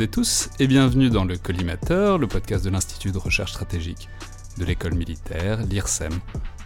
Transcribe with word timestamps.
et 0.00 0.08
tous 0.08 0.48
et 0.58 0.66
bienvenue 0.66 1.08
dans 1.08 1.24
le 1.24 1.36
Collimateur, 1.36 2.18
le 2.18 2.26
podcast 2.26 2.64
de 2.64 2.70
l'Institut 2.70 3.12
de 3.12 3.18
recherche 3.18 3.52
stratégique 3.52 4.08
de 4.58 4.64
l'école 4.64 4.94
militaire, 4.94 5.62
l'IRSEM, 5.62 6.12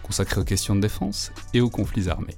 consacré 0.01 0.41
aux 0.41 0.43
questions 0.43 0.75
de 0.75 0.81
défense 0.81 1.31
et 1.53 1.61
aux 1.61 1.69
conflits 1.69 2.09
armés. 2.09 2.37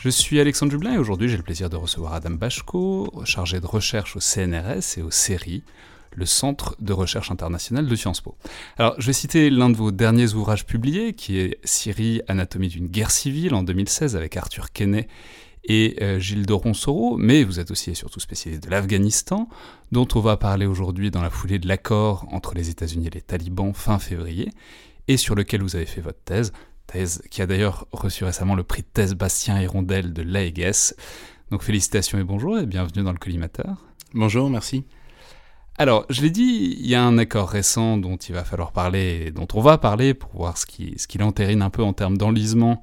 Je 0.00 0.08
suis 0.08 0.38
Alexandre 0.38 0.70
Dublin 0.70 0.94
et 0.94 0.98
aujourd'hui 0.98 1.28
j'ai 1.28 1.36
le 1.36 1.42
plaisir 1.42 1.68
de 1.68 1.76
recevoir 1.76 2.12
Adam 2.12 2.30
Bachko, 2.30 3.12
chargé 3.24 3.60
de 3.60 3.66
recherche 3.66 4.14
au 4.14 4.20
CNRS 4.20 4.98
et 4.98 5.02
au 5.02 5.10
CERI, 5.10 5.64
le 6.14 6.26
Centre 6.26 6.76
de 6.78 6.92
recherche 6.92 7.32
internationale 7.32 7.88
de 7.88 7.96
Sciences 7.96 8.20
Po. 8.20 8.36
Alors 8.76 8.94
je 8.98 9.06
vais 9.06 9.12
citer 9.12 9.50
l'un 9.50 9.68
de 9.68 9.76
vos 9.76 9.90
derniers 9.90 10.32
ouvrages 10.34 10.64
publiés 10.64 11.14
qui 11.14 11.38
est 11.40 11.58
Syrie, 11.64 12.22
anatomie 12.28 12.68
d'une 12.68 12.86
guerre 12.86 13.10
civile 13.10 13.54
en 13.54 13.64
2016 13.64 14.14
avec 14.14 14.36
Arthur 14.36 14.70
Kenney 14.70 15.08
et 15.68 15.96
euh, 16.00 16.18
Gilles 16.18 16.46
de 16.46 16.52
Ronsoro, 16.54 17.16
mais 17.18 17.44
vous 17.44 17.60
êtes 17.60 17.70
aussi 17.70 17.90
et 17.90 17.94
surtout 17.94 18.20
spécialiste 18.20 18.64
de 18.64 18.70
l'Afghanistan, 18.70 19.48
dont 19.92 20.08
on 20.14 20.20
va 20.20 20.38
parler 20.38 20.64
aujourd'hui 20.66 21.10
dans 21.10 21.22
la 21.22 21.30
foulée 21.30 21.58
de 21.58 21.68
l'accord 21.68 22.26
entre 22.32 22.54
les 22.54 22.70
États-Unis 22.70 23.08
et 23.08 23.10
les 23.10 23.20
talibans 23.20 23.74
fin 23.74 23.98
février, 23.98 24.50
et 25.06 25.18
sur 25.18 25.34
lequel 25.34 25.62
vous 25.62 25.76
avez 25.76 25.86
fait 25.86 26.00
votre 26.00 26.20
thèse, 26.24 26.52
thèse 26.86 27.22
qui 27.30 27.42
a 27.42 27.46
d'ailleurs 27.46 27.86
reçu 27.92 28.24
récemment 28.24 28.54
le 28.54 28.62
prix 28.62 28.82
de 28.82 28.88
thèse 28.92 29.14
Bastien 29.14 29.60
Hirondelle 29.60 30.14
de 30.14 30.22
l'AEGES. 30.22 30.94
Donc 31.50 31.62
félicitations 31.62 32.18
et 32.18 32.24
bonjour 32.24 32.58
et 32.58 32.66
bienvenue 32.66 33.04
dans 33.04 33.12
le 33.12 33.18
collimateur. 33.18 33.76
Bonjour, 34.14 34.48
merci. 34.48 34.84
Alors, 35.76 36.06
je 36.10 36.22
l'ai 36.22 36.30
dit, 36.30 36.76
il 36.80 36.88
y 36.88 36.94
a 36.94 37.02
un 37.02 37.18
accord 37.18 37.48
récent 37.48 37.98
dont 37.98 38.16
il 38.16 38.34
va 38.34 38.42
falloir 38.42 38.72
parler, 38.72 39.30
dont 39.30 39.46
on 39.54 39.60
va 39.60 39.78
parler 39.78 40.12
pour 40.12 40.30
voir 40.34 40.58
ce 40.58 40.66
qu'il 40.66 40.98
ce 40.98 41.06
qui 41.06 41.22
entérine 41.22 41.62
un 41.62 41.70
peu 41.70 41.82
en 41.82 41.92
termes 41.92 42.18
d'enlisement 42.18 42.80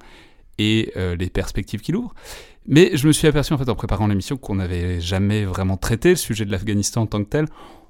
et 0.58 0.92
euh, 0.96 1.16
les 1.16 1.28
perspectives 1.28 1.80
qu'il 1.80 1.96
ouvre. 1.96 2.14
Mais 2.68 2.96
je 2.96 3.06
me 3.06 3.12
suis 3.12 3.28
aperçu 3.28 3.52
en 3.52 3.58
fait 3.58 3.68
en 3.68 3.74
préparant 3.74 4.06
l'émission 4.06 4.36
qu'on 4.36 4.56
n'avait 4.56 5.00
jamais 5.00 5.44
vraiment 5.44 5.76
traité 5.76 6.10
le 6.10 6.16
sujet 6.16 6.44
de 6.44 6.50
l'Afghanistan 6.50 7.02
en 7.02 7.06
tant 7.06 7.22
que 7.22 7.28
tel. 7.28 7.46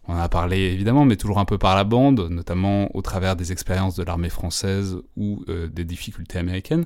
On 0.08 0.14
en 0.14 0.18
a 0.18 0.28
parlé 0.28 0.58
évidemment, 0.58 1.04
mais 1.04 1.16
toujours 1.16 1.38
un 1.38 1.44
peu 1.44 1.58
par 1.58 1.74
la 1.74 1.84
bande, 1.84 2.28
notamment 2.30 2.94
au 2.94 3.02
travers 3.02 3.36
des 3.36 3.52
expériences 3.52 3.96
de 3.96 4.04
l'armée 4.04 4.28
française 4.28 4.98
ou 5.16 5.42
euh, 5.48 5.68
des 5.68 5.84
difficultés 5.84 6.38
américaines. 6.38 6.84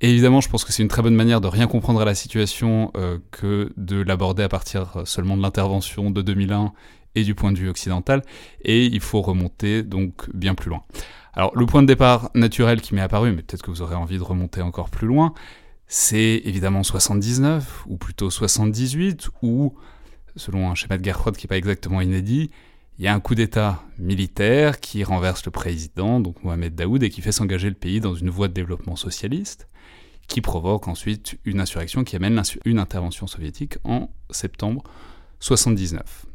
Et 0.00 0.10
évidemment, 0.10 0.40
je 0.40 0.48
pense 0.48 0.64
que 0.64 0.72
c'est 0.72 0.82
une 0.82 0.88
très 0.88 1.02
bonne 1.02 1.16
manière 1.16 1.40
de 1.40 1.48
rien 1.48 1.66
comprendre 1.66 2.00
à 2.00 2.04
la 2.04 2.14
situation 2.14 2.92
euh, 2.96 3.18
que 3.32 3.72
de 3.76 4.00
l'aborder 4.00 4.44
à 4.44 4.48
partir 4.48 5.02
seulement 5.04 5.36
de 5.36 5.42
l'intervention 5.42 6.10
de 6.10 6.22
2001 6.22 6.72
et 7.16 7.24
du 7.24 7.34
point 7.34 7.50
de 7.50 7.58
vue 7.58 7.68
occidental. 7.68 8.22
Et 8.62 8.86
il 8.86 9.00
faut 9.00 9.22
remonter 9.22 9.82
donc 9.82 10.30
bien 10.32 10.54
plus 10.54 10.70
loin. 10.70 10.84
Alors, 11.32 11.56
le 11.56 11.66
point 11.66 11.82
de 11.82 11.88
départ 11.88 12.30
naturel 12.34 12.80
qui 12.80 12.94
m'est 12.94 13.00
apparu, 13.00 13.32
mais 13.32 13.42
peut-être 13.42 13.62
que 13.62 13.70
vous 13.70 13.82
aurez 13.82 13.96
envie 13.96 14.18
de 14.18 14.22
remonter 14.22 14.62
encore 14.62 14.90
plus 14.90 15.08
loin, 15.08 15.34
c'est 15.88 16.42
évidemment 16.44 16.82
79, 16.82 17.84
ou 17.86 17.96
plutôt 17.96 18.30
78, 18.30 19.30
ou 19.42 19.74
selon 20.36 20.70
un 20.70 20.74
schéma 20.74 20.98
de 20.98 21.12
froide 21.12 21.36
qui 21.36 21.46
n'est 21.46 21.48
pas 21.48 21.56
exactement 21.56 22.02
inédit, 22.02 22.50
il 22.98 23.04
y 23.04 23.08
a 23.08 23.14
un 23.14 23.20
coup 23.20 23.34
d'État 23.34 23.82
militaire 23.98 24.80
qui 24.80 25.02
renverse 25.02 25.44
le 25.46 25.50
président, 25.50 26.20
donc 26.20 26.42
Mohamed 26.44 26.74
Daoud, 26.74 27.02
et 27.02 27.10
qui 27.10 27.22
fait 27.22 27.32
s'engager 27.32 27.68
le 27.68 27.74
pays 27.74 28.00
dans 28.00 28.14
une 28.14 28.28
voie 28.28 28.48
de 28.48 28.52
développement 28.52 28.96
socialiste, 28.96 29.68
qui 30.26 30.42
provoque 30.42 30.88
ensuite 30.88 31.38
une 31.44 31.60
insurrection 31.60 32.04
qui 32.04 32.16
amène 32.16 32.42
une 32.66 32.78
intervention 32.78 33.26
soviétique 33.26 33.78
en 33.84 34.10
septembre 34.30 34.82
79. 35.40 36.26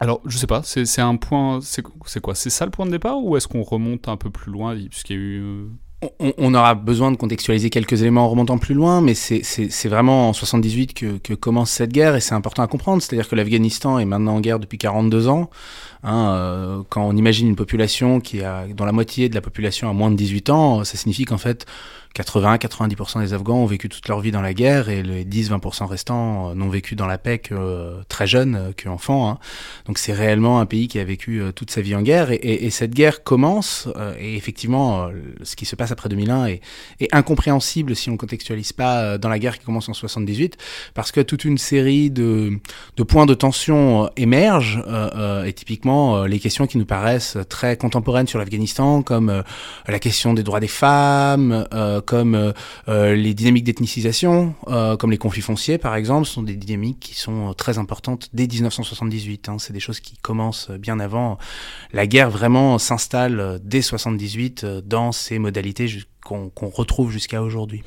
Alors, 0.00 0.20
je 0.26 0.36
sais 0.36 0.46
pas, 0.46 0.62
c'est 0.62 1.00
un 1.00 1.16
point, 1.16 1.60
c'est 1.62 1.82
quoi? 2.20 2.34
C'est 2.34 2.50
ça 2.50 2.66
le 2.66 2.70
point 2.70 2.84
de 2.84 2.90
départ 2.90 3.22
ou 3.22 3.36
est-ce 3.36 3.48
qu'on 3.48 3.62
remonte 3.62 4.08
un 4.08 4.16
peu 4.16 4.28
plus 4.28 4.52
loin 4.52 4.76
puisqu'il 4.76 5.16
y 5.16 5.18
a 5.18 5.22
eu 5.22 5.40
euh, 5.40 5.66
on, 6.38 6.54
aura 6.54 6.74
besoin 6.74 7.10
de 7.10 7.16
contextualiser 7.16 7.70
quelques 7.70 8.00
éléments 8.02 8.24
en 8.24 8.28
remontant 8.28 8.58
plus 8.58 8.74
loin, 8.74 9.00
mais 9.00 9.14
c'est 9.14 9.88
vraiment 9.88 10.28
en 10.28 10.32
78 10.32 10.94
que, 10.94 11.18
que, 11.18 11.34
commence 11.34 11.70
cette 11.70 11.92
guerre 11.92 12.16
et 12.16 12.20
c'est 12.20 12.34
important 12.34 12.62
à 12.62 12.66
comprendre. 12.66 13.02
C'est-à-dire 13.02 13.28
que 13.28 13.34
l'Afghanistan 13.34 13.98
est 13.98 14.04
maintenant 14.04 14.36
en 14.36 14.40
guerre 14.40 14.58
depuis 14.58 14.78
42 14.78 15.28
ans. 15.28 15.50
Hein, 16.02 16.34
euh, 16.34 16.82
quand 16.90 17.06
on 17.06 17.16
imagine 17.16 17.48
une 17.48 17.56
population 17.56 18.20
qui 18.20 18.42
a, 18.42 18.66
dont 18.68 18.84
la 18.84 18.92
moitié 18.92 19.28
de 19.28 19.34
la 19.34 19.40
population 19.40 19.88
a 19.88 19.92
moins 19.92 20.10
de 20.10 20.16
18 20.16 20.50
ans, 20.50 20.84
ça 20.84 20.98
signifie 20.98 21.24
qu'en 21.24 21.38
fait, 21.38 21.66
80-90% 22.14 23.20
des 23.20 23.34
Afghans 23.34 23.56
ont 23.56 23.66
vécu 23.66 23.88
toute 23.88 24.06
leur 24.08 24.20
vie 24.20 24.30
dans 24.30 24.40
la 24.40 24.54
guerre 24.54 24.88
et 24.88 25.02
les 25.02 25.24
10-20% 25.24 25.86
restants 25.86 26.50
euh, 26.50 26.54
n'ont 26.54 26.68
vécu 26.68 26.94
dans 26.94 27.06
la 27.06 27.18
paix 27.18 27.38
que 27.38 27.54
euh, 27.54 28.02
très 28.08 28.26
jeunes, 28.26 28.54
euh, 28.54 28.72
que 28.72 28.88
enfants. 28.88 29.28
Hein. 29.28 29.38
Donc 29.86 29.98
c'est 29.98 30.12
réellement 30.12 30.60
un 30.60 30.66
pays 30.66 30.86
qui 30.86 31.00
a 31.00 31.04
vécu 31.04 31.42
toute 31.56 31.70
sa 31.70 31.80
vie 31.80 31.94
en 31.96 32.02
guerre 32.02 32.30
et, 32.30 32.36
et, 32.36 32.66
et 32.66 32.70
cette 32.70 32.92
guerre 32.92 33.24
commence 33.24 33.88
et 34.18 34.36
effectivement 34.36 35.08
ce 35.42 35.56
qui 35.56 35.64
se 35.64 35.74
passe 35.74 35.90
après 35.90 36.08
2001 36.08 36.46
est, 36.46 36.60
est 37.00 37.14
incompréhensible 37.14 37.96
si 37.96 38.10
on 38.10 38.16
contextualise 38.16 38.72
pas 38.72 39.18
dans 39.18 39.28
la 39.28 39.38
guerre 39.38 39.58
qui 39.58 39.64
commence 39.64 39.88
en 39.88 39.94
78 39.94 40.56
parce 40.94 41.12
que 41.12 41.20
toute 41.20 41.44
une 41.44 41.58
série 41.58 42.10
de, 42.10 42.58
de 42.96 43.02
points 43.02 43.26
de 43.26 43.34
tension 43.34 44.10
émergent 44.16 44.82
et 45.46 45.52
typiquement 45.52 46.24
les 46.24 46.38
questions 46.38 46.66
qui 46.66 46.78
nous 46.78 46.86
paraissent 46.86 47.38
très 47.48 47.76
contemporaines 47.76 48.26
sur 48.26 48.38
l'Afghanistan 48.38 49.02
comme 49.02 49.42
la 49.86 49.98
question 49.98 50.34
des 50.34 50.42
droits 50.42 50.60
des 50.60 50.68
femmes 50.68 51.66
comme 52.04 52.34
euh, 52.34 52.52
euh, 52.88 53.14
les 53.14 53.34
dynamiques 53.34 53.64
d'ethnicisation, 53.64 54.54
euh, 54.68 54.96
comme 54.96 55.10
les 55.10 55.18
conflits 55.18 55.42
fonciers 55.42 55.78
par 55.78 55.94
exemple, 55.94 56.26
sont 56.26 56.42
des 56.42 56.56
dynamiques 56.56 57.00
qui 57.00 57.14
sont 57.14 57.54
très 57.54 57.78
importantes 57.78 58.28
dès 58.32 58.46
1978. 58.46 59.48
Hein. 59.48 59.56
C'est 59.58 59.72
des 59.72 59.80
choses 59.80 60.00
qui 60.00 60.16
commencent 60.16 60.70
bien 60.70 61.00
avant. 61.00 61.38
La 61.92 62.06
guerre 62.06 62.30
vraiment 62.30 62.78
s'installe 62.78 63.60
dès 63.62 63.82
78 63.82 64.64
dans 64.64 65.12
ces 65.12 65.38
modalités 65.38 65.88
qu'on 66.22 66.50
retrouve 66.56 67.10
jusqu'à 67.10 67.42
aujourd'hui. 67.42 67.82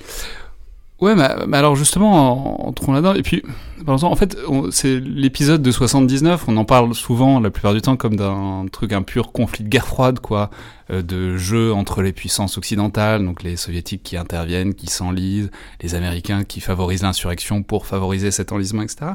Ouais, 1.00 1.14
mais, 1.16 1.58
alors 1.58 1.76
justement, 1.76 2.68
entrons 2.68 2.92
là-dedans. 2.92 3.14
Et 3.14 3.22
puis, 3.22 3.44
en 3.88 4.16
fait, 4.16 4.36
c'est 4.72 5.00
l'épisode 5.00 5.62
de 5.62 5.70
79, 5.72 6.46
on 6.48 6.58
en 6.58 6.66
parle 6.66 6.96
souvent, 6.96 7.40
la 7.40 7.52
plupart 7.52 7.76
du 7.76 7.82
temps, 7.82 7.96
comme 7.96 8.16
d'un 8.16 8.66
truc, 8.72 8.94
un 8.94 9.04
pur 9.04 9.32
conflit 9.32 9.64
de 9.64 9.70
guerre 9.70 9.86
froide, 9.86 10.20
quoi, 10.20 10.50
euh, 10.90 11.04
de 11.04 11.38
jeu 11.38 11.72
entre 11.72 12.02
les 12.02 12.14
puissances 12.14 12.58
occidentales, 12.58 13.24
donc 13.24 13.44
les 13.44 13.58
soviétiques 13.58 14.02
qui 14.02 14.18
interviennent, 14.18 14.74
qui 14.74 14.88
s'enlisent, 14.88 15.52
les 15.82 15.94
américains 15.94 16.44
qui 16.44 16.62
favorisent 16.62 17.04
l'insurrection 17.04 17.62
pour 17.62 17.86
favoriser 17.86 18.32
cet 18.32 18.52
enlisement, 18.52 18.82
etc. 18.82 19.12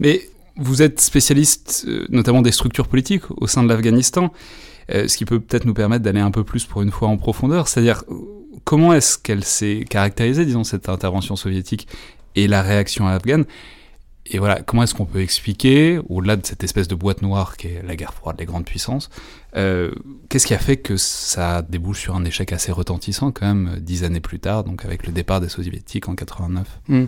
Mais 0.00 0.22
vous 0.56 0.82
êtes 0.82 1.00
spécialiste, 1.00 1.84
euh, 1.86 2.04
notamment 2.08 2.42
des 2.42 2.52
structures 2.52 2.88
politiques 2.88 3.30
au 3.30 3.46
sein 3.46 3.62
de 3.62 3.68
l'Afghanistan, 3.68 4.32
euh, 4.92 5.06
ce 5.06 5.16
qui 5.16 5.24
peut 5.24 5.38
peut-être 5.38 5.66
nous 5.66 5.74
permettre 5.74 6.02
d'aller 6.02 6.20
un 6.20 6.32
peu 6.32 6.42
plus 6.42 6.64
pour 6.64 6.82
une 6.82 6.90
fois 6.90 7.06
en 7.06 7.16
profondeur, 7.16 7.68
c'est-à-dire 7.68 8.02
comment 8.64 8.92
est-ce 8.92 9.18
qu'elle 9.18 9.44
s'est 9.44 9.84
caractérisée, 9.88 10.44
disons, 10.44 10.64
cette 10.64 10.88
intervention 10.88 11.36
soviétique 11.36 11.88
et 12.36 12.48
la 12.48 12.62
réaction 12.62 13.06
afghane? 13.06 13.44
Et 14.26 14.38
voilà, 14.38 14.62
comment 14.62 14.84
est-ce 14.84 14.94
qu'on 14.94 15.04
peut 15.04 15.20
expliquer, 15.20 15.98
au-delà 16.08 16.36
de 16.36 16.46
cette 16.46 16.62
espèce 16.62 16.86
de 16.86 16.94
boîte 16.94 17.22
noire 17.22 17.56
qui 17.56 17.66
est 17.66 17.82
la 17.84 17.96
guerre 17.96 18.14
froide 18.14 18.36
des 18.36 18.44
grandes 18.44 18.64
puissances, 18.64 19.10
euh, 19.56 19.90
qu'est-ce 20.28 20.46
qui 20.46 20.54
a 20.54 20.58
fait 20.58 20.76
que 20.76 20.96
ça 20.96 21.60
débouche 21.62 22.00
sur 22.00 22.14
un 22.14 22.24
échec 22.24 22.52
assez 22.52 22.70
retentissant 22.70 23.32
quand 23.32 23.46
même 23.46 23.78
dix 23.80 24.04
années 24.04 24.20
plus 24.20 24.38
tard, 24.38 24.62
donc 24.62 24.84
avec 24.84 25.06
le 25.06 25.12
départ 25.12 25.40
des 25.40 25.48
soviétiques 25.48 26.08
en 26.08 26.14
89 26.14 26.66
hmm. 26.88 27.04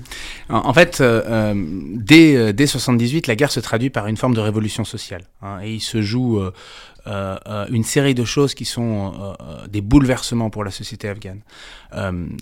en, 0.51 0.75
fait, 0.75 1.01
euh, 1.01 1.23
euh, 1.27 1.55
dès, 1.95 2.53
dès 2.53 2.67
78, 2.67 3.29
la 3.29 3.37
guerre 3.37 3.53
se 3.53 3.61
traduit 3.61 3.91
par 3.91 4.09
une 4.09 4.17
forme 4.17 4.35
de 4.35 4.41
révolution 4.41 4.85
sociale, 4.85 5.23
hein, 5.41 5.61
et 5.63 5.73
il 5.73 5.81
se 5.81 6.03
joue 6.03 6.43
une 7.07 7.85
série 7.85 8.15
de 8.15 8.25
choses 8.25 8.55
qui 8.55 8.65
sont 8.65 9.37
des 9.69 9.83
bouleversements 9.83 10.51
pour 10.51 10.65
la 10.65 10.71
société 10.71 11.09
afghane. 11.09 11.43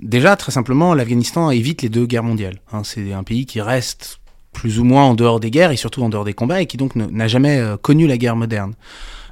déjà, 0.02 0.36
très 0.36 0.52
simplement, 0.52 0.94
l'Afghanistan 0.94 1.50
évite 1.50 1.82
les 1.82 1.88
deux 1.88 2.06
guerres 2.06 2.22
mondiales. 2.22 2.60
Hein, 2.72 2.82
c'est 2.84 3.12
un 3.12 3.25
pays 3.25 3.44
qui 3.44 3.60
reste 3.60 4.21
plus 4.52 4.78
ou 4.78 4.84
moins 4.84 5.04
en 5.04 5.14
dehors 5.14 5.40
des 5.40 5.50
guerres 5.50 5.70
et 5.70 5.76
surtout 5.76 6.02
en 6.02 6.08
dehors 6.08 6.25
des 6.25 6.34
combats 6.34 6.60
et 6.60 6.66
qui 6.66 6.76
donc 6.76 6.94
n'a 6.96 7.28
jamais 7.28 7.58
euh, 7.58 7.76
connu 7.76 8.06
la 8.06 8.19
guerre 8.19 8.37
moderne. 8.37 8.75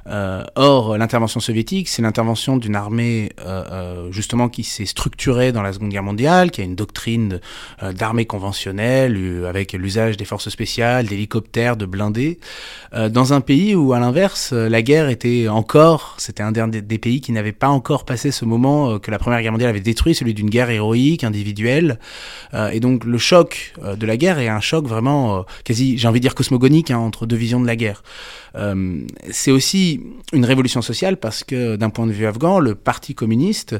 Euh, 0.07 0.43
or, 0.55 0.97
l'intervention 0.97 1.39
soviétique, 1.39 1.87
c'est 1.87 2.01
l'intervention 2.01 2.57
d'une 2.57 2.75
armée 2.75 3.31
euh, 3.39 3.63
euh, 3.71 4.11
justement 4.11 4.49
qui 4.49 4.63
s'est 4.63 4.85
structurée 4.85 5.51
dans 5.51 5.61
la 5.61 5.73
Seconde 5.73 5.89
Guerre 5.89 6.03
mondiale, 6.03 6.51
qui 6.51 6.61
a 6.61 6.63
une 6.63 6.75
doctrine 6.75 7.39
euh, 7.83 7.93
d'armée 7.93 8.25
conventionnelle 8.25 9.45
avec 9.47 9.73
l'usage 9.73 10.17
des 10.17 10.25
forces 10.25 10.49
spéciales, 10.49 11.07
d'hélicoptères, 11.07 11.77
de 11.77 11.85
blindés, 11.85 12.39
dans 13.09 13.33
un 13.33 13.41
pays 13.41 13.75
où, 13.75 13.93
à 13.93 13.99
l'inverse, 13.99 14.51
la 14.53 14.81
guerre 14.81 15.09
était 15.09 15.47
encore, 15.47 16.15
c'était 16.17 16.43
un 16.43 16.51
des, 16.51 16.81
des 16.81 16.97
pays 16.97 17.21
qui 17.21 17.31
n'avait 17.31 17.51
pas 17.51 17.69
encore 17.69 18.05
passé 18.05 18.31
ce 18.31 18.45
moment 18.45 18.99
que 18.99 19.11
la 19.11 19.19
Première 19.19 19.41
Guerre 19.41 19.51
mondiale 19.51 19.69
avait 19.69 19.79
détruit, 19.79 20.13
celui 20.13 20.33
d'une 20.33 20.49
guerre 20.49 20.69
héroïque, 20.69 21.23
individuelle. 21.23 21.99
et 22.71 22.79
donc, 22.79 23.05
le 23.05 23.17
choc 23.17 23.73
de 23.81 24.05
la 24.05 24.17
guerre 24.17 24.39
est 24.39 24.49
un 24.49 24.59
choc 24.59 24.87
vraiment 24.87 25.45
quasi, 25.63 25.97
j'ai 25.97 26.07
envie 26.07 26.19
de 26.19 26.23
dire 26.23 26.35
cosmogonique, 26.35 26.91
hein, 26.91 26.97
entre 26.97 27.25
deux 27.25 27.35
visions 27.35 27.61
de 27.61 27.67
la 27.67 27.75
guerre. 27.75 28.03
c'est 29.31 29.51
aussi 29.51 29.90
une 30.33 30.45
révolution 30.45 30.81
sociale 30.81 31.17
parce 31.17 31.43
que 31.43 31.75
d'un 31.75 31.89
point 31.89 32.05
de 32.07 32.11
vue 32.11 32.25
afghan, 32.25 32.59
le 32.59 32.75
Parti 32.75 33.15
communiste 33.15 33.75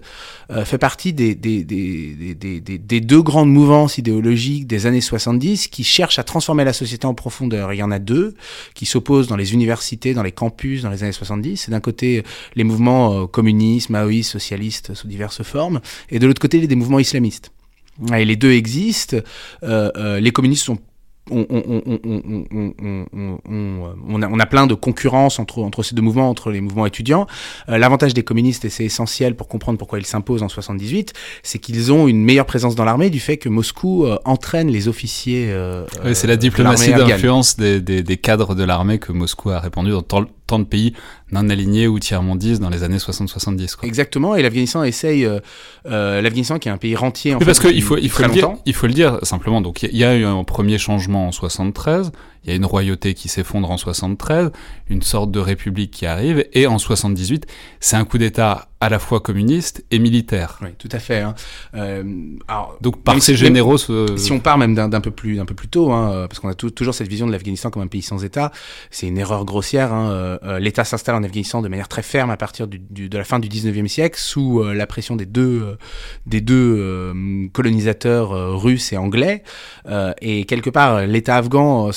euh, 0.49 0.65
fait 0.65 0.77
partie 0.77 1.13
des, 1.13 1.35
des, 1.35 1.63
des, 1.63 2.35
des, 2.35 3.01
deux 3.01 3.21
grandes 3.21 3.51
mouvances 3.51 3.97
idéologiques 3.97 4.67
des 4.67 4.85
années 4.85 5.01
70 5.01 5.67
qui 5.67 5.83
cherchent 5.83 6.19
à 6.19 6.23
transformer 6.23 6.63
la 6.63 6.73
société 6.73 7.05
en 7.05 7.13
profondeur. 7.13 7.73
il 7.73 7.77
y 7.77 7.83
en 7.83 7.91
a 7.91 7.99
deux 7.99 8.35
qui 8.73 8.85
s'opposent 8.85 9.27
dans 9.27 9.37
les 9.37 9.53
universités, 9.53 10.13
dans 10.13 10.23
les 10.23 10.31
campus 10.31 10.81
dans 10.81 10.89
les 10.89 11.03
années 11.03 11.11
70. 11.11 11.57
C'est 11.57 11.71
d'un 11.71 11.79
côté 11.79 12.23
les 12.55 12.63
mouvements 12.63 13.23
euh, 13.23 13.27
communistes, 13.27 13.89
maoïstes, 13.89 14.31
socialistes 14.31 14.93
sous 14.93 15.07
diverses 15.07 15.43
formes, 15.43 15.81
et 16.09 16.19
de 16.19 16.27
l'autre 16.27 16.41
côté 16.41 16.65
des 16.65 16.75
mouvements 16.75 16.99
islamistes. 16.99 17.51
Et 18.15 18.25
les 18.25 18.35
deux 18.35 18.51
existent. 18.51 19.17
Euh, 19.63 19.91
euh, 19.95 20.19
les 20.19 20.31
communistes 20.31 20.65
sont 20.65 20.79
on, 21.29 21.45
on, 24.09 24.21
a, 24.21 24.27
on, 24.27 24.39
a, 24.39 24.45
plein 24.45 24.67
de 24.67 24.73
concurrence 24.73 25.39
entre, 25.39 25.59
entre 25.59 25.83
ces 25.83 25.93
deux 25.95 26.01
mouvements, 26.01 26.29
entre 26.29 26.51
les 26.51 26.61
mouvements 26.61 26.85
étudiants. 26.85 27.27
Euh, 27.69 27.77
l'avantage 27.77 28.13
des 28.13 28.23
communistes, 28.23 28.65
et 28.65 28.69
c'est 28.69 28.85
essentiel 28.85 29.35
pour 29.35 29.47
comprendre 29.47 29.77
pourquoi 29.77 29.99
ils 29.99 30.05
s'imposent 30.05 30.43
en 30.43 30.49
78, 30.49 31.13
c'est 31.43 31.59
qu'ils 31.59 31.91
ont 31.91 32.07
une 32.07 32.23
meilleure 32.23 32.45
présence 32.45 32.75
dans 32.75 32.85
l'armée 32.85 33.09
du 33.09 33.19
fait 33.19 33.37
que 33.37 33.49
Moscou 33.49 34.05
euh, 34.05 34.17
entraîne 34.25 34.69
les 34.69 34.87
officiers. 34.87 35.47
Euh, 35.49 35.85
oui, 36.03 36.15
c'est 36.15 36.27
la 36.27 36.37
diplomatie 36.37 36.91
d'influence 36.91 37.55
des, 37.55 37.81
des, 37.81 38.03
des, 38.03 38.17
cadres 38.17 38.55
de 38.55 38.63
l'armée 38.63 38.97
que 38.99 39.11
Moscou 39.11 39.51
a 39.51 39.59
répandu 39.59 39.91
dans 39.91 40.01
tant 40.51 40.59
de 40.59 40.65
pays 40.65 40.93
non 41.31 41.49
alignés 41.49 41.87
ou 41.87 41.97
tiers-mondistes 41.97 42.61
dans 42.61 42.69
les 42.69 42.83
années 42.83 42.97
60-70. 42.97 43.77
Exactement, 43.83 44.35
et 44.35 44.41
l'Afghanistan 44.41 44.83
essaye, 44.83 45.25
euh, 45.25 45.39
euh, 45.85 46.21
l'Afghanistan 46.21 46.59
qui 46.59 46.67
est 46.67 46.71
un 46.71 46.77
pays 46.77 46.95
rentier 46.95 47.33
en 47.33 47.39
oui, 47.39 47.45
parce 47.45 47.59
qu'il 47.59 47.81
faut, 47.81 47.97
il 47.97 48.09
faut, 48.09 48.23
le 48.23 48.29
dire, 48.29 48.49
il 48.65 48.73
faut 48.73 48.87
le 48.87 48.93
dire 48.93 49.17
simplement, 49.23 49.61
donc 49.61 49.83
il 49.83 49.95
y, 49.95 50.03
a 50.03 50.15
eu 50.15 50.25
un 50.25 50.43
premier 50.43 50.77
changement 50.77 51.27
en 51.27 51.31
73, 51.31 52.11
il 52.43 52.49
y 52.49 52.53
a 52.53 52.55
une 52.55 52.65
royauté 52.65 53.13
qui 53.13 53.29
s'effondre 53.29 53.69
en 53.69 53.77
73, 53.77 54.51
une 54.89 55.01
sorte 55.01 55.31
de 55.31 55.39
république 55.39 55.91
qui 55.91 56.05
arrive, 56.05 56.45
et 56.53 56.67
en 56.67 56.79
78, 56.79 57.45
c'est 57.79 57.95
un 57.95 58.05
coup 58.05 58.17
d'État 58.17 58.67
à 58.81 58.89
la 58.89 58.97
fois 58.97 59.19
communiste 59.19 59.85
et 59.91 59.99
militaire. 59.99 60.57
Oui, 60.63 60.69
tout 60.79 60.89
à 60.91 60.97
fait. 60.97 61.19
Hein. 61.19 61.35
Euh, 61.75 62.03
alors, 62.47 62.77
Donc 62.81 63.03
par 63.03 63.21
ces 63.21 63.35
généraux... 63.35 63.77
Si 63.77 64.31
on 64.31 64.39
part 64.39 64.57
même 64.57 64.73
d'un 64.73 65.01
peu 65.01 65.11
plus, 65.11 65.39
un 65.39 65.45
peu 65.45 65.53
plus 65.53 65.67
tôt, 65.67 65.91
hein, 65.91 66.25
parce 66.27 66.39
qu'on 66.39 66.49
a 66.49 66.55
toujours 66.55 66.95
cette 66.95 67.07
vision 67.07 67.27
de 67.27 67.31
l'Afghanistan 67.31 67.69
comme 67.69 67.83
un 67.83 67.87
pays 67.87 68.01
sans 68.01 68.23
État, 68.23 68.51
c'est 68.89 69.07
une 69.07 69.19
erreur 69.19 69.45
grossière. 69.45 69.93
Hein. 69.93 70.11
Euh, 70.11 70.37
euh, 70.43 70.59
L'État 70.59 70.83
s'installe 70.83 71.13
en 71.13 71.23
Afghanistan 71.23 71.61
de 71.61 71.67
manière 71.67 71.87
très 71.87 72.01
ferme 72.01 72.31
à 72.31 72.37
partir 72.37 72.67
du, 72.67 72.79
du, 72.79 73.07
de 73.07 73.17
la 73.19 73.23
fin 73.23 73.37
du 73.37 73.49
19e 73.49 73.87
siècle, 73.87 74.19
sous 74.19 74.61
euh, 74.61 74.73
la 74.73 74.87
pression 74.87 75.15
des 75.15 75.27
deux, 75.27 75.77
des 76.25 76.41
deux 76.41 77.13
colonisateurs 77.53 78.59
russes 78.59 78.91
et 78.93 78.97
anglais. 78.97 79.43
et 80.21 80.45
quelque 80.45 80.69
part, 80.69 81.05
l'État 81.05 81.37
afghan 81.37 81.91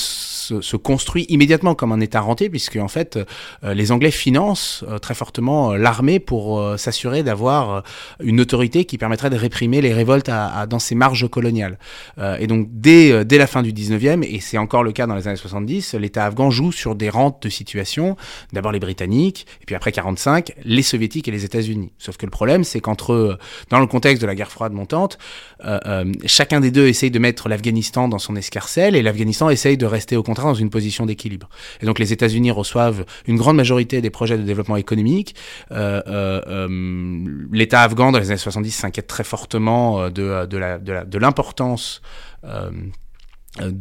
se, 0.44 0.61
se, 0.61 0.76
construit 0.76 1.26
immédiatement 1.29 1.75
comme 1.75 1.93
un 1.93 2.00
État 2.00 2.20
rentier, 2.20 2.50
puisque 2.50 2.76
en 2.76 2.88
fait, 2.88 3.19
les 3.62 3.93
Anglais 3.93 4.11
financent 4.11 4.85
très 5.00 5.14
fortement 5.14 5.75
l'armée 5.75 6.20
pour 6.20 6.58
euh, 6.58 6.76
s'assurer 6.76 7.23
d'avoir 7.23 7.70
euh, 7.70 7.81
une 8.23 8.41
autorité 8.41 8.85
qui 8.85 8.99
permettrait 8.99 9.31
de 9.31 9.37
réprimer 9.37 9.81
les 9.81 9.93
révoltes 9.93 10.29
à, 10.29 10.67
dans 10.67 10.79
ces 10.79 10.94
marges 10.94 11.29
coloniales. 11.29 11.79
Euh, 12.19 12.37
et 12.38 12.46
donc 12.46 12.69
dès, 12.70 13.25
dès 13.25 13.38
la 13.38 13.46
fin 13.46 13.62
du 13.62 13.73
19e, 13.73 14.23
et 14.23 14.41
c'est 14.41 14.58
encore 14.58 14.82
le 14.82 14.93
cas 14.93 15.06
dans 15.06 15.14
les 15.14 15.29
années 15.29 15.37
70, 15.37 15.94
l'État 15.94 16.26
afghan 16.26 16.50
joue 16.50 16.73
sur 16.73 16.94
des 16.94 17.08
rentes 17.08 17.43
de 17.43 17.49
situation, 17.49 18.17
d'abord 18.52 18.73
les 18.73 18.81
Britanniques, 18.81 19.46
et 19.62 19.67
puis 19.67 19.75
après 19.75 19.93
45, 19.93 20.52
les 20.64 20.82
Soviétiques 20.82 21.29
et 21.29 21.31
les 21.31 21.44
États-Unis. 21.44 21.93
Sauf 21.99 22.17
que 22.17 22.26
le 22.26 22.31
problème, 22.31 22.64
c'est 22.64 22.81
qu'entre, 22.81 23.38
dans 23.70 23.81
le 23.81 23.87
contexte 23.87 24.23
de 24.23 24.26
la 24.26 24.35
guerre 24.35 24.50
froide 24.50 24.73
montante, 24.73 25.19
chacun 26.26 26.61
des 26.61 26.70
deux 26.70 26.87
essaye 26.87 27.11
de 27.11 27.19
mettre 27.19 27.49
l'Afghanistan 27.49 28.08
dans 28.08 28.19
son 28.19 28.37
escarcelle, 28.37 28.96
et 28.96 29.02
l'Afghanistan 29.02 29.50
essaye 29.50 29.76
de 29.76 29.87
rester 29.87 30.17
au 30.17 30.23
dans 30.42 30.54
une 30.54 30.70
position 30.70 31.06
d'équilibre. 31.06 31.48
Et 31.81 31.86
donc 31.86 31.98
les 31.98 32.12
États-Unis 32.12 32.50
reçoivent 32.50 33.04
une 33.26 33.36
grande 33.36 33.56
majorité 33.56 34.00
des 34.00 34.10
projets 34.10 34.36
de 34.36 34.42
développement 34.42 34.76
économique. 34.76 35.34
Euh, 35.70 36.02
euh, 36.06 37.46
l'État 37.52 37.82
afghan 37.82 38.12
dans 38.12 38.19
les 38.19 38.31
années 38.31 38.38
70 38.38 38.70
s'inquiète 38.70 39.06
très 39.06 39.25
fortement 39.25 40.02
euh, 40.02 40.10
de, 40.10 40.46
de 40.46 41.19
l'importance 41.19 42.02
euh, 42.44 42.70
de 42.70 43.04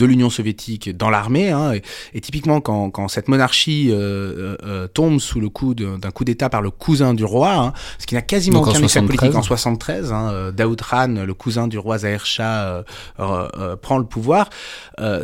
l'Union 0.05 0.29
soviétique 0.29 0.95
dans 0.95 1.09
l'armée. 1.09 1.49
Hein, 1.51 1.73
et, 2.13 2.21
typiquement, 2.21 2.61
quand, 2.61 2.91
quand, 2.91 3.07
cette 3.07 3.27
monarchie 3.27 3.89
euh, 3.91 4.55
euh, 4.63 4.87
tombe 4.87 5.19
sous 5.19 5.39
le 5.39 5.49
coup 5.49 5.73
d'un 5.73 6.11
coup 6.11 6.23
d'État 6.23 6.49
par 6.49 6.61
le 6.61 6.69
cousin 6.69 7.13
du 7.13 7.25
roi, 7.25 7.53
hein, 7.53 7.73
ce 7.97 8.05
qui 8.05 8.15
n'a 8.15 8.21
quasiment 8.21 8.61
aucun 8.61 8.81
effet 8.81 9.01
politique 9.01 9.35
en 9.35 9.41
73, 9.41 10.11
hein, 10.11 10.51
Daoud 10.55 10.81
Khan, 10.81 11.23
le 11.25 11.33
cousin 11.33 11.67
du 11.67 11.77
roi 11.77 11.99
Zahir 11.99 12.25
Shah, 12.25 12.83
prend 13.81 13.97
le 13.97 14.05
pouvoir, 14.05 14.49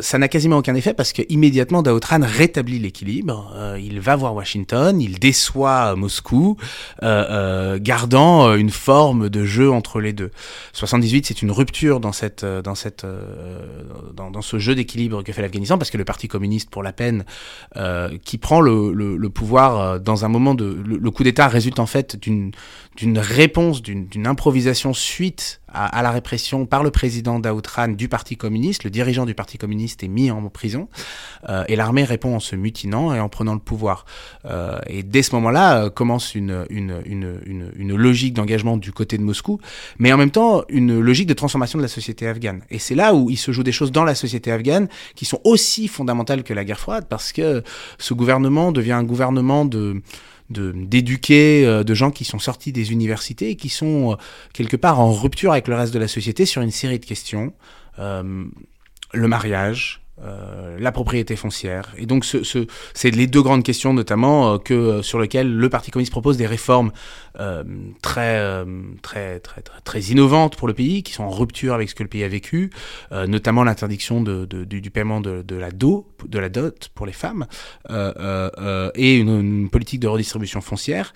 ça 0.00 0.18
n'a 0.18 0.28
quasiment 0.28 0.58
aucun 0.58 0.74
effet 0.74 0.94
parce 0.94 1.12
que 1.12 1.22
immédiatement 1.28 1.82
Daoud 1.82 2.04
Khan 2.04 2.20
rétablit 2.22 2.78
l'équilibre. 2.78 3.54
il 3.78 4.00
va 4.00 4.16
voir 4.16 4.34
Washington, 4.34 5.00
il 5.00 5.18
déçoit 5.18 5.94
Moscou, 5.96 6.56
gardant 7.02 8.54
une 8.54 8.70
forme 8.70 9.28
de 9.28 9.44
jeu 9.44 9.70
entre 9.70 10.00
les 10.00 10.12
deux. 10.12 10.30
78, 10.72 11.26
c'est 11.26 11.42
une 11.42 11.50
rupture 11.50 12.00
dans 12.00 12.12
cette 12.12 12.44
dans 12.44 12.74
cette 12.74 13.06
dans, 14.14 14.30
dans 14.30 14.39
ce 14.42 14.58
jeu 14.58 14.74
d'équilibre 14.74 15.22
que 15.22 15.32
fait 15.32 15.42
l'Afghanistan, 15.42 15.78
parce 15.78 15.90
que 15.90 15.98
le 15.98 16.04
Parti 16.04 16.28
communiste, 16.28 16.70
pour 16.70 16.82
la 16.82 16.92
peine, 16.92 17.24
euh, 17.76 18.16
qui 18.24 18.38
prend 18.38 18.60
le, 18.60 18.92
le, 18.92 19.30
pouvoir 19.30 19.80
euh, 19.80 19.98
dans 19.98 20.24
un 20.24 20.28
moment 20.28 20.54
de... 20.54 20.80
Le, 20.84 21.10
coup 21.10 21.24
d'État 21.24 21.48
résulte 21.48 21.78
en 21.78 21.86
fait 21.86 22.16
d'une 22.16 22.52
réponse, 23.18 23.82
d'une 23.82 24.26
improvisation 24.26 24.94
suite 24.94 25.59
à, 25.72 26.02
la 26.02 26.10
répression 26.10 26.66
par 26.66 26.82
le 26.82 26.90
président 26.90 27.38
Daoud 27.38 27.66
Khan 27.66 27.88
du 27.88 28.08
Parti 28.08 28.36
communiste. 28.36 28.84
Le 28.84 28.90
dirigeant 28.90 29.26
du 29.26 29.34
Parti 29.34 29.58
communiste 29.58 30.02
est 30.02 30.08
mis 30.08 30.30
en 30.30 30.48
prison 30.48 30.88
euh, 31.48 31.64
et 31.68 31.76
l'armée 31.76 32.04
répond 32.04 32.34
en 32.34 32.40
se 32.40 32.56
mutinant 32.56 33.14
et 33.14 33.20
en 33.20 33.28
prenant 33.28 33.54
le 33.54 33.60
pouvoir. 33.60 34.04
Euh, 34.44 34.78
et 34.86 35.02
dès 35.02 35.22
ce 35.22 35.34
moment-là 35.36 35.84
euh, 35.84 35.90
commence 35.90 36.34
une, 36.34 36.66
une, 36.70 37.02
une, 37.04 37.72
une 37.76 37.96
logique 37.96 38.34
d'engagement 38.34 38.76
du 38.76 38.92
côté 38.92 39.18
de 39.18 39.22
Moscou, 39.22 39.60
mais 39.98 40.12
en 40.12 40.16
même 40.16 40.30
temps 40.30 40.64
une 40.68 40.98
logique 41.00 41.26
de 41.26 41.34
transformation 41.34 41.78
de 41.78 41.82
la 41.82 41.88
société 41.88 42.26
afghane. 42.26 42.62
Et 42.70 42.78
c'est 42.78 42.94
là 42.94 43.14
où 43.14 43.30
il 43.30 43.38
se 43.38 43.52
joue 43.52 43.62
des 43.62 43.72
choses 43.72 43.92
dans 43.92 44.04
la 44.04 44.14
société 44.14 44.50
afghane 44.52 44.88
qui 45.14 45.24
sont 45.24 45.40
aussi 45.44 45.88
fondamentales 45.88 46.42
que 46.42 46.54
la 46.54 46.64
guerre 46.64 46.80
froide, 46.80 47.06
parce 47.08 47.32
que 47.32 47.62
ce 47.98 48.14
gouvernement 48.14 48.72
devient 48.72 48.92
un 48.92 49.04
gouvernement 49.04 49.64
de 49.64 50.02
d'éduquer 50.50 51.64
euh, 51.64 51.84
de, 51.84 51.94
gens 51.94 52.10
qui 52.10 52.24
sont 52.24 52.38
sortis 52.38 52.72
des 52.72 52.92
universités 52.92 53.50
et 53.50 53.56
qui 53.56 53.68
sont 53.68 54.12
euh, 54.12 54.16
quelque 54.52 54.76
part 54.76 55.00
en 55.00 55.12
rupture 55.12 55.52
avec 55.52 55.68
le 55.68 55.76
reste 55.76 55.94
de 55.94 55.98
la 55.98 56.08
société 56.08 56.44
sur 56.44 56.60
une 56.62 56.72
série 56.72 56.98
de 56.98 57.06
questions. 57.06 57.52
Euh, 57.98 58.44
le 59.12 59.28
mariage, 59.28 59.99
euh, 60.22 60.76
la 60.78 60.92
propriété 60.92 61.34
foncière. 61.34 61.94
Et 61.96 62.04
donc, 62.04 62.26
ce, 62.26 62.42
ce, 62.42 62.66
c'est 62.92 63.10
les 63.10 63.26
deux 63.26 63.40
grandes 63.40 63.62
questions, 63.62 63.94
notamment, 63.94 64.52
euh, 64.52 64.58
que, 64.58 64.74
euh, 64.74 65.02
sur 65.02 65.18
lesquelles 65.18 65.50
le 65.50 65.68
Parti 65.70 65.90
communiste 65.90 66.12
propose 66.12 66.36
des 66.36 66.46
réformes 66.46 66.92
très, 68.02 68.64
très, 69.02 69.38
très, 69.40 69.62
très, 69.84 70.00
innovantes 70.00 70.56
pour 70.56 70.68
le 70.68 70.74
pays, 70.74 71.02
qui 71.02 71.12
sont 71.12 71.22
en 71.22 71.30
rupture 71.30 71.72
avec 71.72 71.88
ce 71.88 71.94
que 71.94 72.02
le 72.02 72.08
pays 72.08 72.24
a 72.24 72.28
vécu, 72.28 72.70
notamment 73.28 73.62
l'interdiction 73.62 74.20
de, 74.20 74.44
de, 74.44 74.64
du, 74.64 74.90
paiement 74.90 75.20
de, 75.20 75.40
de, 75.42 75.56
la 75.56 75.70
dot, 75.70 76.06
de 76.26 76.38
la 76.38 76.48
dot 76.48 76.90
pour 76.94 77.06
les 77.06 77.12
femmes, 77.12 77.46
et 77.88 79.16
une, 79.16 79.40
une, 79.40 79.70
politique 79.70 80.00
de 80.00 80.08
redistribution 80.08 80.60
foncière. 80.60 81.14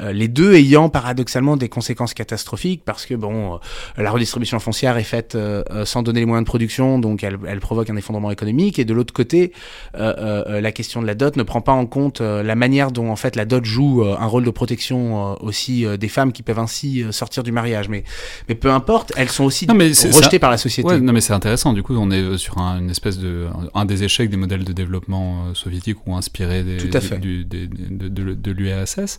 Euh, 0.00 0.12
les 0.12 0.28
deux 0.28 0.54
ayant 0.54 0.88
paradoxalement 0.88 1.56
des 1.56 1.68
conséquences 1.68 2.14
catastrophiques 2.14 2.82
parce 2.84 3.06
que 3.06 3.14
bon, 3.14 3.54
euh, 3.54 3.58
la 4.02 4.10
redistribution 4.10 4.58
foncière 4.58 4.96
est 4.96 5.04
faite 5.04 5.36
sans 5.84 6.02
donner 6.02 6.20
les 6.20 6.26
moyens 6.26 6.44
de 6.44 6.48
production, 6.48 6.98
donc 6.98 7.24
elle, 7.24 7.38
elle 7.46 7.60
provoque 7.60 7.90
un 7.90 7.96
effondrement 7.96 8.30
économique. 8.30 8.78
Et 8.78 8.84
de 8.84 8.94
l'autre 8.94 9.12
côté, 9.12 9.52
la 9.94 10.72
question 10.72 11.02
de 11.02 11.06
la 11.06 11.14
dot 11.14 11.36
ne 11.36 11.42
prend 11.42 11.60
pas 11.60 11.72
en 11.72 11.86
compte 11.86 12.20
la 12.20 12.54
manière 12.54 12.90
dont 12.90 13.10
en 13.10 13.16
fait 13.16 13.36
la 13.36 13.44
dot 13.44 13.64
joue 13.64 14.04
un 14.04 14.26
rôle 14.26 14.44
de 14.44 14.50
protection 14.50 15.42
aussi 15.42 15.84
des 15.98 16.08
femmes 16.08 16.32
qui 16.32 16.42
peuvent 16.42 16.58
ainsi 16.58 17.04
sortir 17.10 17.42
du 17.42 17.52
mariage. 17.52 17.88
Mais, 17.88 18.04
mais 18.48 18.54
peu 18.54 18.70
importe, 18.70 19.12
elles 19.16 19.30
sont 19.30 19.44
aussi 19.44 19.66
rejetées 19.66 20.38
par 20.38 20.50
la 20.50 20.58
société. 20.58 20.88
Ouais, 20.88 21.00
non 21.00 21.12
mais 21.12 21.20
c'est 21.20 21.32
intéressant. 21.32 21.72
Du 21.72 21.82
coup, 21.82 21.96
on 21.96 22.10
est 22.10 22.36
sur 22.38 22.58
un, 22.58 22.78
une 22.78 22.90
espèce 22.90 23.18
de 23.18 23.46
un 23.74 23.84
des 23.84 24.04
échecs 24.04 24.30
des 24.30 24.36
modèles 24.36 24.64
de 24.64 24.72
développement 24.72 25.54
soviétiques 25.54 26.06
ou 26.06 26.14
inspirés 26.14 26.62
des, 26.62 26.76
du, 26.76 27.44
de, 27.44 27.66
de, 28.08 28.34
de 28.34 28.50
l'URSS. 28.50 29.18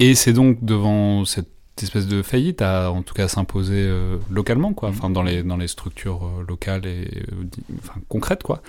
Et 0.00 0.14
c'est 0.14 0.32
donc 0.32 0.64
devant 0.64 1.24
cette 1.24 1.48
espèce 1.82 2.06
de 2.06 2.22
faillite 2.22 2.62
à 2.62 2.90
en 2.90 3.02
tout 3.02 3.14
cas 3.14 3.28
s'imposer 3.28 3.86
euh, 3.86 4.18
localement 4.30 4.72
quoi, 4.72 4.90
mm. 4.90 4.92
enfin 4.92 5.10
dans 5.10 5.22
les 5.22 5.42
dans 5.42 5.56
les 5.56 5.68
structures 5.68 6.24
euh, 6.24 6.44
locales 6.46 6.86
et 6.86 7.22
euh, 7.32 7.44
enfin 7.78 8.00
concrètes 8.08 8.42
quoi 8.42 8.62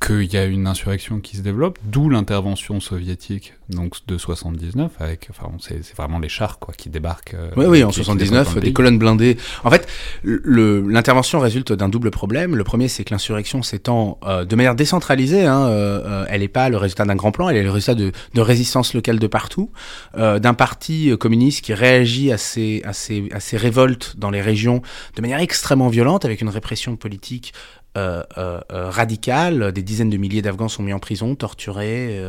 qu'il 0.00 0.32
y 0.32 0.36
a 0.36 0.44
une 0.44 0.66
insurrection 0.66 1.20
qui 1.20 1.36
se 1.36 1.42
développe, 1.42 1.78
d'où 1.84 2.08
l'intervention 2.08 2.80
soviétique 2.80 3.54
donc 3.68 3.98
de 4.06 4.18
79 4.18 4.90
avec 4.98 5.28
enfin 5.30 5.50
c'est 5.60 5.94
vraiment 5.96 6.18
les 6.18 6.28
chars 6.28 6.58
quoi 6.58 6.74
qui 6.74 6.88
débarquent. 6.90 7.34
Euh, 7.34 7.50
oui 7.56 7.66
oui 7.66 7.84
en 7.84 7.92
79 7.92 8.58
des 8.58 8.72
colonnes 8.72 8.98
blindées. 8.98 9.36
En 9.62 9.70
fait 9.70 9.86
l'intervention 10.24 11.38
résulte 11.38 11.72
d'un 11.72 11.88
double 11.88 12.10
problème. 12.10 12.56
Le 12.56 12.64
premier 12.64 12.88
c'est 12.88 13.04
que 13.04 13.12
l'insurrection 13.14 13.62
s'étend 13.62 14.18
euh, 14.24 14.44
de 14.44 14.56
manière 14.56 14.74
décentralisée. 14.74 15.46
Hein, 15.46 15.66
euh, 15.68 16.24
elle 16.28 16.40
n'est 16.40 16.48
pas 16.48 16.68
le 16.68 16.76
résultat 16.76 17.04
d'un 17.04 17.14
grand 17.14 17.30
plan, 17.30 17.48
elle 17.48 17.56
est 17.56 17.62
le 17.62 17.70
résultat 17.70 17.94
de, 17.94 18.12
de 18.34 18.40
résistance 18.40 18.94
locale 18.94 19.18
de 19.18 19.26
partout, 19.26 19.70
d'un 20.16 20.54
parti 20.54 21.16
communiste 21.18 21.64
qui 21.64 21.74
réagit 21.74 22.32
à 22.32 22.38
ces, 22.38 22.82
à, 22.84 22.92
ces, 22.92 23.28
à 23.32 23.40
ces 23.40 23.56
révoltes 23.56 24.14
dans 24.16 24.30
les 24.30 24.40
régions 24.40 24.82
de 25.16 25.22
manière 25.22 25.40
extrêmement 25.40 25.88
violente 25.88 26.24
avec 26.24 26.40
une 26.40 26.48
répression 26.48 26.96
politique 26.96 27.52
euh, 27.98 28.22
euh, 28.38 28.60
euh, 28.72 28.88
radicale. 28.88 29.72
Des 29.72 29.82
dizaines 29.82 30.10
de 30.10 30.16
milliers 30.16 30.42
d'Afghans 30.42 30.68
sont 30.68 30.84
mis 30.84 30.92
en 30.92 31.00
prison, 31.00 31.34
torturés. 31.34 32.22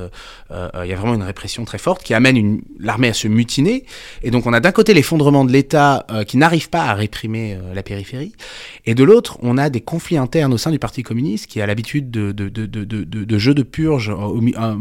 Il 0.50 0.90
y 0.90 0.92
a 0.92 0.96
vraiment 0.96 1.14
une 1.14 1.22
répression 1.22 1.66
très 1.66 1.78
forte 1.78 2.02
qui 2.02 2.16
amène 2.16 2.62
l'armée 2.80 3.10
à 3.10 3.14
se 3.14 3.28
mutiner. 3.28 3.86
Et 4.24 4.32
donc 4.32 4.48
on 4.48 4.54
a 4.54 4.60
d'un 4.60 4.72
côté 4.72 4.96
l'effondrement 4.96 5.46
de 5.46 5.52
l'État 5.52 6.08
qui 6.28 6.38
n'arrive 6.38 6.72
pas 6.72 6.86
à 6.86 6.96
réprimer 6.96 7.60
la 7.76 7.84
périphérie, 7.84 8.34
et 8.88 8.96
de 8.96 9.04
l'autre 9.04 9.38
on 9.44 9.58
a 9.58 9.70
des 9.70 9.82
conflits 9.82 10.18
internes 10.18 10.52
au 10.54 10.58
sein 10.58 10.72
du 10.72 10.80
Parti 10.80 11.04
communiste 11.04 11.46
qui 11.46 11.62
a 11.62 11.68
l'habitude 11.68 12.10
de, 12.10 12.32
de, 12.32 13.38
jeux 13.38 13.54
de 13.54 13.64
purge 13.64 14.12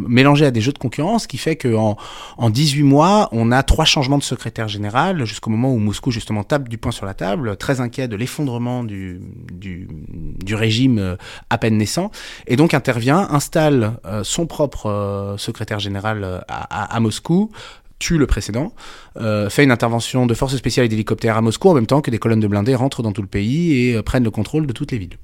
mélangés 0.08 0.46
à 0.46 0.50
des 0.50 0.62
jeux 0.62 0.72
de 0.72 0.78
concurrence, 0.78 1.26
qui 1.26 1.36
fait 1.36 1.56
qu'en 1.56 1.98
en 2.38 2.50
18 2.50 2.82
mois 2.84 3.28
on 3.32 3.52
a 3.52 3.62
trois 3.62 3.84
changements 3.84 4.18
de 4.18 4.22
secrétaire 4.22 4.68
général 4.68 5.26
jusqu'au 5.26 5.50
moment 5.50 5.72
où 5.72 5.78
Moscou 5.78 6.10
justement 6.10 6.42
tape 6.42 6.68
du 6.68 6.78
poing 6.78 6.92
sur 6.92 7.04
la 7.04 7.14
table, 7.14 7.56
très 7.58 7.80
inquiet 7.80 8.08
de 8.08 8.16
l'effondrement 8.16 8.82
du 8.82 9.20
régime 10.48 10.69
régime 10.70 10.98
euh, 10.98 11.16
à 11.50 11.58
peine 11.58 11.76
naissant, 11.76 12.12
et 12.46 12.56
donc 12.56 12.74
intervient, 12.74 13.26
installe 13.30 13.98
euh, 14.06 14.22
son 14.22 14.46
propre 14.46 14.86
euh, 14.86 15.36
secrétaire 15.36 15.80
général 15.80 16.44
à, 16.48 17.00
Moscou, 17.00 17.50
tue 17.98 18.18
le 18.18 18.26
précédent, 18.26 18.72
fait 19.50 19.62
une 19.62 19.72
intervention 19.72 20.26
de 20.26 20.32
forces 20.32 20.56
spéciales 20.56 20.86
et 20.86 20.88
d'hélicoptères 20.88 21.36
à 21.36 21.42
Moscou 21.42 21.68
en 21.68 21.74
même 21.74 21.86
temps 21.86 22.00
que 22.00 22.10
des 22.10 22.18
colonnes 22.18 22.40
de 22.40 22.46
blindés 22.46 22.74
rentrent 22.74 23.02
dans 23.02 23.12
tout 23.12 23.20
le 23.20 23.28
pays 23.28 23.88
et 23.88 24.02
prennent 24.02 24.24
le 24.24 24.30
contrôle 24.30 24.66
de 24.66 24.72
toutes 24.72 24.92
les 24.92 24.98
villes. 24.98 25.18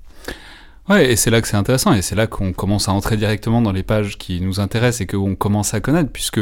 Ouais, 0.88 1.10
et 1.12 1.16
c'est 1.16 1.30
là 1.30 1.40
que 1.40 1.48
c'est 1.48 1.56
intéressant, 1.56 1.94
et 1.94 2.02
c'est 2.02 2.14
là 2.14 2.26
qu'on 2.26 2.52
commence 2.52 2.88
à 2.88 2.92
entrer 2.92 3.16
directement 3.16 3.62
dans 3.62 3.72
les 3.72 3.82
pages 3.82 4.18
qui 4.18 4.40
nous 4.40 4.60
intéressent 4.60 5.00
et 5.02 5.06
qu'on 5.06 5.36
commence 5.36 5.72
à 5.74 5.80
connaître, 5.80 6.10
puisque 6.12 6.40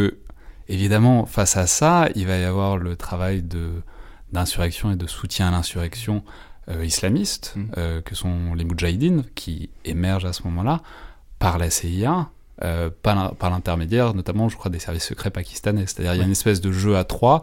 évidemment, 0.69 1.27
face 1.27 1.57
à 1.57 1.67
ça, 1.67 2.09
il 2.15 2.27
va 2.27 2.37
y 2.39 2.45
avoir 2.45 2.79
le 2.79 2.97
travail 2.97 3.45
d'insurrection 4.33 4.91
et 4.91 4.97
de 4.97 5.07
soutien 5.07 5.49
à 5.49 5.51
l'insurrection 5.51 6.25
euh, 6.71 6.85
islamistes, 6.85 7.55
mm. 7.57 7.65
euh, 7.77 8.01
que 8.01 8.15
sont 8.15 8.55
les 8.55 8.65
Moudjahidines, 8.65 9.25
qui 9.35 9.71
émergent 9.85 10.25
à 10.25 10.33
ce 10.33 10.43
moment-là 10.45 10.83
par 11.39 11.59
la 11.59 11.71
CIA, 11.71 12.31
euh, 12.63 12.91
par 13.03 13.51
l'intermédiaire 13.51 14.15
notamment, 14.15 14.49
je 14.49 14.57
crois, 14.57 14.71
des 14.71 14.79
services 14.79 15.05
secrets 15.05 15.31
pakistanais. 15.31 15.85
C'est-à-dire, 15.87 16.15
il 16.15 16.19
y 16.19 16.23
a 16.23 16.25
une 16.25 16.31
espèce 16.31 16.61
de 16.61 16.73
jeu 16.73 16.97
à 16.97 17.05
trois. 17.05 17.43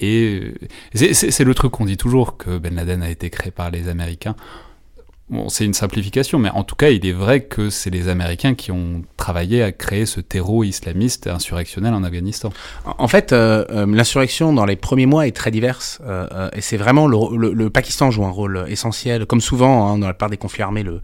Et 0.00 0.54
c'est 0.94 1.44
le 1.44 1.54
truc 1.54 1.72
qu'on 1.72 1.86
dit 1.86 1.96
toujours, 1.96 2.36
que 2.36 2.58
Ben 2.58 2.74
Laden 2.74 3.02
a 3.02 3.10
été 3.10 3.30
créé 3.30 3.50
par 3.50 3.70
les 3.70 3.88
Américains. 3.88 4.36
Bon, 5.30 5.50
c'est 5.50 5.66
une 5.66 5.74
simplification, 5.74 6.38
mais 6.38 6.48
en 6.50 6.64
tout 6.64 6.74
cas, 6.74 6.88
il 6.88 7.04
est 7.04 7.12
vrai 7.12 7.42
que 7.42 7.68
c'est 7.68 7.90
les 7.90 8.08
Américains 8.08 8.54
qui 8.54 8.72
ont 8.72 9.02
travaillé 9.18 9.62
à 9.62 9.72
créer 9.72 10.06
ce 10.06 10.20
terreau 10.20 10.64
islamiste 10.64 11.26
insurrectionnel 11.26 11.92
en 11.92 12.02
Afghanistan. 12.02 12.50
En 12.96 13.08
fait, 13.08 13.32
euh, 13.32 13.66
euh, 13.68 13.84
l'insurrection 13.86 14.54
dans 14.54 14.64
les 14.64 14.76
premiers 14.76 15.04
mois 15.04 15.26
est 15.26 15.36
très 15.36 15.50
diverse, 15.50 16.00
euh, 16.06 16.48
et 16.54 16.62
c'est 16.62 16.78
vraiment 16.78 17.06
le, 17.06 17.52
le, 17.52 17.70
Pakistan 17.70 18.10
joue 18.10 18.24
un 18.24 18.30
rôle 18.30 18.64
essentiel, 18.68 19.26
comme 19.26 19.42
souvent 19.42 19.88
hein, 19.88 19.98
dans 19.98 20.06
la 20.06 20.14
part 20.14 20.30
des 20.30 20.38
conflits 20.38 20.62
armés. 20.62 20.82
Le, 20.82 21.02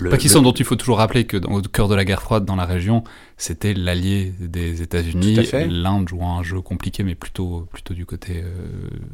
le 0.00 0.10
Pakistan, 0.10 0.42
dont 0.42 0.52
il 0.52 0.64
faut 0.64 0.76
toujours 0.76 0.98
rappeler 0.98 1.24
que 1.24 1.36
dans, 1.36 1.52
au 1.52 1.62
cœur 1.62 1.88
de 1.88 1.94
la 1.94 2.04
guerre 2.04 2.22
froide 2.22 2.44
dans 2.44 2.56
la 2.56 2.64
région, 2.64 3.04
c'était 3.36 3.74
l'allié 3.74 4.32
des 4.40 4.82
États-Unis. 4.82 5.38
L'Inde 5.68 6.08
jouant 6.08 6.38
un 6.38 6.42
jeu 6.42 6.60
compliqué, 6.60 7.02
mais 7.02 7.14
plutôt, 7.14 7.68
plutôt 7.72 7.94
du 7.94 8.06
côté 8.06 8.42
euh, 8.42 8.50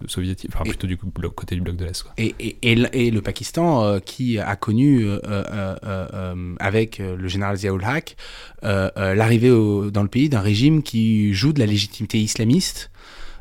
soviétique, 0.07 0.51
enfin 0.55 0.65
plutôt 0.65 0.87
du 0.87 0.97
côté 0.97 1.55
du 1.55 1.61
bloc 1.61 1.77
de 1.77 1.85
l'Est. 1.85 2.05
Et, 2.19 2.35
et, 2.41 2.57
et, 2.63 3.11
le 3.11 3.21
Pakistan, 3.21 3.85
euh, 3.85 3.99
qui 3.99 4.39
a 4.39 4.57
connu 4.57 5.07
euh, 5.07 6.55
avec 6.61 6.99
le 6.99 7.29
général 7.29 7.57
Ziaul 7.57 7.85
Haq 7.85 8.17
l'arrivée 8.63 9.51
dans 9.51 10.03
le 10.03 10.09
pays 10.09 10.29
d'un 10.29 10.41
régime 10.41 10.83
qui 10.83 11.33
joue 11.33 11.53
de 11.53 11.61
la 11.61 11.67
légitimité 11.67 12.19
islamiste 12.19 12.91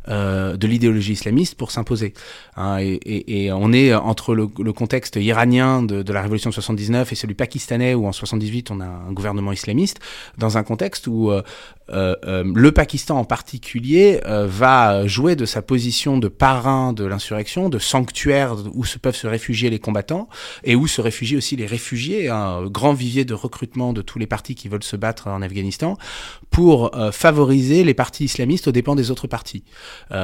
euh, 0.09 0.57
de 0.57 0.67
l'idéologie 0.67 1.13
islamiste 1.13 1.55
pour 1.55 1.71
s'imposer. 1.71 2.13
Hein, 2.55 2.77
et, 2.79 3.51
on 3.51 3.73
est 3.73 3.93
entre 3.93 4.35
le, 4.35 4.47
contexte 4.73 5.15
iranien 5.15 5.81
de, 5.81 6.13
la 6.13 6.21
révolution 6.21 6.49
de 6.49 6.53
79 6.53 7.11
et 7.11 7.15
celui 7.15 7.33
pakistanais 7.33 7.95
où 7.95 8.05
en 8.05 8.11
78 8.11 8.69
on 8.71 8.79
a 8.79 8.85
un 8.85 9.11
gouvernement 9.11 9.51
islamiste, 9.51 9.99
dans 10.37 10.57
un 10.57 10.63
contexte 10.63 11.07
où 11.07 11.31
euh, 11.31 11.41
euh, 11.89 12.15
euh, 12.25 12.43
le 12.53 12.71
Pakistan 12.71 13.17
en 13.17 13.25
particulier 13.25 14.21
va 14.25 15.07
jouer 15.07 15.35
de 15.35 15.45
sa 15.45 15.61
position 15.61 16.17
de 16.17 16.27
parrain 16.27 16.93
de 16.93 17.05
l'insurrection, 17.05 17.69
de 17.69 17.79
sanctuaire 17.79 18.55
où 18.73 18.85
se 18.85 18.97
peuvent 18.97 19.15
se 19.15 19.27
réfugier 19.27 19.69
les 19.69 19.79
combattants 19.79 20.29
et 20.63 20.75
où 20.75 20.87
se 20.87 21.01
réfugient 21.01 21.37
aussi 21.37 21.55
les 21.55 21.65
réfugiés, 21.65 22.29
un 22.29 22.65
grand 22.65 22.93
vivier 22.93 23.25
de 23.25 23.33
recrutement 23.33 23.93
de 23.93 24.01
tous 24.01 24.19
les 24.19 24.27
partis 24.27 24.55
qui 24.55 24.69
veulent 24.69 24.83
se 24.83 24.95
battre 24.95 25.27
en 25.27 25.41
Afghanistan, 25.41 25.97
pour 26.49 26.91
favoriser 27.11 27.83
les 27.83 27.93
partis 27.93 28.25
islamistes 28.25 28.67
aux 28.67 28.71
dépens 28.71 28.95
des 28.95 29.11
autres 29.11 29.27
partis. 29.27 29.63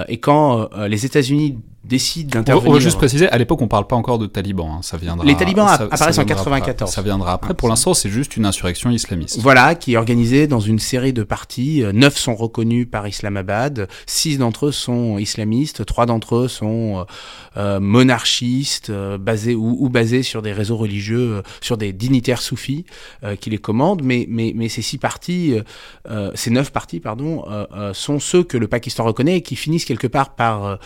et 0.07 0.19
quand 0.19 0.69
les 0.87 1.05
États-Unis 1.05 1.57
décide 1.83 2.29
d'intervenir. 2.29 2.69
On 2.69 2.73
va 2.73 2.79
juste 2.79 2.97
préciser, 2.97 3.29
à 3.29 3.37
l'époque, 3.37 3.61
on 3.61 3.67
parle 3.67 3.87
pas 3.87 3.95
encore 3.95 4.19
de 4.19 4.27
talibans. 4.27 4.69
Hein. 4.69 4.79
Ça 4.81 4.97
viendra. 4.97 5.25
Les 5.25 5.35
talibans 5.35 5.67
apparaissent 5.67 6.17
en 6.17 6.25
94. 6.25 6.91
Ça 6.91 7.01
viendra 7.01 7.33
après. 7.33 7.53
Pour 7.53 7.69
l'instant, 7.69 7.93
c'est 7.93 8.09
juste 8.09 8.37
une 8.37 8.45
insurrection 8.45 8.89
islamiste. 8.89 9.39
Voilà, 9.39 9.75
qui 9.75 9.93
est 9.93 9.97
organisée 9.97 10.47
dans 10.47 10.59
une 10.59 10.79
série 10.79 11.13
de 11.13 11.23
partis. 11.23 11.83
Neuf 11.93 12.17
sont 12.17 12.35
reconnus 12.35 12.87
par 12.89 13.07
Islamabad. 13.07 13.87
Six 14.05 14.37
d'entre 14.37 14.67
eux 14.67 14.71
sont 14.71 15.17
islamistes. 15.17 15.85
Trois 15.85 16.05
d'entre 16.05 16.35
eux 16.35 16.47
sont 16.47 16.99
euh, 16.99 17.03
euh, 17.57 17.79
monarchistes, 17.79 18.89
euh, 18.89 19.17
basés 19.17 19.55
ou, 19.55 19.77
ou, 19.79 19.89
basés 19.89 20.23
sur 20.23 20.41
des 20.41 20.53
réseaux 20.53 20.77
religieux, 20.77 21.41
sur 21.61 21.77
des 21.77 21.93
dignitaires 21.93 22.41
soufis 22.41 22.85
qui 23.39 23.49
les 23.49 23.57
commandent. 23.57 24.03
Mais, 24.03 24.25
mais, 24.29 24.53
mais 24.55 24.69
ces 24.69 24.81
six 24.81 24.97
partis, 24.97 25.55
ces 26.35 26.49
neuf 26.51 26.71
partis, 26.71 26.99
pardon, 26.99 27.43
sont 27.93 28.19
ceux 28.19 28.43
que 28.43 28.57
le 28.57 28.67
Pakistan 28.67 29.03
reconnaît 29.03 29.37
et 29.37 29.41
qui 29.41 29.55
finissent 29.55 29.85
quelque 29.85 30.07
part 30.07 30.35
par 30.35 30.79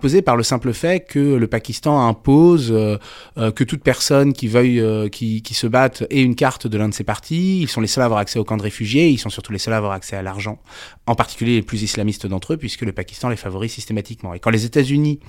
s'imposer 0.00 0.22
par 0.22 0.36
le 0.36 0.42
simple 0.42 0.72
fait 0.72 1.00
que 1.00 1.18
le 1.18 1.46
Pakistan 1.46 2.08
impose 2.08 2.72
euh, 2.72 2.96
euh, 3.36 3.50
que 3.50 3.64
toute 3.64 3.82
personne 3.82 4.32
qui 4.32 4.48
veuille, 4.48 4.80
euh, 4.80 5.10
qui, 5.10 5.42
qui, 5.42 5.52
se 5.52 5.66
batte 5.66 6.04
ait 6.08 6.22
une 6.22 6.34
carte 6.34 6.66
de 6.66 6.78
l'un 6.78 6.88
de 6.88 6.94
ses 6.94 7.04
partis. 7.04 7.60
Ils 7.60 7.68
sont 7.68 7.82
les 7.82 7.86
seuls 7.86 8.00
à 8.00 8.06
avoir 8.06 8.18
accès 8.18 8.38
au 8.38 8.44
camp 8.44 8.56
de 8.56 8.62
réfugiés. 8.62 9.10
Ils 9.10 9.18
sont 9.18 9.28
surtout 9.28 9.52
les 9.52 9.58
seuls 9.58 9.74
à 9.74 9.76
avoir 9.76 9.92
accès 9.92 10.16
à 10.16 10.22
l'argent, 10.22 10.58
en 11.06 11.14
particulier 11.14 11.56
les 11.56 11.62
plus 11.62 11.82
islamistes 11.82 12.26
d'entre 12.26 12.54
eux, 12.54 12.56
puisque 12.56 12.80
le 12.80 12.92
Pakistan 12.92 13.28
les 13.28 13.36
favorise 13.36 13.72
systématiquement. 13.72 14.32
Et 14.32 14.40
quand 14.40 14.50
les 14.50 14.64
États-Unis 14.64 15.20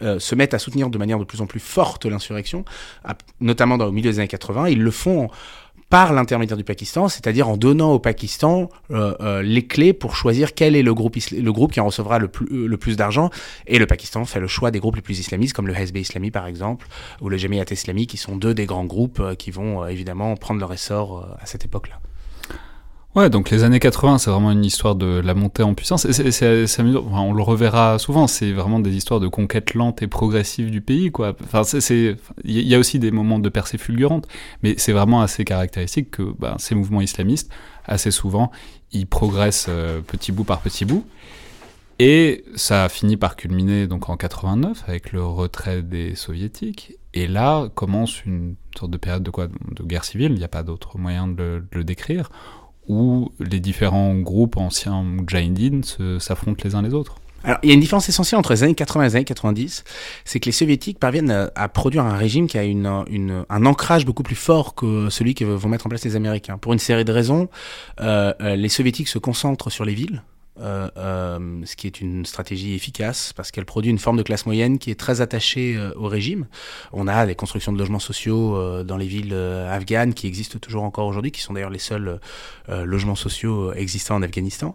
se 0.00 0.34
mettent 0.34 0.52
à 0.52 0.58
soutenir 0.58 0.90
de 0.90 0.98
manière 0.98 1.18
de 1.18 1.24
plus 1.24 1.40
en 1.40 1.46
plus 1.46 1.60
forte 1.60 2.04
l'insurrection, 2.04 2.66
notamment 3.40 3.78
dans, 3.78 3.86
au 3.86 3.92
milieu 3.92 4.10
des 4.10 4.18
années 4.18 4.28
80, 4.28 4.68
ils 4.68 4.82
le 4.82 4.90
font 4.90 5.30
par 5.88 6.12
l'intermédiaire 6.12 6.56
du 6.56 6.64
Pakistan, 6.64 7.08
c'est-à-dire 7.08 7.48
en 7.48 7.56
donnant 7.56 7.92
au 7.92 7.98
Pakistan 7.98 8.68
euh, 8.90 9.14
euh, 9.20 9.42
les 9.42 9.66
clés 9.66 9.92
pour 9.92 10.16
choisir 10.16 10.54
quel 10.54 10.74
est 10.74 10.82
le 10.82 10.94
groupe, 10.94 11.16
le 11.30 11.52
groupe 11.52 11.72
qui 11.72 11.80
en 11.80 11.86
recevra 11.86 12.18
le 12.18 12.28
plus, 12.28 12.46
euh, 12.50 12.76
plus 12.76 12.96
d'argent. 12.96 13.30
Et 13.66 13.78
le 13.78 13.86
Pakistan 13.86 14.24
fait 14.24 14.40
le 14.40 14.48
choix 14.48 14.70
des 14.70 14.80
groupes 14.80 14.96
les 14.96 15.02
plus 15.02 15.20
islamistes, 15.20 15.54
comme 15.54 15.68
le 15.68 15.76
Hezbollah 15.76 16.00
Islami 16.00 16.30
par 16.30 16.46
exemple, 16.46 16.88
ou 17.20 17.28
le 17.28 17.36
Jamiat 17.36 17.66
Islami, 17.70 18.06
qui 18.06 18.16
sont 18.16 18.36
deux 18.36 18.54
des 18.54 18.66
grands 18.66 18.84
groupes 18.84 19.22
qui 19.38 19.50
vont 19.50 19.86
évidemment 19.86 20.36
prendre 20.36 20.60
leur 20.60 20.72
essor 20.72 21.36
à 21.40 21.46
cette 21.46 21.64
époque-là. 21.64 22.00
Ouais, 23.16 23.30
donc 23.30 23.48
les 23.48 23.64
années 23.64 23.80
80, 23.80 24.18
c'est 24.18 24.30
vraiment 24.30 24.52
une 24.52 24.62
histoire 24.62 24.94
de 24.94 25.06
la 25.06 25.32
montée 25.32 25.62
en 25.62 25.72
puissance. 25.72 26.04
On 26.04 27.32
le 27.32 27.42
reverra 27.42 27.98
souvent, 27.98 28.26
c'est 28.26 28.52
vraiment 28.52 28.78
des 28.78 28.94
histoires 28.94 29.20
de 29.20 29.28
conquête 29.28 29.72
lente 29.72 30.02
et 30.02 30.06
progressive 30.06 30.70
du 30.70 30.82
pays, 30.82 31.10
quoi. 31.10 31.34
Enfin, 31.42 31.62
il 31.82 32.18
y 32.44 32.74
a 32.74 32.78
aussi 32.78 32.98
des 32.98 33.10
moments 33.10 33.38
de 33.38 33.48
percée 33.48 33.78
fulgurante, 33.78 34.28
mais 34.62 34.74
c'est 34.76 34.92
vraiment 34.92 35.22
assez 35.22 35.46
caractéristique 35.46 36.10
que 36.10 36.34
ben, 36.38 36.56
ces 36.58 36.74
mouvements 36.74 37.00
islamistes, 37.00 37.50
assez 37.86 38.10
souvent, 38.10 38.50
ils 38.92 39.06
progressent 39.06 39.68
euh, 39.70 40.02
petit 40.02 40.30
bout 40.30 40.44
par 40.44 40.60
petit 40.60 40.84
bout. 40.84 41.06
Et 41.98 42.44
ça 42.54 42.84
a 42.84 42.88
fini 42.90 43.16
par 43.16 43.36
culminer 43.36 43.86
donc 43.86 44.10
en 44.10 44.18
89 44.18 44.84
avec 44.86 45.12
le 45.12 45.24
retrait 45.24 45.80
des 45.80 46.14
soviétiques. 46.14 46.96
Et 47.14 47.26
là 47.26 47.70
commence 47.74 48.26
une 48.26 48.56
sorte 48.78 48.90
de 48.90 48.98
période 48.98 49.22
de 49.22 49.30
quoi? 49.30 49.46
De 49.46 49.82
guerre 49.84 50.04
civile, 50.04 50.32
il 50.32 50.38
n'y 50.38 50.44
a 50.44 50.48
pas 50.48 50.62
d'autre 50.62 50.98
moyen 50.98 51.26
de 51.26 51.64
le 51.72 51.84
décrire, 51.84 52.30
où 52.88 53.30
les 53.40 53.60
différents 53.60 54.14
groupes 54.14 54.56
anciens 54.56 55.02
Mujahideen 55.02 55.82
s'affrontent 56.18 56.62
les 56.64 56.74
uns 56.74 56.82
les 56.82 56.94
autres. 56.94 57.16
Alors, 57.44 57.60
il 57.62 57.68
y 57.68 57.70
a 57.70 57.74
une 57.74 57.80
différence 57.80 58.08
essentielle 58.08 58.40
entre 58.40 58.52
les 58.52 58.64
années 58.64 58.74
80 58.74 59.04
et 59.04 59.06
les 59.06 59.16
années 59.16 59.24
90, 59.24 59.84
c'est 60.24 60.40
que 60.40 60.46
les 60.46 60.52
soviétiques 60.52 60.98
parviennent 60.98 61.48
à, 61.54 61.68
produire 61.68 62.04
un 62.04 62.16
régime 62.16 62.48
qui 62.48 62.58
a 62.58 62.62
un 62.62 63.66
ancrage 63.66 64.04
beaucoup 64.04 64.24
plus 64.24 64.34
fort 64.34 64.74
que 64.74 65.08
celui 65.10 65.34
que 65.34 65.44
vont 65.44 65.68
mettre 65.68 65.86
en 65.86 65.88
place 65.88 66.04
les 66.04 66.16
Américains. 66.16 66.58
Pour 66.58 66.72
une 66.72 66.80
série 66.80 67.04
de 67.04 67.12
raisons, 67.12 67.48
euh, 68.00 68.32
euh 68.40 68.56
les 68.56 68.68
soviétiques 68.68 69.08
se 69.08 69.18
concentrent 69.18 69.70
sur 69.70 69.84
les 69.84 69.94
villes, 69.94 70.22
euh, 70.58 70.88
euh, 70.96 71.38
ce 71.64 71.76
qui 71.76 71.86
est 71.86 72.00
une 72.00 72.24
stratégie 72.24 72.74
efficace 72.74 73.34
parce 73.34 73.50
qu'elle 73.50 73.66
produit 73.66 73.90
une 73.90 73.98
forme 73.98 74.16
de 74.16 74.22
classe 74.22 74.46
moyenne 74.46 74.78
qui 74.78 74.90
est 74.90 74.94
très 74.94 75.20
attachée 75.20 75.76
euh, 75.76 75.92
au 75.96 76.06
régime. 76.08 76.46
On 76.92 77.08
a 77.08 77.26
des 77.26 77.34
constructions 77.34 77.72
de 77.72 77.78
logements 77.78 77.98
sociaux 77.98 78.82
dans 78.84 78.96
les 78.96 79.06
villes 79.06 79.34
afghanes 79.34 80.14
qui 80.14 80.26
existent 80.26 80.58
toujours 80.58 80.84
encore 80.84 81.06
aujourd'hui, 81.06 81.30
qui 81.30 81.40
sont 81.40 81.52
d'ailleurs 81.52 81.70
les 81.70 81.78
seuls 81.78 82.20
logements 82.68 83.14
sociaux 83.14 83.72
existants 83.72 84.16
en 84.16 84.22
Afghanistan. 84.22 84.74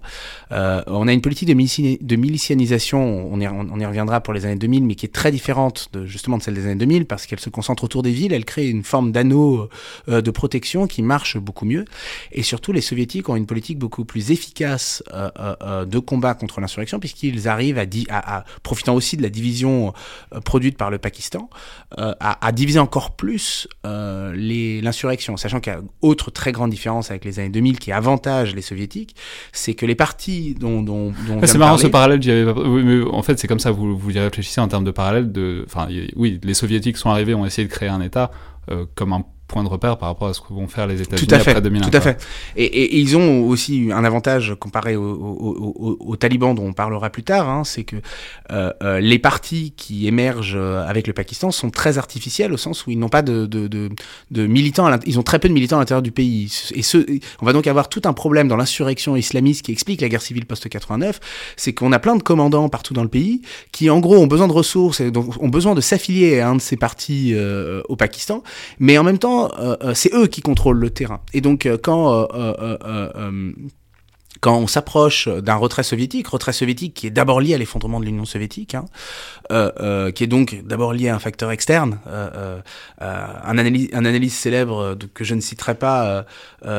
on 0.52 1.08
a 1.08 1.14
une 1.14 1.22
politique 1.22 1.48
de, 1.48 2.06
de 2.06 2.16
milicianisation, 2.16 3.32
on 3.32 3.40
y, 3.40 3.86
reviendra 3.86 4.22
pour 4.22 4.34
les 4.34 4.46
années 4.46 4.56
2000, 4.56 4.84
mais 4.84 4.96
qui 4.96 5.06
est 5.06 5.14
très 5.14 5.32
différente 5.32 5.90
justement 6.06 6.38
de 6.38 6.44
celle 6.44 6.56
des 6.56 6.66
années 6.66 6.76
2000 6.76 7.06
parce 7.06 7.26
qu'elle 7.26 7.40
se 7.40 7.50
concentre 7.50 7.84
autour 7.84 8.04
des 8.04 8.12
villes, 8.12 8.34
elle 8.34 8.46
crée 8.46 8.68
une 8.68 8.84
forme 8.84 9.12
d'anneau 9.12 9.70
de 10.08 10.32
protection 10.32 10.88
qui 10.88 11.02
marche 11.02 11.38
beaucoup 11.38 11.66
mieux. 11.66 11.86
Et 12.32 12.44
surtout, 12.44 12.72
les 12.72 12.82
soviétiques 12.82 13.30
ont 13.30 13.36
une 13.36 13.48
politique 13.48 13.80
beaucoup 13.80 14.06
plus 14.06 14.32
efficace 14.32 15.04
de 15.86 16.00
combat 16.00 16.34
contre 16.34 16.62
l'insurrection, 16.62 17.00
puisqu'ils 17.00 17.48
arrivent 17.48 17.78
à, 17.78 17.86
à, 18.10 18.44
profitant 18.64 18.94
aussi 18.94 19.18
de 19.18 19.22
la 19.22 19.30
division 19.30 19.94
euh, 20.34 20.40
produite 20.40 20.78
par 20.78 20.90
le 20.90 20.98
Pakistan, 20.98 21.50
euh, 22.00 22.14
à, 22.20 22.52
diviser 22.52 22.80
encore 22.80 23.12
plus 23.12 23.68
l'insurrection. 23.84 25.38
Sachant 25.38 25.60
qu'il 25.60 25.74
y 25.74 25.76
a 25.76 25.82
autre 26.02 26.32
très 26.32 26.52
grande 26.52 26.72
différence 26.72 27.12
avec 27.12 27.26
les 27.26 27.40
années 27.40 27.50
2000 27.50 27.80
qui 27.80 27.92
avantage 27.92 28.56
les 28.56 28.62
soviétiques, 28.62 29.16
c'est 29.52 29.74
que 29.74 29.86
les 29.86 29.96
partis 29.96 30.56
dont... 30.60 30.82
dont, 30.82 31.14
c'est 31.44 31.58
marrant 31.58 31.78
ce 31.78 31.88
parallèle, 31.88 32.20
mais 32.24 33.04
en 33.04 33.22
fait 33.24 33.40
c'est 33.40 33.48
comme 33.48 33.60
ça, 33.60 33.72
vous, 33.72 33.98
vous 33.98 34.16
y 34.16 34.20
réfléchissez 34.20 34.62
en 34.62 34.68
termes 34.68 34.84
de 34.84 34.92
parallèle. 34.92 35.32
De... 35.32 35.64
Enfin, 35.68 35.88
oui, 36.16 36.40
les 36.44 36.54
soviétiques 36.54 36.98
sont 36.98 37.10
arrivés, 37.10 37.34
ont 37.34 37.46
essayé 37.46 37.68
de 37.68 37.74
créer 37.74 37.90
un 37.90 38.02
État 38.02 38.32
comme 38.96 39.14
un 39.14 39.26
point 39.52 39.64
de 39.64 39.70
repère 39.70 39.98
par 39.98 40.10
rapport 40.10 40.30
à 40.30 40.34
ce 40.34 40.42
que 40.42 40.54
vont 40.54 40.68
faire 40.68 40.88
les 40.88 41.02
États-Unis 41.02 41.34
après 41.34 41.62
2001. 41.62 41.90
Tout 41.90 41.98
à 41.98 42.02
fait. 42.02 42.26
Et, 42.56 42.66
et, 42.66 43.00
ils 43.00 43.18
ont 43.18 43.48
aussi 43.48 43.90
un 43.94 44.04
avantage 44.04 44.56
comparé 44.60 44.96
aux 44.96 46.16
talibans 46.18 46.56
dont 46.56 46.66
on 46.66 46.74
parlera 46.74 47.10
plus 47.10 47.24
tard, 47.24 47.50
hein, 47.50 47.64
c'est 47.64 47.84
que 47.84 47.98
euh, 48.52 48.72
euh, 48.82 49.00
les 49.00 49.20
partis 49.20 49.74
qui 49.76 50.08
émergent 50.08 50.56
euh, 50.56 50.86
avec 50.88 51.08
le 51.08 51.14
Pakistan 51.14 51.52
sont 51.52 51.70
très 51.70 51.98
artificiels 51.98 52.54
au 52.54 52.58
sens 52.58 52.86
où 52.86 52.92
ils 52.92 53.00
n'ont 53.00 53.10
pas 53.10 53.22
de, 53.22 53.46
de, 53.46 53.68
de, 53.68 53.90
de 54.32 54.48
militants, 54.48 54.90
ils 55.06 55.20
ont 55.20 55.24
très 55.24 55.40
peu 55.40 55.50
de 55.50 55.54
militants 55.54 55.78
à 55.78 55.80
l'intérieur 55.80 56.02
du 56.02 56.12
pays. 56.12 56.52
Et 56.74 56.82
ce, 56.82 57.06
on 57.42 57.46
va 57.46 57.54
donc 57.54 57.68
avoir 57.68 57.90
tout 57.90 58.02
un 58.06 58.14
problème 58.14 58.48
dans 58.48 58.58
l'insurrection 58.58 59.16
islamiste 59.16 59.66
qui 59.66 59.72
explique 59.72 60.02
la 60.02 60.10
guerre 60.10 60.22
civile 60.22 60.46
post-89, 60.46 61.16
c'est 61.58 61.74
qu'on 61.74 61.92
a 61.92 62.00
plein 62.00 62.16
de 62.16 62.24
commandants 62.24 62.70
partout 62.70 62.94
dans 62.94 63.04
le 63.04 63.10
pays 63.10 63.42
qui 63.72 63.90
en 63.90 64.00
gros 64.00 64.18
ont 64.18 64.28
besoin 64.28 64.48
de 64.48 64.54
ressources 64.54 65.02
et 65.02 65.12
donc 65.12 65.42
ont 65.42 65.50
besoin 65.50 65.76
de 65.76 65.82
s'affilier 65.82 66.40
à 66.40 66.50
un 66.50 66.56
de 66.56 66.62
ces 66.62 66.78
partis 66.78 67.34
euh, 67.34 67.82
au 67.90 67.96
Pakistan, 67.96 68.44
mais 68.80 68.98
en 68.98 69.04
même 69.04 69.18
temps 69.18 69.41
euh, 69.60 69.76
euh, 69.84 69.94
c'est 69.94 70.14
eux 70.14 70.28
qui 70.28 70.42
contrôlent 70.42 70.80
le 70.80 70.90
terrain. 70.90 71.22
Et 71.34 71.42
donc, 71.42 71.66
euh, 71.66 71.78
quand 71.82 72.28
quand 74.42 74.58
on 74.58 74.66
s'approche 74.66 75.28
d'un 75.28 75.56
retrait 75.56 75.84
soviétique, 75.84 76.28
retrait 76.28 76.52
soviétique 76.52 76.96
qui 76.96 77.08
est 77.08 77.12
d'abord 77.12 77.40
lié 77.40 77.54
à 77.54 77.60
l'effondrement 77.60 78.00
de 78.00 78.06
l'Union 78.06 78.26
soviétique, 78.26 78.74
hein, 78.74 78.86
euh, 79.52 79.72
euh, 79.80 80.12
qui 80.12 80.24
est 80.24 80.28
donc 80.28 80.62
d'abord 80.66 80.94
lié 80.94 81.10
à 81.10 81.16
un 81.16 81.20
facteur 81.20 81.52
externe, 81.52 82.00
euh, 82.08 82.60
un, 83.00 83.58
analyse, 83.58 83.90
un 83.94 84.04
analyse 84.04 84.34
célèbre 84.34 84.98
que 85.14 85.24
je 85.24 85.36
ne 85.36 85.42
citerai 85.42 85.76
pas 85.76 86.26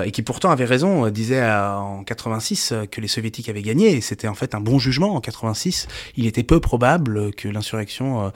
et 0.05 0.11
qui 0.11 0.23
pourtant 0.23 0.51
avait 0.51 0.65
raison, 0.65 1.09
disait 1.09 1.45
en 1.45 2.03
86 2.03 2.75
que 2.91 3.01
les 3.01 3.09
soviétiques 3.09 3.49
avaient 3.49 3.63
gagné 3.63 4.01
c'était 4.01 4.29
en 4.29 4.35
fait 4.35 4.55
un 4.55 4.61
bon 4.61 4.79
jugement 4.81 5.15
en 5.15 5.21
86. 5.21 5.87
Il 6.17 6.27
était 6.27 6.43
peu 6.43 6.59
probable 6.59 7.33
que 7.33 7.49
l'insurrection 7.49 8.33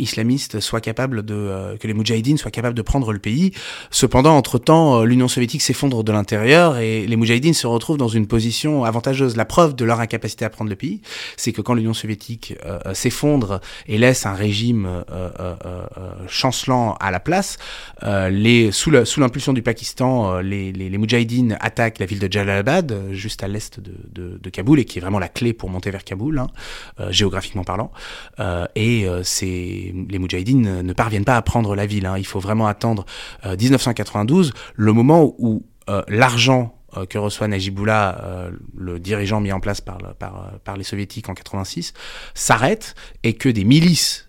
islamiste 0.00 0.58
soit 0.58 0.80
capable 0.80 1.24
de, 1.24 1.76
que 1.78 1.86
les 1.86 1.94
Moudjahidines 1.94 2.38
soient 2.38 2.50
capables 2.50 2.76
de 2.76 2.82
prendre 2.82 3.12
le 3.12 3.20
pays. 3.20 3.52
Cependant, 3.90 4.36
entre 4.36 4.58
temps, 4.58 5.04
l'Union 5.04 5.28
soviétique 5.28 5.62
s'effondre 5.62 6.02
de 6.02 6.10
l'intérieur 6.10 6.78
et 6.78 7.06
les 7.06 7.16
Moudjahidines 7.16 7.54
se 7.54 7.68
retrouvent 7.68 7.98
dans 7.98 8.08
une 8.08 8.26
position 8.26 8.55
avantageuse. 8.64 9.36
La 9.36 9.44
preuve 9.44 9.74
de 9.74 9.84
leur 9.84 10.00
incapacité 10.00 10.44
à 10.44 10.50
prendre 10.50 10.70
le 10.70 10.76
pays, 10.76 11.00
c'est 11.36 11.52
que 11.52 11.60
quand 11.60 11.74
l'Union 11.74 11.94
soviétique 11.94 12.54
euh, 12.64 12.78
euh, 12.86 12.94
s'effondre 12.94 13.60
et 13.86 13.98
laisse 13.98 14.26
un 14.26 14.34
régime 14.34 15.04
euh, 15.10 15.54
chancelant 16.28 16.94
à 17.00 17.10
la 17.10 17.20
place, 17.20 17.58
sous 18.02 18.90
l'impulsion 19.20 19.52
du 19.52 19.62
Pakistan, 19.62 20.40
les, 20.40 20.72
les, 20.72 20.98
Moudjahidines 20.98 21.58
attaquent 21.60 21.98
la 21.98 22.06
ville 22.06 22.18
de 22.18 22.32
Jalalabad, 22.32 23.10
juste 23.12 23.42
à 23.42 23.48
l'est 23.48 23.80
de, 23.80 24.50
Kaboul, 24.50 24.80
et 24.80 24.84
qui 24.84 24.98
est 24.98 25.00
vraiment 25.00 25.18
la 25.18 25.28
clé 25.28 25.52
pour 25.52 25.68
monter 25.68 25.90
vers 25.90 26.04
Kaboul, 26.04 26.38
hein, 26.38 26.48
géographiquement 27.10 27.64
parlant. 27.64 27.90
et 28.74 29.06
les 29.26 30.18
Moudjahidines 30.18 30.82
ne 30.82 30.92
parviennent 30.92 31.24
pas 31.24 31.36
à 31.36 31.42
prendre 31.42 31.74
la 31.74 31.86
ville. 31.86 32.06
Hein. 32.06 32.16
Il 32.18 32.26
faut 32.26 32.40
vraiment 32.40 32.66
attendre 32.66 33.04
1992, 33.44 34.52
le 34.74 34.92
moment 34.92 35.34
où 35.38 35.64
l'argent 36.08 36.75
que 37.04 37.18
reçoit 37.18 37.48
Najibullah, 37.48 38.20
euh, 38.22 38.50
le 38.76 38.98
dirigeant 38.98 39.40
mis 39.40 39.52
en 39.52 39.60
place 39.60 39.80
par, 39.80 39.98
par, 40.18 40.52
par 40.64 40.76
les 40.76 40.84
soviétiques 40.84 41.28
en 41.28 41.34
86, 41.34 41.92
s'arrête 42.34 42.94
et 43.22 43.34
que 43.34 43.48
des 43.48 43.64
milices 43.64 44.26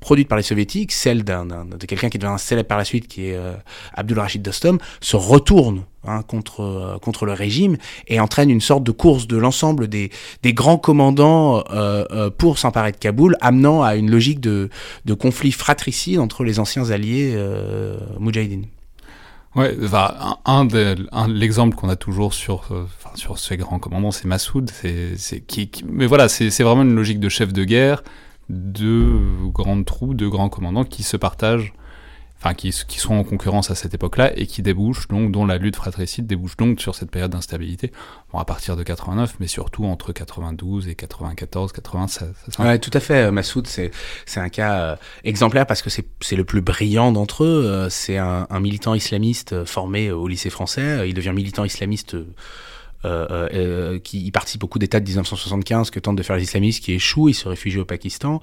produites 0.00 0.28
par 0.28 0.38
les 0.38 0.44
soviétiques, 0.44 0.92
celles 0.92 1.24
de 1.24 1.86
quelqu'un 1.86 2.08
qui 2.08 2.18
devient 2.18 2.36
célèbre 2.38 2.68
par 2.68 2.78
la 2.78 2.84
suite, 2.84 3.08
qui 3.08 3.28
est 3.28 3.36
euh, 3.36 3.54
Abdul 3.94 4.18
Rashid 4.18 4.42
Dostum, 4.42 4.78
se 5.00 5.16
retournent 5.16 5.84
Hein, 6.06 6.22
contre, 6.22 6.98
contre 7.02 7.26
le 7.26 7.34
régime 7.34 7.76
et 8.08 8.20
entraînent 8.20 8.48
une 8.48 8.62
sorte 8.62 8.82
de 8.82 8.90
course 8.90 9.26
de 9.26 9.36
l'ensemble 9.36 9.86
des, 9.86 10.10
des 10.42 10.54
grands 10.54 10.78
commandants 10.78 11.62
pour 12.38 12.56
s'emparer 12.56 12.92
de 12.92 12.96
Kaboul, 12.96 13.36
amenant 13.42 13.82
à 13.82 13.96
une 13.96 14.10
logique 14.10 14.40
de, 14.40 14.70
de 15.04 15.12
conflit 15.12 15.52
fratricide 15.52 16.18
entre 16.18 16.42
les 16.42 16.58
anciens 16.58 16.90
alliés 16.90 17.34
euh. 17.34 17.98
Ouais, 19.56 19.76
un, 19.92 20.36
un, 20.44 20.68
un 21.10 21.28
l'exemple 21.28 21.74
qu'on 21.76 21.88
a 21.88 21.96
toujours 21.96 22.34
sur, 22.34 22.68
euh, 22.70 22.86
sur 23.16 23.38
ces 23.38 23.56
grands 23.56 23.80
commandants, 23.80 24.12
c'est 24.12 24.26
Massoud. 24.26 24.70
C'est, 24.70 25.16
c'est 25.16 25.40
qui, 25.40 25.70
mais 25.88 26.06
voilà, 26.06 26.28
c'est, 26.28 26.50
c'est 26.50 26.62
vraiment 26.62 26.82
une 26.82 26.94
logique 26.94 27.18
de 27.18 27.28
chef 27.28 27.52
de 27.52 27.64
guerre, 27.64 28.04
de 28.48 29.18
grandes 29.52 29.84
troupes, 29.84 30.14
de 30.14 30.28
grands 30.28 30.48
commandants 30.48 30.84
qui 30.84 31.02
se 31.02 31.16
partagent 31.16 31.72
enfin 32.42 32.54
qui, 32.54 32.70
qui, 32.88 32.98
sont 32.98 33.14
en 33.14 33.24
concurrence 33.24 33.70
à 33.70 33.74
cette 33.74 33.92
époque-là 33.92 34.32
et 34.36 34.46
qui 34.46 34.62
débouchent 34.62 35.08
donc, 35.08 35.30
dont 35.30 35.44
la 35.44 35.58
lutte 35.58 35.76
fratricide 35.76 36.26
débouche 36.26 36.56
donc 36.56 36.80
sur 36.80 36.94
cette 36.94 37.10
période 37.10 37.30
d'instabilité, 37.30 37.92
bon, 38.32 38.38
à 38.38 38.44
partir 38.44 38.76
de 38.76 38.82
89, 38.82 39.34
mais 39.40 39.46
surtout 39.46 39.84
entre 39.84 40.12
92 40.12 40.88
et 40.88 40.94
94, 40.94 41.72
96. 41.72 42.32
Ouais, 42.58 42.78
tout 42.78 42.90
à 42.94 43.00
fait. 43.00 43.30
Massoud, 43.30 43.66
c'est 43.66 43.90
c'est 44.24 44.40
un 44.40 44.48
cas 44.48 44.80
euh, 44.80 44.96
exemplaire 45.24 45.66
parce 45.66 45.82
que 45.82 45.90
c'est 45.90 46.06
c'est 46.20 46.36
le 46.36 46.44
plus 46.44 46.62
brillant 46.62 47.12
d'entre 47.12 47.44
eux. 47.44 47.64
Euh, 47.66 47.88
c'est 47.90 48.16
un, 48.16 48.46
un, 48.48 48.60
militant 48.60 48.94
islamiste 48.94 49.64
formé 49.64 50.10
au 50.10 50.26
lycée 50.26 50.50
français. 50.50 51.08
Il 51.08 51.14
devient 51.14 51.32
militant 51.34 51.64
islamiste 51.64 52.14
euh, 52.14 52.26
euh, 53.06 53.48
euh, 53.54 53.98
qui 53.98 54.20
il 54.26 54.30
participe 54.30 54.60
beaucoup 54.60 54.78
d'États 54.78 55.00
de 55.00 55.06
1975 55.06 55.90
que 55.90 55.98
tentent 55.98 56.16
de 56.16 56.22
faire 56.22 56.36
les 56.36 56.42
islamistes, 56.42 56.84
qui 56.84 56.92
échoue, 56.92 57.30
il 57.30 57.34
se 57.34 57.48
réfugie 57.48 57.78
au 57.78 57.86
Pakistan, 57.86 58.42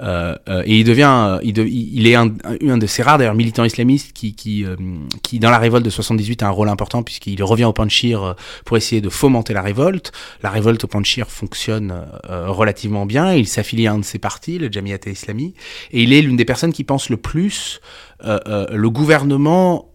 euh, 0.00 0.36
euh 0.48 0.62
et 0.66 0.78
il 0.78 0.84
devient, 0.84 1.38
il, 1.42 1.58
il 1.58 2.06
est 2.06 2.14
un, 2.14 2.34
un, 2.44 2.76
de 2.76 2.86
ces 2.86 3.02
rares 3.02 3.16
d'ailleurs 3.16 3.34
militants 3.34 3.64
islamistes 3.64 4.12
qui, 4.12 4.34
qui, 4.34 4.66
qui 5.22 5.38
dans 5.38 5.50
la 5.50 5.58
révolte 5.58 5.84
de 5.84 5.90
78 5.90 6.42
a 6.42 6.48
un 6.48 6.50
rôle 6.50 6.68
important 6.68 7.02
puisqu'il 7.02 7.42
revient 7.42 7.64
au 7.64 7.72
Panchir 7.72 8.36
pour 8.66 8.76
essayer 8.76 9.00
de 9.00 9.08
fomenter 9.08 9.54
la 9.54 9.62
révolte. 9.62 10.12
La 10.42 10.50
révolte 10.50 10.84
au 10.84 10.86
Panchir 10.86 11.30
fonctionne 11.30 11.94
relativement 12.28 13.06
bien, 13.06 13.32
il 13.32 13.48
s'affilie 13.48 13.86
à 13.86 13.92
un 13.92 13.98
de 13.98 14.04
ses 14.04 14.18
partis, 14.18 14.58
le 14.58 14.70
Jamiat 14.70 14.98
Islami, 15.06 15.54
et 15.92 16.02
il 16.02 16.12
est 16.12 16.20
l'une 16.20 16.36
des 16.36 16.44
personnes 16.44 16.72
qui 16.72 16.84
pense 16.84 17.08
le 17.08 17.16
plus 17.16 17.80
le 18.24 18.88
gouvernement 18.88 19.90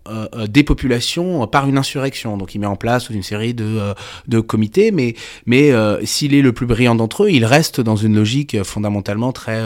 des 0.48 0.64
populations 0.64 1.46
par 1.46 1.68
une 1.68 1.78
insurrection. 1.78 2.38
Donc 2.38 2.56
il 2.56 2.60
met 2.60 2.66
en 2.66 2.76
place 2.76 3.10
une 3.10 3.22
série 3.22 3.54
de, 3.54 3.94
de 4.28 4.40
comités, 4.40 4.92
mais, 4.92 5.14
mais 5.46 5.72
s'il 6.04 6.34
est 6.34 6.42
le 6.42 6.52
plus 6.52 6.66
brillant 6.66 6.96
d'entre 6.96 7.26
eux, 7.26 7.30
il 7.30 7.46
reste 7.46 7.80
dans 7.80 7.96
une 7.96 8.16
logique 8.16 8.64
fondamentalement 8.64 9.32
très 9.32 9.62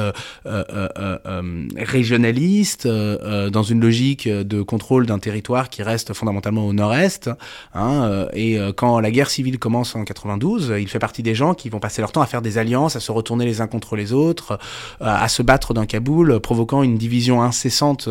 régionaliste, 1.77 2.87
dans 2.87 3.63
une 3.63 3.79
logique 3.79 4.27
de 4.27 4.61
contrôle 4.61 5.05
d'un 5.05 5.19
territoire 5.19 5.69
qui 5.69 5.81
reste 5.81 6.13
fondamentalement 6.13 6.67
au 6.67 6.73
nord-est. 6.73 7.29
Hein, 7.73 8.27
et 8.33 8.59
quand 8.75 8.99
la 8.99 9.11
guerre 9.11 9.29
civile 9.29 9.59
commence 9.59 9.95
en 9.95 10.03
92, 10.03 10.73
il 10.77 10.89
fait 10.89 10.99
partie 10.99 11.23
des 11.23 11.35
gens 11.35 11.53
qui 11.53 11.69
vont 11.69 11.79
passer 11.79 12.01
leur 12.01 12.11
temps 12.11 12.21
à 12.21 12.25
faire 12.25 12.41
des 12.41 12.57
alliances, 12.57 12.97
à 12.97 12.99
se 12.99 13.13
retourner 13.13 13.45
les 13.45 13.61
uns 13.61 13.67
contre 13.67 13.95
les 13.95 14.11
autres, 14.11 14.59
à 14.99 15.27
se 15.29 15.41
battre 15.41 15.73
dans 15.73 15.85
Kaboul, 15.85 16.41
provoquant 16.41 16.83
une 16.83 16.97
division 16.97 17.41
incessante 17.41 18.09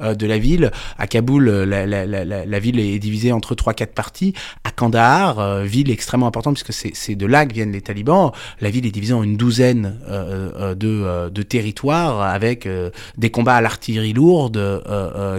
de 0.00 0.26
la 0.26 0.38
ville. 0.38 0.70
À 0.98 1.06
Kaboul, 1.06 1.50
la, 1.50 1.86
la, 1.86 2.58
ville 2.58 2.78
est 2.78 2.98
divisée 2.98 3.32
entre 3.32 3.54
trois 3.54 3.74
quatre 3.74 3.94
parties. 3.94 4.34
À 4.64 4.70
Kandahar, 4.70 5.62
ville 5.62 5.90
extrêmement 5.90 6.26
importante 6.26 6.54
puisque 6.54 6.72
c'est 6.72 7.14
de 7.14 7.26
là 7.26 7.46
que 7.46 7.52
viennent 7.52 7.72
les 7.72 7.80
talibans, 7.80 8.32
la 8.60 8.70
ville 8.70 8.86
est 8.86 8.90
divisée 8.90 9.14
en 9.14 9.22
une 9.22 9.36
douzaine 9.36 9.98
de, 10.08 11.42
territoires 11.42 12.22
avec 12.22 12.68
des 13.16 13.30
combats 13.30 13.56
à 13.56 13.60
l'artillerie 13.60 14.12
lourde 14.12 14.82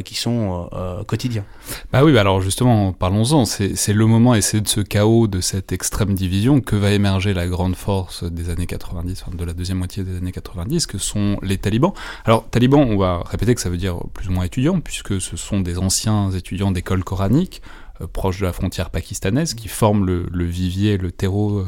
qui 0.03 0.15
sont 0.15 0.69
quotidiens. 1.07 1.45
Bah 1.91 2.03
oui, 2.03 2.13
bah 2.13 2.21
alors 2.21 2.41
justement, 2.41 2.93
parlons-en. 2.93 3.45
C'est 3.45 3.93
le 3.93 4.05
moment, 4.05 4.35
et 4.35 4.41
c'est 4.41 4.61
de 4.61 4.67
ce 4.67 4.81
chaos, 4.81 5.27
de 5.27 5.41
cette 5.41 5.71
extrême 5.71 6.13
division, 6.13 6.61
que 6.61 6.75
va 6.75 6.91
émerger 6.91 7.33
la 7.33 7.47
grande 7.47 7.75
force 7.75 8.23
des 8.23 8.49
années 8.49 8.65
90, 8.65 9.23
enfin 9.25 9.35
de 9.35 9.43
la 9.43 9.53
deuxième 9.53 9.77
moitié 9.77 10.03
des 10.03 10.17
années 10.17 10.31
90, 10.31 10.87
que 10.87 10.97
sont 10.97 11.37
les 11.41 11.57
talibans. 11.57 11.93
Alors, 12.25 12.47
talibans, 12.49 12.81
on 12.81 12.97
va 12.97 13.23
répéter 13.25 13.55
que 13.55 13.61
ça 13.61 13.69
veut 13.69 13.77
dire 13.77 13.97
plus 14.13 14.27
ou 14.29 14.31
moins 14.31 14.40
étudiants, 14.43 14.79
puisque 14.79 15.19
ce 15.21 15.37
sont 15.37 15.59
des 15.59 15.77
anciens 15.77 16.31
étudiants 16.31 16.71
d'école 16.71 17.03
coranique, 17.03 17.61
euh, 18.01 18.07
proches 18.07 18.39
de 18.39 18.45
la 18.45 18.53
frontière 18.53 18.89
pakistanaise, 18.89 19.53
qui 19.53 19.67
forment 19.67 20.05
le, 20.05 20.27
le 20.31 20.45
vivier, 20.45 20.97
le 20.97 21.11
terreau 21.11 21.59
euh, 21.59 21.65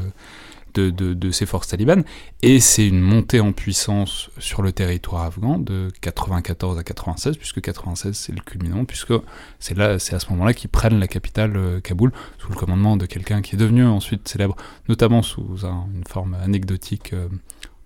de, 0.80 1.30
ces 1.30 1.46
forces 1.46 1.68
talibanes, 1.68 2.04
et 2.42 2.60
c'est 2.60 2.86
une 2.86 3.00
montée 3.00 3.40
en 3.40 3.52
puissance 3.52 4.30
sur 4.38 4.62
le 4.62 4.72
territoire 4.72 5.22
afghan 5.22 5.58
de 5.58 5.88
94 6.00 6.78
à 6.78 6.82
96, 6.82 7.36
puisque 7.36 7.60
96 7.60 8.16
c'est 8.16 8.32
le 8.32 8.40
culminant, 8.40 8.84
puisque 8.84 9.14
c'est 9.58 9.76
là, 9.76 9.98
c'est 9.98 10.14
à 10.14 10.20
ce 10.20 10.30
moment-là 10.30 10.54
qu'ils 10.54 10.70
prennent 10.70 10.98
la 10.98 11.08
capitale 11.08 11.56
euh, 11.56 11.80
Kaboul 11.80 12.12
sous 12.38 12.50
le 12.50 12.56
commandement 12.56 12.96
de 12.96 13.06
quelqu'un 13.06 13.42
qui 13.42 13.54
est 13.54 13.58
devenu 13.58 13.84
ensuite 13.84 14.28
célèbre, 14.28 14.56
notamment 14.88 15.22
sous 15.22 15.64
une 15.64 16.04
forme 16.08 16.34
anecdotique 16.42 17.12
euh, 17.12 17.28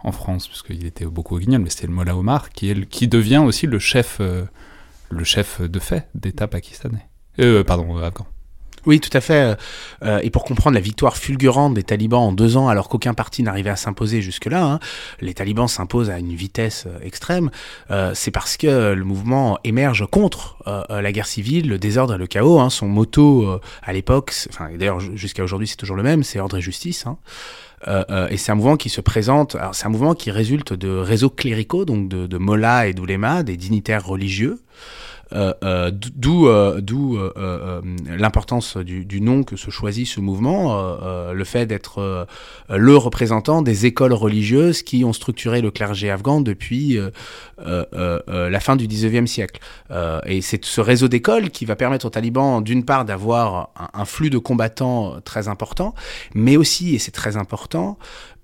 en 0.01 0.13
France, 0.13 0.49
puisqu'il 0.49 0.87
était 0.87 1.07
beaucoup 1.07 1.37
au 1.37 1.39
guignol, 1.39 1.61
mais 1.63 1.71
c'était 1.71 1.87
le 1.87 1.93
Mollah 1.93 2.17
Omar 2.17 2.51
qui, 2.51 2.71
est 2.71 2.87
qui 2.87 3.09
devient 3.09 3.43
aussi 3.45 3.67
le 3.67 3.79
chef, 3.79 4.21
le 5.11 5.25
chef 5.25 5.61
de 5.61 5.79
fait 5.79 6.09
d'État 6.15 6.49
pakistanais, 6.49 7.07
pardon 7.67 7.97
afghan. 7.99 8.27
Oui, 8.87 9.01
tout 9.01 9.15
à 9.17 9.21
fait. 9.21 9.35
Euh, 9.35 9.55
euh, 10.03 10.21
et 10.23 10.31
pour 10.31 10.45
comprendre 10.45 10.75
la 10.75 10.81
victoire 10.81 11.17
fulgurante 11.17 11.75
des 11.75 11.83
talibans 11.83 12.21
en 12.21 12.33
deux 12.33 12.57
ans, 12.57 12.69
alors 12.69 12.89
qu'aucun 12.89 13.15
parti 13.15 13.43
n'arrivait 13.43 13.71
à 13.71 13.77
s'imposer 13.77 14.23
jusque-là, 14.23 14.65
hein, 14.65 14.81
les 15.21 15.35
talibans 15.35 15.69
s'imposent 15.69 16.09
à 16.09 16.19
une 16.19 16.35
vitesse 16.35 16.85
euh, 16.87 16.99
extrême, 17.03 17.51
c'est 18.15 18.31
parce 18.31 18.57
que 18.57 18.93
le 18.95 19.05
mouvement 19.05 19.59
émerge 19.65 20.07
contre 20.11 20.57
la 20.91 21.13
guerre 21.13 21.27
civile, 21.27 21.69
le 21.69 21.79
désordre 21.79 22.15
et 22.15 22.19
le 22.19 22.27
chaos. 22.27 22.59
Hein. 22.61 22.71
Son 22.71 22.87
motto 22.87 23.61
à 23.83 23.93
l'époque, 23.93 24.33
enfin, 24.51 24.71
d'ailleurs 24.77 25.01
jusqu'à 25.01 25.43
aujourd'hui 25.43 25.67
c'est 25.67 25.77
toujours 25.77 25.97
le 25.97 26.03
même, 26.03 26.23
c'est 26.23 26.41
ordre 26.41 26.57
et 26.57 26.61
justice. 26.61 27.07
Hein. 27.07 27.19
Et 27.87 28.37
c'est 28.37 28.53
un 28.53 28.55
mouvement 28.57 28.77
qui 28.77 28.89
se 28.89 29.01
présente, 29.01 29.57
c'est 29.73 29.87
un 29.87 29.91
mouvement 29.91 30.15
qui 30.15 30.31
résulte 30.31 30.73
de 30.73 30.89
réseaux 30.89 31.31
cléricaux, 31.31 31.85
donc 31.85 32.09
de, 32.09 32.27
de 32.27 32.39
mollahs 32.39 32.89
et 32.89 32.93
d'oulémas, 32.93 33.43
des 33.43 33.57
dignitaires 33.57 34.05
religieux, 34.05 34.59
euh, 34.59 34.59
euh, 34.61 35.18
d'où 35.33 36.49
euh, 36.49 36.81
d'où 36.81 37.19
l'importance 38.07 38.77
du, 38.77 39.05
du, 39.05 39.21
nom 39.21 39.43
que 39.43 39.57
se 39.57 39.71
choisit 39.71 40.07
ce 40.07 40.21
mouvement, 40.21 40.99
le 41.33 41.45
fait 41.45 41.67
d'être 41.67 42.27
le 42.69 42.97
représentant 42.97 43.63
des 43.63 43.87
écoles 43.87 44.13
religieuses 44.13 44.83
qui 44.83 45.05
ont 45.05 45.13
structuré 45.13 45.61
le 45.61 45.71
clergé 45.71 46.11
afghan 46.11 46.41
depuis 46.41 46.99
la 47.59 48.61
fin 48.61 48.77
du 48.77 48.87
19e 48.87 49.27
siècle. 49.27 49.61
et 50.27 50.41
c'est 50.41 50.65
ce 50.65 50.81
réseau 50.81 51.09
d'écoles 51.09 51.51
qui 51.51 51.65
va 51.65 51.77
permettre 51.77 52.07
aux 52.07 52.11
talibans, 52.11 52.63
d'une 52.63 52.85
part, 52.85 53.05
d'avoir 53.05 53.71
un, 53.93 54.05
flux 54.05 54.31
de 54.31 54.39
combattants 54.39 55.21
très 55.25 55.49
important, 55.49 55.95
mais 56.35 56.57
aussi, 56.57 56.95
et 56.95 56.99
c'est 56.99 57.13
très 57.13 57.37
important, 57.37 57.99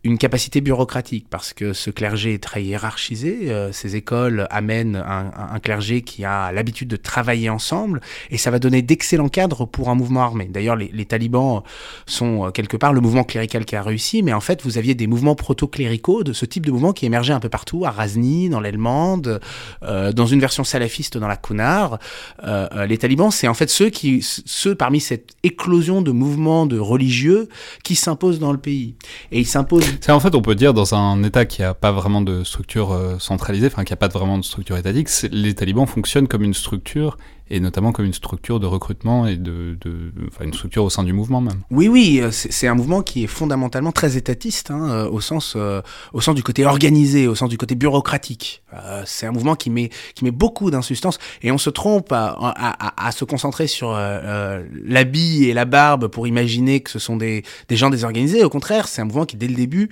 une 0.04 0.18
capacité 0.18 0.60
bureaucratique 0.60 1.26
parce 1.30 1.52
que 1.52 1.72
ce 1.72 1.90
clergé 1.90 2.34
est 2.34 2.42
très 2.42 2.62
hiérarchisé. 2.62 3.50
Euh, 3.50 3.72
ces 3.72 3.96
écoles 3.96 4.46
amènent 4.50 4.96
un, 4.96 5.32
un, 5.54 5.58
clergé 5.58 6.02
qui 6.02 6.24
a 6.24 6.52
l'habitude 6.52 6.88
de 6.88 6.96
travailler 6.96 7.48
ensemble 7.48 8.00
et 8.30 8.36
ça 8.36 8.50
va 8.50 8.58
donner 8.58 8.82
d'excellents 8.82 9.28
cadres 9.28 9.64
pour 9.64 9.88
un 9.88 9.94
mouvement 9.94 10.22
armé. 10.22 10.44
D'ailleurs, 10.44 10.76
les, 10.76 10.90
les, 10.92 11.06
talibans 11.06 11.62
sont 12.06 12.46
euh, 12.46 12.50
quelque 12.50 12.76
part 12.76 12.92
le 12.92 13.00
mouvement 13.00 13.24
clérical 13.24 13.64
qui 13.64 13.76
a 13.76 13.82
réussi, 13.82 14.22
mais 14.22 14.32
en 14.32 14.40
fait, 14.40 14.62
vous 14.62 14.78
aviez 14.78 14.94
des 14.94 15.06
mouvements 15.06 15.34
proto-cléricaux 15.34 16.22
de 16.22 16.32
ce 16.32 16.44
type 16.44 16.66
de 16.66 16.70
mouvement 16.70 16.92
qui 16.92 17.06
émergeaient 17.06 17.32
un 17.32 17.40
peu 17.40 17.48
partout, 17.48 17.84
à 17.84 17.90
Razni, 17.90 18.48
dans 18.48 18.60
l'Elmande, 18.60 19.40
euh, 19.82 20.12
dans 20.12 20.26
une 20.26 20.40
version 20.40 20.64
salafiste 20.64 21.18
dans 21.18 21.28
la 21.28 21.36
Kunar. 21.36 21.98
Euh, 22.44 22.68
euh, 22.72 22.86
les 22.86 22.98
talibans, 22.98 23.30
c'est 23.30 23.48
en 23.48 23.54
fait 23.54 23.70
ceux 23.70 23.90
qui, 23.90 24.20
ceux 24.22 24.74
parmi 24.74 25.00
cette 25.00 25.30
éclosion 25.42 26.02
de 26.02 26.10
mouvements 26.10 26.66
de 26.66 26.78
religieux 26.78 27.48
qui 27.82 27.94
s'imposent 27.94 28.38
dans 28.38 28.52
le 28.52 28.58
pays. 28.58 28.94
Et 29.32 29.40
ils 29.40 29.46
s'imposent 29.46 29.93
c'est 30.00 30.12
en 30.12 30.20
fait, 30.20 30.34
on 30.34 30.42
peut 30.42 30.54
dire, 30.54 30.74
dans 30.74 30.94
un 30.94 31.22
État 31.22 31.44
qui 31.44 31.62
n'a 31.62 31.74
pas 31.74 31.92
vraiment 31.92 32.20
de 32.20 32.44
structure 32.44 32.92
euh, 32.92 33.18
centralisée, 33.18 33.66
enfin 33.66 33.84
qui 33.84 33.92
n'a 33.92 33.96
pas 33.96 34.08
vraiment 34.08 34.38
de 34.38 34.44
structure 34.44 34.76
étatique, 34.76 35.08
les 35.30 35.54
talibans 35.54 35.86
fonctionnent 35.86 36.28
comme 36.28 36.42
une 36.42 36.54
structure 36.54 37.16
et 37.50 37.60
notamment 37.60 37.92
comme 37.92 38.06
une 38.06 38.14
structure 38.14 38.58
de 38.58 38.66
recrutement 38.66 39.26
et 39.26 39.36
de, 39.36 39.76
de 39.80 40.12
enfin 40.28 40.44
une 40.44 40.54
structure 40.54 40.84
au 40.84 40.90
sein 40.90 41.02
du 41.02 41.12
mouvement 41.12 41.40
même. 41.40 41.60
Oui, 41.70 41.88
oui, 41.88 42.20
euh, 42.22 42.30
c'est 42.30 42.66
un 42.66 42.74
mouvement 42.74 43.02
qui 43.02 43.24
est 43.24 43.26
fondamentalement 43.26 43.92
très 43.92 44.16
étatiste, 44.16 44.70
hein, 44.70 44.88
euh, 44.90 45.10
au 45.10 45.20
sens, 45.20 45.54
euh, 45.56 45.82
au 46.12 46.20
sens 46.20 46.34
du 46.34 46.42
côté 46.42 46.64
organisé, 46.64 47.28
au 47.28 47.34
sens 47.34 47.50
du 47.50 47.58
côté 47.58 47.74
bureaucratique. 47.74 48.62
Euh, 48.72 49.02
c'est 49.04 49.26
un 49.26 49.32
mouvement 49.32 49.56
qui 49.56 49.68
met, 49.68 49.90
qui 50.14 50.24
met 50.24 50.30
beaucoup 50.30 50.70
d'insustance, 50.70 51.18
et 51.42 51.52
on 51.52 51.58
se 51.58 51.70
trompe 51.70 52.12
à, 52.12 52.34
à, 52.40 53.06
à, 53.06 53.12
se 53.12 53.24
concentrer 53.24 53.66
sur 53.66 53.94
euh, 53.94 54.64
l'habit 54.84 55.44
et 55.44 55.52
la 55.52 55.66
barbe 55.66 56.08
pour 56.08 56.26
imaginer 56.26 56.80
que 56.80 56.90
ce 56.90 56.98
sont 56.98 57.16
des, 57.16 57.44
des 57.68 57.76
gens 57.76 57.90
désorganisés. 57.90 58.42
Au 58.42 58.50
contraire, 58.50 58.88
c'est 58.88 59.02
un 59.02 59.04
mouvement 59.04 59.26
qui 59.26 59.36
dès 59.36 59.48
le 59.48 59.54
début 59.54 59.90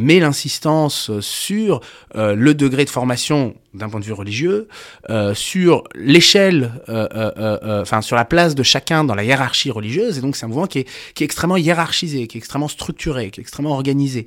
met 0.00 0.18
l'insistance 0.18 1.10
sur 1.20 1.80
le 2.14 2.52
degré 2.52 2.84
de 2.84 2.90
formation 2.90 3.54
d'un 3.74 3.88
point 3.88 4.00
de 4.00 4.04
vue 4.04 4.12
religieux, 4.12 4.68
euh, 5.10 5.34
sur 5.34 5.84
l'échelle, 5.94 6.72
euh, 6.88 7.06
euh, 7.14 7.32
euh, 7.36 7.82
enfin 7.82 8.00
sur 8.00 8.16
la 8.16 8.24
place 8.24 8.54
de 8.54 8.62
chacun 8.62 9.04
dans 9.04 9.14
la 9.14 9.24
hiérarchie 9.24 9.70
religieuse. 9.70 10.18
Et 10.18 10.20
donc 10.20 10.36
c'est 10.36 10.46
un 10.46 10.48
mouvement 10.48 10.66
qui 10.66 10.80
est, 10.80 10.88
qui 11.14 11.22
est 11.22 11.26
extrêmement 11.26 11.56
hiérarchisé, 11.56 12.26
qui 12.26 12.38
est 12.38 12.40
extrêmement 12.40 12.68
structuré, 12.68 13.30
qui 13.30 13.40
est 13.40 13.42
extrêmement 13.42 13.72
organisé. 13.72 14.26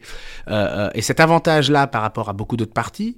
et 0.93 1.01
cet 1.01 1.19
avantage-là 1.19 1.87
par 1.87 2.01
rapport 2.01 2.29
à 2.29 2.33
beaucoup 2.33 2.57
d'autres 2.57 2.73
partis 2.73 3.17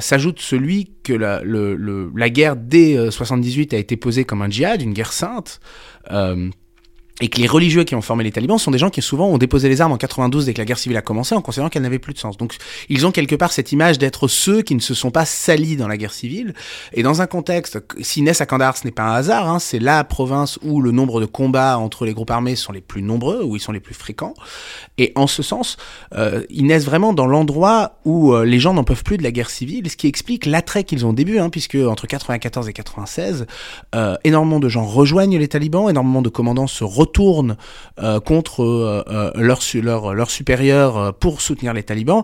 s'ajoute 0.00 0.40
celui 0.40 0.92
que 1.02 1.14
la, 1.14 1.40
le, 1.42 1.74
le, 1.74 2.10
la 2.14 2.28
guerre 2.28 2.54
dès 2.56 3.10
78 3.10 3.74
a 3.74 3.78
été 3.78 3.96
posée 3.96 4.24
comme 4.24 4.42
un 4.42 4.50
djihad, 4.50 4.82
une 4.82 4.92
guerre 4.92 5.12
sainte 5.12 5.60
et 7.20 7.28
que 7.28 7.40
les 7.40 7.46
religieux 7.46 7.84
qui 7.84 7.94
ont 7.94 8.00
formé 8.00 8.24
les 8.24 8.32
talibans 8.32 8.58
sont 8.58 8.70
des 8.70 8.78
gens 8.78 8.90
qui 8.90 9.02
souvent 9.02 9.26
ont 9.26 9.38
déposé 9.38 9.68
les 9.68 9.80
armes 9.80 9.92
en 9.92 9.96
92 9.96 10.46
dès 10.46 10.54
que 10.54 10.58
la 10.58 10.64
guerre 10.64 10.78
civile 10.78 10.96
a 10.96 11.02
commencé 11.02 11.34
en 11.34 11.42
considérant 11.42 11.68
qu'elle 11.68 11.82
n'avait 11.82 11.98
plus 11.98 12.14
de 12.14 12.18
sens. 12.18 12.36
Donc 12.36 12.56
ils 12.88 13.06
ont 13.06 13.12
quelque 13.12 13.34
part 13.34 13.52
cette 13.52 13.72
image 13.72 13.98
d'être 13.98 14.28
ceux 14.28 14.62
qui 14.62 14.74
ne 14.74 14.80
se 14.80 14.94
sont 14.94 15.10
pas 15.10 15.24
salis 15.24 15.76
dans 15.76 15.88
la 15.88 15.96
guerre 15.96 16.12
civile. 16.12 16.54
Et 16.92 17.02
dans 17.02 17.20
un 17.20 17.26
contexte, 17.26 17.78
si 18.00 18.22
naissent 18.22 18.40
à 18.40 18.46
Kandahar, 18.46 18.76
ce 18.76 18.84
n'est 18.86 18.92
pas 18.92 19.02
un 19.02 19.14
hasard, 19.14 19.48
hein, 19.48 19.58
c'est 19.58 19.78
la 19.78 20.02
province 20.04 20.58
où 20.62 20.80
le 20.80 20.92
nombre 20.92 21.20
de 21.20 21.26
combats 21.26 21.78
entre 21.78 22.06
les 22.06 22.14
groupes 22.14 22.30
armés 22.30 22.56
sont 22.56 22.72
les 22.72 22.80
plus 22.80 23.02
nombreux, 23.02 23.42
où 23.44 23.56
ils 23.56 23.60
sont 23.60 23.72
les 23.72 23.80
plus 23.80 23.94
fréquents. 23.94 24.34
Et 24.98 25.12
en 25.14 25.26
ce 25.26 25.42
sens, 25.42 25.76
euh, 26.14 26.44
ils 26.48 26.66
naissent 26.66 26.84
vraiment 26.84 27.12
dans 27.12 27.26
l'endroit 27.26 27.98
où 28.04 28.32
euh, 28.32 28.44
les 28.44 28.58
gens 28.58 28.74
n'en 28.74 28.84
peuvent 28.84 29.04
plus 29.04 29.18
de 29.18 29.22
la 29.22 29.32
guerre 29.32 29.50
civile, 29.50 29.90
ce 29.90 29.96
qui 29.96 30.06
explique 30.06 30.46
l'attrait 30.46 30.84
qu'ils 30.84 31.04
ont 31.04 31.10
au 31.10 31.14
début, 31.14 31.38
hein, 31.38 31.50
puisque 31.50 31.76
entre 31.76 32.06
94 32.06 32.68
et 32.68 32.72
96, 32.72 33.46
euh, 33.94 34.16
énormément 34.24 34.60
de 34.60 34.68
gens 34.68 34.84
rejoignent 34.84 35.38
les 35.38 35.48
talibans, 35.48 35.90
énormément 35.90 36.22
de 36.22 36.28
commandants 36.28 36.66
se 36.66 36.84
retrouvent 36.84 37.09
tournent 37.12 37.56
euh, 38.02 38.20
contre 38.20 38.62
euh, 38.62 39.04
euh, 39.08 39.30
leurs 39.34 39.60
leur, 39.74 40.14
leur 40.14 40.30
supérieurs 40.30 41.14
pour 41.14 41.40
soutenir 41.40 41.72
les 41.74 41.82
talibans. 41.82 42.22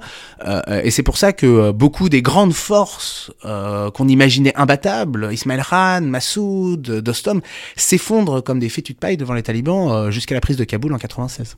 et 0.82 0.90
c'est 0.90 1.02
pour 1.02 1.18
ça 1.18 1.32
que 1.32 1.70
beaucoup 1.70 2.08
des 2.08 2.22
grandes 2.22 2.54
forces 2.54 3.30
qu'on 3.42 4.08
imaginait 4.08 4.54
imbattables, 4.56 5.28
Ismail 5.32 5.62
Khan, 5.68 6.02
Massoud, 6.02 6.80
Dostom, 6.80 7.40
s'effondrent 7.76 8.42
comme 8.42 8.58
des 8.58 8.68
fétus 8.68 8.94
de 8.94 9.00
paille 9.00 9.16
devant 9.16 9.34
les 9.34 9.42
talibans 9.42 10.10
jusqu'à 10.10 10.34
la 10.34 10.40
prise 10.40 10.56
de 10.56 10.64
Kaboul 10.64 10.92
en 10.92 10.98
96. 10.98 11.56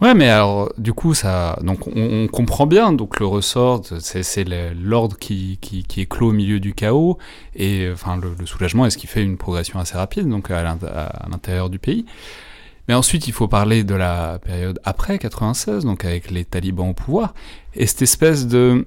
Ouais, 0.00 0.12
mais 0.12 0.28
alors, 0.28 0.72
du 0.76 0.92
coup, 0.92 1.14
ça, 1.14 1.58
donc, 1.62 1.86
on, 1.86 2.26
comprend 2.26 2.66
bien, 2.66 2.92
donc, 2.92 3.20
le 3.20 3.26
ressort, 3.26 3.82
c'est 4.00 4.44
l'ordre 4.74 5.16
qui, 5.16 5.58
qui, 5.60 5.84
qui 5.84 6.00
éclot 6.00 6.30
au 6.30 6.32
milieu 6.32 6.58
du 6.58 6.74
chaos, 6.74 7.16
et, 7.54 7.88
enfin, 7.92 8.16
le, 8.16 8.44
soulagement 8.44 8.86
est 8.86 8.90
ce 8.90 8.98
qui 8.98 9.06
fait 9.06 9.22
une 9.22 9.36
progression 9.36 9.78
assez 9.78 9.96
rapide, 9.96 10.28
donc, 10.28 10.50
à 10.50 10.62
l'intérieur 11.30 11.70
du 11.70 11.78
pays. 11.78 12.04
Mais 12.88 12.94
ensuite, 12.94 13.28
il 13.28 13.32
faut 13.32 13.48
parler 13.48 13.84
de 13.84 13.94
la 13.94 14.40
période 14.40 14.80
après 14.84 15.18
96, 15.18 15.84
donc, 15.84 16.04
avec 16.04 16.30
les 16.30 16.44
talibans 16.44 16.90
au 16.90 16.94
pouvoir, 16.94 17.32
et 17.74 17.86
cette 17.86 18.02
espèce 18.02 18.48
de, 18.48 18.86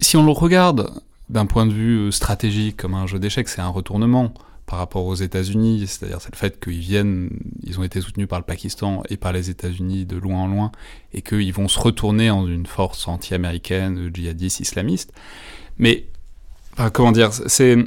si 0.00 0.16
on 0.18 0.24
le 0.24 0.32
regarde 0.32 0.90
d'un 1.30 1.46
point 1.46 1.66
de 1.66 1.72
vue 1.72 2.12
stratégique, 2.12 2.76
comme 2.76 2.94
un 2.94 3.06
jeu 3.06 3.18
d'échecs, 3.18 3.48
c'est 3.48 3.62
un 3.62 3.68
retournement, 3.68 4.32
par 4.66 4.80
rapport 4.80 5.04
aux 5.06 5.14
États-Unis, 5.14 5.86
c'est-à-dire 5.86 6.20
c'est 6.20 6.32
le 6.32 6.36
fait 6.36 6.58
qu'ils 6.60 6.80
viennent, 6.80 7.30
ils 7.62 7.78
ont 7.78 7.84
été 7.84 8.00
soutenus 8.00 8.26
par 8.28 8.40
le 8.40 8.44
Pakistan 8.44 9.02
et 9.08 9.16
par 9.16 9.32
les 9.32 9.48
États-Unis 9.48 10.06
de 10.06 10.16
loin 10.16 10.40
en 10.40 10.46
loin, 10.48 10.72
et 11.12 11.22
qu'ils 11.22 11.52
vont 11.52 11.68
se 11.68 11.78
retourner 11.78 12.30
en 12.30 12.46
une 12.48 12.66
force 12.66 13.06
anti-américaine, 13.06 14.10
djihadiste, 14.12 14.60
islamiste. 14.60 15.12
Mais, 15.78 16.06
comment 16.92 17.12
dire, 17.12 17.32
c'est 17.32 17.78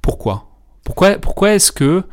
pourquoi? 0.00 0.48
Pourquoi, 0.84 1.18
pourquoi 1.18 1.52
est-ce 1.52 1.70
que 1.70 2.04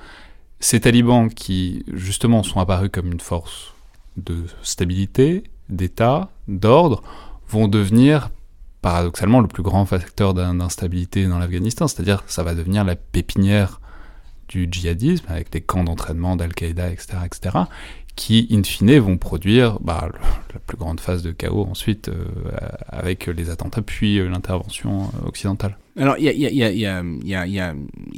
ces 0.59 0.81
talibans 0.81 1.29
qui 1.29 1.83
justement 1.93 2.43
sont 2.43 2.59
apparus 2.59 2.89
comme 2.91 3.11
une 3.11 3.19
force 3.19 3.73
de 4.17 4.45
stabilité, 4.61 5.43
d'État, 5.69 6.29
d'ordre, 6.47 7.01
vont 7.47 7.67
devenir 7.67 8.29
paradoxalement 8.81 9.41
le 9.41 9.47
plus 9.47 9.63
grand 9.63 9.85
facteur 9.85 10.33
d'instabilité 10.33 11.27
dans 11.27 11.39
l'Afghanistan, 11.39 11.87
c'est-à-dire 11.87 12.23
ça 12.27 12.43
va 12.43 12.55
devenir 12.55 12.83
la 12.83 12.95
pépinière 12.95 13.79
du 14.47 14.67
djihadisme 14.69 15.25
avec 15.29 15.51
des 15.51 15.61
camps 15.61 15.83
d'entraînement 15.83 16.35
d'Al-Qaïda, 16.35 16.91
etc., 16.91 17.17
etc., 17.25 17.57
qui, 18.15 18.47
in 18.51 18.63
fine, 18.63 18.99
vont 18.99 19.17
produire 19.17 19.79
bah, 19.79 20.09
la 20.53 20.59
plus 20.59 20.77
grande 20.77 20.99
phase 20.99 21.23
de 21.23 21.31
chaos 21.31 21.65
ensuite 21.69 22.09
euh, 22.09 22.25
avec 22.87 23.27
les 23.27 23.49
attentats 23.49 23.81
puis 23.81 24.19
euh, 24.19 24.27
l'intervention 24.27 25.03
euh, 25.03 25.27
occidentale. 25.27 25.77
Alors, 25.99 26.15
il 26.17 27.23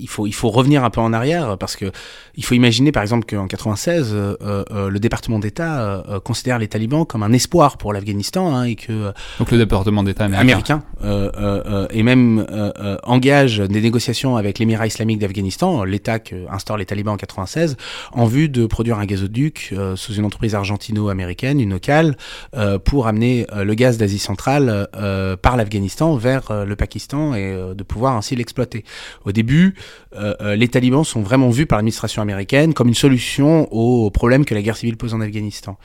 faut, 0.07 0.27
il 0.27 0.33
faut 0.33 0.49
revenir 0.49 0.83
un 0.83 0.89
peu 0.89 1.01
en 1.01 1.13
arrière 1.13 1.57
parce 1.57 1.75
que 1.75 1.91
il 2.35 2.43
faut 2.43 2.55
imaginer, 2.55 2.91
par 2.91 3.03
exemple, 3.03 3.25
qu'en 3.27 3.47
96, 3.47 4.11
euh, 4.13 4.35
euh, 4.41 4.89
le 4.89 4.99
département 4.99 5.37
d'État 5.37 6.03
euh, 6.09 6.19
considère 6.19 6.57
les 6.57 6.67
talibans 6.67 7.05
comme 7.05 7.21
un 7.21 7.31
espoir 7.31 7.77
pour 7.77 7.93
l'Afghanistan 7.93 8.55
hein, 8.55 8.63
et 8.63 8.75
que 8.75 9.13
donc 9.37 9.51
le 9.51 9.57
département 9.57 10.03
d'État 10.03 10.25
américain, 10.25 10.83
américain 11.01 11.87
et 11.91 12.03
même 12.03 12.45
engage 13.03 13.59
des 13.59 13.81
négociations 13.81 14.35
avec 14.35 14.57
l'Émirat 14.59 14.87
islamique 14.87 15.19
d'Afghanistan, 15.19 15.83
l'État 15.83 16.19
que 16.19 16.35
instaure 16.49 16.77
les 16.77 16.85
talibans 16.85 17.13
en 17.13 17.17
96, 17.17 17.77
en 18.13 18.25
vue 18.25 18.49
de 18.49 18.65
produire 18.65 18.97
un 18.97 19.05
gazoduc 19.05 19.73
sous 19.95 20.13
une 20.13 20.25
entreprise 20.25 20.55
argentino-américaine, 20.55 21.59
une 21.59 21.71
locale, 21.71 22.17
pour 22.83 23.07
amener 23.07 23.45
le 23.55 23.73
gaz 23.73 23.97
d'Asie 23.97 24.19
centrale 24.19 24.87
par 25.41 25.57
l'Afghanistan 25.57 26.15
vers 26.15 26.65
le 26.65 26.75
Pakistan 26.75 27.35
et 27.35 27.55
euh, 27.63 27.73
de 27.73 27.83
pouvoir 27.83 28.15
ainsi 28.15 28.35
l'exploiter. 28.35 28.83
Au 29.25 29.31
début, 29.31 29.75
euh, 30.15 30.35
euh, 30.41 30.55
les 30.55 30.67
talibans 30.67 31.03
sont 31.03 31.21
vraiment 31.21 31.49
vus 31.49 31.65
par 31.65 31.77
l'administration 31.77 32.21
américaine 32.21 32.73
comme 32.73 32.87
une 32.87 32.93
solution 32.93 33.67
aux 33.73 34.11
problèmes 34.11 34.45
que 34.45 34.53
la 34.53 34.61
guerre 34.61 34.77
civile 34.77 34.97
pose 34.97 35.13
en 35.13 35.21
Afghanistan. 35.21 35.77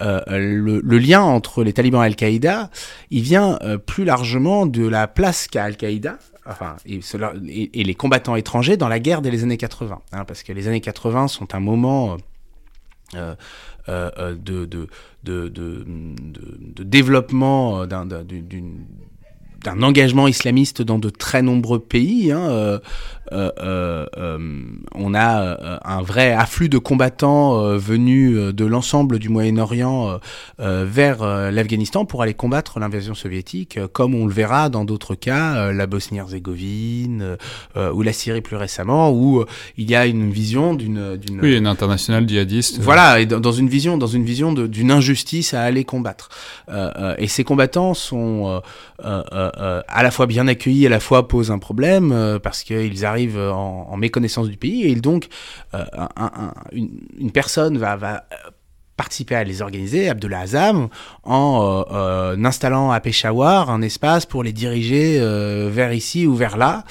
le, 0.00 0.98
lien 0.98 1.22
entre 1.22 1.62
les 1.62 1.72
talibans 1.72 2.02
et 2.02 2.06
Al-Qaïda, 2.06 2.70
il 3.10 3.22
vient 3.22 3.58
plus 3.86 4.04
largement 4.04 4.66
de 4.66 4.86
la 4.86 5.06
place 5.06 5.46
qu'a 5.46 5.64
Al-Qaïda, 5.64 6.18
enfin, 6.46 6.76
et, 6.86 7.84
les 7.84 7.94
combattants 7.94 8.36
étrangers 8.36 8.76
dans 8.76 8.88
la 8.88 8.98
guerre 8.98 9.22
des 9.22 9.42
années 9.42 9.56
80, 9.56 10.00
hein, 10.12 10.24
parce 10.24 10.42
que 10.42 10.52
les 10.52 10.66
années 10.68 10.80
80 10.80 11.28
sont 11.28 11.54
un 11.54 11.60
moment 11.60 12.16
de 13.14 13.36
développement 16.82 17.86
d'une 17.86 18.86
d'un 19.62 19.82
engagement 19.82 20.28
islamiste 20.28 20.82
dans 20.82 20.98
de 20.98 21.10
très 21.10 21.42
nombreux 21.42 21.80
pays. 21.80 22.32
Hein, 22.32 22.80
euh, 23.32 23.50
euh, 23.60 24.06
euh, 24.16 24.38
on 24.94 25.14
a 25.14 25.80
un 25.84 26.02
vrai 26.02 26.32
afflux 26.32 26.68
de 26.68 26.78
combattants 26.78 27.76
venus 27.76 28.36
de 28.36 28.64
l'ensemble 28.64 29.18
du 29.18 29.28
Moyen-Orient 29.28 30.18
vers 30.58 31.24
l'Afghanistan 31.50 32.04
pour 32.04 32.22
aller 32.22 32.34
combattre 32.34 32.80
l'invasion 32.80 33.14
soviétique, 33.14 33.78
comme 33.92 34.14
on 34.14 34.26
le 34.26 34.32
verra 34.32 34.68
dans 34.68 34.84
d'autres 34.84 35.14
cas, 35.14 35.72
la 35.72 35.86
Bosnie-Herzégovine 35.86 37.36
ou 37.76 38.02
la 38.02 38.12
Syrie 38.12 38.40
plus 38.40 38.56
récemment, 38.56 39.10
où 39.12 39.44
il 39.76 39.90
y 39.90 39.94
a 39.94 40.06
une 40.06 40.30
vision 40.30 40.74
d'une 40.74 41.18
oui 41.42 41.56
une 41.56 41.66
internationale 41.66 42.28
djihadiste. 42.28 42.78
Voilà, 42.80 43.20
et 43.20 43.26
dans 43.26 43.52
une 43.52 43.68
vision 43.68 43.98
dans 43.98 44.06
une 44.06 44.24
vision 44.24 44.52
d'une 44.52 44.90
injustice 44.90 45.54
à 45.54 45.62
aller 45.62 45.84
combattre. 45.84 46.28
et 47.18 47.28
ces 47.28 47.44
combattants 47.44 47.94
sont 47.94 48.62
à 49.02 50.02
la 50.02 50.10
fois 50.10 50.26
bien 50.26 50.48
accueillis, 50.48 50.86
à 50.86 50.90
la 50.90 51.00
fois 51.00 51.28
posent 51.28 51.50
un 51.50 51.58
problème 51.58 52.38
parce 52.42 52.62
qu'ils 52.62 53.04
arrivent 53.04 53.17
en, 53.26 53.96
méconnaissance 53.96 54.48
du 54.48 54.56
pays 54.56 54.84
et 54.84 54.94
donc 54.94 55.28
euh, 55.74 55.84
une, 56.72 57.32
personne 57.32 57.78
va, 57.78 58.24
participer 58.96 59.36
à 59.36 59.44
les 59.44 59.62
organiser, 59.62 60.08
Abdullah 60.08 60.40
Azam, 60.40 60.88
en 61.22 61.84
euh, 61.90 61.94
euh, 61.94 62.44
installant 62.44 62.90
à 62.90 63.00
Peshawar 63.00 63.70
un 63.70 63.82
espace 63.82 64.26
pour 64.26 64.42
les 64.42 64.52
diriger 64.52 65.18
vers 65.68 65.92
ici 65.92 66.26
ou 66.26 66.34
vers 66.34 66.56
là. 66.56 66.84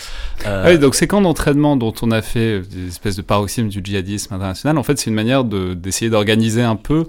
Ah 0.46 0.76
donc 0.78 0.96
ces 0.96 1.08
camps 1.08 1.22
d'entraînement 1.22 1.76
dont 1.76 1.94
on 2.02 2.12
a 2.12 2.22
fait 2.22 2.62
des 2.62 2.88
espèces 2.88 3.16
de 3.16 3.22
paroxysme 3.22 3.70
du 3.70 3.82
djihadisme 3.84 4.34
international, 4.34 4.78
en 4.78 4.84
fait 4.84 4.98
c'est 4.98 5.10
une 5.10 5.16
manière 5.16 5.44
d'essayer 5.44 6.10
d'organiser 6.10 6.62
un 6.62 6.76
peu 6.76 7.06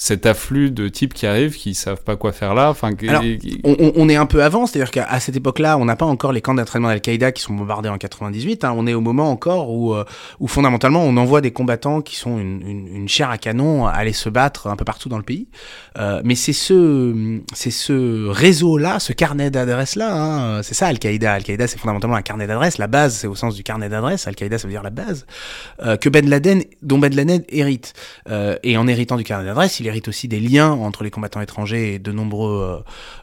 cet 0.00 0.26
afflux 0.26 0.70
de 0.70 0.86
types 0.86 1.12
qui 1.12 1.26
arrivent, 1.26 1.56
qui 1.56 1.74
savent 1.74 2.04
pas 2.04 2.14
quoi 2.14 2.30
faire 2.30 2.54
là. 2.54 2.70
Enfin, 2.70 2.92
Alors, 3.08 3.24
on, 3.64 3.92
on, 3.96 4.08
est 4.08 4.14
un 4.14 4.26
peu 4.26 4.44
avant, 4.44 4.64
c'est-à-dire 4.64 4.92
qu'à 4.92 5.18
cette 5.18 5.34
époque-là, 5.34 5.76
on 5.76 5.84
n'a 5.86 5.96
pas 5.96 6.06
encore 6.06 6.30
les 6.30 6.40
camps 6.40 6.54
d'entraînement 6.54 6.86
d'Al-Qaïda 6.86 7.32
qui 7.32 7.42
sont 7.42 7.52
bombardés 7.52 7.88
en 7.88 7.98
98. 7.98 8.62
Hein. 8.62 8.74
On 8.76 8.86
est 8.86 8.94
au 8.94 9.00
moment 9.00 9.28
encore 9.28 9.70
où, 9.72 9.94
euh, 9.94 10.04
où 10.38 10.46
fondamentalement, 10.46 11.02
on 11.02 11.16
envoie 11.16 11.40
des 11.40 11.50
combattants 11.50 12.00
qui 12.00 12.14
sont 12.14 12.38
une, 12.38 12.62
une, 12.62 12.86
une, 12.94 13.08
chair 13.08 13.28
à 13.28 13.38
canon 13.38 13.88
à 13.88 13.90
aller 13.90 14.12
se 14.12 14.28
battre 14.28 14.68
un 14.68 14.76
peu 14.76 14.84
partout 14.84 15.08
dans 15.08 15.16
le 15.16 15.24
pays. 15.24 15.48
Euh, 15.98 16.22
mais 16.24 16.36
c'est 16.36 16.52
ce, 16.52 17.40
c'est 17.52 17.72
ce 17.72 18.28
réseau-là, 18.28 19.00
ce 19.00 19.12
carnet 19.12 19.50
d'adresses-là, 19.50 20.14
hein. 20.14 20.62
c'est 20.62 20.74
ça 20.74 20.86
Al-Qaïda. 20.86 21.32
Al-Qaïda, 21.32 21.66
c'est 21.66 21.78
fondamentalement 21.78 22.14
un 22.14 22.22
carnet 22.22 22.46
d'adresses. 22.46 22.78
La 22.78 22.86
base, 22.86 23.16
c'est 23.16 23.26
au 23.26 23.34
sens 23.34 23.56
du 23.56 23.64
carnet 23.64 23.88
d'adresses. 23.88 24.28
Al-Qaïda, 24.28 24.58
ça 24.58 24.68
veut 24.68 24.72
dire 24.72 24.84
la 24.84 24.90
base. 24.90 25.26
Euh, 25.82 25.96
que 25.96 26.08
Ben 26.08 26.30
Laden, 26.30 26.62
dont 26.82 26.98
Ben 26.98 27.12
Laden 27.12 27.42
hérite. 27.48 27.94
Euh, 28.30 28.56
et 28.62 28.76
en 28.76 28.86
héritant 28.86 29.16
du 29.16 29.24
carnet 29.24 29.44
d'adresses, 29.44 29.80
il 29.80 29.87
hérite 29.88 30.08
aussi 30.08 30.28
des 30.28 30.40
liens 30.40 30.70
entre 30.70 31.04
les 31.04 31.10
combattants 31.10 31.40
étrangers 31.40 31.94
et 31.94 31.98
de 31.98 32.12
nombreux 32.12 32.82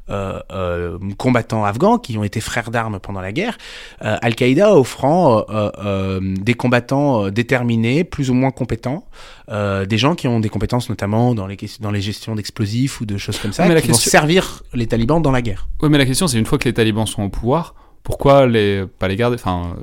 euh, 0.10 0.12
euh, 0.14 0.40
euh 0.52 1.00
combattants 1.18 1.66
afghans 1.66 1.98
qui 1.98 2.18
ont 2.18 2.24
été 2.24 2.42
frères 2.42 2.72
d'armes 2.72 3.00
pendant 3.00 3.22
la 3.22 3.32
guerre. 3.32 3.58
Euh, 4.04 4.18
Al-Qaïda 4.22 4.76
offrant 4.76 5.46
euh, 5.50 6.20
des 6.22 6.54
combattants 6.54 7.30
déterminés, 7.30 8.04
plus 8.04 8.30
ou 8.30 8.34
moins 8.34 8.52
compétents, 8.52 9.08
des 9.50 9.98
gens 9.98 10.16
qui 10.16 10.28
ont 10.28 10.40
des 10.40 10.50
compétences 10.50 10.90
notamment 10.90 11.36
dans 11.36 11.48
les, 11.48 11.58
dans 11.80 11.92
les 11.92 12.02
gestions 12.02 12.36
d'explosifs 12.36 13.00
ou 13.02 13.06
de 13.06 13.18
choses 13.18 13.38
comme 13.38 13.54
ça, 13.54 13.68
qui 13.68 13.74
question... 13.74 13.94
vont 13.94 14.00
servir 14.00 14.64
les 14.74 14.88
talibans 14.88 15.22
dans 15.22 15.32
la 15.32 15.42
guerre. 15.42 15.68
Oui, 15.82 15.90
mais 15.90 15.98
la 15.98 16.06
question 16.06 16.28
c'est 16.28 16.40
une 16.40 16.46
fois 16.46 16.58
que 16.58 16.68
les 16.68 16.74
talibans 16.74 17.06
sont 17.06 17.24
au 17.24 17.30
pouvoir, 17.30 17.76
pourquoi 18.04 18.48
les 18.48 18.86
pas 19.00 19.08
les 19.08 19.16
garder 19.16 19.36
Enfin, 19.36 19.76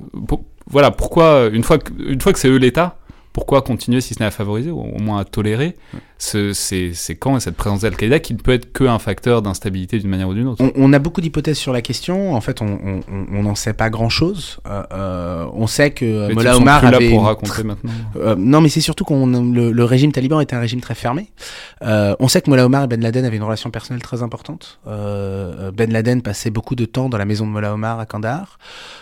voilà, 0.69 0.91
pourquoi 0.91 1.49
une 1.53 1.63
fois 1.63 1.79
que, 1.79 1.93
une 2.03 2.21
fois 2.21 2.33
que 2.33 2.39
c'est 2.39 2.49
eux 2.49 2.57
l'État, 2.57 2.99
pourquoi 3.33 3.63
continuer 3.63 4.01
si 4.01 4.15
ce 4.15 4.21
n'est 4.21 4.27
à 4.27 4.31
favoriser 4.31 4.71
ou 4.71 4.81
au 4.81 4.99
moins 4.99 5.19
à 5.19 5.25
tolérer? 5.25 5.77
Ce, 6.23 6.53
ces, 6.53 6.95
ces, 6.95 7.17
camps 7.17 7.37
et 7.37 7.41
cette 7.41 7.57
présence 7.57 7.81
d'Al-Qaïda 7.81 8.21
qui 8.21 8.33
ne 8.33 8.39
peut 8.39 8.53
être 8.53 8.73
qu'un 8.73 9.01
facteur 9.01 9.43
d'instabilité 9.43 9.99
d'une 9.99 10.09
manière 10.09 10.29
ou 10.29 10.35
d'une 10.35 10.47
autre 10.47 10.65
on, 10.77 10.93
a 10.93 10.99
beaucoup 11.01 11.21
d'hypothèses 11.21 11.59
sur 11.59 11.73
la 11.73 11.83
question. 11.83 12.35
En 12.35 12.41
fait, 12.41 12.63
on 12.63 13.43
n'en 13.43 13.55
sait 13.57 13.73
pas 13.73 13.91
grand-chose. 13.91 14.59
Euh, 14.69 14.83
euh, 14.93 15.47
on 15.53 15.67
sait 15.67 15.91
que 15.91 16.33
Mullah 16.33 16.57
Omar 16.57 16.85
avait... 16.85 17.07
là 17.07 17.11
pour 17.11 17.25
raconter 17.25 17.65
maintenant. 17.65 17.91
Euh, 18.17 18.37
non, 18.39 18.61
mais 18.61 18.69
c'est 18.69 18.81
surtout 18.81 19.05
que 19.05 19.13
le, 19.13 19.73
le, 19.73 19.85
régime 19.85 20.13
taliban 20.13 20.39
était 20.39 20.55
un 20.55 20.61
régime 20.61 20.81
très 20.81 20.95
fermé. 20.95 21.33
On 21.81 22.29
sait 22.29 22.41
que 22.41 22.51
Mullah 22.51 22.67
Omar 22.67 22.85
et 22.85 22.87
Ben 22.87 23.01
Laden 23.01 23.25
avaient 23.25 23.37
une 23.37 23.43
relation 23.43 23.71
personnelle 23.71 24.03
très 24.03 24.23
importante. 24.23 24.79
Ben 24.87 25.91
Laden 25.91 26.23
passait 26.23 26.51
beaucoup 26.51 26.77
de 26.77 26.85
temps 26.85 27.09
dans 27.09 27.19
la 27.19 27.25
maison 27.25 27.47
de 27.47 27.51
Mullah 27.51 27.75
Omar 27.75 27.99
à 27.99 28.07
Kandahar. 28.07 28.59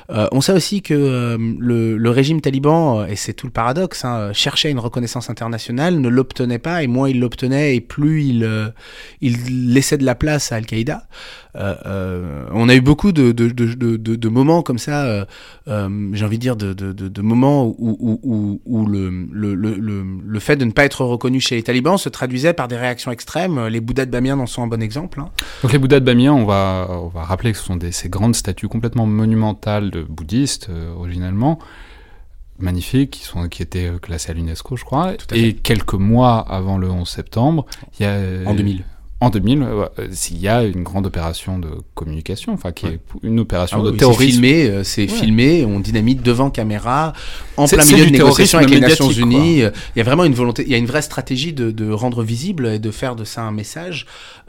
on 0.08 0.40
sait 0.40 0.52
aussi 0.52 0.80
que 0.80 1.36
le, 1.38 1.98
le, 1.98 2.10
régime 2.10 2.40
taliban, 2.40 3.04
et 3.04 3.16
c'est 3.16 3.34
tout 3.34 3.46
le 3.46 3.52
paradoxe, 3.52 4.06
hein, 4.06 4.32
cherchait 4.32 4.70
une 4.70 4.78
reconnaissance 4.78 5.28
internationale, 5.28 6.00
ne 6.00 6.08
l'obtenait 6.08 6.58
pas, 6.58 6.82
et 6.82 6.86
moins 6.86 7.09
il 7.10 7.20
l'obtenait 7.20 7.76
et 7.76 7.80
plus 7.80 8.24
il, 8.24 8.44
euh, 8.44 8.68
il 9.20 9.72
laissait 9.72 9.98
de 9.98 10.04
la 10.04 10.14
place 10.14 10.52
à 10.52 10.56
Al-Qaïda. 10.56 11.04
Euh, 11.56 11.74
euh, 11.86 12.44
on 12.52 12.68
a 12.68 12.74
eu 12.74 12.80
beaucoup 12.80 13.12
de, 13.12 13.32
de, 13.32 13.48
de, 13.48 14.28
moments 14.28 14.62
comme 14.62 14.78
ça, 14.78 15.26
j'ai 15.66 16.24
envie 16.24 16.38
de 16.38 16.42
dire, 16.42 16.56
de, 16.56 17.22
moments 17.22 17.66
où, 17.66 18.18
où, 18.22 18.60
où, 18.64 18.86
le, 18.86 19.10
le, 19.32 19.54
le, 19.54 20.04
le, 20.24 20.40
fait 20.40 20.56
de 20.56 20.64
ne 20.64 20.70
pas 20.70 20.84
être 20.84 21.04
reconnu 21.04 21.40
chez 21.40 21.56
les 21.56 21.62
talibans 21.62 21.98
se 21.98 22.08
traduisait 22.08 22.52
par 22.52 22.68
des 22.68 22.76
réactions 22.76 23.10
extrêmes. 23.10 23.66
Les 23.66 23.80
Bouddhas 23.80 24.06
de 24.06 24.10
Bamiyan 24.10 24.38
en 24.38 24.46
sont 24.46 24.62
un 24.62 24.68
bon 24.68 24.82
exemple. 24.82 25.20
Hein. 25.20 25.30
Donc 25.62 25.72
les 25.72 25.78
Bouddhas 25.78 26.00
de 26.00 26.04
Bamiyan, 26.04 26.36
on 26.36 26.44
va, 26.44 26.86
on 26.88 27.08
va 27.08 27.24
rappeler 27.24 27.52
que 27.52 27.58
ce 27.58 27.64
sont 27.64 27.76
des, 27.76 27.92
ces 27.92 28.08
grandes 28.08 28.36
statues 28.36 28.68
complètement 28.68 29.06
monumentales 29.06 29.90
de 29.90 30.02
bouddhistes, 30.02 30.68
originalement 30.96 31.58
magnifiques 32.62 33.10
qui, 33.10 33.24
sont, 33.24 33.48
qui 33.48 33.62
étaient 33.62 33.90
classés 34.00 34.30
à 34.30 34.34
l'UNESCO, 34.34 34.76
je 34.76 34.84
crois. 34.84 35.14
Et 35.32 35.54
quelques 35.54 35.94
mois 35.94 36.38
avant 36.38 36.78
le 36.78 36.90
11 36.90 37.08
septembre, 37.08 37.66
il 37.98 38.04
y 38.04 38.06
a... 38.06 38.48
En 38.48 38.54
2000. 38.54 38.84
En 39.20 39.28
2000, 39.28 39.66
s'il 40.12 40.38
y 40.38 40.48
a 40.48 40.64
une 40.64 40.82
grande 40.82 41.06
opération 41.06 41.58
de 41.58 41.68
communication, 41.94 42.54
enfin 42.54 42.72
qui 42.72 42.86
est 42.86 43.00
une 43.22 43.38
opération 43.40 43.78
Ah 43.80 43.84
de 43.84 43.90
oui, 43.90 43.96
terrorisme. 43.98 44.20
C'est 44.30 44.32
filmé, 44.32 44.70
euh, 44.70 44.82
c'est 44.82 45.02
Ouais. 45.02 45.08
filmé, 45.08 45.64
on 45.66 45.78
dynamite 45.78 46.22
devant 46.22 46.48
caméra, 46.48 47.12
en 47.58 47.66
plein 47.68 47.84
milieu 47.84 48.06
de 48.06 48.10
négociations 48.12 48.58
avec 48.58 48.70
les 48.70 48.80
Nations 48.80 49.10
Unies. 49.10 49.62
Euh, 49.62 49.70
Il 49.94 49.98
y 49.98 50.00
a 50.00 50.04
vraiment 50.04 50.24
une 50.24 50.32
volonté, 50.32 50.62
il 50.64 50.70
y 50.70 50.74
a 50.74 50.78
une 50.78 50.86
vraie 50.86 51.02
stratégie 51.02 51.52
de, 51.52 51.70
de 51.70 51.90
rendre 51.90 52.22
visible 52.22 52.66
et 52.66 52.78
de 52.78 52.90
faire 52.90 53.14
de 53.14 53.24
ça 53.24 53.42
un 53.42 53.52
message. 53.52 54.06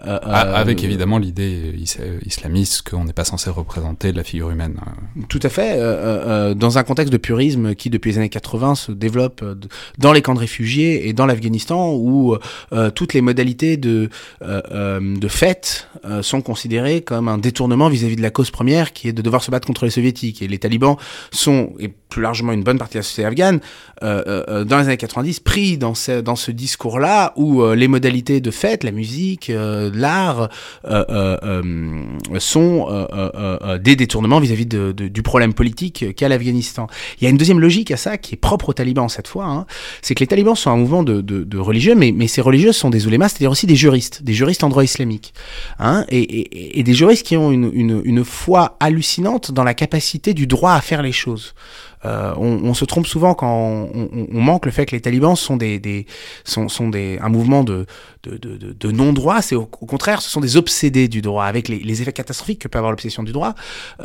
euh, 0.08 0.18
euh, 0.26 0.56
avec 0.56 0.84
évidemment 0.84 1.20
l'idée 1.20 1.76
is- 1.78 1.98
islamiste 2.26 2.90
qu'on 2.90 3.04
n'est 3.04 3.14
pas 3.14 3.24
censé 3.26 3.50
représenter 3.52 4.12
la 4.14 4.24
figure 4.24 4.50
humaine. 4.50 4.78
euh. 4.88 5.22
Tout 5.30 5.40
à 5.44 5.50
fait. 5.50 5.74
euh, 5.74 5.82
euh, 5.82 6.24
euh, 6.52 6.54
dans 6.56 6.78
un 6.80 6.84
contexte 6.84 7.12
de 7.12 7.18
purisme 7.18 7.76
qui, 7.76 7.90
depuis 7.92 8.12
les 8.12 8.18
années 8.18 8.30
80, 8.30 8.76
se 8.76 8.92
développe 8.94 9.42
euh, 9.44 9.54
dans 10.00 10.12
les 10.14 10.22
camps 10.24 10.34
de 10.34 10.40
réfugiés 10.40 11.08
et 11.08 11.14
dans 11.14 11.26
l'Afghanistan, 11.28 11.92
où 11.94 12.36
euh, 12.74 12.90
toutes 12.90 13.14
les 13.14 13.22
modalités 13.22 13.78
de, 13.78 14.10
euh, 14.42 14.48
euh, 14.52 14.61
de 14.70 15.28
fête 15.28 15.88
euh, 16.06 16.22
sont 16.22 16.42
considérées 16.42 17.02
comme 17.02 17.28
un 17.28 17.38
détournement 17.38 17.90
vis-à-vis 17.90 18.16
de 18.16 18.22
la 18.22 18.32
cause 18.32 18.52
première, 18.52 18.94
qui 18.94 19.08
est 19.08 19.14
de 19.14 19.22
devoir 19.22 19.44
se 19.44 19.52
battre 19.52 19.68
contre 19.68 19.86
les 19.86 19.92
soviétiques. 19.92 20.42
Et 20.42 20.48
les 20.48 20.60
talibans 20.60 20.98
sont, 21.32 21.74
et 21.80 21.94
plus 22.12 22.22
largement 22.22 22.52
une 22.52 22.62
bonne 22.64 22.78
partie 22.78 22.94
de 22.96 23.00
la 23.00 23.04
société 23.04 23.26
afghane, 23.26 23.60
euh, 24.04 24.22
euh, 24.28 24.44
euh, 24.50 24.64
dans 24.66 24.78
les 24.80 24.86
années 24.86 24.98
90, 24.98 25.40
pris 25.40 25.78
dans 25.78 25.96
ce, 25.96 26.22
dans 26.22 26.36
ce 26.36 26.52
discours-là, 26.52 27.34
où 27.38 27.64
euh, 27.64 27.74
les 27.76 27.88
modalités 27.88 28.42
de 28.42 28.52
fête, 28.52 28.84
la 28.84 28.92
musique, 28.92 29.50
euh, 29.50 29.90
l'art, 29.94 30.50
euh, 30.86 32.04
sont 32.40 32.88
des 33.82 33.96
détournements 33.96 34.40
vis-à-vis 34.40 34.66
de, 34.66 34.92
de- 34.92 35.08
du 35.08 35.22
problème 35.24 35.54
politique 35.54 36.14
qu'a 36.16 36.28
l'Afghanistan. 36.30 36.88
Il 37.20 37.24
y 37.24 37.28
a 37.28 37.30
une 37.30 37.38
deuxième 37.38 37.60
logique 37.60 37.92
à 37.92 37.98
ça 37.98 38.18
qui 38.18 38.36
est 38.36 38.38
propre 38.38 38.70
aux 38.70 38.74
talibans 38.74 39.10
cette 39.10 39.28
fois, 39.28 39.46
hein, 39.46 39.66
c'est 40.02 40.14
que 40.16 40.20
les 40.20 40.28
talibans 40.28 40.56
sont 40.56 40.70
un 40.70 40.78
mouvement 40.78 41.04
de, 41.04 41.22
de, 41.22 41.44
de 41.44 41.58
religieux, 41.58 41.96
mais, 41.96 42.12
mais 42.12 42.28
ces 42.28 42.42
religieux 42.42 42.74
sont 42.74 42.90
des 42.90 43.08
oulémas, 43.08 43.30
c'est-à-dire 43.30 43.52
aussi 43.52 43.68
des 43.68 43.76
juristes, 43.76 44.22
des 44.24 44.34
juristes 44.34 44.64
en 44.64 44.70
droit 44.70 44.84
islamique, 44.84 45.34
hein, 45.80 46.06
et, 46.10 46.20
et, 46.20 46.80
et 46.80 46.84
des 46.84 46.94
juristes 46.94 47.26
qui 47.26 47.38
ont 47.38 47.52
une, 47.52 47.70
une, 47.74 48.02
une 48.04 48.26
foi 48.26 48.76
hallucinante 48.82 49.52
dans 49.52 49.64
la 49.64 49.74
capacité 49.74 50.34
du 50.34 50.48
droit 50.48 50.74
à 50.74 50.82
faire 50.82 51.02
les 51.02 51.12
choses. 51.14 51.54
Euh, 52.06 52.34
on, 52.38 52.64
on 52.64 52.74
se 52.74 52.86
trompe 52.86 53.06
souvent 53.08 53.34
quand 53.36 53.54
on, 53.54 53.90
on- 54.14 54.28
on 54.34 54.42
manque 54.42 54.66
le 54.66 54.72
fait 54.72 54.86
que 54.86 54.96
les 54.96 55.02
talibans 55.02 55.36
sont 55.36 55.56
des, 55.58 55.80
des 55.80 56.06
sont, 56.44 56.68
sont 56.68 56.90
des 56.90 57.20
un 57.22 57.30
mouvement 57.30 57.64
de 57.64 57.86
de, 58.24 58.38
de, 58.38 58.56
de, 58.58 58.92
non-droit. 58.92 59.42
C'est 59.42 59.56
au, 59.56 59.62
au 59.64 59.86
contraire, 59.88 60.22
ce 60.22 60.30
sont 60.30 60.42
des 60.42 60.56
obsédés 60.56 61.08
du 61.08 61.22
droit 61.24 61.46
avec 61.46 61.68
les, 61.68 61.80
les 61.80 62.02
effets 62.04 62.14
catastrophiques 62.14 62.60
que 62.62 62.68
peut 62.68 62.78
avoir 62.78 62.92
l'obsession 62.92 63.24
du 63.24 63.32
droit. 63.32 63.56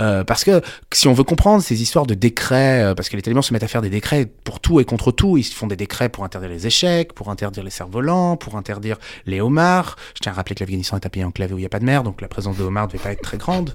Euh, 0.00 0.24
parce 0.24 0.42
que 0.42 0.62
si 0.92 1.06
on 1.06 1.12
veut 1.12 1.22
comprendre 1.24 1.62
ces 1.62 1.82
histoires 1.82 2.06
de 2.06 2.14
décrets, 2.14 2.82
euh, 2.82 2.94
parce 2.94 3.10
que 3.10 3.16
les 3.16 3.22
talibans 3.22 3.42
se 3.42 3.52
mettent 3.52 3.62
à 3.62 3.68
faire 3.68 3.82
des 3.82 3.90
décrets 3.90 4.26
pour 4.44 4.60
tout 4.60 4.80
et 4.80 4.84
contre 4.86 5.12
tout, 5.12 5.36
ils 5.36 5.44
font 5.44 5.66
des 5.66 5.76
décrets 5.76 6.08
pour 6.08 6.24
interdire 6.24 6.48
les 6.50 6.66
échecs, 6.66 7.12
pour 7.12 7.28
interdire 7.30 7.62
les 7.62 7.70
cerfs-volants, 7.70 8.36
pour 8.38 8.56
interdire 8.56 8.96
les 9.26 9.40
homards. 9.42 9.96
Je 10.14 10.20
tiens 10.20 10.32
à 10.32 10.34
rappeler 10.36 10.54
que 10.54 10.60
l'Afghanistan 10.64 10.96
est 10.96 11.04
un 11.04 11.10
pays 11.10 11.24
enclavé 11.24 11.52
où 11.52 11.58
il 11.58 11.62
n'y 11.62 11.66
a 11.66 11.70
pas 11.70 11.78
de 11.80 11.84
mer, 11.84 12.02
donc 12.02 12.22
la 12.22 12.28
présence 12.28 12.56
de 12.56 12.62
homards 12.64 12.86
ne 12.86 12.92
devait 12.92 13.02
pas 13.02 13.12
être 13.12 13.20
très 13.22 13.36
grande. 13.36 13.74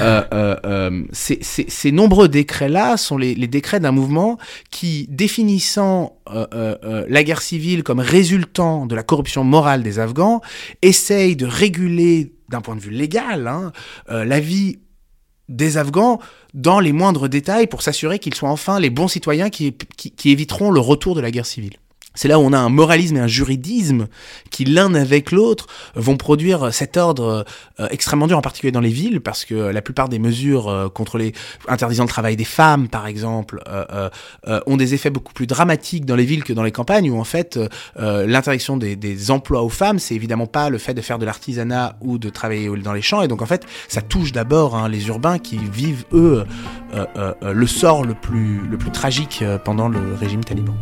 Euh, 0.00 0.22
euh, 0.32 0.56
euh, 0.64 1.02
ces, 1.12 1.38
ces- 1.42 1.66
ces 1.68 1.92
nombreux 1.92 2.28
décrets-là 2.28 2.96
sont 2.96 3.18
les 3.18 3.34
décrets 3.48 3.80
d'un 3.80 3.92
mouvement 3.92 4.38
qui, 4.70 5.06
définissant 5.10 6.18
euh, 6.28 6.46
euh, 6.54 6.76
euh, 6.84 7.06
la 7.08 7.24
guerre 7.24 7.42
civile 7.42 7.82
comme 7.82 8.00
résultant 8.00 8.86
de 8.86 8.94
la 8.94 9.02
corruption 9.02 9.44
morale 9.44 9.82
des 9.82 9.98
Afghans, 9.98 10.40
essaye 10.82 11.36
de 11.36 11.46
réguler 11.46 12.32
d'un 12.48 12.60
point 12.60 12.76
de 12.76 12.80
vue 12.80 12.90
légal 12.90 13.48
hein, 13.48 13.72
la 14.08 14.38
vie 14.38 14.78
des 15.48 15.78
Afghans 15.78 16.20
dans 16.54 16.78
les 16.78 16.92
moindres 16.92 17.28
détails 17.28 17.66
pour 17.66 17.82
s'assurer 17.82 18.18
qu'ils 18.18 18.34
soient 18.34 18.50
enfin 18.50 18.78
les 18.78 18.90
bons 18.90 19.08
citoyens 19.08 19.50
qui 19.50 19.74
éviteront 20.24 20.70
le 20.70 20.80
retour 20.80 21.16
de 21.16 21.20
la 21.20 21.30
guerre 21.30 21.46
civile. 21.46 21.76
C'est 22.16 22.28
là 22.28 22.40
où 22.40 22.42
on 22.42 22.52
a 22.52 22.58
un 22.58 22.70
moralisme 22.70 23.16
et 23.16 23.20
un 23.20 23.28
juridisme 23.28 24.08
qui, 24.50 24.64
l'un 24.64 24.94
avec 24.94 25.30
l'autre, 25.30 25.66
vont 25.94 26.16
produire 26.16 26.72
cet 26.72 26.96
ordre 26.96 27.44
euh, 27.78 27.88
extrêmement 27.90 28.26
dur, 28.26 28.38
en 28.38 28.42
particulier 28.42 28.72
dans 28.72 28.80
les 28.80 28.90
villes, 28.90 29.20
parce 29.20 29.44
que 29.44 29.54
la 29.54 29.82
plupart 29.82 30.08
des 30.08 30.18
mesures 30.18 30.68
euh, 30.68 30.88
contre 30.88 31.18
les 31.18 31.34
interdisant 31.68 32.04
le 32.04 32.08
travail 32.08 32.34
des 32.36 32.44
femmes, 32.44 32.88
par 32.88 33.06
exemple, 33.06 33.62
euh, 33.68 34.08
ont 34.66 34.76
des 34.76 34.94
effets 34.94 35.10
beaucoup 35.10 35.34
plus 35.34 35.46
dramatiques 35.46 36.06
dans 36.06 36.16
les 36.16 36.24
villes 36.24 36.42
que 36.42 36.54
dans 36.54 36.62
les 36.62 36.72
campagnes, 36.72 37.10
où 37.10 37.18
en 37.20 37.24
fait 37.24 37.58
l'interdiction 37.96 38.76
des, 38.78 39.30
emplois 39.30 39.62
aux 39.62 39.68
femmes, 39.68 39.98
c'est 39.98 40.14
évidemment 40.14 40.46
pas 40.46 40.70
le 40.70 40.78
fait 40.78 40.94
de 40.94 41.02
faire 41.02 41.18
de 41.18 41.26
l'artisanat 41.26 41.96
ou 42.00 42.16
de 42.18 42.30
travailler 42.30 42.70
dans 42.82 42.92
les 42.92 43.02
champs, 43.02 43.22
et 43.22 43.28
donc 43.28 43.42
en 43.42 43.46
fait 43.46 43.66
ça 43.88 44.00
touche 44.00 44.32
d'abord 44.32 44.74
hein, 44.74 44.88
les 44.88 45.08
urbains 45.08 45.38
qui 45.38 45.58
vivent 45.58 46.04
eux 46.12 46.44
le 47.42 47.66
sort 47.66 48.04
le 48.04 48.14
plus 48.14 48.90
tragique 48.92 49.44
pendant 49.64 49.88
le 49.88 50.14
régime 50.14 50.44
taliban. 50.44 50.74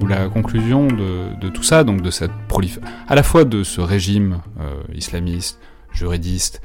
Ou 0.00 0.06
la 0.06 0.28
conclusion 0.28 0.86
de, 0.86 1.48
tout 1.50 1.62
ça, 1.62 1.84
donc 1.84 2.00
de 2.00 2.10
cette 2.10 2.32
prolif, 2.48 2.78
à 3.06 3.14
la 3.14 3.22
fois 3.22 3.44
de 3.44 3.62
ce 3.64 3.82
régime 3.82 4.40
euh, 4.60 4.82
islamiste, 4.94 5.58
juridiste, 5.92 6.62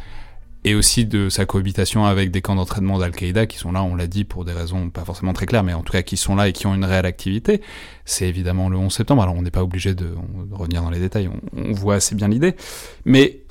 et 0.63 0.73
aussi 0.73 1.05
de 1.05 1.27
sa 1.29 1.45
cohabitation 1.45 2.05
avec 2.05 2.31
des 2.31 2.41
camps 2.41 2.55
d'entraînement 2.55 2.97
d'Al-Qaïda 2.97 3.45
qui 3.45 3.57
sont 3.57 3.73
là, 3.73 3.83
on 3.83 3.95
l'a 3.95 4.07
dit, 4.07 4.23
pour 4.23 4.45
des 4.45 4.53
raisons 4.53 4.89
pas 4.89 5.03
forcément 5.03 5.33
très 5.33 5.45
claires, 5.45 5.63
mais 5.63 5.73
en 5.73 5.81
tout 5.81 5.91
cas 5.91 6.01
qui 6.01 6.15
sont 6.15 6.35
là 6.35 6.47
et 6.47 6.53
qui 6.53 6.65
ont 6.65 6.73
une 6.73 6.85
réelle 6.85 7.05
activité. 7.05 7.61
C'est 8.05 8.27
évidemment 8.27 8.69
le 8.69 8.77
11 8.77 8.93
septembre, 8.93 9.21
alors 9.21 9.35
on 9.35 9.41
n'est 9.41 9.51
pas 9.51 9.63
obligé 9.63 9.93
de, 9.93 10.13
revenir 10.51 10.81
dans 10.81 10.89
les 10.89 10.99
détails, 10.99 11.29
on, 11.55 11.73
voit 11.73 11.95
assez 11.95 12.15
bien 12.15 12.29
l'idée, 12.29 12.55
mais, 13.03 13.41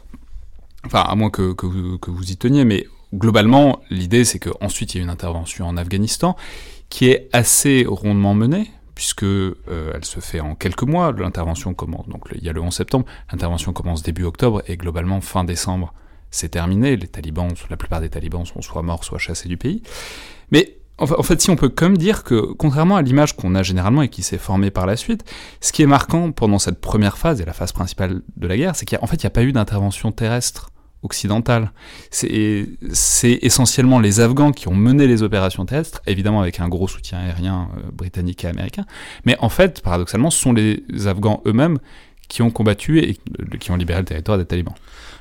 enfin, 0.86 1.00
à 1.00 1.14
moins 1.14 1.30
que, 1.30 1.54
vous, 1.62 1.98
que 1.98 2.10
vous 2.10 2.32
y 2.32 2.36
teniez, 2.38 2.64
mais 2.64 2.86
globalement, 3.14 3.80
l'idée 3.90 4.24
c'est 4.24 4.38
qu'ensuite 4.38 4.94
il 4.94 4.98
y 4.98 5.00
a 5.00 5.04
une 5.04 5.10
intervention 5.10 5.66
en 5.66 5.76
Afghanistan 5.76 6.36
qui 6.88 7.08
est 7.08 7.28
assez 7.32 7.84
rondement 7.86 8.34
menée, 8.34 8.70
puisque 8.96 9.22
euh, 9.22 9.52
elle 9.94 10.04
se 10.04 10.18
fait 10.18 10.40
en 10.40 10.56
quelques 10.56 10.82
mois. 10.82 11.12
L'intervention 11.12 11.72
commence, 11.74 12.08
donc 12.08 12.24
il 12.34 12.42
y 12.42 12.48
a 12.48 12.52
le 12.52 12.60
11 12.60 12.74
septembre, 12.74 13.06
l'intervention 13.30 13.72
commence 13.72 14.02
début 14.02 14.24
octobre 14.24 14.62
et 14.66 14.76
globalement 14.76 15.20
fin 15.20 15.44
décembre, 15.44 15.94
c'est 16.32 16.48
terminé. 16.48 16.96
Les 16.96 17.06
talibans, 17.06 17.52
la 17.70 17.76
plupart 17.76 18.00
des 18.00 18.08
talibans 18.08 18.44
sont 18.44 18.60
soit 18.62 18.82
morts, 18.82 19.04
soit 19.04 19.18
chassés 19.18 19.48
du 19.48 19.56
pays. 19.56 19.82
Mais 20.50 20.78
en 20.98 21.06
fa- 21.06 21.18
en 21.18 21.22
fait, 21.22 21.40
si 21.42 21.50
on 21.50 21.56
peut 21.56 21.68
comme 21.68 21.96
dire 21.98 22.24
que, 22.24 22.52
contrairement 22.54 22.96
à 22.96 23.02
l'image 23.02 23.36
qu'on 23.36 23.54
a 23.54 23.62
généralement 23.62 24.00
et 24.02 24.08
qui 24.08 24.22
s'est 24.22 24.38
formée 24.38 24.70
par 24.70 24.86
la 24.86 24.96
suite, 24.96 25.30
ce 25.60 25.72
qui 25.72 25.82
est 25.82 25.86
marquant 25.86 26.32
pendant 26.32 26.58
cette 26.58 26.80
première 26.80 27.18
phase 27.18 27.40
et 27.40 27.44
la 27.44 27.52
phase 27.52 27.72
principale 27.72 28.22
de 28.36 28.46
la 28.48 28.56
guerre, 28.56 28.74
c'est 28.76 28.86
qu'en 28.86 29.06
fait, 29.06 29.16
il 29.16 29.26
n'y 29.26 29.28
a 29.28 29.30
pas 29.30 29.42
eu 29.42 29.52
d'intervention 29.52 30.10
terrestre 30.10 30.70
occidentale. 31.02 31.72
C'est 32.10 32.68
essentiellement 33.42 34.00
les 34.00 34.20
Afghans 34.20 34.52
qui 34.52 34.68
ont 34.68 34.74
mené 34.74 35.06
les 35.06 35.22
opérations 35.22 35.64
terrestres, 35.64 36.02
évidemment 36.06 36.40
avec 36.40 36.60
un 36.60 36.68
gros 36.68 36.88
soutien 36.88 37.18
aérien 37.18 37.68
euh, 37.76 37.90
britannique 37.92 38.44
et 38.44 38.48
américain. 38.48 38.84
Mais 39.24 39.36
en 39.40 39.48
fait, 39.48 39.80
paradoxalement, 39.82 40.30
ce 40.30 40.40
sont 40.40 40.52
les 40.52 40.82
Afghans 41.06 41.42
eux-mêmes 41.46 41.78
qui 42.28 42.42
ont 42.42 42.50
combattu 42.50 42.98
et 42.98 43.16
euh, 43.40 43.56
qui 43.58 43.70
ont 43.70 43.76
libéré 43.76 44.00
le 44.00 44.06
territoire 44.06 44.38
des 44.38 44.44
talibans. 44.44 44.74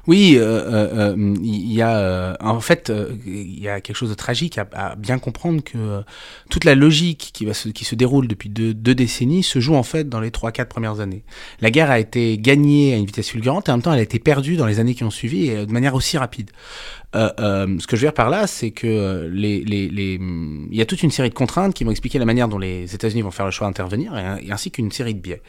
Oui, 0.08 0.36
euh, 0.38 0.44
euh, 0.44 1.14
euh, 1.16 1.36
il 1.42 1.74
y 1.74 1.82
a 1.82 1.98
euh, 1.98 2.36
en 2.40 2.60
fait 2.60 2.92
euh, 2.92 3.16
il 3.26 3.60
y 3.60 3.68
a 3.68 3.82
quelque 3.82 3.96
chose 3.96 4.10
de 4.10 4.16
tragique 4.16 4.60
à, 4.60 4.96
bien 4.96 5.18
comprendre 5.18 5.64
que 5.64 5.78
euh, 5.78 6.02
toute 6.52 6.64
la 6.64 6.76
logique 6.76 7.32
qui 7.34 7.44
va 7.46 7.56
se, 7.56 7.70
qui 7.70 7.86
se 7.86 7.96
déroule 7.96 8.28
depuis 8.28 8.50
deux, 8.50 8.74
décennies 8.74 9.42
se 9.42 9.60
joue 9.60 9.74
en 9.74 9.82
fait 9.82 10.08
dans 10.08 10.20
les 10.20 10.30
trois 10.30 10.52
quatre 10.52 10.70
premières 10.70 11.00
années. 11.00 11.24
La 11.60 11.72
guerre 11.72 11.90
a 11.90 12.00
été 12.00 12.38
gagnée 12.38 12.94
à 12.94 12.98
une 12.98 13.06
vitesse 13.06 13.30
fulgurante 13.30 13.68
et 13.68 13.72
en 13.72 13.76
même 13.76 13.82
temps 13.82 13.94
elle 13.94 14.00
a 14.00 14.04
été 14.04 14.20
perdue 14.20 14.58
dans 14.58 14.68
les 14.68 14.80
années 14.80 14.94
qui 14.94 15.04
ont 15.04 15.10
suivi 15.10 15.48
et 15.50 15.66
de 15.66 15.72
manière 15.72 15.96
aussi 15.96 16.20
rapide. 16.20 16.52
Euh, 17.16 17.30
euh, 17.40 17.80
ce 17.80 17.88
que 17.88 17.96
je 17.96 18.02
veux 18.02 18.08
dire 18.08 18.14
par 18.14 18.30
là, 18.30 18.46
c'est 18.46 18.72
que 18.72 19.30
les, 19.32 19.64
les, 19.64 19.88
les, 19.88 20.16
il 20.16 20.76
y 20.76 20.82
a 20.82 20.86
toute 20.86 21.02
une 21.02 21.12
série 21.12 21.30
de 21.30 21.34
contraintes 21.34 21.74
qui 21.74 21.84
vont 21.84 21.92
expliquer 21.92 22.20
la 22.20 22.26
manière 22.26 22.50
dont 22.50 22.58
les 22.58 22.94
États-Unis 22.94 23.22
vont 23.22 23.32
faire 23.32 23.46
le 23.46 23.52
choix 23.52 23.68
d'intervenir, 23.68 24.18
et, 24.18 24.48
et 24.48 24.52
ainsi 24.52 24.70
qu'une 24.70 24.92
série 24.92 25.16
de 25.16 25.20
biais. 25.22 25.42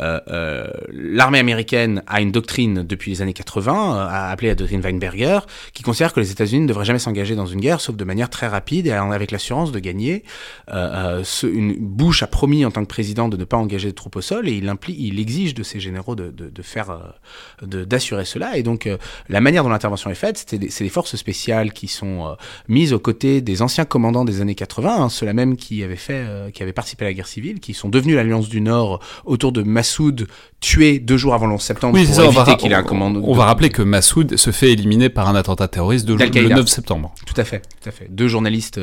Euh, 0.00 0.20
euh, 0.28 0.66
l'armée 0.92 1.38
américaine 1.38 2.02
a 2.06 2.20
une 2.20 2.32
doctrine 2.32 2.82
depuis 2.82 3.12
les 3.12 3.22
années 3.22 3.32
80, 3.32 3.96
euh, 3.96 4.32
appelée 4.32 4.48
la 4.48 4.54
doctrine 4.54 4.80
Weinberger, 4.80 5.40
qui 5.72 5.82
considère 5.82 6.12
que 6.12 6.20
les 6.20 6.30
États-Unis 6.30 6.62
ne 6.62 6.68
devraient 6.68 6.84
jamais 6.84 6.98
s'engager 6.98 7.36
dans 7.36 7.46
une 7.46 7.60
guerre, 7.60 7.80
sauf 7.80 7.96
de 7.96 8.04
manière 8.04 8.30
très 8.30 8.46
rapide 8.46 8.86
et 8.86 8.92
avec 8.92 9.30
l'assurance 9.30 9.72
de 9.72 9.78
gagner. 9.78 10.24
Euh, 10.72 11.22
une, 11.42 11.74
Bush 11.78 12.22
a 12.22 12.26
promis 12.26 12.64
en 12.64 12.70
tant 12.70 12.82
que 12.82 12.88
président 12.88 13.28
de 13.28 13.36
ne 13.36 13.44
pas 13.44 13.56
engager 13.56 13.88
de 13.88 13.94
troupes 13.94 14.16
au 14.16 14.20
sol 14.20 14.48
et 14.48 14.52
il, 14.52 14.68
implie, 14.68 14.96
il 14.98 15.20
exige 15.20 15.54
de 15.54 15.62
ses 15.62 15.80
généraux 15.80 16.14
de, 16.14 16.32
faire, 16.62 17.14
d'assurer 17.62 18.24
cela. 18.24 18.56
Et 18.56 18.62
donc 18.62 18.88
la 19.28 19.40
manière 19.40 19.62
dont 19.62 19.70
l'intervention 19.70 20.10
est 20.10 20.16
faite, 20.16 20.44
c'est 20.48 20.58
des, 20.58 20.68
des, 20.68 20.88
forces 20.88 21.16
spéciales 21.16 21.72
qui 21.72 21.88
sont 21.88 22.36
mises 22.68 22.92
aux 22.92 22.98
côtés 22.98 23.40
des 23.40 23.62
anciens 23.62 23.84
commandants 23.84 24.24
des 24.24 24.40
années 24.40 24.54
80, 24.54 24.96
hein, 24.96 25.08
ceux-là 25.08 25.32
même 25.32 25.56
qui 25.56 25.82
avaient 25.82 25.96
fait, 25.96 26.24
qui 26.52 26.62
avaient 26.62 26.72
participé 26.72 27.04
à 27.04 27.08
la 27.08 27.14
guerre 27.14 27.26
civile, 27.26 27.60
qui 27.60 27.74
sont 27.74 27.88
devenus 27.88 28.16
l'Alliance 28.16 28.48
du 28.48 28.60
Nord 28.60 29.00
autour 29.24 29.52
de 29.52 29.62
Massoud 29.84 30.26
tué 30.60 30.98
deux 30.98 31.18
jours 31.18 31.34
avant 31.34 31.46
le 31.46 31.54
11 31.54 31.60
septembre 31.60 31.94
oui, 31.94 32.06
pour 32.06 32.14
ça, 32.14 32.24
éviter 32.24 32.56
qu'il 32.56 32.72
ait 32.72 32.74
un 32.74 32.82
commando. 32.82 33.20
On 33.22 33.34
va 33.34 33.44
rappeler 33.44 33.68
que 33.68 33.82
Massoud 33.82 34.36
se 34.36 34.50
fait 34.50 34.72
éliminer 34.72 35.10
par 35.10 35.28
un 35.28 35.34
attentat 35.34 35.68
terroriste 35.68 36.06
de, 36.06 36.14
le 36.14 36.48
9 36.48 36.66
septembre. 36.66 37.14
Tout 37.26 37.38
à 37.38 37.44
fait, 37.44 37.60
tout 37.82 37.88
à 37.88 37.92
fait. 37.92 38.06
Deux 38.10 38.28
journalistes, 38.28 38.80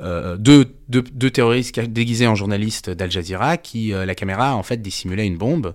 euh, 0.00 0.36
deux, 0.38 0.64
deux, 0.88 1.02
deux, 1.02 1.30
terroristes 1.30 1.78
déguisés 1.78 2.26
en 2.26 2.34
journalistes 2.34 2.88
d'Al 2.88 3.10
Jazeera 3.10 3.58
qui, 3.58 3.92
euh, 3.92 4.06
la 4.06 4.14
caméra, 4.14 4.56
en 4.56 4.62
fait, 4.62 4.78
dissimulait 4.78 5.26
une 5.26 5.36
bombe, 5.36 5.74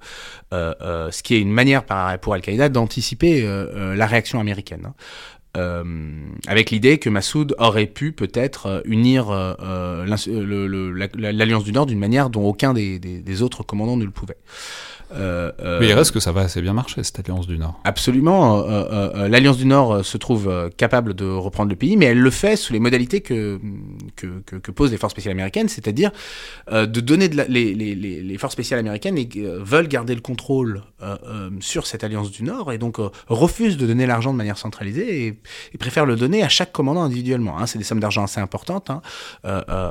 euh, 0.52 0.74
euh 0.82 1.12
ce 1.12 1.22
qui 1.22 1.36
est 1.36 1.40
une 1.40 1.52
manière 1.52 1.84
pour 2.22 2.34
Al-Qaïda 2.34 2.70
d'anticiper 2.70 3.44
euh, 3.44 3.96
la 3.96 4.08
réaction 4.08 4.40
américaine. 4.40 4.88
Hein. 4.88 4.94
Euh, 5.56 5.84
avec 6.48 6.72
l'idée 6.72 6.98
que 6.98 7.10
Massoud 7.10 7.56
aurait 7.60 7.86
pu 7.86 8.12
peut-être 8.12 8.66
euh, 8.68 8.82
unir 8.86 9.28
euh, 9.30 10.06
l'Alliance 10.06 11.64
du 11.64 11.72
Nord 11.72 11.86
d'une 11.86 12.00
manière 12.00 12.30
dont 12.30 12.46
aucun 12.46 12.74
des, 12.74 13.00
des, 13.00 13.20
des, 13.20 13.42
autres 13.42 13.64
commandants 13.64 13.98
ne 13.98 14.06
le 14.06 14.12
pouvait. 14.12 14.38
Euh, 15.14 15.52
Mais 15.80 15.88
il 15.88 15.94
reste 15.94 16.12
que 16.12 16.20
ça 16.20 16.32
va 16.32 16.42
assez 16.42 16.62
bien 16.62 16.74
marcher, 16.74 17.04
cette 17.04 17.20
Alliance 17.20 17.48
du 17.48 17.58
Nord. 17.58 17.80
Absolument. 17.84 18.66
L'Alliance 19.28 19.58
du 19.58 19.66
Nord 19.66 20.04
se 20.04 20.18
trouve 20.18 20.72
capable 20.78 21.14
de 21.14 21.26
reprendre 21.26 21.70
le 21.70 21.76
pays, 21.76 21.96
mais 21.96 22.06
elle 22.08 22.20
le 22.20 22.32
fait 22.32 22.56
sous 22.56 22.74
les 22.74 22.80
modalités 22.80 23.22
que, 23.22 23.60
que, 24.16 24.42
que, 24.46 24.56
que 24.56 24.72
posent 24.72 24.92
les 24.92 24.98
forces 24.98 25.14
spéciales 25.14 25.34
américaines, 25.34 25.70
c'est-à-dire 25.70 26.12
de 26.72 27.00
donner 27.00 27.30
de 27.30 27.38
la, 27.38 27.46
les, 27.46 27.76
les, 27.76 27.96
les, 27.96 28.38
forces 28.40 28.54
spéciales 28.54 28.80
américaines 28.80 29.18
et, 29.18 29.30
veulent 29.36 29.88
garder 29.88 30.16
le 30.16 30.22
contrôle 30.22 30.82
sur 31.60 31.88
cette 31.88 32.04
Alliance 32.04 32.32
du 32.32 32.44
Nord 32.44 32.72
et 32.72 32.78
donc 32.78 32.98
refusent 33.28 33.78
de 33.78 33.86
donner 33.86 34.06
l'argent 34.06 34.32
de 34.32 34.38
manière 34.38 34.58
centralisée 34.58 35.26
et, 35.26 35.40
et, 35.74 35.78
préfèrent 35.78 36.06
le 36.06 36.16
donner 36.16 36.44
à 36.44 36.50
chaque 36.50 36.72
commandant 36.72 37.04
individuellement. 37.04 37.58
Hein. 37.60 37.66
C'est 37.68 37.78
des 37.78 37.84
sommes 37.84 38.00
d'argent 38.00 38.24
assez 38.24 38.40
importantes. 38.40 38.90
Hein. 38.90 39.02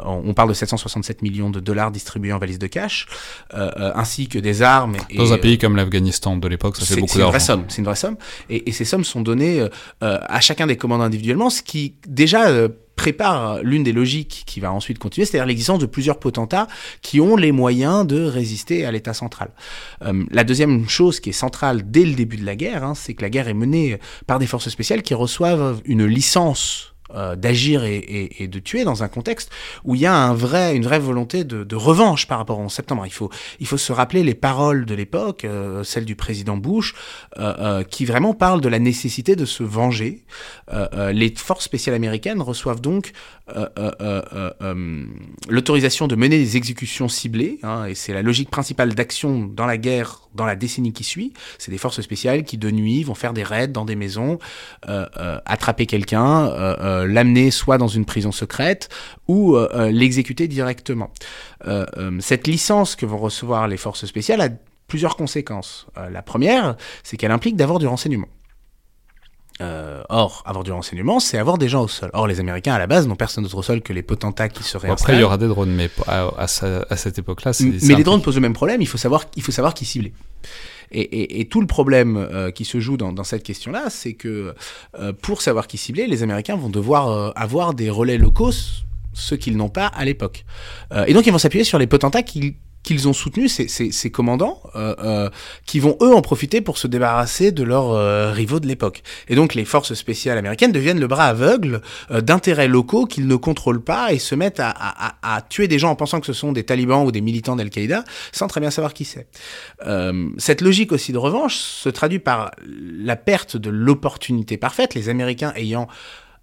on 0.05 0.35
parle 0.35 0.49
de 0.49 0.55
767 0.55 1.23
millions 1.23 1.51
de 1.51 1.61
dollars 1.61 1.91
distribués 1.91 2.33
en 2.33 2.39
valise 2.39 2.59
de 2.59 2.67
cash, 2.67 3.07
ainsi 3.53 4.29
que 4.29 4.39
des 4.39 4.63
armes 4.63 4.97
dans 5.17 5.33
un 5.33 5.39
pays 5.39 5.59
comme 5.59 5.77
l'Afghanistan 5.77 6.37
de 6.37 6.49
l'époque, 6.49 6.77
ça 6.77 6.87
fait 6.87 7.01
beaucoup 7.01 7.19
d'argent. 7.19 7.39
C'est 7.39 7.53
une 7.53 7.55
vraie 7.55 7.65
somme, 7.65 7.65
c'est 7.69 7.79
une 7.79 7.85
vraie 7.85 7.97
somme. 7.97 8.17
Et, 8.51 8.69
et, 8.69 8.73
ces 8.73 8.85
sommes 8.85 9.05
sont 9.05 9.21
données 9.21 9.61
euh, 10.03 10.19
à 10.23 10.41
chacun 10.41 10.67
des 10.67 10.77
commandants 10.77 11.05
individuellement, 11.05 11.51
ce 11.51 11.63
qui 11.63 11.95
déjà 12.07 12.49
euh, 12.49 12.69
prépare 12.97 13.63
l'une 13.63 13.83
des 13.83 13.93
logiques 13.93 14.45
qui 14.47 14.61
va 14.61 14.73
ensuite 14.73 14.99
continuer, 14.99 15.27
c'est-à-dire 15.27 15.47
l'existence 15.47 15.79
de 15.79 15.87
plusieurs 15.87 16.19
potentats 16.19 16.69
qui 17.03 17.21
ont 17.21 17.37
les 17.37 17.53
moyens 17.53 18.07
de 18.07 18.25
résister 18.25 18.85
à 18.85 18.93
l'État 18.93 19.15
central. 19.15 19.51
Euh, 20.03 20.25
la 20.31 20.45
deuxième 20.45 20.89
chose 20.89 21.04
qui 21.13 21.31
est 21.31 21.33
centrale 21.33 21.91
dès 21.91 22.05
le 22.05 22.15
début 22.15 22.37
de 22.37 22.45
la 22.45 22.57
guerre, 22.57 22.85
hein, 22.85 22.95
c'est 22.95 23.15
que 23.15 23.23
la 23.23 23.31
guerre 23.31 23.49
est 23.49 23.55
menée 23.55 23.99
par 24.27 24.39
des 24.39 24.47
forces 24.47 24.69
spéciales 24.69 25.03
qui 25.03 25.15
reçoivent 25.15 25.81
une 25.85 26.05
licence 26.05 26.95
euh, 27.15 27.37
d'agir 27.37 27.85
et, 27.85 28.49
de 28.49 28.59
tuer 28.59 28.83
dans 28.83 29.03
un 29.03 29.09
contexte 29.09 29.51
où 29.85 29.95
il 29.95 30.01
y 30.01 30.07
a 30.07 30.15
une 30.15 30.85
vraie 30.85 30.99
volonté 30.99 31.45
de, 31.45 31.77
revanche 31.77 32.27
par 32.27 32.39
rapport 32.39 32.59
11 32.59 32.73
septembre. 32.73 33.05
Il 33.07 33.67
faut, 33.67 33.77
se 33.77 33.93
rappeler 33.93 34.23
les 34.23 34.35
paroles 34.35 34.87
de 34.87 34.95
l'époque, 34.95 35.45
euh, 35.45 35.85
celles 35.85 36.07
du 36.07 36.17
président 36.17 36.57
Bush, 36.57 36.95
euh, 37.39 37.55
euh 37.59 37.85
qui 37.85 38.07
vraiment 38.07 38.33
parlent 38.33 38.63
de 38.63 38.71
la 38.71 38.79
nécessité 38.79 39.37
de 39.37 39.45
se 39.45 39.63
venger. 39.63 40.25
Euh, 40.73 40.89
euh, 40.95 41.13
les 41.13 41.33
forces 41.37 41.65
spéciales 41.65 41.95
américaines 41.95 42.41
reçoivent 42.41 42.81
donc 42.81 43.13
l'autorisation 45.49 46.07
de 46.07 46.17
mener 46.17 46.39
des 46.39 46.57
exécutions 46.57 47.09
ciblées, 47.09 47.59
hein, 47.63 47.85
et 47.87 47.95
c'est 47.95 48.13
la 48.13 48.23
logique 48.23 48.51
principale 48.51 48.95
d'action 48.95 49.41
dans 49.41 49.67
la 49.67 49.77
guerre 49.77 50.21
dans 50.35 50.47
la 50.47 50.57
décennie 50.57 50.93
qui 50.93 51.05
suit. 51.05 51.33
C'est 51.59 51.71
des 51.71 51.79
forces 51.79 52.01
spéciales 52.01 52.43
qui 52.43 52.59
de 52.59 52.71
nuit 52.71 53.05
vont 53.05 53.15
faire 53.15 53.33
des 53.33 53.45
raids 53.45 53.69
dans 53.69 53.85
des 53.85 53.95
maisons, 53.95 54.39
attraper 54.85 55.87
quelqu'un 55.87 56.49
euh, 56.49 57.07
l'amener 57.07 57.51
soit 57.51 57.79
dans 57.79 57.89
une 57.89 58.05
prison 58.05 58.33
secrète 58.33 58.89
ou 59.29 59.57
euh, 59.57 59.69
euh 59.75 59.91
l'exécuter 59.91 60.49
directement. 60.49 61.11
Euh, 61.67 61.87
euh, 61.97 62.19
cette 62.21 62.47
licence 62.47 62.97
que 62.97 63.07
vont 63.07 63.19
recevoir 63.19 63.69
les 63.69 63.77
forces 63.77 64.07
spéciales 64.07 64.41
a 64.41 64.49
plusieurs 64.87 65.17
conséquences. 65.17 65.87
la 66.11 66.23
première, 66.23 66.77
c'est 67.03 67.17
qu'elle 67.17 67.31
implique 67.31 67.57
d'avoir 67.57 67.79
du 67.79 67.87
renseignement. 67.87 68.29
Euh, 69.61 70.03
or, 70.09 70.43
avoir 70.47 70.65
du 70.65 70.73
renseignement, 70.73 71.21
c'est 71.21 71.39
avoir 71.39 71.59
des 71.59 71.69
gens 71.69 71.85
au 71.85 71.89
sol. 71.89 72.11
Or, 72.13 72.27
les 72.27 72.41
Américains, 72.41 72.75
à 72.75 72.79
la 72.79 72.89
base, 72.89 73.07
n'ont 73.07 73.15
personne 73.15 73.45
d'autre 73.45 73.59
au 73.59 73.63
sol 73.63 73.83
que 73.83 73.93
les 73.93 74.03
potentats 74.03 74.49
qui 74.49 74.65
seraient 74.65 74.91
Après, 74.91 75.15
il 75.15 75.21
y 75.21 75.23
aura 75.23 75.39
des 75.39 75.47
drones, 75.47 75.73
mais 75.73 75.89
à, 76.09 76.27
à, 76.37 76.45
à 76.45 76.97
cette 76.97 77.19
époque-là, 77.19 77.53
c'est... 77.53 77.65
Mais 77.83 77.95
les 77.95 78.03
drones 78.03 78.21
posent 78.21 78.35
le 78.35 78.41
même 78.41 78.53
problème, 78.53 78.83
il 78.83 78.89
faut 78.89 78.99
savoir, 78.99 79.27
il 79.37 79.43
faut 79.43 79.53
savoir 79.53 79.75
qui 79.75 79.85
cibler. 79.85 80.13
Et, 80.91 81.01
et, 81.01 81.41
et, 81.41 81.45
tout 81.47 81.61
le 81.61 81.67
problème 81.67 82.17
euh, 82.17 82.51
qui 82.51 82.65
se 82.65 82.79
joue 82.79 82.97
dans, 82.97 83.13
dans 83.13 83.25
cette 83.25 83.43
question-là, 83.43 83.91
c'est 83.91 84.15
que 84.15 84.55
euh, 84.99 85.13
pour 85.13 85.41
savoir 85.41 85.67
qui 85.67 85.79
cibler, 85.79 86.07
les 86.07 86.23
Américains 86.23 86.57
vont 86.57 86.69
devoir 86.69 87.09
euh, 87.09 87.31
avoir 87.37 87.75
des 87.75 87.91
relais 87.91 88.19
locaux, 88.19 88.53
ceux 89.13 89.37
qu'ils 89.37 89.57
n'ont 89.57 89.69
pas 89.69 89.87
à 89.87 90.05
l'époque. 90.05 90.45
Et 91.07 91.15
donc 91.15 91.27
ils 91.27 91.33
vont 91.33 91.39
s'appuyer 91.39 91.65
sur 91.65 91.79
les 91.79 91.87
potentats 91.87 92.23
qu'ils 92.23 92.55
qu'ils 92.85 93.09
ont 93.09 93.13
soutenu 93.13 93.49
ces, 93.49 93.67
ces, 93.67 93.91
ces 93.91 94.11
commandants 94.11 94.61
euh, 94.77 94.95
euh, 95.03 95.31
qui 95.67 95.81
vont 95.81 95.97
eux 96.03 96.15
en 96.15 96.23
profiter 96.23 96.61
pour 96.61 96.79
se 96.79 96.87
débarrasser 96.87 97.51
de 97.51 97.65
leurs 97.65 97.91
euh, 97.91 98.31
rivaux 98.31 98.61
de 98.61 98.69
l'époque. 98.69 99.03
Et 99.29 99.35
donc 99.35 99.55
les 99.55 99.65
forces 99.65 99.95
spéciales 99.95 100.39
américaines 100.39 100.71
deviennent 100.71 101.01
le 101.01 101.07
bras 101.09 101.25
aveugle 101.25 101.81
euh, 102.11 102.21
d'intérêts 102.21 102.69
locaux 102.69 103.07
qu'ils 103.07 103.27
ne 103.27 103.37
contrôlent 103.37 103.83
pas 103.83 104.13
et 104.13 104.19
se 104.19 104.35
mettent 104.35 104.61
à, 104.61 104.73
à, 104.77 105.15
à, 105.37 105.41
tuer 105.43 105.67
des 105.67 105.79
gens 105.79 105.91
en 105.91 105.97
pensant 105.97 106.21
que 106.21 106.27
ce 106.27 106.35
sont 106.35 106.53
des 106.53 106.63
talibans 106.63 107.05
ou 107.05 107.11
des 107.11 107.23
militants 107.23 107.57
d'Al-Qaïda 107.57 108.05
sans 108.33 108.47
très 108.47 108.61
bien 108.61 108.71
savoir 108.71 108.93
qui 108.93 109.05
c'est. 109.05 109.27
Euh, 109.87 110.29
cette 110.37 110.61
logique 110.61 110.93
aussi 110.93 111.13
de 111.13 111.19
revanche 111.19 111.57
se 111.57 111.89
traduit 111.89 112.19
par 112.19 112.51
la 112.67 113.17
perte 113.17 113.57
de 113.57 113.71
l'opportunité 113.71 114.59
parfaite, 114.59 114.95
les 114.95 115.09
Américains 115.09 115.55
ayant 115.57 115.89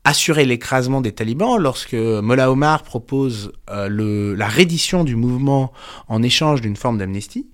assurer 0.03 0.45
l'écrasement 0.45 1.01
des 1.01 1.11
talibans 1.11 1.57
lorsque 1.57 1.93
Mollah 1.93 2.51
Omar 2.51 2.83
propose 2.83 3.51
euh, 3.69 3.87
le, 3.87 4.33
la 4.35 4.47
reddition 4.47 5.03
du 5.03 5.15
mouvement 5.15 5.71
en 6.07 6.23
échange 6.23 6.61
d'une 6.61 6.75
forme 6.75 6.97
d'amnistie. 6.97 7.47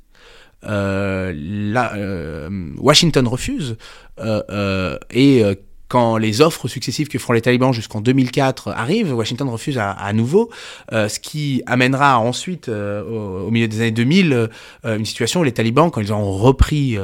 Euh, 0.63 1.33
euh, 1.75 2.49
Washington 2.79 3.27
refuse 3.27 3.77
euh, 4.19 4.97
et 5.11 5.43
quand 5.87 6.17
les 6.17 6.41
offres 6.41 6.67
successives 6.67 7.07
que 7.07 7.17
feront 7.17 7.33
les 7.33 7.41
talibans 7.41 7.71
jusqu'en 7.71 8.01
2004 8.01 8.69
arrivent, 8.69 9.13
Washington 9.13 9.47
refuse 9.49 9.77
à, 9.77 9.91
à 9.91 10.13
nouveau, 10.13 10.49
euh, 10.91 11.07
ce 11.07 11.19
qui 11.19 11.63
amènera 11.65 12.19
ensuite, 12.19 12.69
euh, 12.69 13.03
au, 13.03 13.47
au, 13.47 13.51
milieu 13.51 13.67
des 13.67 13.81
années 13.81 13.91
2000, 13.91 14.33
euh, 14.33 14.97
une 14.97 15.05
situation 15.05 15.41
où 15.41 15.43
les 15.43 15.53
talibans, 15.53 15.89
quand 15.89 16.01
ils 16.01 16.13
ont 16.13 16.31
repris 16.31 16.97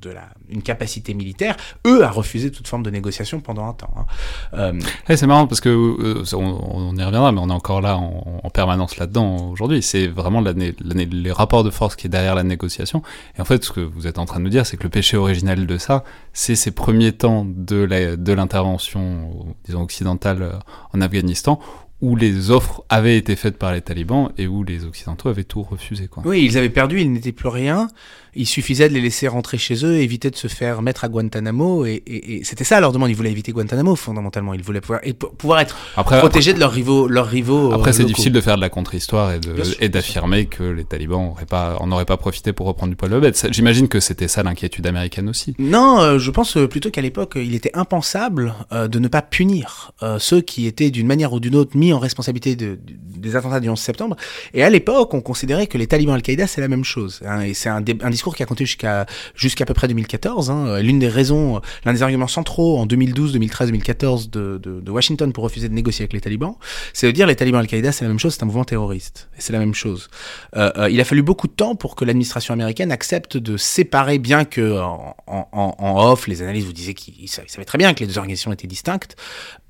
de 0.00 0.10
la, 0.10 0.28
une 0.48 0.62
capacité 0.62 1.14
militaire, 1.14 1.56
eux, 1.86 2.04
à 2.04 2.10
refuser 2.10 2.50
toute 2.50 2.66
forme 2.66 2.82
de 2.82 2.90
négociation 2.90 3.40
pendant 3.40 3.68
un 3.68 3.72
temps. 3.72 3.94
Hein. 3.96 4.06
Euh... 4.54 4.80
Hey, 5.08 5.16
c'est 5.16 5.26
marrant 5.26 5.46
parce 5.46 5.60
que 5.60 5.68
euh, 5.68 6.24
on, 6.32 6.90
on, 6.90 6.96
y 6.96 7.02
reviendra, 7.02 7.32
mais 7.32 7.40
on 7.40 7.48
est 7.48 7.52
encore 7.52 7.80
là 7.80 7.96
en, 7.96 8.40
en 8.42 8.50
permanence 8.50 8.96
là-dedans 8.96 9.50
aujourd'hui. 9.50 9.82
C'est 9.82 10.06
vraiment 10.06 10.40
la, 10.40 10.52
la, 10.52 11.04
les 11.04 11.32
rapports 11.32 11.64
de 11.64 11.70
force 11.70 11.96
qui 11.96 12.06
est 12.06 12.10
derrière 12.10 12.34
la 12.34 12.42
négociation. 12.42 13.02
Et 13.36 13.40
en 13.40 13.44
fait, 13.44 13.64
ce 13.64 13.72
que 13.72 13.80
vous 13.80 14.06
êtes 14.06 14.18
en 14.18 14.26
train 14.26 14.38
de 14.38 14.44
nous 14.44 14.50
dire, 14.50 14.66
c'est 14.66 14.76
que 14.76 14.84
le 14.84 14.90
péché 14.90 15.16
originel 15.16 15.66
de 15.66 15.78
ça, 15.78 16.04
c'est 16.32 16.56
ces 16.56 16.70
premiers 16.70 17.12
temps 17.12 17.46
de 17.46 17.84
l'intervention, 18.32 19.54
disons 19.64 19.82
occidentale, 19.82 20.42
euh, 20.42 20.52
en 20.92 21.00
Afghanistan, 21.00 21.60
où 22.00 22.16
les 22.16 22.50
offres 22.50 22.82
avaient 22.88 23.18
été 23.18 23.36
faites 23.36 23.58
par 23.58 23.72
les 23.72 23.82
talibans 23.82 24.30
et 24.38 24.46
où 24.46 24.64
les 24.64 24.84
occidentaux 24.84 25.28
avaient 25.28 25.44
tout 25.44 25.62
refusé. 25.62 26.08
Quoi. 26.08 26.22
Oui, 26.26 26.42
ils 26.44 26.56
avaient 26.56 26.70
perdu, 26.70 27.00
ils 27.00 27.12
n'étaient 27.12 27.32
plus 27.32 27.48
rien. 27.48 27.88
Il 28.34 28.46
suffisait 28.46 28.88
de 28.88 28.94
les 28.94 29.00
laisser 29.00 29.28
rentrer 29.28 29.58
chez 29.58 29.84
eux, 29.84 29.96
éviter 29.96 30.30
de 30.30 30.36
se 30.36 30.46
faire 30.48 30.82
mettre 30.82 31.04
à 31.04 31.08
Guantanamo. 31.08 31.84
Et, 31.86 32.02
et- 32.06 32.36
et 32.36 32.44
c'était 32.44 32.64
ça 32.64 32.80
leur 32.80 32.92
demande. 32.92 33.10
Ils 33.10 33.16
voulaient 33.16 33.30
éviter 33.30 33.52
Guantanamo, 33.52 33.96
fondamentalement. 33.96 34.54
Ils 34.54 34.62
voulaient 34.62 34.80
pouvoir, 34.80 35.00
et 35.02 35.12
pou- 35.12 35.28
pouvoir 35.36 35.60
être 35.60 35.76
Après, 35.96 36.18
protégés 36.18 36.54
de 36.54 36.60
leurs 36.60 36.72
rivaux. 36.72 37.08
Leurs 37.08 37.26
rivaux 37.26 37.72
Après, 37.72 37.90
euh, 37.90 37.92
c'est 37.92 38.04
difficile 38.04 38.32
de 38.32 38.40
faire 38.40 38.56
de 38.56 38.60
la 38.60 38.68
contre-histoire 38.68 39.32
et 39.32 39.40
et 39.80 39.88
d'affirmer 39.88 40.46
que 40.46 40.62
les 40.62 40.84
talibans 40.84 41.28
auraient 41.30 41.46
pas, 41.46 41.76
en 41.80 41.90
auraient 41.92 42.04
pas 42.04 42.16
profité 42.16 42.52
pour 42.52 42.66
reprendre 42.66 42.90
du 42.90 42.96
poil 42.96 43.10
de 43.10 43.18
bête. 43.20 43.48
J'imagine 43.50 43.88
que 43.88 44.00
c'était 44.00 44.28
ça 44.28 44.42
l'inquiétude 44.42 44.86
américaine 44.86 45.28
aussi. 45.28 45.54
Non, 45.58 46.00
euh, 46.00 46.18
je 46.18 46.30
pense 46.30 46.56
euh, 46.56 46.66
plutôt 46.68 46.90
qu'à 46.90 47.02
l'époque, 47.02 47.36
euh, 47.36 47.42
il 47.44 47.54
était 47.54 47.70
impensable 47.74 48.54
euh, 48.72 48.88
de 48.88 48.98
ne 48.98 49.08
pas 49.08 49.22
punir 49.22 49.92
euh, 50.02 50.18
ceux 50.18 50.40
qui 50.40 50.66
étaient 50.66 50.90
d'une 50.90 51.06
manière 51.06 51.32
ou 51.32 51.40
d'une 51.40 51.56
autre 51.56 51.76
mis 51.76 51.92
en 51.92 51.98
responsabilité 51.98 52.56
de- 52.56 52.74
de- 52.76 52.78
des 53.18 53.36
attentats 53.36 53.60
du 53.60 53.68
11 53.68 53.78
septembre. 53.78 54.16
Et 54.54 54.62
à 54.62 54.70
l'époque, 54.70 55.12
on 55.14 55.20
considérait 55.20 55.66
que 55.66 55.76
les 55.78 55.86
talibans 55.86 56.14
Al-Qaïda, 56.14 56.46
c'est 56.46 56.60
la 56.60 56.68
même 56.68 56.84
chose. 56.84 57.20
hein, 57.26 57.40
et 57.42 57.54
c'est 57.54 57.68
un 57.68 57.80
discours 58.20 58.36
qui 58.36 58.42
a 58.42 58.46
compté 58.46 58.66
jusqu'à 58.66 59.06
jusqu'à 59.34 59.64
peu 59.64 59.72
près 59.74 59.88
2014. 59.88 60.50
hein. 60.50 60.80
L'une 60.80 60.98
des 60.98 61.08
raisons, 61.08 61.60
l'un 61.86 61.92
des 61.94 62.02
arguments 62.02 62.26
centraux 62.28 62.78
en 62.78 62.84
2012, 62.86 63.32
2013, 63.32 63.68
2014 63.68 64.30
de, 64.30 64.60
de, 64.62 64.80
de 64.80 64.90
Washington 64.90 65.32
pour 65.32 65.44
refuser 65.44 65.68
de 65.70 65.74
négocier 65.74 66.02
avec 66.02 66.12
les 66.12 66.20
talibans, 66.20 66.54
c'est 66.92 67.06
de 67.06 67.12
dire 67.12 67.26
les 67.26 67.34
talibans 67.36 67.60
Al-Qaïda, 67.60 67.92
c'est 67.92 68.04
la 68.04 68.08
même 68.10 68.18
chose, 68.18 68.34
c'est 68.34 68.42
un 68.42 68.46
mouvement 68.46 68.64
terroriste. 68.64 69.28
Et 69.38 69.40
c'est 69.40 69.52
la 69.54 69.58
même 69.58 69.74
chose. 69.74 70.08
Euh, 70.56 70.70
euh, 70.76 70.90
il 70.90 71.00
a 71.00 71.04
fallu 71.04 71.22
beaucoup 71.22 71.46
de 71.48 71.52
temps 71.52 71.74
pour 71.76 71.96
que 71.96 72.04
l'administration 72.04 72.52
américaine 72.52 72.92
accepte 72.92 73.36
de 73.38 73.56
séparer, 73.56 74.18
bien 74.18 74.44
que 74.44 74.78
en, 74.80 75.16
en- 75.26 75.48
en- 75.52 76.10
off, 76.10 76.26
les 76.28 76.42
analystes 76.42 76.66
vous 76.66 76.72
disaient 76.74 76.94
qu'ils 76.94 77.28
sa- 77.28 77.42
ils 77.42 77.50
savaient 77.50 77.64
très 77.64 77.78
bien 77.78 77.94
que 77.94 78.00
les 78.00 78.06
deux 78.06 78.18
organisations 78.18 78.52
étaient 78.52 78.66
distinctes. 78.66 79.16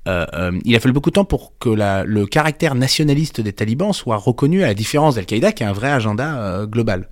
Euh, 0.07 0.25
euh, 0.33 0.59
il 0.65 0.75
a 0.75 0.79
fallu 0.79 0.93
beaucoup 0.93 1.11
de 1.11 1.13
temps 1.15 1.25
pour 1.25 1.57
que 1.59 1.69
la- 1.69 2.03
le 2.03 2.25
caractère 2.25 2.73
nationaliste 2.73 3.39
des 3.39 3.53
talibans 3.53 3.93
soit 3.93 4.17
reconnu 4.17 4.63
à 4.63 4.67
la 4.67 4.73
différence 4.73 5.15
d'Al-Qaïda, 5.15 5.51
qui 5.51 5.63
a 5.63 5.69
un 5.69 5.73
vrai 5.73 5.91
agenda 5.91 6.41
euh, 6.41 6.65
global. 6.65 7.07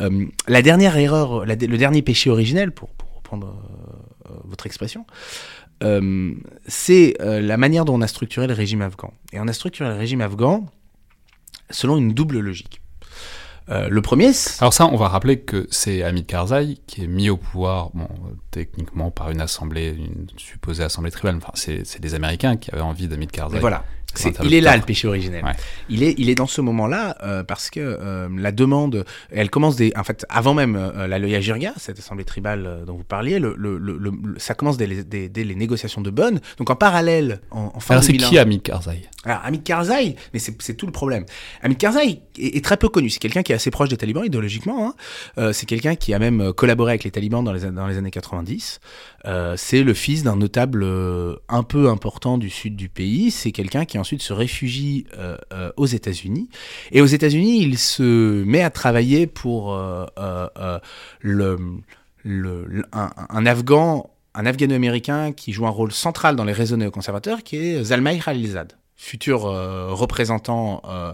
Euh, 0.00 0.26
la 0.48 0.60
dernière 0.62 0.96
erreur, 0.96 1.46
le 1.46 1.54
dernier 1.56 2.02
péché 2.02 2.28
originel, 2.28 2.72
pour, 2.72 2.88
pour 2.90 3.14
reprendre 3.14 3.54
euh, 4.28 4.32
votre 4.44 4.66
expression, 4.66 5.06
c'est 6.66 7.14
la 7.20 7.56
manière 7.58 7.84
dont 7.84 7.94
on 7.94 8.00
a 8.00 8.06
structuré 8.08 8.46
le 8.46 8.54
régime 8.54 8.80
afghan. 8.82 9.12
Et 9.32 9.38
on 9.38 9.46
a 9.46 9.52
structuré 9.52 9.90
le 9.90 9.96
régime 9.96 10.22
afghan 10.22 10.64
selon 11.70 11.96
une 11.98 12.12
double 12.12 12.40
logique. 12.40 12.80
Euh, 13.68 13.88
le 13.88 14.00
premier, 14.00 14.30
Alors 14.60 14.72
ça, 14.72 14.86
on 14.86 14.96
va 14.96 15.08
rappeler 15.08 15.40
que 15.40 15.66
c'est 15.70 16.02
Hamid 16.02 16.26
Karzai 16.26 16.78
qui 16.86 17.02
est 17.02 17.08
mis 17.08 17.30
au 17.30 17.36
pouvoir, 17.36 17.90
bon, 17.94 18.08
techniquement 18.52 19.10
par 19.10 19.30
une 19.30 19.40
assemblée, 19.40 19.88
une 19.88 20.26
supposée 20.36 20.84
assemblée 20.84 21.10
tribale. 21.10 21.36
Enfin, 21.36 21.52
c'est 21.54 21.84
c'est 21.84 22.02
les 22.02 22.14
Américains 22.14 22.56
qui 22.56 22.70
avaient 22.70 22.82
envie 22.82 23.08
d'Hamid 23.08 23.30
Karzai. 23.30 23.54
Mais 23.54 23.60
voilà. 23.60 23.84
Il 24.44 24.54
est 24.54 24.60
là 24.60 24.76
le 24.76 24.82
péché 24.82 25.06
originel. 25.08 25.44
Ouais. 25.44 25.52
Il 25.88 26.02
est, 26.02 26.14
il 26.18 26.28
est 26.30 26.34
dans 26.34 26.46
ce 26.46 26.60
moment-là 26.60 27.16
euh, 27.22 27.44
parce 27.44 27.70
que 27.70 27.80
euh, 27.80 28.28
la 28.36 28.52
demande, 28.52 29.04
elle 29.30 29.50
commence 29.50 29.76
des, 29.76 29.92
en 29.96 30.04
fait, 30.04 30.24
avant 30.28 30.54
même 30.54 30.76
euh, 30.76 31.06
la 31.06 31.18
Loya 31.18 31.40
Jirga, 31.40 31.72
cette 31.76 31.98
assemblée 31.98 32.24
tribale 32.24 32.82
dont 32.86 32.96
vous 32.96 33.04
parliez, 33.04 33.38
le, 33.38 33.54
le, 33.56 33.78
le- 33.78 34.12
ça 34.38 34.54
commence 34.54 34.76
dès 34.76 34.86
les, 34.86 35.04
dès- 35.04 35.28
dès 35.28 35.44
les 35.44 35.54
négociations 35.54 36.00
de 36.00 36.10
Bonn. 36.10 36.40
Donc 36.58 36.70
en 36.70 36.76
parallèle, 36.76 37.40
en, 37.50 37.72
en 37.74 37.80
fin 37.80 37.94
Alors 37.94 38.04
c'est 38.04 38.12
2001 38.12 38.28
qui 38.28 38.38
Hamid 38.38 38.62
Karzai? 38.62 39.02
Alors, 39.24 39.40
Hamid 39.44 39.62
Karzai, 39.64 40.14
mais 40.32 40.38
c'est 40.38 40.74
tout 40.74 40.86
le 40.86 40.92
problème. 40.92 41.24
Hamid 41.62 41.78
Karzai 41.78 42.20
est, 42.38 42.56
est 42.56 42.64
très 42.64 42.76
peu 42.76 42.88
connu. 42.88 43.10
C'est 43.10 43.18
quelqu'un 43.18 43.42
qui 43.42 43.52
est 43.52 43.56
assez 43.56 43.70
proche 43.72 43.88
des 43.88 43.96
talibans 43.96 44.24
idéologiquement. 44.24 44.94
hein. 45.36 45.52
C'est 45.52 45.66
quelqu'un 45.66 45.96
qui 45.96 46.14
a 46.14 46.18
même 46.20 46.52
collaboré 46.52 46.92
avec 46.92 47.04
les 47.04 47.10
talibans 47.10 47.42
dans 47.42 47.52
les, 47.52 47.64
an- 47.64 47.72
dans 47.72 47.86
les 47.88 47.96
années 47.98 48.10
90. 48.12 48.80
Euh, 49.26 49.54
c'est 49.56 49.82
le 49.82 49.94
fils 49.94 50.22
d'un 50.22 50.36
notable 50.36 50.86
un 51.48 51.62
peu 51.62 51.88
important 51.88 52.38
du 52.38 52.50
sud 52.50 52.76
du 52.76 52.88
pays. 52.88 53.30
C'est 53.30 53.50
quelqu'un 53.52 53.84
qui 53.84 53.98
ensuite 54.06 54.22
se 54.22 54.32
réfugie 54.32 55.04
euh, 55.18 55.36
euh, 55.52 55.72
aux 55.76 55.86
États-Unis. 55.86 56.48
Et 56.92 57.00
aux 57.00 57.06
États-Unis, 57.06 57.60
il 57.60 57.76
se 57.76 58.44
met 58.44 58.62
à 58.62 58.70
travailler 58.70 59.26
pour 59.26 59.74
euh, 59.74 60.06
le- 61.20 61.82
un, 62.92 63.10
un 63.28 63.46
Afghan, 63.46 64.08
un 64.34 64.46
Afghano-américain 64.46 65.32
qui 65.32 65.52
joue 65.52 65.66
un 65.66 65.70
rôle 65.70 65.90
central 65.90 66.36
dans 66.36 66.44
les 66.44 66.52
réseaux 66.52 66.76
néoconservateurs, 66.76 67.42
qui 67.42 67.56
est 67.56 67.82
Zalmay 67.82 68.20
Khalilzad 68.20 68.74
futur 68.96 69.44
euh, 69.46 69.88
représentant 69.92 70.80
euh, 70.88 71.12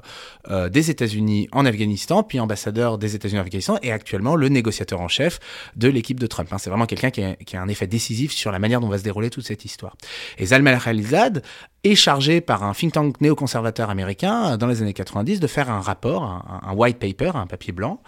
euh, 0.49 0.69
des 0.69 0.91
États-Unis 0.91 1.49
en 1.53 1.67
Afghanistan, 1.67 2.23
puis 2.23 2.39
ambassadeur 2.41 2.97
des 2.97 3.15
États-Unis 3.17 3.41
en 3.41 3.43
Afghanistan, 3.43 3.77
et 3.83 3.91
actuellement 3.91 4.37
le 4.37 4.49
négociateur 4.49 5.01
en 5.01 5.09
chef 5.09 5.41
de 5.77 5.89
l'équipe 5.89 6.21
de 6.21 6.27
Trump. 6.29 6.49
hein. 6.53 6.59
C'est 6.59 6.71
vraiment 6.71 6.87
quelqu'un 6.87 7.11
qui, 7.11 7.23
a- 7.23 7.35
qui 7.35 7.57
a 7.57 7.63
un 7.63 7.69
effet 7.69 7.87
décisif 7.89 8.33
sur 8.33 8.53
la 8.53 8.59
manière 8.61 8.81
dont 8.81 8.89
va 8.89 8.99
se 8.99 9.03
dérouler 9.03 9.31
toute 9.31 9.45
cette 9.45 9.65
histoire. 9.65 9.97
Et 10.39 10.47
Zalmay 10.47 10.79
Khalilzad 10.79 11.43
est 11.85 11.97
chargé 11.97 12.41
par 12.41 12.63
un 12.63 12.73
think 12.73 12.93
tank 12.93 13.21
néoconservateur 13.21 13.91
américain 13.91 14.53
euh, 14.53 14.57
dans 14.57 14.69
les 14.69 14.81
années 14.83 14.93
90 14.95 15.41
de 15.41 15.47
faire 15.49 15.69
un 15.71 15.81
rapport, 15.81 16.23
un, 16.23 16.61
un 16.65 16.73
white 16.75 16.99
paper, 17.01 17.33
un 17.37 17.47
papier 17.49 17.73
blanc, 17.73 18.01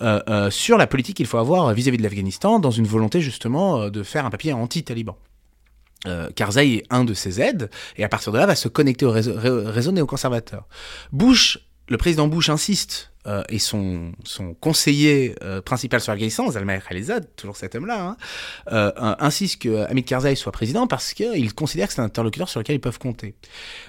euh, 0.00 0.20
euh, 0.28 0.48
sur 0.50 0.78
la 0.78 0.86
politique 0.86 1.16
qu'il 1.16 1.26
faut 1.26 1.38
avoir 1.38 1.74
vis-à-vis 1.74 1.98
de 1.98 2.04
l'Afghanistan 2.04 2.60
dans 2.60 2.70
une 2.70 2.86
volonté 2.86 3.20
justement 3.20 3.80
euh, 3.80 3.90
de 3.90 4.04
faire 4.04 4.24
un 4.24 4.30
papier 4.30 4.52
anti-taliban. 4.52 5.16
Euh, 6.06 6.30
Karzai 6.34 6.74
est 6.74 6.82
un 6.90 7.04
de 7.04 7.12
ses 7.14 7.40
aides, 7.40 7.70
et 7.96 8.04
à 8.04 8.08
partir 8.08 8.32
de 8.32 8.38
là 8.38 8.46
va 8.46 8.54
se 8.54 8.68
connecter 8.68 9.04
au 9.04 9.10
réseau, 9.10 9.34
ré- 9.36 9.70
réseau 9.70 9.90
néoconservateur. 9.90 10.68
Bush, 11.12 11.58
le 11.88 11.96
président 11.96 12.28
Bush 12.28 12.50
insiste, 12.50 13.10
euh, 13.26 13.42
et 13.48 13.58
son, 13.58 14.12
son 14.24 14.54
conseiller 14.54 15.34
euh, 15.42 15.60
principal 15.60 16.00
sur 16.00 16.12
l'Afghanistan, 16.12 16.50
Zalmay 16.50 16.80
Khalilzad, 16.88 17.26
toujours 17.34 17.56
cet 17.56 17.74
homme-là, 17.74 18.00
hein, 18.00 18.16
euh, 18.72 18.92
insiste 19.18 19.60
que 19.62 19.84
Hamid 19.90 20.04
Karzai 20.04 20.34
soit 20.36 20.52
président 20.52 20.86
parce 20.86 21.12
qu'il 21.14 21.52
considère 21.54 21.88
que 21.88 21.94
c'est 21.94 22.00
un 22.00 22.04
interlocuteur 22.04 22.48
sur 22.48 22.60
lequel 22.60 22.76
ils 22.76 22.80
peuvent 22.80 23.00
compter. 23.00 23.34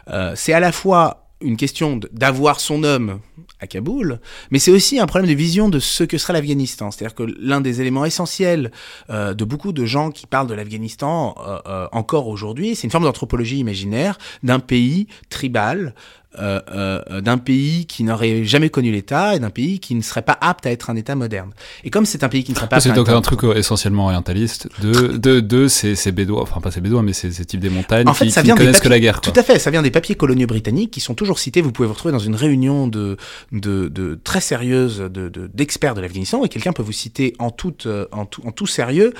Euh, 0.09 0.33
c'est 0.35 0.51
à 0.53 0.59
la 0.59 0.71
fois 0.71 1.28
une 1.41 1.57
question 1.57 1.99
d'avoir 2.11 2.59
son 2.59 2.83
homme 2.83 3.19
à 3.59 3.67
Kaboul, 3.67 4.19
mais 4.51 4.59
c'est 4.59 4.71
aussi 4.71 4.99
un 4.99 5.05
problème 5.05 5.29
de 5.29 5.35
vision 5.35 5.69
de 5.69 5.79
ce 5.79 6.03
que 6.03 6.17
sera 6.17 6.33
l'Afghanistan. 6.33 6.91
C'est-à-dire 6.91 7.15
que 7.15 7.23
l'un 7.39 7.61
des 7.61 7.81
éléments 7.81 8.05
essentiels 8.05 8.71
euh, 9.09 9.33
de 9.33 9.43
beaucoup 9.43 9.73
de 9.73 9.85
gens 9.85 10.11
qui 10.11 10.27
parlent 10.27 10.47
de 10.47 10.53
l'Afghanistan 10.53 11.35
euh, 11.39 11.59
euh, 11.65 11.87
encore 11.91 12.27
aujourd'hui, 12.27 12.75
c'est 12.75 12.85
une 12.85 12.91
forme 12.91 13.03
d'anthropologie 13.03 13.57
imaginaire 13.57 14.17
d'un 14.43 14.59
pays 14.59 15.07
tribal, 15.29 15.93
d'un 16.37 17.37
pays 17.37 17.85
qui 17.85 18.03
n'aurait 18.03 18.43
jamais 18.43 18.69
connu 18.69 18.91
l'État 18.91 19.35
et 19.35 19.39
d'un 19.39 19.49
pays 19.49 19.79
qui 19.79 19.95
ne 19.95 20.01
serait 20.01 20.21
pas 20.21 20.37
apte 20.39 20.65
à 20.65 20.71
être 20.71 20.89
un 20.89 20.95
État 20.95 21.15
moderne. 21.15 21.51
Et 21.83 21.89
comme 21.89 22.05
c'est 22.05 22.23
un 22.23 22.29
pays 22.29 22.43
qui 22.43 22.51
ne 22.51 22.57
serait 22.57 22.69
pas 22.69 22.79
C'est 22.79 22.93
donc 22.93 23.09
un 23.09 23.21
truc 23.21 23.43
euh, 23.43 23.55
essentiellement 23.55 24.05
orientaliste 24.05 24.69
de, 24.81 25.17
de, 25.17 25.39
de 25.39 25.67
ces, 25.67 25.95
ces 25.95 26.11
bédouins, 26.11 26.41
enfin 26.41 26.61
pas 26.61 26.71
ces 26.71 26.81
bédouins, 26.81 27.01
mais 27.01 27.13
ces, 27.13 27.31
ces 27.31 27.45
types 27.45 27.59
des 27.59 27.69
montagnes 27.69 28.07
En 28.07 28.13
fait, 28.13 28.25
qui, 28.25 28.31
ça 28.31 28.41
qui 28.41 28.45
vient 28.45 28.55
ne 28.55 28.59
connaissent 28.59 28.79
que 28.79 28.89
la 28.89 28.99
guerre. 28.99 29.21
Quoi. 29.21 29.31
Tout 29.31 29.39
à 29.39 29.43
fait, 29.43 29.59
ça 29.59 29.71
vient 29.71 29.81
des 29.81 29.91
papiers 29.91 30.15
coloniaux 30.15 30.47
britanniques 30.47 30.91
qui 30.91 30.99
sont 30.99 31.15
toujours 31.15 31.39
cités. 31.39 31.61
Vous 31.61 31.71
pouvez 31.71 31.87
vous 31.87 31.93
retrouver 31.93 32.11
dans 32.11 32.19
une 32.19 32.35
réunion 32.35 32.87
de, 32.87 33.17
de, 33.51 33.87
de 33.87 34.19
très 34.23 34.41
sérieuse 34.41 34.99
de, 34.99 35.29
de- 35.29 35.49
d'experts 35.53 35.95
de, 35.95 36.01
l'Afghanistan 36.01 36.43
et 36.45 36.49
quelqu'un 36.49 36.73
peut 36.73 36.83
vous 36.83 36.91
citer 36.91 37.33
en 37.39 37.49
tout, 37.51 37.73
euh, 37.85 38.05
en 38.11 38.25
tout, 38.25 38.41
en 38.45 38.51
tout 38.51 38.67
sérieux 38.67 39.13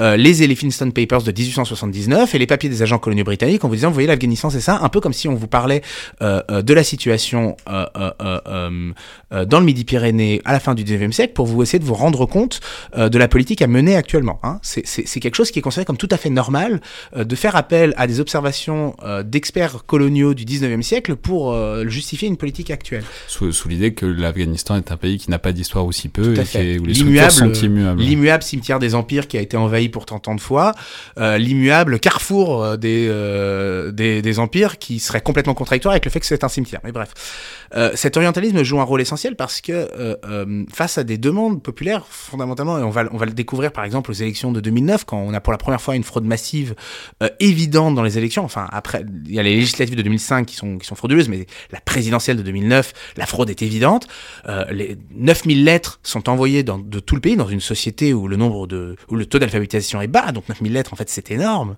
euh, 0.00 0.16
les 0.16 0.42
Elphinstone 0.42 0.92
Papers 0.92 1.22
de 1.22 1.32
1879 1.32 2.34
et 2.34 2.38
les 2.38 2.46
papiers 2.46 2.68
des 2.68 2.82
agents 2.82 2.98
coloniaux 2.98 3.24
britanniques 3.24 3.64
en 3.64 3.68
vous 3.68 3.74
disant, 3.76 3.88
vous 3.88 3.94
voyez, 3.94 4.08
l'Afghanistan, 4.08 4.50
c'est 4.50 4.60
ça, 4.60 4.80
un 4.82 4.88
peu 4.88 5.00
comme 5.00 5.12
si 5.12 5.28
on 5.28 5.34
vous 5.34 5.46
parlait 5.46 5.82
euh, 6.22 6.42
euh, 6.50 6.55
de 6.62 6.74
la 6.74 6.84
situation 6.84 7.56
euh, 7.68 7.86
euh, 7.96 8.10
euh, 8.22 8.40
euh, 8.46 8.92
euh, 9.32 9.44
dans 9.44 9.58
le 9.60 9.66
Midi-Pyrénées 9.66 10.42
à 10.44 10.52
la 10.52 10.60
fin 10.60 10.74
du 10.74 10.84
19e 10.84 11.12
siècle 11.12 11.32
pour 11.34 11.46
vous 11.46 11.62
essayer 11.62 11.78
de 11.78 11.84
vous 11.84 11.94
rendre 11.94 12.26
compte 12.26 12.60
euh, 12.96 13.08
de 13.08 13.18
la 13.18 13.28
politique 13.28 13.62
à 13.62 13.66
mener 13.66 13.96
actuellement. 13.96 14.38
Hein. 14.42 14.58
C'est, 14.62 14.82
quelque 15.20 15.34
chose 15.34 15.50
qui 15.50 15.58
est 15.58 15.62
considéré 15.62 15.84
comme 15.86 15.96
tout 15.96 16.08
à 16.10 16.16
fait 16.16 16.30
normal 16.30 16.80
euh, 17.16 17.24
de 17.24 17.34
faire 17.36 17.56
appel 17.56 17.94
à 17.96 18.06
des 18.06 18.20
observations 18.20 18.94
euh, 19.02 19.22
d'experts 19.22 19.84
coloniaux 19.86 20.34
du 20.34 20.44
19e 20.44 20.82
siècle 20.82 21.16
pour 21.16 21.52
euh, 21.52 21.86
justifier 21.88 22.28
une 22.28 22.36
politique 22.36 22.70
actuelle. 22.70 23.04
Sous, 23.28 23.52
sous 23.52 23.68
l'idée 23.68 23.94
que 23.94 24.06
l'Afghanistan 24.06 24.76
est 24.76 24.92
un 24.92 24.96
pays 24.96 25.18
qui 25.18 25.30
n'a 25.30 25.38
pas 25.38 25.52
d'histoire 25.52 25.86
aussi 25.86 26.08
peu 26.08 26.32
et 26.32 26.44
fait. 26.44 26.44
qui 26.44 26.58
est- 26.72 26.78
où 26.78 26.84
les 26.84 26.94
structures 26.94 27.30
sont 27.30 27.52
immuables. 27.52 28.00
L'immuable 28.02 28.42
cimetière 28.42 28.78
des 28.78 28.94
empires 28.94 29.26
qui 29.28 29.36
a 29.38 29.40
été 29.40 29.56
envahi 29.56 29.88
pourtant 29.88 30.18
tant 30.18 30.34
de 30.34 30.40
fois, 30.40 30.72
euh, 31.18 31.38
l'immuable 31.38 31.98
carrefour 31.98 32.62
euh, 32.62 32.76
des, 32.76 33.06
euh, 33.08 33.90
des, 33.92 34.22
des 34.22 34.38
empires 34.38 34.78
qui 34.78 34.98
serait 35.00 35.20
complètement 35.20 35.54
contradictoire 35.54 35.92
avec 35.92 36.04
le 36.04 36.10
fait 36.10 36.20
que 36.20 36.26
c'est 36.26 36.44
cimetière. 36.48 36.80
Mais 36.84 36.92
bref, 36.92 37.12
euh, 37.74 37.90
cet 37.94 38.16
orientalisme 38.16 38.62
joue 38.62 38.80
un 38.80 38.84
rôle 38.84 39.00
essentiel 39.00 39.36
parce 39.36 39.60
que 39.60 39.72
euh, 39.72 40.16
euh, 40.24 40.64
face 40.72 40.98
à 40.98 41.04
des 41.04 41.18
demandes 41.18 41.62
populaires, 41.62 42.06
fondamentalement, 42.08 42.78
et 42.78 42.82
on 42.82 42.90
va, 42.90 43.04
on 43.12 43.16
va 43.16 43.26
le 43.26 43.32
découvrir 43.32 43.72
par 43.72 43.84
exemple 43.84 44.10
aux 44.10 44.14
élections 44.14 44.52
de 44.52 44.60
2009, 44.60 45.04
quand 45.04 45.18
on 45.18 45.34
a 45.34 45.40
pour 45.40 45.52
la 45.52 45.58
première 45.58 45.80
fois 45.80 45.96
une 45.96 46.04
fraude 46.04 46.24
massive 46.24 46.74
évidente 47.40 47.94
dans 47.94 48.02
les 48.02 48.18
élections, 48.18 48.44
enfin 48.44 48.68
après, 48.70 49.04
il 49.26 49.34
y 49.34 49.38
a 49.38 49.42
les 49.42 49.54
législatives 49.54 49.96
de 49.96 50.02
2005 50.02 50.46
qui 50.46 50.56
sont, 50.56 50.78
qui 50.78 50.86
sont 50.86 50.94
frauduleuses, 50.94 51.28
mais 51.28 51.46
la 51.70 51.80
présidentielle 51.80 52.36
de 52.36 52.42
2009, 52.42 52.92
la 53.16 53.26
fraude 53.26 53.50
est 53.50 53.62
évidente. 53.62 54.06
Les 54.70 54.96
9000 55.14 55.64
lettres 55.64 56.00
sont 56.02 56.28
envoyées 56.28 56.62
de 56.62 57.00
tout 57.00 57.14
le 57.14 57.20
pays, 57.20 57.36
dans 57.36 57.48
une 57.48 57.60
société 57.60 58.14
où 58.14 58.28
le 58.28 58.36
nombre 58.36 58.66
de, 58.66 58.96
où 59.08 59.16
le 59.16 59.26
taux 59.26 59.38
d'alphabétisation 59.38 60.00
est 60.00 60.06
bas, 60.06 60.32
donc 60.32 60.48
9000 60.48 60.72
lettres, 60.72 60.92
en 60.92 60.96
fait, 60.96 61.08
c'est 61.08 61.30
énorme, 61.30 61.76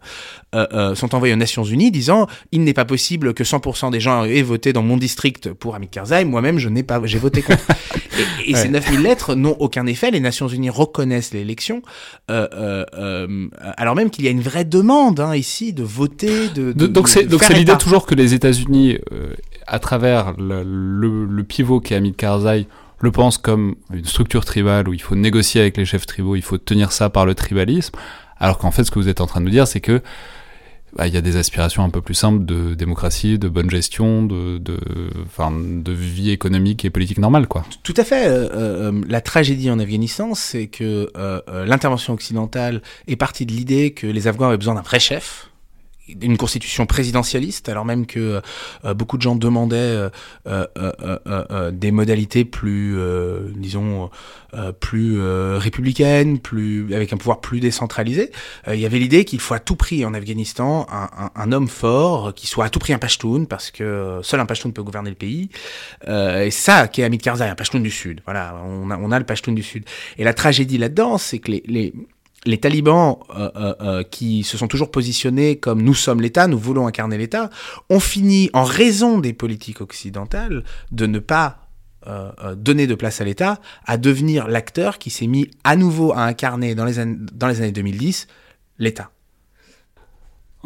sont 0.52 1.14
envoyées 1.14 1.34
aux 1.34 1.38
Nations 1.38 1.64
Unies 1.64 1.90
disant, 1.90 2.26
il 2.52 2.64
n'est 2.64 2.74
pas 2.74 2.84
possible 2.84 3.34
que 3.34 3.44
100% 3.44 3.90
des 3.90 4.00
gens 4.00 4.24
aient 4.24 4.42
voté 4.42 4.57
voté 4.58 4.72
dans 4.72 4.82
mon 4.82 4.96
district 4.96 5.52
pour 5.52 5.76
Hamid 5.76 5.88
Karzai, 5.88 6.24
moi-même, 6.24 6.58
je 6.58 6.68
n'ai 6.68 6.82
pas, 6.82 7.00
j'ai 7.04 7.18
voté 7.18 7.42
contre. 7.42 7.62
et 8.44 8.50
et 8.50 8.56
ces 8.56 8.68
9000 8.68 9.00
lettres 9.02 9.36
n'ont 9.36 9.56
aucun 9.60 9.86
effet. 9.86 10.10
Les 10.10 10.18
Nations 10.18 10.48
Unies 10.48 10.68
reconnaissent 10.70 11.32
l'élection, 11.32 11.80
euh, 12.28 12.48
euh, 12.52 12.84
euh, 12.94 13.48
alors 13.76 13.94
même 13.94 14.10
qu'il 14.10 14.24
y 14.24 14.28
a 14.28 14.32
une 14.32 14.40
vraie 14.40 14.64
demande 14.64 15.20
hein, 15.20 15.36
ici 15.36 15.72
de 15.72 15.84
voter, 15.84 16.48
de. 16.48 16.72
De- 16.72 16.88
donc 16.88 17.08
c'est 17.08 17.24
l'idée 17.54 17.76
toujours 17.78 18.04
que 18.04 18.16
les 18.16 18.34
États-Unis, 18.34 18.98
à 19.68 19.78
travers 19.78 20.34
le, 20.38 20.64
le, 20.64 21.24
le 21.24 21.42
pivot 21.44 21.80
qui 21.80 21.94
est 21.94 21.96
Hamid 21.98 22.16
Karzai, 22.16 22.66
le 23.00 23.12
pensent 23.12 23.38
comme 23.38 23.76
une 23.92 24.06
structure 24.06 24.44
tribale 24.44 24.88
où 24.88 24.92
il 24.92 25.00
faut 25.00 25.14
négocier 25.14 25.60
avec 25.60 25.76
les 25.76 25.84
chefs 25.84 26.06
tribaux, 26.06 26.34
il 26.34 26.42
faut 26.42 26.58
tenir 26.58 26.90
ça 26.90 27.10
par 27.10 27.26
le 27.26 27.36
tribalisme, 27.36 27.94
alors 28.40 28.58
qu'en 28.58 28.72
fait 28.72 28.82
ce 28.82 28.90
que 28.90 28.98
vous 28.98 29.08
êtes 29.08 29.20
en 29.20 29.26
train 29.26 29.38
de 29.40 29.44
nous 29.44 29.52
dire, 29.52 29.68
c'est 29.68 29.80
que 29.80 30.02
bah, 30.96 31.06
il 31.06 31.14
y 31.14 31.16
a 31.16 31.20
des 31.20 31.36
aspirations 31.36 31.84
un 31.84 31.90
peu 31.90 32.00
plus 32.00 32.14
simples 32.14 32.44
de 32.44 32.74
démocratie, 32.74 33.38
de 33.38 33.48
bonne 33.48 33.70
gestion, 33.70 34.22
de, 34.24 34.60
vie 35.86 36.30
économique 36.30 36.84
et 36.84 36.90
politique 36.90 37.18
normale, 37.18 37.46
quoi. 37.46 37.64
Tout 37.82 37.94
à 37.96 38.04
fait. 38.04 38.26
euh, 38.26 38.48
euh, 38.54 39.02
la 39.08 39.20
tragédie 39.20 39.70
en 39.70 39.78
Afghanistan, 39.78 40.34
c'est 40.34 40.66
que 40.66 41.10
euh, 41.16 41.40
euh, 41.48 41.64
l'intervention 41.64 42.14
occidentale 42.14 42.82
est 43.06 43.16
partie 43.16 43.46
de 43.46 43.52
l'idée 43.52 43.92
que 43.92 44.06
les 44.06 44.26
Afghans 44.26 44.48
avaient 44.48 44.56
besoin 44.56 44.74
d'un 44.74 44.82
vrai 44.82 45.00
chef 45.00 45.50
d'une 46.14 46.36
constitution 46.36 46.86
présidentialiste, 46.86 47.68
alors 47.68 47.84
même 47.84 48.06
que 48.06 48.40
euh, 48.84 48.94
beaucoup 48.94 49.16
de 49.16 49.22
gens 49.22 49.36
demandaient 49.36 49.76
euh, 49.76 50.08
euh, 50.46 50.66
euh, 50.78 51.18
euh, 51.26 51.70
des 51.70 51.90
modalités 51.90 52.44
plus, 52.44 52.98
disons, 53.56 54.10
plus 54.80 55.20
républicaines, 55.56 56.38
plus 56.38 56.94
avec 56.94 57.12
un 57.12 57.16
pouvoir 57.16 57.40
plus 57.40 57.60
décentralisé. 57.60 58.30
Il 58.66 58.80
y 58.80 58.86
avait 58.86 58.98
l'idée 58.98 59.24
qu'il 59.24 59.40
faut 59.40 59.54
à 59.54 59.58
tout 59.60 59.76
prix 59.76 60.04
en 60.04 60.14
Afghanistan 60.14 60.86
un, 60.90 61.08
un, 61.24 61.30
un 61.34 61.52
homme 61.52 61.68
fort 61.68 62.34
qui 62.34 62.46
soit 62.46 62.64
à 62.64 62.70
tout 62.70 62.78
prix 62.78 62.92
un 62.92 62.98
Pashtun, 62.98 63.44
parce 63.44 63.70
que 63.70 64.20
seul 64.22 64.40
un 64.40 64.46
Pashtun 64.46 64.70
peut 64.70 64.82
gouverner 64.82 65.10
le 65.10 65.16
pays. 65.16 65.50
Et 66.06 66.50
ça 66.50 66.88
qui 66.88 67.02
est 67.02 67.04
Hamid 67.04 67.20
Karzai, 67.20 67.48
un 67.48 67.54
Pashtun 67.54 67.80
du 67.80 67.90
Sud. 67.90 68.20
Voilà, 68.24 68.60
on 68.64 68.90
a, 68.90 68.96
on 68.96 69.10
a 69.10 69.18
le 69.18 69.26
Pashtun 69.26 69.52
du 69.52 69.62
Sud. 69.62 69.84
Et 70.16 70.24
la 70.24 70.34
tragédie 70.34 70.78
là-dedans, 70.78 71.18
c'est 71.18 71.38
que 71.38 71.50
les, 71.50 71.62
les, 71.66 71.92
les 72.46 72.58
talibans 72.58 73.18
euh, 73.36 73.50
euh, 73.56 73.74
euh, 73.80 74.02
qui 74.02 74.42
se 74.44 74.56
sont 74.56 74.68
toujours 74.68 74.90
positionnés 74.90 75.56
comme 75.58 75.82
nous 75.82 75.94
sommes 75.94 76.20
l'État, 76.20 76.46
nous 76.46 76.58
voulons 76.58 76.86
incarner 76.86 77.18
l'État, 77.18 77.50
ont 77.90 78.00
fini, 78.00 78.48
en 78.52 78.64
raison 78.64 79.18
des 79.18 79.32
politiques 79.32 79.80
occidentales, 79.80 80.64
de 80.92 81.06
ne 81.06 81.18
pas 81.18 81.64
donner 82.56 82.86
de 82.86 82.94
place 82.94 83.20
à 83.20 83.24
l'État, 83.24 83.60
à 83.84 83.98
devenir 83.98 84.48
l'acteur 84.48 84.98
qui 84.98 85.10
s'est 85.10 85.26
mis 85.26 85.50
à 85.62 85.76
nouveau 85.76 86.12
à 86.14 86.22
incarner 86.22 86.74
dans 86.74 86.86
les, 86.86 86.98
an- 86.98 87.16
dans 87.34 87.48
les 87.48 87.60
années 87.60 87.72
2010 87.72 88.28
l'État. 88.78 89.10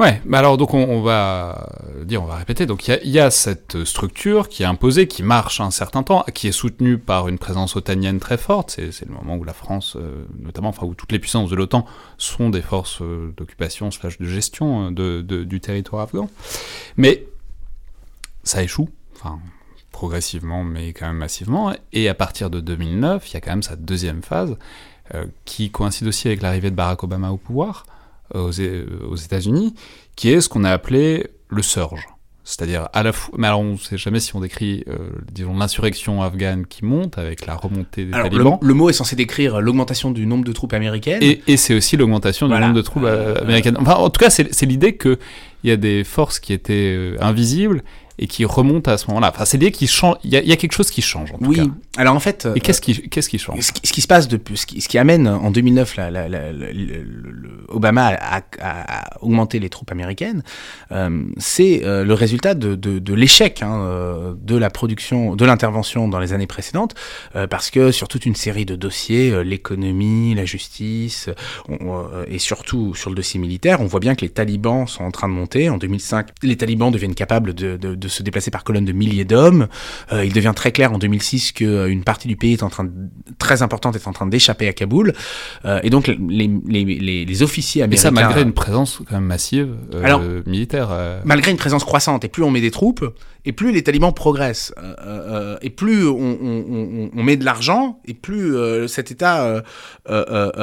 Ouais, 0.02 0.20
alors 0.32 0.56
donc 0.56 0.74
on, 0.74 1.00
va 1.00 1.64
dire, 2.04 2.24
on 2.24 2.26
va 2.26 2.34
répéter. 2.34 2.66
Donc 2.66 2.88
il 2.88 3.08
y 3.08 3.20
a, 3.20 3.30
cette 3.30 3.84
structure 3.84 4.48
qui 4.48 4.64
est 4.64 4.66
imposée, 4.66 5.06
qui 5.06 5.22
marche 5.22 5.60
un 5.60 5.70
certain 5.70 6.02
temps, 6.02 6.24
qui 6.34 6.48
est 6.48 6.52
soutenue 6.52 6.98
par 6.98 7.28
une 7.28 7.38
présence 7.38 7.76
otanienne 7.76 8.18
très 8.18 8.36
forte. 8.36 8.70
C'est 8.70 9.06
le 9.06 9.14
moment 9.14 9.36
où 9.36 9.44
la 9.44 9.52
France, 9.52 9.96
euh, 9.96 10.24
notamment, 10.40 10.70
enfin 10.70 10.86
où 10.86 10.94
toutes 10.94 11.12
les 11.12 11.20
puissances 11.20 11.50
de 11.50 11.54
l'OTAN 11.54 11.86
sont 12.18 12.50
des 12.50 12.62
forces 12.62 13.00
euh, 13.00 13.32
d'occupation 13.36 13.92
slash 13.92 14.18
de 14.18 14.26
gestion 14.26 14.92
euh, 14.98 15.22
du 15.22 15.60
territoire 15.60 16.02
afghan. 16.02 16.28
Mais 16.96 17.28
ça 18.42 18.60
échoue, 18.60 18.88
progressivement, 19.92 20.64
mais 20.64 20.94
quand 20.94 21.06
même 21.06 21.18
massivement. 21.18 21.74
Et 21.92 22.08
à 22.08 22.14
partir 22.14 22.50
de 22.50 22.58
2009, 22.58 23.30
il 23.30 23.34
y 23.34 23.36
a 23.36 23.40
quand 23.40 23.52
même 23.52 23.62
sa 23.62 23.76
deuxième 23.76 24.22
phase 24.22 24.56
qui 25.44 25.70
coïncide 25.70 26.08
aussi 26.08 26.26
avec 26.26 26.40
l'arrivée 26.40 26.70
de 26.70 26.74
Barack 26.74 27.04
Obama 27.04 27.30
au 27.30 27.36
pouvoir 27.36 27.84
aux, 28.34 28.50
É- 28.52 28.84
aux 29.10 29.16
États-Unis, 29.16 29.74
qui 30.16 30.30
est 30.30 30.40
ce 30.40 30.48
qu'on 30.48 30.64
a 30.64 30.70
appelé 30.70 31.26
le 31.48 31.62
surge. 31.62 32.06
C'est-à-dire 32.44 32.88
à 32.92 33.04
la 33.04 33.12
fois, 33.12 33.32
mais 33.38 33.46
alors 33.46 33.60
on 33.60 33.74
ne 33.74 33.76
sait 33.76 33.96
jamais 33.96 34.18
si 34.18 34.34
on 34.34 34.40
décrit, 34.40 34.82
euh, 34.88 34.96
disons, 35.30 35.56
l'insurrection 35.56 36.22
afghane 36.22 36.66
qui 36.66 36.84
monte 36.84 37.16
avec 37.16 37.46
la 37.46 37.54
remontée 37.54 38.04
des 38.04 38.12
Alors, 38.12 38.28
talibans. 38.30 38.58
le 38.60 38.74
mot 38.74 38.90
est 38.90 38.92
censé 38.94 39.14
décrire 39.14 39.60
l'augmentation 39.60 40.10
du 40.10 40.26
nombre 40.26 40.44
de 40.44 40.50
troupes 40.52 40.72
américaines. 40.72 41.22
Et, 41.22 41.40
et 41.46 41.56
c'est 41.56 41.72
aussi 41.72 41.96
l'augmentation 41.96 42.48
Voilà. 42.48 42.62
du 42.66 42.66
nombre 42.70 42.76
de 42.78 42.82
troupes 42.84 43.04
euh, 43.04 43.36
Euh, 43.36 43.42
américaines. 43.42 43.76
Enfin, 43.78 43.94
en 43.94 44.10
tout 44.10 44.18
cas, 44.18 44.28
c'est 44.28 44.66
l'idée 44.66 44.96
qu'il 44.96 45.18
y 45.62 45.70
a 45.70 45.76
des 45.76 46.02
forces 46.02 46.40
qui 46.40 46.52
étaient 46.52 46.92
euh, 46.96 47.16
invisibles 47.20 47.84
et 48.18 48.26
qui 48.26 48.44
remontent 48.44 48.90
à 48.90 48.98
ce 48.98 49.06
moment-là. 49.08 49.30
Enfin, 49.34 49.44
c'est 49.44 49.56
l'idée 49.58 49.72
qu'il 49.72 49.88
change. 49.88 50.16
Il 50.24 50.30
y, 50.30 50.36
a- 50.36 50.42
il 50.42 50.48
y 50.48 50.52
a 50.52 50.56
quelque 50.56 50.72
chose 50.74 50.90
qui 50.90 51.02
change, 51.02 51.32
en 51.32 51.38
tout 51.38 51.44
oui. 51.46 51.56
cas. 51.56 51.64
Alors 51.96 52.14
en 52.14 52.20
fait, 52.20 52.48
Et 52.54 52.60
qu'est-ce 52.60 52.80
qui, 52.80 53.08
qu'est-ce 53.08 53.28
qui 53.28 53.38
change? 53.38 53.60
ce 53.60 53.72
qui, 53.72 53.86
ce 53.86 53.92
qui 53.92 54.00
se 54.00 54.06
passe 54.06 54.28
depuis, 54.28 54.56
ce 54.56 54.66
qui, 54.66 54.80
ce 54.80 54.88
qui 54.88 54.98
amène 54.98 55.26
en 55.28 55.50
2009 55.50 55.96
la, 55.96 56.10
Obama 57.68 58.08
à, 58.08 58.36
à- 58.60 59.00
à 59.00 59.18
augmenter 59.22 59.58
les 59.58 59.68
troupes 59.68 59.90
américaines, 59.90 60.42
euh, 60.92 61.24
c'est 61.38 61.84
euh, 61.84 62.04
le 62.04 62.14
résultat 62.14 62.54
de, 62.54 62.74
de, 62.74 62.98
de 62.98 63.14
l'échec 63.14 63.62
hein, 63.62 63.80
euh, 63.82 64.34
de 64.40 64.56
la 64.56 64.70
production, 64.70 65.36
de 65.36 65.44
l'intervention 65.44 66.08
dans 66.08 66.18
les 66.18 66.32
années 66.32 66.46
précédentes, 66.46 66.94
euh, 67.36 67.46
parce 67.46 67.70
que 67.70 67.90
sur 67.92 68.08
toute 68.08 68.26
une 68.26 68.34
série 68.34 68.64
de 68.66 68.76
dossiers, 68.76 69.30
euh, 69.30 69.42
l'économie, 69.42 70.34
la 70.34 70.44
justice, 70.44 71.30
on- 71.68 71.78
euh, 72.12 72.24
et 72.28 72.38
surtout 72.38 72.94
sur 72.94 73.10
le 73.10 73.16
dossier 73.16 73.40
militaire, 73.40 73.80
on 73.80 73.86
voit 73.86 74.00
bien 74.00 74.14
que 74.14 74.22
les 74.22 74.28
talibans 74.30 74.86
sont 74.86 75.04
en 75.04 75.10
train 75.10 75.28
de 75.28 75.34
monter. 75.34 75.68
En 75.70 75.78
2005, 75.78 76.28
les 76.42 76.56
talibans 76.56 76.90
deviennent 76.90 77.14
capables 77.14 77.54
de, 77.54 77.76
de, 77.76 77.94
de 78.02 78.08
se 78.08 78.22
déplacer 78.22 78.50
par 78.50 78.64
colonne 78.64 78.84
de 78.84 78.92
milliers 78.92 79.24
d'hommes. 79.24 79.68
Euh, 80.12 80.24
il 80.24 80.32
devient 80.32 80.52
très 80.54 80.72
clair 80.72 80.92
en 80.92 80.98
2006 80.98 81.52
que 81.52 81.64
euh, 81.64 82.02
partie 82.04 82.28
du 82.28 82.36
pays 82.36 82.54
est 82.54 82.62
en 82.62 82.68
train 82.68 82.84
de, 82.84 82.90
très 83.38 83.62
importante 83.62 83.94
est 83.96 84.06
en 84.08 84.12
train 84.12 84.26
d'échapper 84.26 84.68
à 84.68 84.72
Kaboul. 84.72 85.12
Euh, 85.64 85.80
et 85.82 85.90
donc 85.90 86.08
les, 86.08 86.18
les, 86.66 86.84
les, 86.84 87.24
les 87.24 87.42
officiers 87.42 87.80
Et 87.80 87.84
américains... 87.84 88.02
ça, 88.02 88.10
malgré 88.10 88.42
une 88.42 88.52
présence 88.52 89.00
quand 89.08 89.14
même 89.14 89.24
massive 89.24 89.74
euh, 89.94 90.04
Alors, 90.04 90.20
militaire. 90.46 90.88
malgré 91.24 91.50
une 91.50 91.56
présence 91.56 91.84
croissante, 91.84 92.24
et 92.24 92.28
plus 92.28 92.42
on 92.42 92.50
met 92.50 92.60
des 92.60 92.70
troupes, 92.70 93.04
et 93.44 93.52
plus 93.52 93.72
les 93.72 93.82
talibans 93.82 94.12
progressent, 94.12 94.72
et 95.62 95.70
plus 95.70 96.06
on, 96.06 96.16
on, 96.16 96.64
on, 96.68 97.10
on 97.14 97.22
met 97.22 97.36
de 97.36 97.44
l'argent, 97.44 98.00
et 98.04 98.14
plus 98.14 98.56
cet 98.88 99.10
État 99.10 99.62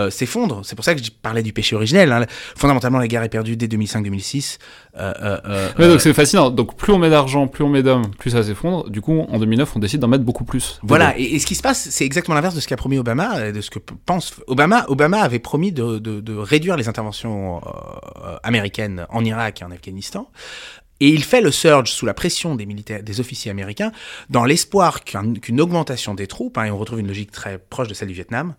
s'effondre. 0.10 0.62
C'est 0.64 0.76
pour 0.76 0.86
ça 0.86 0.96
que 0.96 1.04
je 1.04 1.12
parlais 1.12 1.44
du 1.44 1.54
péché 1.54 1.76
originel. 1.76 2.12
Hein. 2.12 2.26
Fondamentalement, 2.56 3.00
la 3.00 3.08
guerre 3.08 3.24
est 3.24 3.30
perdue 3.30 3.56
dès 3.56 3.68
2005-2006. 3.68 4.58
Euh, 5.00 5.14
euh, 5.22 5.70
euh, 5.80 5.92
donc 5.92 6.02
c'est 6.02 6.14
fascinant. 6.14 6.50
Donc 6.50 6.76
plus 6.76 6.92
on 6.94 7.00
met 7.00 7.10
d'argent, 7.10 7.48
plus 7.48 7.64
on 7.64 7.70
met 7.70 7.84
d'hommes, 7.84 8.10
plus 8.18 8.32
ça 8.32 8.44
s'effondre. 8.44 8.90
Du 8.90 9.02
coup, 9.02 9.20
en 9.30 9.40
2009, 9.40 9.76
on 9.76 9.80
décide 9.80 10.00
d'en 10.02 10.08
mettre 10.08 10.24
beaucoup 10.24 10.44
plus. 10.44 10.80
Voilà, 10.84 11.18
et, 11.18 11.24
et 11.36 11.40
ce 11.40 11.46
qui 11.46 11.56
se 11.56 11.62
passe, 11.62 11.88
c'est 11.90 12.06
exactement 12.06 12.36
l'inverse 12.36 12.56
de 12.56 12.60
ce 12.60 12.68
qu'a 12.68 12.78
promis 12.78 12.98
Obama, 12.98 13.52
de 13.52 13.62
ce 13.62 13.70
que 13.70 13.80
pense 14.06 14.34
Obama. 14.48 14.86
Obama 14.90 15.22
avait 15.22 15.40
promis 15.40 15.72
de, 15.72 16.00
de, 16.00 16.20
de 16.20 16.36
réduire 16.36 16.76
les 16.78 16.88
interventions 16.90 17.62
américaines 18.44 19.06
en 19.10 19.24
Irak 19.24 19.62
et 19.62 19.66
en 19.66 19.72
Afghanistan. 19.72 20.30
Et 21.02 21.08
il 21.08 21.24
fait 21.24 21.40
le 21.40 21.50
surge 21.50 21.92
sous 21.92 22.06
la 22.06 22.14
pression 22.14 22.56
des 22.56 22.66
militaires, 22.66 23.02
des 23.02 23.22
officiers 23.22 23.50
américains, 23.50 23.94
dans 24.30 24.44
l'espoir 24.44 25.06
qu'un- 25.06 25.34
qu'une 25.36 25.62
augmentation 25.62 26.14
des 26.14 26.28
troupes, 26.28 26.58
hein, 26.58 26.66
et 26.66 26.72
on 26.72 26.78
retrouve 26.78 27.00
une 27.00 27.08
logique 27.08 27.32
très 27.32 27.58
proche 27.58 27.88
de 27.88 27.94
celle 27.94 28.10
du 28.10 28.14
Vietnam, 28.14 28.54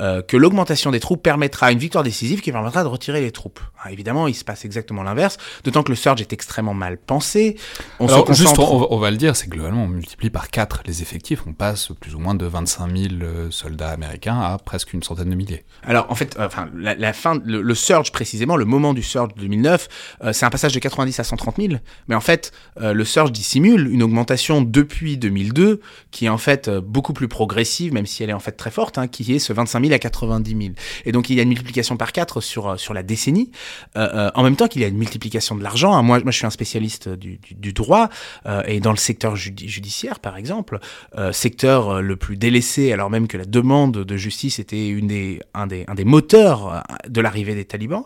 euh, 0.00 0.22
que 0.22 0.36
l'augmentation 0.36 0.90
des 0.90 1.00
troupes 1.00 1.22
permettra 1.22 1.70
une 1.72 1.78
victoire 1.78 2.02
décisive 2.04 2.40
qui 2.40 2.50
permettra 2.52 2.82
de 2.82 2.88
retirer 2.88 3.20
les 3.20 3.30
troupes. 3.30 3.60
Ah, 3.82 3.92
évidemment, 3.92 4.26
il 4.28 4.34
se 4.34 4.44
passe 4.44 4.64
exactement 4.64 5.02
l'inverse, 5.02 5.36
d'autant 5.62 5.82
que 5.82 5.90
le 5.92 5.96
surge 5.96 6.20
est 6.20 6.32
extrêmement 6.32 6.74
mal 6.74 6.96
pensé. 6.98 7.56
On 8.00 8.06
Alors, 8.08 8.26
se 8.26 8.32
juste, 8.32 8.58
on, 8.58 8.78
va- 8.78 8.86
on 8.90 8.98
va 8.98 9.10
le 9.10 9.16
dire, 9.16 9.36
c'est 9.36 9.46
que 9.46 9.50
globalement, 9.50 9.84
on 9.84 9.88
multiplie 9.88 10.30
par 10.30 10.50
4 10.50 10.82
les 10.86 11.02
effectifs. 11.02 11.42
On 11.46 11.52
passe 11.52 11.90
plus 12.00 12.14
ou 12.14 12.18
moins 12.18 12.34
de 12.34 12.46
25 12.46 12.96
000 12.96 13.14
euh, 13.22 13.50
soldats 13.50 13.90
américains 13.90 14.40
à 14.40 14.58
presque 14.58 14.92
une 14.94 15.02
centaine 15.02 15.30
de 15.30 15.34
milliers. 15.34 15.64
Alors 15.84 16.06
en 16.10 16.14
fait, 16.14 16.36
euh, 16.38 16.46
enfin 16.46 16.68
la, 16.74 16.94
la 16.94 17.12
fin, 17.12 17.38
le, 17.44 17.62
le 17.62 17.74
surge 17.74 18.10
précisément, 18.10 18.56
le 18.56 18.64
moment 18.64 18.94
du 18.94 19.02
surge 19.02 19.34
de 19.34 19.40
2009, 19.42 19.88
euh, 20.24 20.32
c'est 20.32 20.46
un 20.46 20.50
passage 20.50 20.72
de 20.72 20.78
90 20.80 21.20
à 21.20 21.24
130 21.24 21.56
000. 21.56 21.74
Mais 22.08 22.14
en 22.14 22.20
fait, 22.20 22.52
le 22.80 23.04
surge 23.04 23.30
dissimule 23.32 23.88
une 23.92 24.02
augmentation 24.02 24.62
depuis 24.62 25.16
2002 25.18 25.80
qui 26.10 26.26
est 26.26 26.28
en 26.28 26.38
fait 26.38 26.68
beaucoup 26.70 27.12
plus 27.12 27.28
progressive, 27.28 27.92
même 27.92 28.06
si 28.06 28.22
elle 28.22 28.30
est 28.30 28.34
en 28.34 28.38
fait 28.40 28.52
très 28.52 28.70
forte, 28.70 28.98
hein, 28.98 29.06
qui 29.08 29.32
est 29.34 29.38
ce 29.38 29.52
25 29.52 29.80
000 29.80 29.83
à 29.92 29.98
90 29.98 30.50
000. 30.50 30.62
Et 31.04 31.12
donc 31.12 31.28
il 31.30 31.36
y 31.36 31.40
a 31.40 31.42
une 31.42 31.48
multiplication 31.50 31.96
par 31.96 32.12
4 32.12 32.40
sur 32.40 32.68
euh, 32.68 32.76
sur 32.76 32.94
la 32.94 33.02
décennie, 33.02 33.50
euh, 33.96 34.08
euh, 34.14 34.30
en 34.34 34.42
même 34.42 34.56
temps 34.56 34.68
qu'il 34.68 34.80
y 34.82 34.84
a 34.84 34.88
une 34.88 34.96
multiplication 34.96 35.54
de 35.56 35.62
l'argent. 35.62 35.92
hein. 35.94 36.02
Moi, 36.02 36.20
je 36.24 36.30
suis 36.30 36.46
un 36.46 36.50
spécialiste 36.50 37.08
du, 37.08 37.38
droit 37.72 38.08
et 38.66 38.80
dans 38.80 38.90
le 38.92 38.96
secteur 38.96 39.34
judi- 39.36 39.68
judiciaire, 39.68 40.20
par 40.20 40.36
exemple, 40.36 40.78
secteur 41.32 42.00
le 42.02 42.16
plus 42.16 42.36
délaissé, 42.36 42.92
alors 42.92 43.10
même 43.10 43.26
que 43.26 43.36
la 43.36 43.44
demande 43.44 43.92
de 44.04 44.16
justice 44.16 44.58
était 44.58 44.88
une 44.88 45.08
des, 45.08 45.40
un, 45.54 45.66
des, 45.66 45.84
un 45.88 45.94
des 45.94 46.04
moteurs 46.04 46.82
de 47.08 47.20
l'arrivée 47.20 47.54
des 47.54 47.64
talibans. 47.64 48.04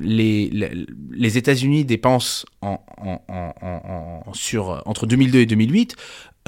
Les, 0.00 0.50
les, 0.50 1.38
États-Unis 1.38 1.84
dépensent 1.84 2.44
en, 2.60 2.80
en, 2.98 3.20
en, 3.28 3.54
en- 3.62 4.22
en- 4.26 4.32
sur, 4.34 4.82
entre 4.86 5.06
2002 5.06 5.40
et 5.40 5.46
2008 5.46 5.96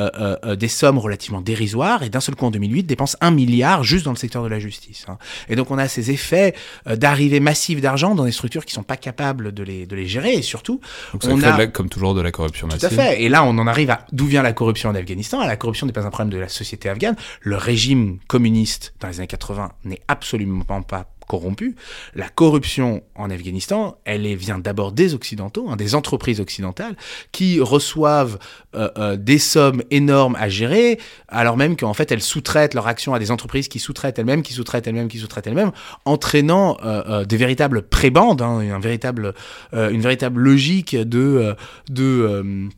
euh, 0.00 0.10
euh, 0.18 0.36
euh, 0.44 0.56
des 0.56 0.68
sommes 0.68 0.98
relativement 0.98 1.40
dérisoires 1.40 2.02
et 2.02 2.08
d'un 2.10 2.20
seul 2.20 2.34
coup 2.34 2.44
en 2.46 2.50
2008 2.50 2.82
dépensent 2.84 3.16
un 3.20 3.30
milliard 3.30 3.84
juste 3.84 4.04
dans 4.04 4.10
le 4.10 4.16
secteur 4.16 4.42
de 4.42 4.48
la 4.48 4.58
justice. 4.58 5.04
hein. 5.08 5.18
Et 5.48 5.54
donc 5.56 5.70
on 5.70 5.78
a 5.78 5.86
ces 5.88 6.10
effets 6.10 6.54
euh, 6.88 6.96
d'arrivée 6.96 7.38
massive 7.40 7.80
d'argent 7.80 8.14
dans 8.14 8.24
des 8.24 8.32
structures 8.32 8.64
qui 8.64 8.72
sont 8.74 8.82
pas 8.82 8.96
capables 8.96 9.52
de 9.52 9.62
les, 9.62 9.86
de 9.86 9.94
les 9.94 10.06
gérer 10.06 10.32
et 10.32 10.42
surtout 10.42 10.80
Donc 11.12 11.22
ça 11.22 11.30
On 11.30 11.36
crée, 11.36 11.46
a- 11.48 11.52
de 11.52 11.58
la- 11.58 11.66
comme 11.68 11.88
toujours, 11.88 12.14
de 12.14 12.20
la 12.20 12.32
corruption 12.32 12.66
tout 12.68 12.74
massive. 12.74 12.98
à 12.98 13.02
fait. 13.02 13.22
Et 13.22 13.28
là, 13.28 13.44
on 13.44 13.56
en 13.58 13.66
arrive 13.66 13.90
à 13.90 14.04
d'où 14.12 14.26
vient 14.26 14.42
la 14.42 14.52
corruption 14.52 14.88
en 14.90 14.94
Afghanistan? 14.94 15.44
La 15.46 15.56
corruption 15.56 15.86
n'est 15.86 15.92
pas 15.92 16.04
un 16.04 16.10
problème 16.10 16.32
de 16.32 16.38
la 16.38 16.48
société 16.48 16.88
afghane. 16.88 17.16
Le 17.42 17.56
régime 17.56 18.18
communiste 18.26 18.94
dans 19.00 19.08
les 19.08 19.18
années 19.20 19.26
80 19.28 19.70
n'est 19.84 20.00
absolument 20.08 20.82
pas 20.82 21.06
corrompue. 21.26 21.76
La 22.14 22.28
corruption 22.28 23.02
en 23.14 23.30
Afghanistan, 23.30 23.98
elle 24.04 24.34
vient 24.34 24.58
d'abord 24.58 24.92
des 24.92 25.14
Occidentaux, 25.14 25.68
hein, 25.68 25.76
des 25.76 25.94
entreprises 25.94 26.40
occidentales, 26.40 26.96
qui 27.32 27.60
reçoivent 27.60 28.38
euh, 28.74 28.90
euh, 28.98 29.16
des 29.16 29.38
sommes 29.38 29.82
énormes 29.90 30.36
à 30.36 30.48
gérer, 30.48 30.98
alors 31.28 31.56
même 31.56 31.76
qu'en 31.76 31.94
fait 31.94 32.10
elles 32.12 32.22
sous-traitent 32.22 32.74
leur 32.74 32.86
action 32.86 33.14
à 33.14 33.18
des 33.18 33.30
entreprises 33.30 33.68
qui 33.68 33.78
sous-traitent 33.78 34.18
elles-mêmes, 34.18 34.42
qui 34.42 34.52
sous-traitent 34.52 34.86
elles-mêmes, 34.86 35.08
qui 35.08 35.18
sous-traitent 35.18 35.46
elles-mêmes, 35.46 35.72
entraînant 36.04 36.76
euh, 36.84 37.02
euh, 37.08 37.24
des 37.24 37.36
véritables 37.36 37.82
prébandes, 37.82 38.42
hein, 38.42 38.58
un 38.58 38.78
véritable, 38.78 39.34
euh, 39.74 39.90
une 39.90 40.00
véritable 40.00 40.40
logique 40.40 40.96
de, 40.96 41.54
de 41.90 42.02
euh, 42.02 42.68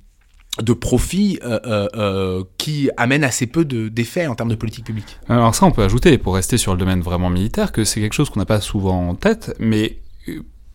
de 0.62 0.72
profit 0.72 1.38
euh, 1.44 1.58
euh, 1.66 1.88
euh, 1.96 2.44
qui 2.58 2.88
amène 2.96 3.24
assez 3.24 3.46
peu 3.46 3.64
de- 3.64 3.88
d'effets 3.88 4.26
en 4.26 4.34
termes 4.34 4.48
de 4.48 4.54
politique 4.54 4.84
publique. 4.86 5.18
Alors 5.28 5.54
ça, 5.54 5.66
on 5.66 5.70
peut 5.70 5.82
ajouter, 5.82 6.16
pour 6.18 6.34
rester 6.34 6.56
sur 6.56 6.72
le 6.72 6.78
domaine 6.78 7.00
vraiment 7.02 7.28
militaire, 7.30 7.72
que 7.72 7.84
c'est 7.84 8.00
quelque 8.00 8.14
chose 8.14 8.30
qu'on 8.30 8.40
n'a 8.40 8.46
pas 8.46 8.60
souvent 8.60 9.08
en 9.10 9.14
tête, 9.14 9.54
mais 9.58 9.98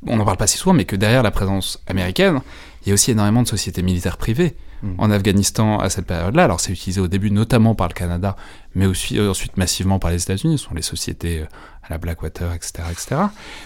on 0.07 0.17
n'en 0.17 0.25
parle 0.25 0.37
pas 0.37 0.47
si 0.47 0.57
souvent, 0.57 0.73
mais 0.73 0.85
que 0.85 0.95
derrière 0.95 1.23
la 1.23 1.31
présence 1.31 1.79
américaine, 1.87 2.41
il 2.83 2.89
y 2.89 2.91
a 2.91 2.93
aussi 2.93 3.11
énormément 3.11 3.43
de 3.43 3.47
sociétés 3.47 3.81
militaires 3.83 4.17
privées 4.17 4.55
Mhm. 4.81 4.95
en 4.97 5.11
Afghanistan 5.11 5.79
à 5.79 5.89
cette 5.89 6.05
période-là. 6.05 6.43
Alors 6.43 6.59
c'est 6.59 6.71
utilisé 6.71 6.99
au 7.01 7.07
début 7.07 7.31
notamment 7.31 7.75
par 7.75 7.87
le 7.87 7.93
Canada, 7.93 8.35
mais 8.73 8.85
aussi 8.85 9.19
euh, 9.19 9.29
ensuite 9.29 9.57
massivement 9.57 9.99
par 9.99 10.11
les 10.11 10.21
États-Unis. 10.21 10.57
Ce 10.57 10.65
sont 10.65 10.73
les 10.73 10.81
sociétés 10.81 11.41
euh, 11.41 11.45
à 11.83 11.89
la 11.89 11.97
Blackwater, 11.97 12.53
etc., 12.53 12.83
etc. 12.91 13.21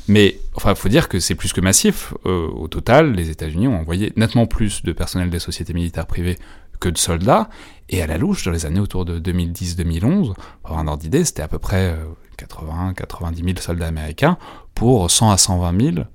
Mais 0.08 0.40
enfin, 0.56 0.72
il 0.72 0.76
faut 0.76 0.90
dire 0.90 1.08
que 1.08 1.20
c'est 1.20 1.36
plus 1.36 1.54
que 1.54 1.62
massif. 1.62 2.14
Euh, 2.26 2.48
au 2.48 2.68
total, 2.68 3.14
les 3.14 3.30
États-Unis 3.30 3.68
ont 3.68 3.80
envoyé 3.80 4.12
nettement 4.16 4.46
plus 4.46 4.84
de 4.84 4.92
personnel 4.92 5.30
des 5.30 5.40
sociétés 5.40 5.74
militaires 5.74 6.08
privées 6.08 6.38
que 6.80 6.90
de 6.90 6.98
soldats. 6.98 7.50
Et 7.88 8.02
à 8.02 8.08
la 8.08 8.18
louche, 8.18 8.44
dans 8.44 8.52
les 8.52 8.66
années 8.66 8.80
autour 8.80 9.06
de 9.06 9.20
2010-2011, 9.20 10.34
pour 10.34 10.36
avoir 10.66 10.80
un 10.80 10.88
ordre 10.88 11.02
d'idée, 11.04 11.24
c'était 11.24 11.44
à 11.44 11.48
peu 11.48 11.60
près 11.60 11.96
80-90 12.38 13.36
000 13.36 13.58
soldats 13.60 13.88
américains 13.88 14.38
pour 14.74 15.10
100 15.10 15.32
à 15.32 15.38
120 15.38 15.82
000 15.94 16.06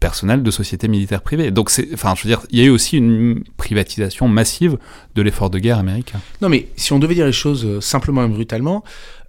personnels 0.00 0.42
de 0.42 0.50
sociétés 0.50 0.88
militaires 0.88 1.22
privées. 1.22 1.50
Donc, 1.50 1.70
c'est, 1.70 1.88
enfin, 1.92 2.14
je 2.16 2.22
veux 2.22 2.28
dire, 2.28 2.40
il 2.50 2.58
y 2.58 2.62
a 2.62 2.64
eu 2.64 2.70
aussi 2.70 2.96
une 2.96 3.42
privatisation 3.56 4.28
massive 4.28 4.78
de 5.14 5.22
l'effort 5.22 5.50
de 5.50 5.58
guerre 5.58 5.78
américain. 5.78 6.20
Non 6.40 6.48
mais 6.48 6.68
si 6.76 6.92
on 6.92 6.98
devait 6.98 7.14
dire 7.14 7.26
les 7.26 7.32
choses 7.32 7.64
euh, 7.64 7.80
simplement 7.80 8.24
et 8.24 8.28
brutalement, 8.28 8.84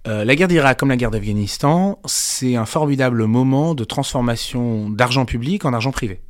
euh, 0.06 0.24
la 0.24 0.34
guerre 0.34 0.48
d'Irak 0.48 0.78
comme 0.78 0.88
la 0.88 0.96
guerre 0.96 1.10
d'Afghanistan, 1.10 1.98
c'est 2.06 2.56
un 2.56 2.64
formidable 2.64 3.26
moment 3.26 3.74
de 3.74 3.84
transformation 3.84 4.88
d'argent 4.88 5.24
public 5.24 5.64
en 5.64 5.72
argent 5.72 5.92
privé. 5.92 6.20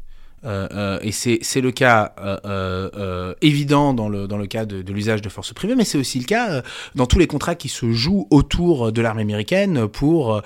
Euh, 0.44 0.68
euh, 0.72 0.98
et 1.02 1.12
c'est 1.12 1.60
le 1.60 1.70
cas 1.70 2.14
euh, 2.18 3.34
évident 3.42 3.92
dans 3.92 4.08
le, 4.08 4.26
dans 4.26 4.38
le 4.38 4.46
cas 4.46 4.64
de, 4.64 4.80
de 4.82 4.92
l'usage 4.92 5.20
de 5.22 5.28
forces 5.28 5.52
privées, 5.52 5.74
mais 5.74 5.84
c'est 5.84 5.98
aussi 5.98 6.18
le 6.18 6.24
cas 6.24 6.62
dans 6.94 7.06
tous 7.06 7.18
les 7.18 7.26
contrats 7.26 7.54
qui 7.54 7.68
se 7.68 7.92
jouent 7.92 8.26
autour 8.30 8.92
de 8.92 9.02
l'armée 9.02 9.22
américaine 9.22 9.88
pour 9.88 10.42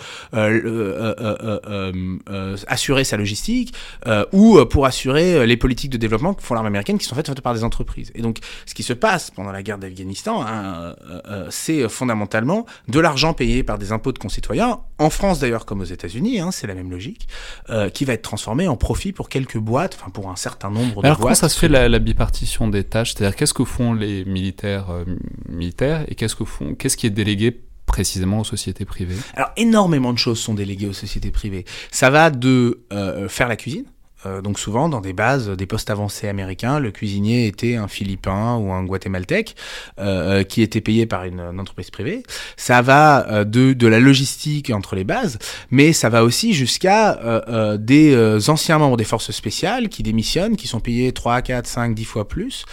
assurer 2.66 3.04
sa 3.04 3.16
logistique 3.16 3.74
ou 4.32 4.64
pour 4.66 4.86
assurer 4.86 5.46
les 5.46 5.56
politiques 5.56 5.90
de 5.90 5.98
développement 5.98 6.34
que 6.34 6.42
font 6.42 6.54
l'armée 6.54 6.68
américaine 6.68 6.98
qui 6.98 7.06
sont 7.06 7.14
faites, 7.14 7.24
par 7.40 7.54
des 7.54 7.64
entreprises. 7.64 8.12
Et 8.14 8.22
donc 8.22 8.38
ce 8.66 8.74
qui 8.74 8.82
se 8.82 8.92
passe 8.92 9.30
pendant 9.30 9.52
la 9.52 9.62
guerre 9.62 9.78
d'Afghanistan, 9.78 10.44
hein, 10.46 10.94
c'est 11.50 11.88
fondamentalement 11.88 12.66
de 12.88 13.00
l'argent 13.00 13.34
payé 13.34 13.62
par 13.62 13.78
des 13.78 13.92
impôts 13.92 14.12
de 14.12 14.18
concitoyens, 14.18 14.80
en 14.98 15.10
France 15.10 15.40
d'ailleurs 15.40 15.66
comme 15.66 15.80
aux 15.80 15.84
États-Unis, 15.84 16.40
hein, 16.40 16.50
c'est 16.50 16.66
la 16.66 16.74
même 16.74 16.90
logique, 16.90 17.28
euh, 17.70 17.88
qui 17.90 18.04
va 18.04 18.12
être 18.12 18.22
transformé 18.22 18.68
en 18.68 18.76
profit 18.76 19.12
pour 19.12 19.28
quelques 19.28 19.58
boîtes, 19.58 19.96
enfin 20.00 20.10
pour 20.10 20.30
un 20.30 20.36
certain 20.36 20.70
nombre 20.70 21.02
de 21.02 21.06
Alors, 21.06 21.18
comment 21.18 21.28
boîtes. 21.30 21.36
ça 21.38 21.48
se 21.48 21.58
fait 21.58 21.68
la, 21.68 21.88
la 21.88 21.98
bipartition 21.98 22.68
des 22.68 22.84
tâches? 22.84 23.14
C'est-à-dire, 23.14 23.36
qu'est-ce 23.36 23.54
que 23.54 23.64
font 23.64 23.92
les 23.94 24.24
militaires 24.24 24.90
euh, 24.90 25.04
militaires 25.48 26.04
et 26.08 26.14
qu'est-ce 26.14 26.36
que 26.36 26.44
font, 26.44 26.74
qu'est-ce 26.74 26.96
qui 26.96 27.06
est 27.06 27.10
délégué 27.10 27.60
précisément 27.86 28.40
aux 28.40 28.44
sociétés 28.44 28.84
privées? 28.84 29.16
Alors 29.34 29.50
énormément 29.56 30.12
de 30.12 30.18
choses 30.18 30.38
sont 30.38 30.54
déléguées 30.54 30.86
aux 30.86 30.92
sociétés 30.94 31.30
privées. 31.30 31.64
Ça 31.90 32.10
va 32.10 32.30
de 32.30 32.84
euh, 32.92 33.28
faire 33.28 33.48
la 33.48 33.56
cuisine. 33.56 33.84
Euh, 34.26 34.40
donc 34.40 34.58
souvent 34.58 34.88
dans 34.88 35.00
des 35.00 35.12
bases, 35.12 35.48
des 35.50 35.66
postes 35.66 35.90
avancés 35.90 36.28
américains, 36.28 36.78
le 36.78 36.90
cuisinier 36.90 37.46
était 37.46 37.76
un 37.76 37.88
Philippin 37.88 38.56
ou 38.56 38.72
un 38.72 38.84
Guatémaltèque 38.84 39.56
euh, 39.98 40.40
euh, 40.40 40.42
qui 40.42 40.62
était 40.62 40.80
payé 40.80 41.06
par 41.06 41.24
une, 41.24 41.40
entreprise 41.58 41.90
privée. 41.90 42.22
Ça 42.56 42.82
va 42.82 43.26
euh, 43.28 43.44
de, 43.44 43.72
de 43.72 43.86
la 43.86 44.00
logistique 44.00 44.70
entre 44.70 44.96
les 44.96 45.04
bases, 45.04 45.38
mais 45.70 45.92
ça 45.92 46.08
va 46.08 46.24
aussi 46.24 46.52
jusqu'à 46.52 47.18
des 47.78 48.48
anciens 48.48 48.78
membres 48.78 48.96
des 48.96 49.04
forces 49.04 49.30
spéciales 49.30 49.88
qui 49.88 50.02
démissionnent, 50.02 50.56
qui 50.56 50.66
sont 50.66 50.80
payés 50.80 51.12
3, 51.12 51.42
4, 51.42 51.66
5, 51.66 51.94
10 51.94 52.04
fois 52.04 52.28
plus, 52.28 52.64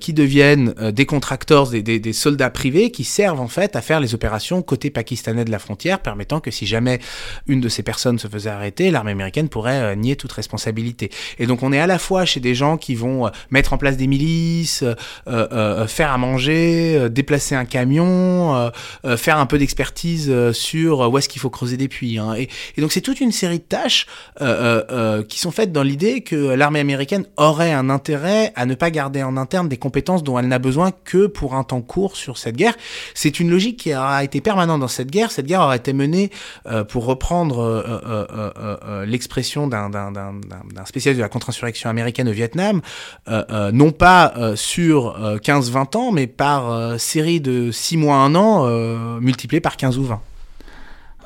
qui 0.00 0.12
deviennent 0.12 0.72
des 0.92 1.06
contractors, 1.06 1.70
des, 1.70 1.82
des, 1.82 1.98
des 1.98 2.12
soldats 2.12 2.50
privés 2.50 2.90
qui 2.90 3.04
servent 3.04 3.40
en 3.40 3.48
fait 3.48 3.76
à 3.76 3.80
faire 3.80 4.00
les 4.00 4.14
opérations 4.14 4.62
côté 4.62 4.90
pakistanais 4.90 5.44
de 5.44 5.50
la 5.50 5.58
frontière, 5.58 6.00
permettant 6.00 6.40
que 6.40 6.50
si 6.50 6.66
jamais 6.66 7.00
une 7.46 7.60
de 7.60 7.68
ces 7.68 7.82
personnes 7.82 8.18
se 8.18 8.28
faisait 8.28 8.50
arrêter, 8.50 8.90
l'armée 8.90 9.12
américaine 9.12 9.48
pourrait 9.48 9.96
nier 9.96 10.16
toute 10.16 10.32
responsabilité. 10.32 10.75
Et 11.38 11.46
donc 11.46 11.62
on 11.62 11.72
est 11.72 11.80
à 11.80 11.86
la 11.86 11.98
fois 11.98 12.24
chez 12.24 12.40
des 12.40 12.54
gens 12.54 12.76
qui 12.76 12.94
vont 12.94 13.26
euh, 13.26 13.30
mettre 13.50 13.72
en 13.72 13.78
place 13.78 13.96
des 13.96 14.06
milices, 14.06 14.82
euh, 14.82 14.94
euh, 15.28 15.86
faire 15.86 16.12
à 16.12 16.18
manger, 16.18 16.96
euh, 16.96 17.08
déplacer 17.08 17.54
un 17.54 17.64
camion, 17.64 18.54
euh, 18.54 18.70
euh, 19.04 19.16
faire 19.16 19.38
un 19.38 19.46
peu 19.46 19.58
d'expertise 19.58 20.28
euh, 20.30 20.52
sur 20.52 21.00
où 21.10 21.18
est-ce 21.18 21.28
qu'il 21.28 21.40
faut 21.40 21.50
creuser 21.50 21.76
des 21.76 21.88
puits. 21.88 22.18
hein. 22.18 22.34
Et, 22.34 22.48
donc 22.80 22.92
c'est 22.92 23.00
toute 23.00 23.20
une 23.20 23.32
série 23.32 23.58
de 23.58 23.64
tâches 23.64 24.06
euh, 24.40 24.44
euh, 24.46 24.84
euh, 24.90 25.22
qui 25.22 25.38
sont 25.38 25.50
faites 25.50 25.72
dans 25.72 25.82
l'idée 25.82 26.20
que 26.20 26.36
l'armée 26.36 26.80
américaine 26.80 27.26
aurait 27.36 27.72
un 27.72 27.90
intérêt 27.90 28.52
à 28.54 28.66
ne 28.66 28.74
pas 28.74 28.90
garder 28.90 29.22
en 29.22 29.36
interne 29.36 29.68
des 29.68 29.76
compétences 29.76 30.22
dont 30.22 30.38
elle 30.38 30.48
n'a 30.48 30.58
besoin 30.58 30.92
que 31.04 31.26
pour 31.26 31.54
un 31.54 31.64
temps 31.64 31.82
court 31.82 32.16
sur 32.16 32.38
cette 32.38 32.56
guerre. 32.56 32.76
C'est 33.14 33.40
une 33.40 33.50
logique 33.50 33.78
qui 33.78 33.94
aura 33.94 34.24
été 34.24 34.40
permanente 34.40 34.80
dans 34.80 34.88
cette 34.88 35.10
guerre. 35.10 35.30
Cette 35.30 35.46
guerre 35.46 35.60
aura 35.60 35.76
été 35.76 35.92
menée, 35.92 36.30
euh, 36.66 36.84
pour 36.84 37.04
reprendre 37.06 37.60
euh, 37.60 37.82
euh, 37.86 38.00
euh, 38.06 38.50
euh, 38.58 38.76
euh, 38.86 39.06
l'expression 39.06 39.66
d'un 39.66 39.90
d'un- 40.72 40.84
spécialiste 40.84 41.18
de 41.18 41.22
la 41.22 41.28
contre-insurrection 41.28 41.90
américaine 41.90 42.28
au 42.28 42.32
Vietnam, 42.32 42.80
euh, 43.28 43.44
euh, 43.50 43.72
non 43.72 43.90
pas 43.92 44.34
euh, 44.36 44.56
sur 44.56 45.16
euh, 45.22 45.38
15-20 45.38 45.96
ans, 45.96 46.12
mais 46.12 46.26
par 46.26 46.98
série 47.00 47.40
de 47.40 47.70
6 47.70 47.96
mois, 47.96 48.16
1 48.16 48.34
an, 48.34 49.18
multiplié 49.20 49.60
par 49.60 49.76
15 49.76 49.98
ou 49.98 50.04
20. 50.04 50.20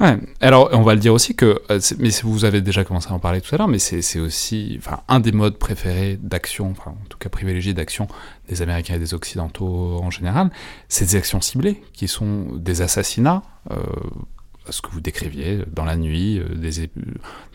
Ouais. 0.01 0.17
Alors, 0.41 0.71
on 0.73 0.81
va 0.81 0.95
le 0.95 1.01
dire 1.01 1.13
aussi 1.13 1.35
que, 1.35 1.61
mais 1.99 2.09
vous 2.23 2.47
avez 2.47 2.63
déjà 2.63 2.85
commencé 2.85 3.09
à 3.11 3.13
en 3.13 3.19
parler 3.19 3.43
tout 3.43 3.55
à 3.55 3.59
l'heure, 3.59 3.69
mais 3.69 3.79
c'est 3.79 4.19
aussi, 4.19 4.77
enfin, 4.79 5.01
un 5.09 5.21
des 5.21 5.31
modes 5.31 5.59
préférés 5.59 6.19
d'action, 6.23 6.71
enfin, 6.71 6.93
en 6.93 7.07
tout 7.11 7.19
cas 7.19 7.29
privilégiés 7.29 7.75
d'action 7.75 8.09
des 8.49 8.63
Américains 8.63 8.95
et 8.95 8.99
des 8.99 9.13
Occidentaux 9.13 10.01
en 10.03 10.11
général, 10.11 10.49
c'est 10.89 11.05
des 11.05 11.17
actions 11.17 11.43
ciblées, 11.43 11.83
qui 11.93 12.09
sont 12.09 12.47
des 12.57 12.81
assassinats, 12.81 13.43
ce 14.69 14.83
que 14.83 14.91
vous 14.91 15.01
décriviez 15.01 15.65
dans 15.73 15.85
la 15.85 15.97
nuit, 15.97 16.39
euh, 16.39 16.55
des, 16.55 16.91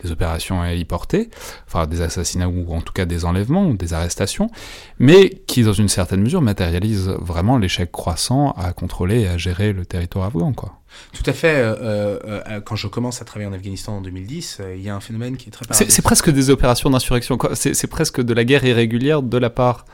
des 0.02 0.10
opérations 0.10 0.64
héliportées, 0.64 1.30
enfin 1.66 1.86
des 1.86 2.02
assassinats 2.02 2.48
ou 2.48 2.72
en 2.74 2.80
tout 2.80 2.92
cas 2.92 3.04
des 3.04 3.24
enlèvements 3.24 3.72
des 3.74 3.92
arrestations, 3.92 4.50
mais 4.98 5.30
qui 5.46 5.62
dans 5.62 5.72
une 5.72 5.88
certaine 5.88 6.22
mesure 6.22 6.42
matérialisent 6.42 7.14
vraiment 7.20 7.58
l'échec 7.58 7.92
croissant 7.92 8.50
à 8.52 8.72
contrôler 8.72 9.20
et 9.20 9.28
à 9.28 9.36
gérer 9.38 9.72
le 9.72 9.86
territoire 9.86 10.26
afghan, 10.26 10.52
quoi. 10.52 10.80
Tout 11.12 11.22
à 11.26 11.32
fait. 11.32 11.54
euh, 11.56 12.18
euh, 12.24 12.60
quand 12.60 12.76
je 12.76 12.88
commence 12.88 13.20
à 13.22 13.24
travailler 13.24 13.48
en 13.50 13.52
Afghanistan 13.52 13.98
en 13.98 14.00
2010, 14.00 14.58
euh, 14.60 14.74
il 14.76 14.82
y 14.82 14.88
a 14.88 14.94
un 14.94 15.00
phénomène 15.00 15.36
qui 15.36 15.48
est 15.48 15.52
très 15.52 15.64
C'est 15.72 16.02
presque 16.02 16.30
des 16.30 16.50
opérations 16.50 16.90
d'insurrection, 16.90 17.38
c'est 17.54 17.86
presque 17.86 18.20
de 18.22 18.34
la 18.34 18.44
guerre 18.44 18.64
irrégulière 18.64 19.22
de 19.22 19.38
la 19.38 19.50
part 19.50 19.84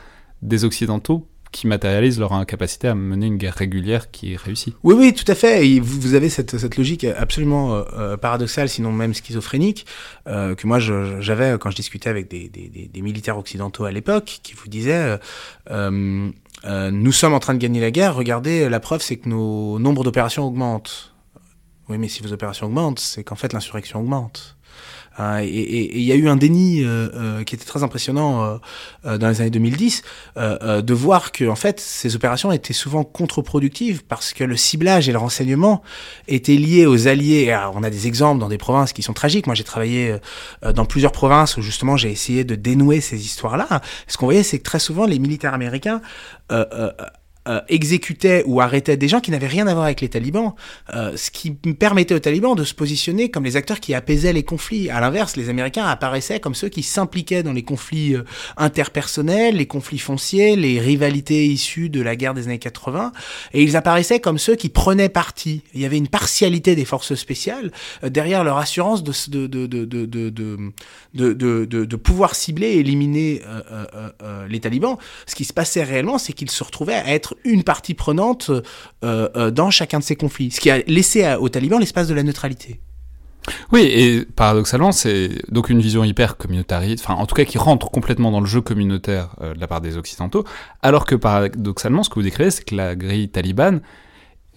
des 0.41 0.65
Occidentaux 0.65 1.27
qui 1.53 1.67
matérialisent 1.67 2.19
leur 2.19 2.33
incapacité 2.33 2.89
à 2.89 2.95
mener 2.95 3.27
une 3.27 3.37
guerre 3.37 3.53
régulière 3.53 4.11
qui 4.11 4.33
est 4.33 4.35
réussie. 4.35 4.73
Oui, 4.83 4.95
oui, 4.97 5.13
tout 5.13 5.31
à 5.31 5.35
fait. 5.35 5.65
Et 5.65 5.79
vous, 5.79 6.15
avez 6.15 6.27
cette, 6.27 6.75
logique 6.75 7.05
absolument 7.05 7.75
euh, 7.75 7.83
euh, 7.93 8.17
paradoxale, 8.17 8.67
sinon 8.67 8.91
même 8.91 9.13
schizophrénique, 9.13 9.85
euh, 10.27 10.55
que 10.55 10.67
moi 10.67 10.79
j'avais 10.79 11.57
quand 11.59 11.69
je 11.69 11.75
discutais 11.75 12.09
avec 12.09 12.27
des, 12.27 13.01
militaires 13.01 13.37
occidentaux 13.37 13.85
à 13.85 13.91
l'époque, 13.91 14.39
qui 14.43 14.53
vous 14.53 14.67
disaient 14.67 15.17
nous 15.69 17.11
sommes 17.11 17.33
en 17.33 17.39
train 17.39 17.53
de 17.53 17.59
gagner 17.59 17.79
la 17.79 17.91
guerre. 17.91 18.15
Regardez, 18.15 18.67
la 18.67 18.79
preuve, 18.79 19.01
c'est 19.01 19.17
que 19.17 19.29
nos 19.29 19.79
nombres 19.79 20.03
d'opérations 20.03 20.45
augmentent. 20.45 21.13
Oui, 21.89 21.97
mais 21.97 22.07
si 22.07 22.23
vos 22.23 22.31
opérations 22.33 22.65
augmentent, 22.65 22.99
c'est 22.99 23.23
qu'en 23.23 23.35
fait 23.35 23.53
l'insurrection 23.53 23.99
augmente. 23.99 24.57
Hein, 25.17 25.41
et 25.41 25.97
il 25.97 26.03
y 26.03 26.11
a 26.11 26.15
eu 26.15 26.27
un 26.27 26.35
déni 26.35 26.83
euh, 26.83 27.09
euh, 27.13 27.43
qui 27.43 27.55
était 27.55 27.65
très 27.65 27.83
impressionnant 27.83 28.43
euh, 28.43 28.57
euh, 29.05 29.17
dans 29.17 29.29
les 29.29 29.41
années 29.41 29.49
2010 29.49 30.01
euh, 30.37 30.57
euh, 30.61 30.81
de 30.81 30.93
voir 30.93 31.31
que 31.31 31.47
en 31.47 31.55
fait 31.55 31.79
ces 31.79 32.15
opérations 32.15 32.51
étaient 32.51 32.73
souvent 32.73 33.03
contre-productives 33.03 34.03
parce 34.03 34.33
que 34.33 34.43
le 34.43 34.57
ciblage 34.57 35.09
et 35.09 35.11
le 35.11 35.17
renseignement 35.17 35.83
étaient 36.27 36.55
liés 36.55 36.85
aux 36.85 37.07
alliés. 37.07 37.51
Alors, 37.51 37.73
on 37.75 37.83
a 37.83 37.89
des 37.89 38.07
exemples 38.07 38.39
dans 38.39 38.49
des 38.49 38.57
provinces 38.57 38.93
qui 38.93 39.03
sont 39.03 39.13
tragiques. 39.13 39.45
Moi, 39.45 39.55
j'ai 39.55 39.63
travaillé 39.63 40.17
euh, 40.63 40.73
dans 40.73 40.85
plusieurs 40.85 41.11
provinces 41.11 41.57
où 41.57 41.61
justement 41.61 41.97
j'ai 41.97 42.11
essayé 42.11 42.43
de 42.43 42.55
dénouer 42.55 43.01
ces 43.01 43.23
histoires-là. 43.23 43.81
Ce 44.07 44.17
qu'on 44.17 44.25
voyait, 44.25 44.43
c'est 44.43 44.57
que 44.59 44.63
très 44.63 44.79
souvent 44.79 45.05
les 45.05 45.19
militaires 45.19 45.53
américains 45.53 46.01
euh, 46.51 46.65
euh, 46.73 46.91
euh, 47.47 47.61
exécutait 47.67 48.43
ou 48.45 48.61
arrêtait 48.61 48.97
des 48.97 49.07
gens 49.07 49.19
qui 49.19 49.31
n'avaient 49.31 49.47
rien 49.47 49.67
à 49.67 49.73
voir 49.73 49.85
avec 49.85 50.01
les 50.01 50.09
talibans, 50.09 50.53
euh, 50.93 51.15
ce 51.15 51.31
qui 51.31 51.51
permettait 51.51 52.15
aux 52.15 52.19
talibans 52.19 52.55
de 52.55 52.63
se 52.63 52.73
positionner 52.73 53.29
comme 53.29 53.43
les 53.43 53.55
acteurs 53.55 53.79
qui 53.79 53.93
apaisaient 53.93 54.33
les 54.33 54.43
conflits. 54.43 54.89
À 54.89 54.99
l'inverse, 54.99 55.35
les 55.35 55.49
Américains 55.49 55.85
apparaissaient 55.85 56.39
comme 56.39 56.55
ceux 56.55 56.69
qui 56.69 56.83
s'impliquaient 56.83 57.43
dans 57.43 57.53
les 57.53 57.63
conflits 57.63 58.15
euh, 58.15 58.23
interpersonnels, 58.57 59.57
les 59.57 59.65
conflits 59.65 59.99
fonciers, 59.99 60.55
les 60.55 60.79
rivalités 60.79 61.45
issues 61.45 61.89
de 61.89 62.01
la 62.01 62.15
guerre 62.15 62.33
des 62.33 62.47
années 62.47 62.59
80, 62.59 63.11
et 63.53 63.63
ils 63.63 63.75
apparaissaient 63.75 64.19
comme 64.19 64.37
ceux 64.37 64.55
qui 64.55 64.69
prenaient 64.69 65.09
parti. 65.09 65.61
Il 65.73 65.81
y 65.81 65.85
avait 65.85 65.97
une 65.97 66.07
partialité 66.07 66.75
des 66.75 66.85
forces 66.85 67.15
spéciales 67.15 67.71
euh, 68.03 68.09
derrière 68.09 68.43
leur 68.43 68.57
assurance 68.57 69.03
de, 69.03 69.47
de, 69.47 69.67
de, 69.67 69.85
de, 69.85 70.29
de 70.29 70.73
de 71.13 71.95
pouvoir 71.95 72.35
cibler 72.35 72.67
et 72.67 72.79
éliminer 72.79 73.41
euh, 73.45 73.87
euh, 74.21 74.47
les 74.47 74.59
talibans. 74.59 74.97
Ce 75.25 75.35
qui 75.35 75.45
se 75.45 75.53
passait 75.53 75.83
réellement, 75.83 76.17
c'est 76.17 76.33
qu'ils 76.33 76.49
se 76.49 76.63
retrouvaient 76.63 76.95
à 76.95 77.13
être 77.13 77.32
une 77.43 77.63
partie 77.63 77.93
prenante 77.93 78.49
euh, 78.49 78.61
euh, 79.35 79.51
dans 79.51 79.69
chacun 79.71 79.99
de 79.99 80.03
ces 80.03 80.15
conflits, 80.15 80.51
ce 80.51 80.59
qui 80.59 80.69
a 80.69 80.79
laissé 80.79 81.23
à- 81.23 81.39
aux 81.39 81.49
talibans 81.49 81.79
l'espace 81.79 82.07
de 82.07 82.13
la 82.13 82.23
neutralité. 82.23 82.79
Oui, 83.73 83.81
et 83.81 84.23
paradoxalement, 84.23 84.93
c'est 84.93 85.29
donc 85.51 85.69
une 85.69 85.81
vision 85.81 86.05
hyper 86.05 86.37
communautariste, 86.37 87.03
enfin 87.03 87.15
en 87.19 87.25
tout 87.25 87.35
cas 87.35 87.43
qui 87.43 87.57
rentre 87.57 87.91
complètement 87.91 88.31
dans 88.31 88.39
le 88.39 88.45
jeu 88.45 88.61
communautaire 88.61 89.35
euh, 89.41 89.53
de 89.53 89.59
la 89.59 89.67
part 89.67 89.81
des 89.81 89.97
Occidentaux, 89.97 90.45
alors 90.81 91.05
que 91.05 91.15
paradoxalement, 91.15 92.03
ce 92.03 92.09
que 92.09 92.15
vous 92.15 92.21
décrivez, 92.23 92.51
c'est 92.51 92.63
que 92.63 92.73
la 92.75 92.95
grille 92.95 93.27
talibane, 93.27 93.81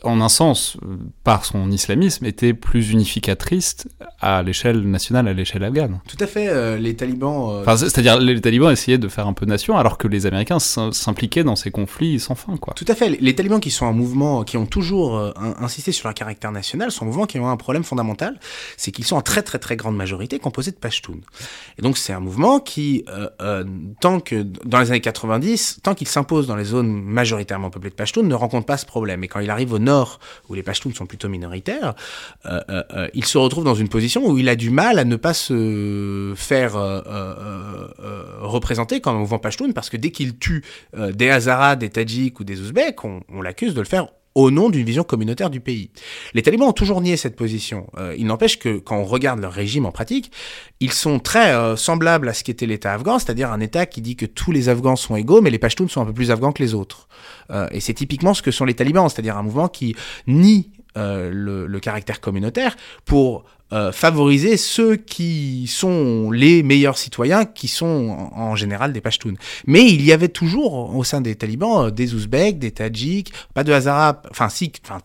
en 0.02 0.20
un 0.20 0.28
sens, 0.28 0.76
euh, 0.84 0.96
par 1.24 1.44
son 1.44 1.70
islamisme, 1.70 2.24
était 2.26 2.52
plus 2.54 2.90
unificatrice 2.90 3.88
à 4.20 4.42
l'échelle 4.42 4.80
nationale, 4.88 5.26
à 5.28 5.32
l'échelle 5.32 5.64
afghane. 5.64 6.00
Tout 6.08 6.16
à 6.20 6.26
fait, 6.26 6.48
euh, 6.48 6.76
les 6.76 6.94
talibans... 6.94 7.50
euh, 7.50 7.60
Enfin, 7.62 7.76
c'est-à-dire 7.76 8.18
les 8.20 8.40
talibans 8.40 8.70
essayaient 8.70 8.98
de 8.98 9.08
faire 9.08 9.26
un 9.26 9.32
peu 9.32 9.46
nation, 9.46 9.76
alors 9.76 9.98
que 9.98 10.06
les 10.08 10.26
Américains 10.26 10.58
s'im- 10.58 10.92
s'impliquaient 10.92 11.44
dans 11.44 11.56
ces 11.56 11.70
conflits 11.70 12.20
sans 12.20 12.34
fin, 12.34 12.56
quoi. 12.56 12.74
Tout 12.74 12.84
à 12.88 12.94
fait. 12.94 13.08
Les- 13.20 13.34
talibans 13.34 13.60
qui 13.60 13.70
sont 13.70 13.86
un 13.86 13.92
mouvement, 13.92 14.44
qui 14.44 14.56
ont 14.56 14.66
toujours 14.66 15.16
euh, 15.16 15.32
in- 15.36 15.54
insisté 15.64 15.92
sur 15.92 16.06
leur 16.08 16.14
caractère 16.14 16.52
national, 16.52 16.90
sont 16.90 17.04
un 17.04 17.06
mouvement 17.08 17.26
qui 17.26 17.38
ont 17.38 17.48
un 17.48 17.56
problème 17.56 17.84
fondamental, 17.84 18.38
c'est 18.76 18.90
qu'ils 18.92 19.04
sont 19.04 19.16
en 19.16 19.22
très 19.22 19.42
très 19.42 19.58
très 19.58 19.76
grande 19.76 19.96
majorité 19.96 20.38
composés 20.38 20.70
de 20.70 20.76
Pashtuns. 20.76 21.20
Et 21.78 21.82
donc 21.82 21.98
c'est 21.98 22.12
un 22.12 22.20
mouvement 22.20 22.60
qui, 22.60 23.04
tant 24.00 24.20
que 24.20 24.42
dans 24.64 24.80
les 24.80 24.90
années 24.90 25.00
90, 25.00 25.80
tant 25.82 25.94
qu'il 25.94 26.08
s'impose 26.08 26.46
dans 26.46 26.56
les 26.56 26.64
zones 26.64 26.90
majoritairement 27.02 27.70
peuplées 27.70 27.90
de 27.90 27.94
Pashtuns, 27.94 28.22
ne 28.22 28.34
rencontre 28.34 28.66
pas 28.66 28.76
ce 28.76 28.86
problème. 28.86 29.24
Et 29.24 29.28
quand 29.28 29.40
il 29.40 29.50
arrive 29.50 29.72
au 29.72 29.78
nord, 29.86 30.20
où 30.48 30.54
les 30.54 30.62
Pashtuns 30.62 30.94
sont 30.94 31.06
plutôt 31.06 31.28
minoritaires, 31.28 31.94
euh, 32.44 32.60
euh, 32.68 32.82
euh, 32.92 33.08
il 33.14 33.24
se 33.24 33.38
retrouve 33.38 33.64
dans 33.64 33.74
une 33.74 33.88
position 33.88 34.26
où 34.26 34.36
il 34.36 34.48
a 34.48 34.56
du 34.56 34.70
mal 34.70 34.98
à 34.98 35.04
ne 35.04 35.16
pas 35.16 35.34
se 35.34 36.34
faire 36.36 36.74
représenter 38.40 39.00
comme 39.00 39.16
un 39.16 39.20
mouvement 39.20 39.38
Pashtun, 39.38 39.72
parce 39.72 39.88
que 39.88 39.96
dès 39.96 40.10
qu'il 40.10 40.38
tue 40.38 40.62
des 40.94 41.30
Hazaras, 41.30 41.76
des 41.76 41.90
Tadjiks 41.90 42.38
ou 42.40 42.44
des 42.44 42.60
Ouzbeks, 42.60 43.04
on 43.04 43.42
l'accuse 43.42 43.74
de 43.74 43.80
le 43.80 43.86
faire 43.86 44.08
au 44.36 44.50
nom 44.50 44.68
d'une 44.68 44.84
vision 44.84 45.02
communautaire 45.02 45.48
du 45.48 45.60
pays. 45.60 45.90
Les 46.34 46.42
talibans 46.42 46.68
ont 46.68 46.72
toujours 46.72 47.00
nié 47.00 47.16
cette 47.16 47.36
position. 47.36 47.86
Euh, 47.96 48.14
il 48.18 48.26
n'empêche 48.26 48.58
que 48.58 48.76
quand 48.76 48.98
on 48.98 49.04
regarde 49.04 49.40
leur 49.40 49.52
régime 49.52 49.86
en 49.86 49.92
pratique, 49.92 50.30
ils 50.78 50.92
sont 50.92 51.18
très 51.18 51.54
euh, 51.54 51.74
semblables 51.74 52.28
à 52.28 52.34
ce 52.34 52.44
qu'était 52.44 52.66
l'État 52.66 52.92
afghan, 52.92 53.18
c'est-à-dire 53.18 53.50
un 53.50 53.60
État 53.60 53.86
qui 53.86 54.02
dit 54.02 54.14
que 54.14 54.26
tous 54.26 54.52
les 54.52 54.68
Afghans 54.68 54.94
sont 54.94 55.16
égaux, 55.16 55.40
mais 55.40 55.48
les 55.48 55.58
Pashtuns 55.58 55.88
sont 55.88 56.02
un 56.02 56.04
peu 56.04 56.12
plus 56.12 56.30
afghans 56.30 56.52
que 56.52 56.62
les 56.62 56.74
autres. 56.74 57.08
Euh, 57.50 57.66
et 57.70 57.80
c'est 57.80 57.94
typiquement 57.94 58.34
ce 58.34 58.42
que 58.42 58.50
sont 58.50 58.66
les 58.66 58.74
talibans, 58.74 59.08
c'est-à-dire 59.08 59.38
un 59.38 59.42
mouvement 59.42 59.68
qui 59.68 59.96
nie 60.26 60.70
euh, 60.98 61.30
le, 61.32 61.66
le 61.66 61.80
caractère 61.80 62.20
communautaire 62.20 62.76
pour 63.04 63.44
euh, 63.72 63.90
favoriser 63.90 64.56
ceux 64.56 64.94
qui 64.94 65.66
sont 65.66 66.30
les 66.30 66.62
meilleurs 66.62 66.98
citoyens, 66.98 67.44
qui 67.44 67.66
sont 67.66 68.30
en, 68.32 68.54
général 68.54 68.92
des 68.92 69.00
Pashtuns. 69.00 69.34
Mais 69.66 69.84
il 69.84 70.02
y 70.02 70.12
avait 70.12 70.28
toujours 70.28 70.94
au 70.94 71.02
sein 71.02 71.20
des 71.20 71.34
talibans 71.34 71.86
euh, 71.86 71.90
des 71.90 72.14
Ouzbeks, 72.14 72.58
des 72.58 72.70
Tadjiks, 72.70 73.32
pas 73.54 73.64
de 73.64 73.72
Hazaras, 73.72 74.22
enfin 74.30 74.48
si, 74.48 74.72
enfin 74.84 75.00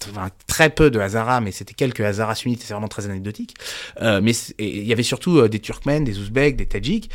très 0.45 0.69
peu 0.69 0.91
de 0.91 0.99
Hazaras, 0.99 1.41
mais 1.41 1.51
c'était 1.51 1.73
quelques 1.73 2.01
Hazaras 2.01 2.35
sunnites, 2.35 2.61
c'est 2.61 2.73
vraiment 2.73 2.87
très 2.87 3.05
anecdotique. 3.07 3.55
Euh, 4.01 4.21
mais 4.21 4.33
il 4.59 4.85
y 4.85 4.93
avait 4.93 5.01
surtout 5.01 5.39
euh, 5.39 5.49
des 5.49 5.59
Turkmènes, 5.59 6.03
des 6.03 6.19
Ouzbeks, 6.19 6.55
des 6.55 6.67
Tadjiks 6.67 7.09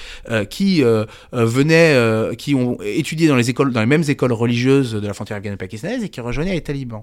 qui 0.51 0.83
venaient, 1.33 2.37
qui 2.37 2.55
ont 2.55 2.79
étudié 2.83 3.29
dans 3.29 3.37
les 3.37 3.51
écoles, 3.51 3.73
dans 3.73 3.81
les 3.81 3.87
mêmes 3.87 4.05
écoles 4.09 4.33
religieuses 4.33 4.93
de 4.93 5.07
la 5.07 5.15
frontière 5.15 5.39
afghano-pakistanaise 5.39 6.03
et 6.03 6.09
qui 6.09 6.21
rejoignaient 6.21 6.55
les 6.55 6.63
talibans. 6.63 7.03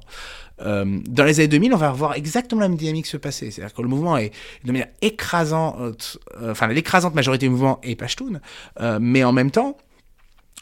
Euh, 0.62 0.99
dans 1.08 1.24
les 1.24 1.39
années 1.39 1.47
2000, 1.47 1.74
on 1.74 1.78
va 1.78 1.91
voir 1.91 2.16
exactement 2.16 2.62
la 2.62 2.70
même 2.70 2.78
dynamique 2.78 3.08
se 3.08 3.18
passer. 3.18 3.51
C'est-à-dire 3.51 3.74
que 3.74 3.82
le 3.82 3.88
mouvement 3.88 4.18
est 4.18 4.32
de 4.64 4.72
manière 4.72 4.89
écrasante, 5.01 6.20
euh, 6.41 6.51
enfin 6.51 6.68
l'écrasante 6.68 7.16
majorité 7.16 7.45
du 7.45 7.51
mouvement 7.51 7.80
est 7.84 7.95
Pashtun, 7.95 8.39
euh, 8.80 8.99
mais 9.01 9.24
en 9.24 9.32
même 9.32 9.51
temps, 9.51 9.78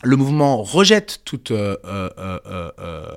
le 0.04 0.16
mouvement 0.16 0.64
rejette 0.64 1.20
toute 1.26 1.52
euh, 1.52 1.78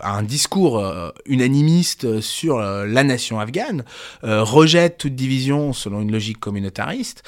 un 0.03 0.23
discours 0.23 0.85
unanimiste 1.25 2.21
sur 2.21 2.59
la 2.59 3.05
nation 3.05 3.41
afghane, 3.41 3.85
rejette 4.23 4.99
toute 4.99 5.15
division 5.15 5.73
selon 5.73 6.03
une 6.03 6.13
logique 6.13 6.39
communautariste 6.39 7.23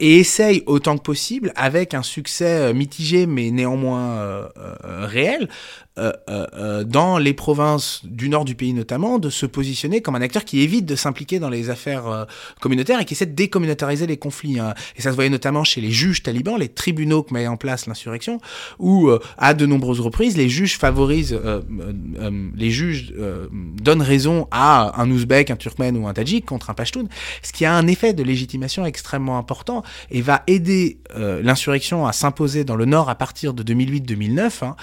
et 0.00 0.18
essaye 0.18 0.64
autant 0.66 0.98
que 0.98 1.02
possible, 1.02 1.52
avec 1.54 1.94
un 1.94 2.02
succès 2.02 2.74
mitigé 2.74 3.26
mais 3.26 3.52
néanmoins 3.52 4.48
réel, 4.82 5.48
euh, 5.98 6.12
euh, 6.28 6.46
euh, 6.54 6.84
dans 6.84 7.18
les 7.18 7.34
provinces 7.34 8.00
du 8.04 8.28
nord 8.28 8.44
du 8.44 8.54
pays 8.54 8.72
notamment, 8.72 9.18
de 9.18 9.30
se 9.30 9.46
positionner 9.46 10.00
comme 10.00 10.14
un 10.14 10.20
acteur 10.22 10.44
qui 10.44 10.60
évite 10.60 10.86
de 10.86 10.94
s'impliquer 10.94 11.38
dans 11.38 11.48
les 11.50 11.70
affaires 11.70 12.06
euh, 12.06 12.24
communautaires 12.60 13.00
et 13.00 13.04
qui 13.04 13.14
essaie 13.14 13.26
de 13.26 13.34
décommunautariser 13.34 14.06
les 14.06 14.16
conflits. 14.16 14.58
hein. 14.60 14.74
Et 14.96 15.02
ça 15.02 15.10
se 15.10 15.14
voyait 15.14 15.30
notamment 15.30 15.64
chez 15.64 15.80
les 15.80 15.90
juges 15.90 16.22
talibans, 16.22 16.58
les 16.58 16.68
tribunaux 16.68 17.22
que 17.22 17.34
met 17.34 17.46
en 17.46 17.56
place 17.56 17.86
l'insurrection, 17.86 18.40
où 18.78 19.08
euh, 19.08 19.18
à 19.36 19.54
de 19.54 19.66
nombreuses 19.66 20.00
reprises 20.00 20.36
les 20.36 20.48
juges 20.48 20.78
favorisent, 20.78 21.38
les 22.56 22.70
juges 22.70 23.12
donnent 23.80 24.02
raison 24.02 24.46
à 24.50 25.00
un 25.00 25.10
ouzbek, 25.10 25.50
un 25.50 25.56
turkmène 25.56 25.96
ou 25.96 26.06
un 26.06 26.14
tadjik 26.14 26.46
contre 26.46 26.70
un 26.70 26.74
pashtun, 26.74 27.06
ce 27.42 27.52
qui 27.52 27.64
a 27.64 27.74
un 27.74 27.86
effet 27.86 28.12
de 28.12 28.22
légitimation 28.22 28.84
extrêmement 28.86 29.38
important 29.38 29.82
et 30.10 30.22
va 30.22 30.42
aider 30.46 30.98
l'insurrection 31.16 32.06
à 32.06 32.12
s'imposer 32.12 32.64
dans 32.64 32.76
le 32.76 32.84
nord 32.84 33.08
à 33.08 33.14
partir 33.14 33.54
de 33.54 33.62
2008-2009 33.62 34.64
hein, 34.64 34.76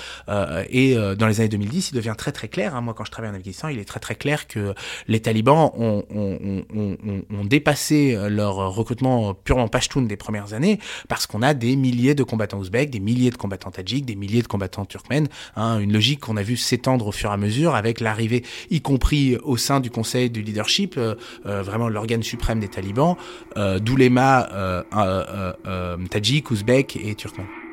et 0.70 0.95
euh, 1.06 1.16
dans 1.16 1.28
les 1.28 1.39
années 1.39 1.49
2010 1.49 1.91
il 1.91 1.95
devient 1.95 2.16
très 2.18 2.32
très 2.32 2.47
clair, 2.47 2.76
hein, 2.76 2.82
moi 2.82 2.93
quand 2.93 3.06
je 3.06 3.12
travaille 3.12 3.32
en 3.32 3.36
Afghanistan 3.36 3.68
il 3.68 3.80
est 3.80 3.86
très 3.86 3.99
très 3.99 4.16
clair 4.16 4.47
que 4.47 4.74
les 5.08 5.22
talibans 5.22 5.72
ont, 5.76 6.03
ont, 6.10 6.66
ont, 6.74 7.22
ont, 7.30 7.45
dépassé 7.45 8.16
euh, 8.16 8.30
leur 8.30 8.56
recrutement 8.56 9.34
purement 9.34 9.68
pashtun 9.68 10.01
des 10.01 10.18
premières 10.18 10.53
années 10.53 10.80
parce 11.08 11.28
qu'on 11.28 11.41
a 11.41 11.53
des 11.53 11.76
milliers 11.76 12.16
de 12.16 12.24
combattants 12.24 12.60
ouzbeks, 12.60 12.89
des 12.89 12.99
milliers 12.99 13.30
de 13.30 13.38
combattants 13.38 13.72
tadjiks, 13.72 14.06
des 14.06 14.16
milliers 14.16 14.41
de 14.41 14.47
combattants 14.47 14.86
turkmènes, 14.86 15.28
hein, 15.56 15.80
une 15.80 15.93
logique 15.93 16.22
qu'on 16.22 16.38
a 16.38 16.43
vu 16.43 16.58
s'étendre 16.58 17.08
au 17.08 17.12
fur 17.12 17.30
et 17.30 17.34
à 17.34 17.38
mesure 17.38 17.76
avec 17.76 17.99
l'arrivée, 17.99 18.43
y 18.70 18.82
compris 18.82 19.38
au 19.43 19.58
sein 19.58 19.80
du 19.80 19.89
conseil 19.89 20.30
du 20.30 20.41
leadership, 20.41 20.95
euh, 20.97 21.16
euh, 21.45 21.62
vraiment 21.62 21.89
l'organe 21.89 22.24
suprême 22.24 22.60
des 22.60 22.68
talibans, 22.68 23.16
euh, 23.58 23.80
d'oulémas 23.80 24.49
euh, 24.51 24.84
euh, 24.93 25.26
euh, 25.30 25.53
euh, 25.68 25.97
tadjiks, 26.10 26.51
ouzbeks 26.51 26.95
et 26.97 27.16
turkmènes. 27.16 27.64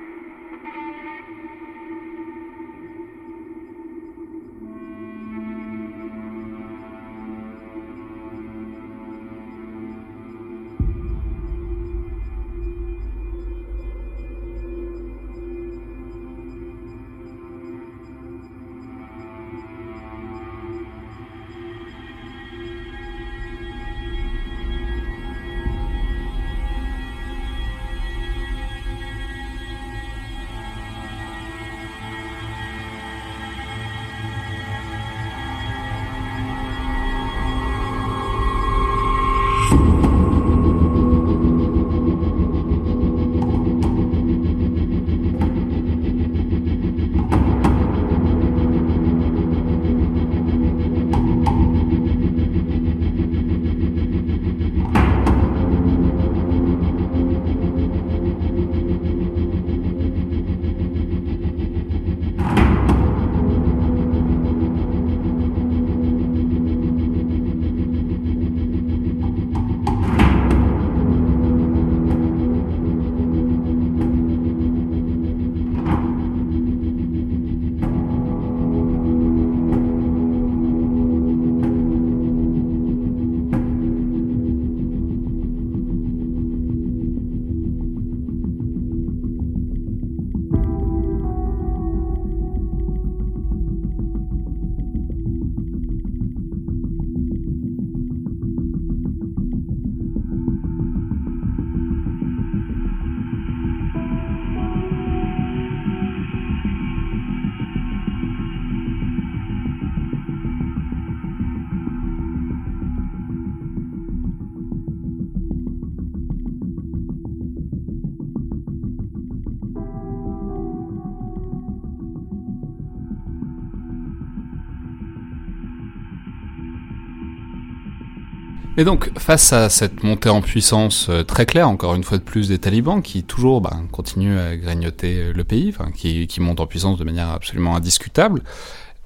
Et 128.83 128.85
donc, 128.85 129.17
face 129.17 129.53
à 129.53 129.69
cette 129.69 130.03
montée 130.03 130.29
en 130.29 130.43
puissance 130.43 131.07
euh, 131.09 131.23
très 131.23 131.47
claire, 131.47 131.69
encore 131.69 131.95
une 131.95 132.03
fois 132.03 132.19
de 132.19 132.25
plus, 132.25 132.49
des 132.49 132.59
talibans, 132.59 133.01
qui 133.01 133.23
toujours 133.23 133.61
ben, 133.61 133.87
continuent 133.93 134.37
à 134.41 134.57
grignoter 134.57 135.19
euh, 135.19 135.33
le 135.33 135.45
pays, 135.45 135.69
enfin, 135.69 135.93
qui, 135.93 136.27
qui 136.27 136.41
montent 136.41 136.59
en 136.59 136.67
puissance 136.67 136.99
de 136.99 137.05
manière 137.05 137.29
absolument 137.29 137.77
indiscutable, 137.77 138.43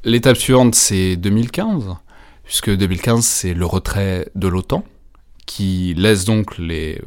l'étape 0.02 0.38
suivante, 0.38 0.74
c'est 0.74 1.16
2015, 1.16 1.94
puisque 2.42 2.74
2015, 2.74 3.22
c'est 3.22 3.52
le 3.52 3.66
retrait 3.66 4.30
de 4.34 4.48
l'OTAN, 4.48 4.82
qui 5.44 5.92
laisse 5.94 6.24
donc 6.24 6.56
les, 6.56 7.02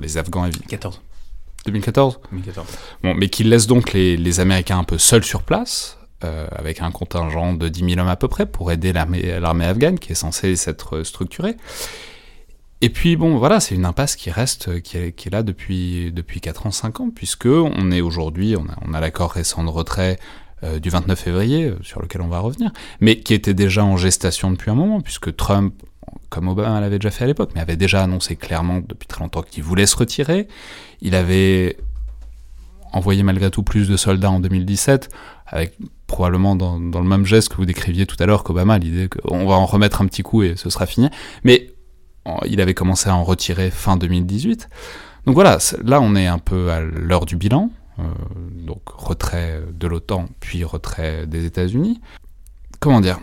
les 0.00 0.18
Afghans... 0.18 0.48
évi- 0.48 0.66
14. 0.66 1.00
2014 1.66 2.18
2014. 2.32 2.66
Bon, 3.04 3.14
mais 3.14 3.28
qui 3.28 3.44
laisse 3.44 3.68
donc 3.68 3.92
les, 3.92 4.16
les 4.16 4.40
Américains 4.40 4.80
un 4.80 4.84
peu 4.84 4.98
seuls 4.98 5.22
sur 5.24 5.44
place, 5.44 5.99
euh, 6.24 6.46
avec 6.52 6.82
un 6.82 6.90
contingent 6.90 7.54
de 7.54 7.68
10 7.68 7.94
000 7.94 8.00
hommes 8.00 8.08
à 8.08 8.16
peu 8.16 8.28
près, 8.28 8.46
pour 8.46 8.70
aider 8.72 8.92
l'armée 8.92 9.64
afghane, 9.64 9.98
qui 9.98 10.12
est 10.12 10.16
censée 10.16 10.56
s'être 10.56 11.02
structurée. 11.02 11.56
Et 12.82 12.88
puis 12.88 13.16
bon, 13.16 13.36
voilà, 13.36 13.60
c'est 13.60 13.74
une 13.74 13.84
impasse 13.84 14.16
qui 14.16 14.30
reste, 14.30 14.80
qui 14.80 14.96
est, 14.96 15.12
qui 15.12 15.28
est 15.28 15.30
là 15.30 15.42
depuis, 15.42 16.12
depuis 16.12 16.40
4 16.40 16.66
ans, 16.66 16.70
5 16.70 17.00
ans, 17.00 17.10
puisque 17.14 17.46
on 17.46 17.90
est 17.90 18.00
aujourd'hui, 18.00 18.56
on 18.56 18.94
a, 18.94 19.00
l'accord 19.00 19.32
récent 19.32 19.62
de 19.64 19.68
retrait 19.68 20.18
euh, 20.62 20.78
du 20.78 20.88
29 20.88 21.18
février, 21.18 21.64
euh, 21.64 21.78
sur 21.82 22.00
lequel 22.00 22.22
on 22.22 22.28
va 22.28 22.38
revenir, 22.38 22.70
mais 23.00 23.20
qui 23.20 23.34
était 23.34 23.54
déjà 23.54 23.84
en 23.84 23.96
gestation 23.96 24.50
depuis 24.50 24.70
un 24.70 24.74
moment, 24.74 25.00
puisque 25.02 25.36
Trump, 25.36 25.74
comme 26.30 26.48
Obama 26.48 26.80
l'avait 26.80 26.98
déjà 26.98 27.10
fait 27.10 27.24
à 27.24 27.26
l'époque, 27.26 27.50
mais 27.54 27.60
avait 27.60 27.76
déjà 27.76 28.02
annoncé 28.02 28.36
clairement 28.36 28.80
depuis 28.86 29.06
très 29.06 29.20
longtemps 29.20 29.42
qu'il 29.42 29.62
voulait 29.62 29.86
se 29.86 29.96
retirer. 29.96 30.48
Il 31.02 31.14
avait 31.14 31.76
envoyé 32.92 33.22
malgré 33.22 33.50
tout 33.50 33.62
plus 33.62 33.88
de 33.88 33.96
soldats 33.96 34.30
en 34.30 34.40
2017, 34.40 35.10
avec 35.46 35.76
probablement 36.10 36.56
dans, 36.56 36.78
dans 36.78 37.00
le 37.00 37.08
même 37.08 37.24
geste 37.24 37.50
que 37.50 37.56
vous 37.56 37.64
décriviez 37.64 38.04
tout 38.04 38.16
à 38.18 38.26
l'heure 38.26 38.42
qu'Obama, 38.42 38.78
l'idée 38.78 39.08
qu'on 39.08 39.46
va 39.46 39.54
en 39.54 39.64
remettre 39.64 40.02
un 40.02 40.06
petit 40.06 40.22
coup 40.22 40.42
et 40.42 40.56
ce 40.56 40.68
sera 40.68 40.84
fini. 40.86 41.08
Mais 41.44 41.70
il 42.46 42.60
avait 42.60 42.74
commencé 42.74 43.08
à 43.08 43.14
en 43.14 43.24
retirer 43.24 43.70
fin 43.70 43.96
2018. 43.96 44.68
Donc 45.26 45.34
voilà, 45.34 45.58
là 45.84 46.00
on 46.00 46.14
est 46.16 46.26
un 46.26 46.38
peu 46.38 46.70
à 46.70 46.80
l'heure 46.80 47.26
du 47.26 47.36
bilan. 47.36 47.70
euh, 47.98 48.02
donc 48.66 48.82
retrait 48.88 49.62
de 49.72 49.86
l'OTAN, 49.86 50.26
puis 50.40 50.64
retrait 50.64 51.26
des 51.26 51.44
États-Unis. 51.44 52.00
Comment 52.78 53.00
dire? 53.00 53.20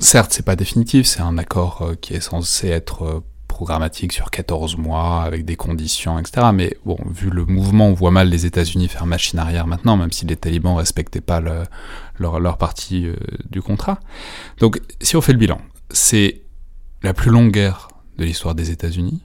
Certes, 0.00 0.32
c'est 0.32 0.44
pas 0.44 0.56
définitif, 0.56 1.06
c'est 1.06 1.20
un 1.22 1.38
accord 1.38 1.82
euh, 1.82 1.94
qui 1.94 2.14
est 2.14 2.20
censé 2.20 2.68
être 2.68 3.02
euh, 3.04 3.20
programmatique 3.58 4.12
sur 4.12 4.30
14 4.30 4.76
mois, 4.76 5.22
avec 5.24 5.44
des 5.44 5.56
conditions, 5.56 6.16
etc. 6.20 6.46
Mais 6.54 6.76
bon, 6.86 6.96
vu 7.10 7.28
le 7.28 7.44
mouvement, 7.44 7.88
on 7.88 7.92
voit 7.92 8.12
mal 8.12 8.28
les 8.28 8.46
États-Unis 8.46 8.86
faire 8.86 9.04
machine 9.04 9.36
arrière 9.40 9.66
maintenant, 9.66 9.96
même 9.96 10.12
si 10.12 10.26
les 10.26 10.36
talibans 10.36 10.76
respectaient 10.76 11.20
pas 11.20 11.40
le- 11.40 11.64
leur, 12.20 12.38
leur 12.38 12.56
partie 12.56 13.08
euh, 13.08 13.16
du 13.50 13.60
contrat. 13.60 13.98
Donc, 14.60 14.80
si 15.00 15.16
on 15.16 15.20
fait 15.20 15.32
le 15.32 15.40
bilan, 15.40 15.60
c'est 15.90 16.42
la 17.02 17.12
plus 17.14 17.32
longue 17.32 17.50
guerre 17.50 17.88
de 18.16 18.24
l'histoire 18.24 18.54
des 18.54 18.70
États-Unis. 18.70 19.24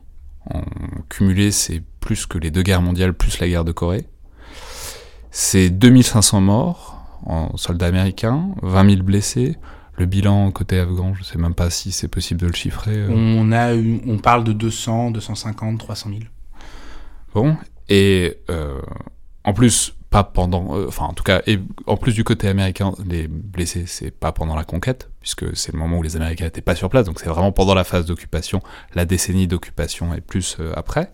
En 0.49 0.63
cumulé, 1.09 1.51
c'est 1.51 1.83
plus 1.99 2.25
que 2.25 2.39
les 2.39 2.49
deux 2.49 2.63
guerres 2.63 2.81
mondiales, 2.81 3.13
plus 3.13 3.37
la 3.39 3.47
guerre 3.47 3.63
de 3.65 3.71
Corée. 3.71 4.07
C'est 5.29 5.69
2500 5.69 6.41
morts 6.41 7.05
en 7.27 7.55
soldats 7.55 7.85
américains, 7.85 8.47
20 8.63 8.89
000 8.95 9.03
blessés. 9.03 9.57
Le 9.95 10.05
bilan 10.05 10.49
côté 10.51 10.79
afghan, 10.79 11.13
je 11.13 11.23
sais 11.23 11.37
même 11.37 11.53
pas 11.53 11.69
si 11.69 11.91
c'est 11.91 12.07
possible 12.07 12.41
de 12.41 12.47
le 12.47 12.53
chiffrer. 12.53 12.95
euh. 12.95 13.09
On, 13.11 13.51
a 13.51 13.75
eu, 13.75 14.01
on 14.07 14.17
parle 14.17 14.43
de 14.43 14.51
200, 14.53 15.11
250, 15.11 15.77
300 15.79 16.09
000. 16.09 16.21
Bon, 17.33 17.55
et 17.89 18.37
euh, 18.49 18.81
en 19.43 19.53
plus, 19.53 19.95
pas 20.09 20.23
pendant, 20.23 20.75
euh, 20.77 20.85
enfin 20.87 21.05
en 21.05 21.13
tout 21.13 21.23
cas, 21.23 21.41
et 21.47 21.59
en 21.87 21.97
plus 21.97 22.13
du 22.13 22.23
côté 22.23 22.47
américain, 22.47 22.93
les 23.07 23.27
blessés, 23.27 23.85
c'est 23.87 24.11
pas 24.11 24.31
pendant 24.31 24.55
la 24.55 24.63
conquête, 24.63 25.09
puisque 25.19 25.55
c'est 25.55 25.73
le 25.73 25.79
moment 25.79 25.97
où 25.97 26.03
les 26.03 26.15
Américains 26.15 26.45
n'étaient 26.45 26.61
pas 26.61 26.75
sur 26.75 26.89
place, 26.89 27.05
donc 27.05 27.19
c'est 27.19 27.29
vraiment 27.29 27.51
pendant 27.51 27.73
la 27.73 27.83
phase 27.83 28.05
d'occupation, 28.05 28.61
la 28.93 29.05
décennie 29.05 29.47
d'occupation 29.47 30.13
et 30.13 30.21
plus 30.21 30.57
euh, 30.59 30.71
après. 30.75 31.11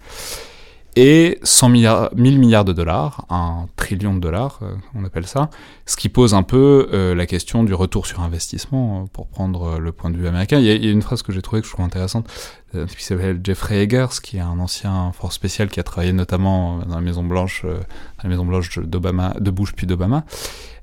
Et 0.95 1.37
100 1.43 1.69
milliards, 1.69 2.09
1000 2.15 2.39
milliards 2.39 2.65
de 2.65 2.73
dollars, 2.73 3.25
un 3.29 3.67
trillion 3.75 4.15
de 4.15 4.19
dollars, 4.19 4.59
euh, 4.63 4.73
on 4.95 5.05
appelle 5.05 5.27
ça, 5.27 5.49
ce 5.85 5.95
qui 5.95 6.09
pose 6.09 6.33
un 6.33 6.43
peu 6.43 6.89
euh, 6.91 7.13
la 7.13 7.25
question 7.25 7.63
du 7.63 7.73
retour 7.73 8.07
sur 8.07 8.21
investissement, 8.21 9.01
euh, 9.01 9.05
pour 9.13 9.27
prendre 9.27 9.77
le 9.77 9.91
point 9.91 10.09
de 10.09 10.17
vue 10.17 10.27
américain. 10.27 10.57
Il 10.59 10.65
y 10.65 10.87
a 10.87 10.91
une 10.91 11.01
phrase 11.01 11.21
que 11.21 11.31
j'ai 11.31 11.41
trouvée 11.41 11.61
que 11.61 11.67
je 11.67 11.73
trouve 11.73 11.85
intéressante, 11.85 12.27
euh, 12.75 12.85
qui 12.85 13.03
s'appelle 13.03 13.39
Jeffrey 13.43 13.81
Eggers, 13.81 14.21
qui 14.21 14.37
est 14.37 14.41
un 14.41 14.59
ancien 14.59 15.11
force 15.13 15.35
spécial 15.35 15.69
qui 15.69 15.79
a 15.79 15.83
travaillé 15.83 16.13
notamment 16.13 16.79
dans 16.79 16.95
la 16.95 17.01
Maison 17.01 17.23
Blanche, 17.23 17.63
euh, 17.65 17.77
dans 17.77 18.23
la 18.23 18.29
Maison 18.29 18.45
Blanche 18.45 18.79
d'Obama, 18.79 19.35
de 19.39 19.51
Bush 19.51 19.73
puis 19.73 19.87
d'Obama, 19.87 20.25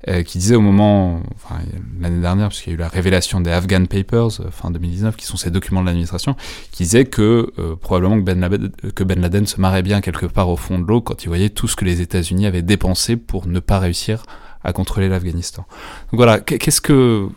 euh, 0.09 0.23
qui 0.23 0.37
disait 0.37 0.55
au 0.55 0.61
moment, 0.61 1.21
enfin 1.35 1.55
l'année 1.99 2.21
dernière, 2.21 2.49
puisqu'il 2.49 2.69
y 2.69 2.71
a 2.71 2.75
eu 2.75 2.77
la 2.77 2.87
révélation 2.87 3.41
des 3.41 3.51
Afghan 3.51 3.83
Papers 3.85 4.39
euh, 4.39 4.51
fin 4.51 4.71
2019, 4.71 5.17
qui 5.17 5.25
sont 5.25 5.35
ces 5.35 5.51
documents 5.51 5.81
de 5.81 5.87
l'administration, 5.87 6.37
qui 6.71 6.83
disait 6.83 7.05
que 7.05 7.51
euh, 7.59 7.75
probablement 7.75 8.15
que 8.17 8.23
Ben, 8.23 8.39
Laden, 8.39 8.71
que 8.93 9.03
ben 9.03 9.19
Laden 9.19 9.45
se 9.47 9.59
marrait 9.59 9.81
bien 9.81 9.99
quelque 9.99 10.27
part 10.27 10.49
au 10.49 10.55
fond 10.55 10.79
de 10.79 10.85
l'eau 10.85 11.01
quand 11.01 11.23
il 11.23 11.27
voyait 11.27 11.49
tout 11.49 11.67
ce 11.67 11.75
que 11.75 11.83
les 11.83 11.99
États-Unis 11.99 12.45
avaient 12.45 12.61
dépensé 12.61 13.17
pour 13.17 13.47
ne 13.47 13.59
pas 13.59 13.79
réussir 13.79 14.23
à 14.63 14.71
contrôler 14.71 15.09
l'Afghanistan. 15.09 15.65
Donc 16.11 16.17
voilà, 16.19 16.39
qu'est-ce 16.39 16.79
que 16.79 17.27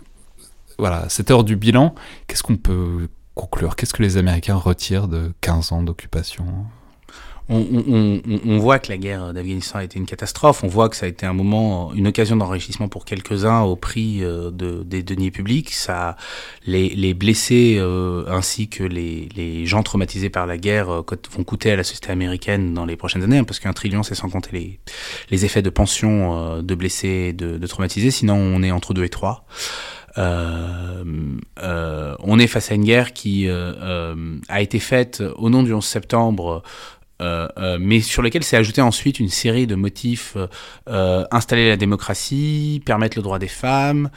voilà, 0.78 1.09
cette 1.09 1.30
heure 1.30 1.42
du 1.42 1.57
bilan, 1.57 1.94
qu'est-ce 2.28 2.42
qu'on 2.42 2.57
peut 2.57 3.09
conclure 3.35 3.76
Qu'est-ce 3.76 3.95
que 3.95 4.03
les 4.03 4.16
Américains 4.16 4.57
retirent 4.57 5.09
de 5.09 5.33
15 5.41 5.72
ans 5.72 5.83
d'occupation? 5.83 6.47
On, 7.53 8.59
voit 8.61 8.78
que 8.78 8.91
la 8.91 8.97
guerre 8.97 9.35
d'Afghanistan 9.35 9.81
a 9.81 9.85
été 9.85 9.99
une 9.99 10.07
catastrophe. 10.07 10.62
On 10.62 10.68
voit 10.68 10.89
que 10.89 10.95
ça 10.95 11.07
a 11.07 11.09
été 11.09 11.26
un 11.26 11.33
moment, 11.33 11.93
une 11.95 12.07
occasion 12.07 12.37
d'enrichissement 12.37 12.87
pour 12.87 13.05
quelques-uns 13.05 13.62
au 13.62 13.74
prix 13.74 14.22
euh, 14.22 14.53
de, 14.53 14.85
des 14.85 15.03
deniers 15.03 15.33
publics. 15.33 15.70
Ça, 15.70 16.16
les, 16.64 16.91
les 16.91 17.12
blessés 17.12 17.76
euh, 17.78 18.24
ainsi 18.28 18.68
que 18.68 18.85
les, 18.85 19.28
les, 19.35 19.66
gens 19.66 19.83
traumatisés 19.83 20.31
par 20.31 20.47
la 20.47 20.59
guerre 20.59 20.91
euh, 20.91 21.05
vont 21.33 21.43
coûter 21.43 21.72
à 21.72 21.76
la 21.76 21.83
société 21.83 22.12
américaine 22.12 22.72
dans 22.72 22.85
les 22.85 22.97
prochaines 22.97 23.24
années, 23.24 23.39
hein, 23.39 23.45
parce 23.45 23.59
qu'un 23.59 23.72
trillion, 23.72 24.05
c'est 24.05 24.14
sans 24.14 24.28
compter 24.28 24.51
les, 24.53 24.81
les 25.31 25.45
effets 25.45 25.62
de 25.62 25.70
pension 25.70 26.62
de 26.62 26.74
blessés, 26.76 27.33
de, 27.33 27.59
de 27.59 27.66
traumatisés. 27.66 28.12
Sinon, 28.12 28.37
on 28.37 28.62
est 28.62 28.70
entre 28.70 28.95
deux 28.95 29.05
et 29.05 29.09
trois. 29.09 29.45
Euh, 30.19 31.05
euh, 31.63 32.17
on 32.21 32.39
est 32.39 32.47
face 32.47 32.71
à 32.71 32.75
une 32.75 32.85
guerre 32.85 33.13
qui 33.13 33.49
euh, 33.49 34.15
a 34.49 34.61
été 34.61 34.79
faite 34.79 35.23
au 35.37 35.51
nom 35.51 35.63
du 35.63 35.73
11 35.73 35.85
septembre. 35.85 36.63
Euh, 37.21 37.49
euh, 37.59 37.79
mais 37.81 38.01
sur 38.01 38.23
lesquels 38.23 38.45
s'est 38.45 38.57
ajouté 38.57 38.81
ensuite 38.81 39.21
une 39.21 39.29
série 39.29 39.66
de 39.66 39.75
motifs 39.75 40.37
euh, 40.89 41.25
installer 41.31 41.68
la 41.68 41.77
démocratie, 41.77 42.83
permettre 42.85 43.18
le 43.18 43.23
droit 43.23 43.39
des 43.39 43.49
femmes, 43.49 44.11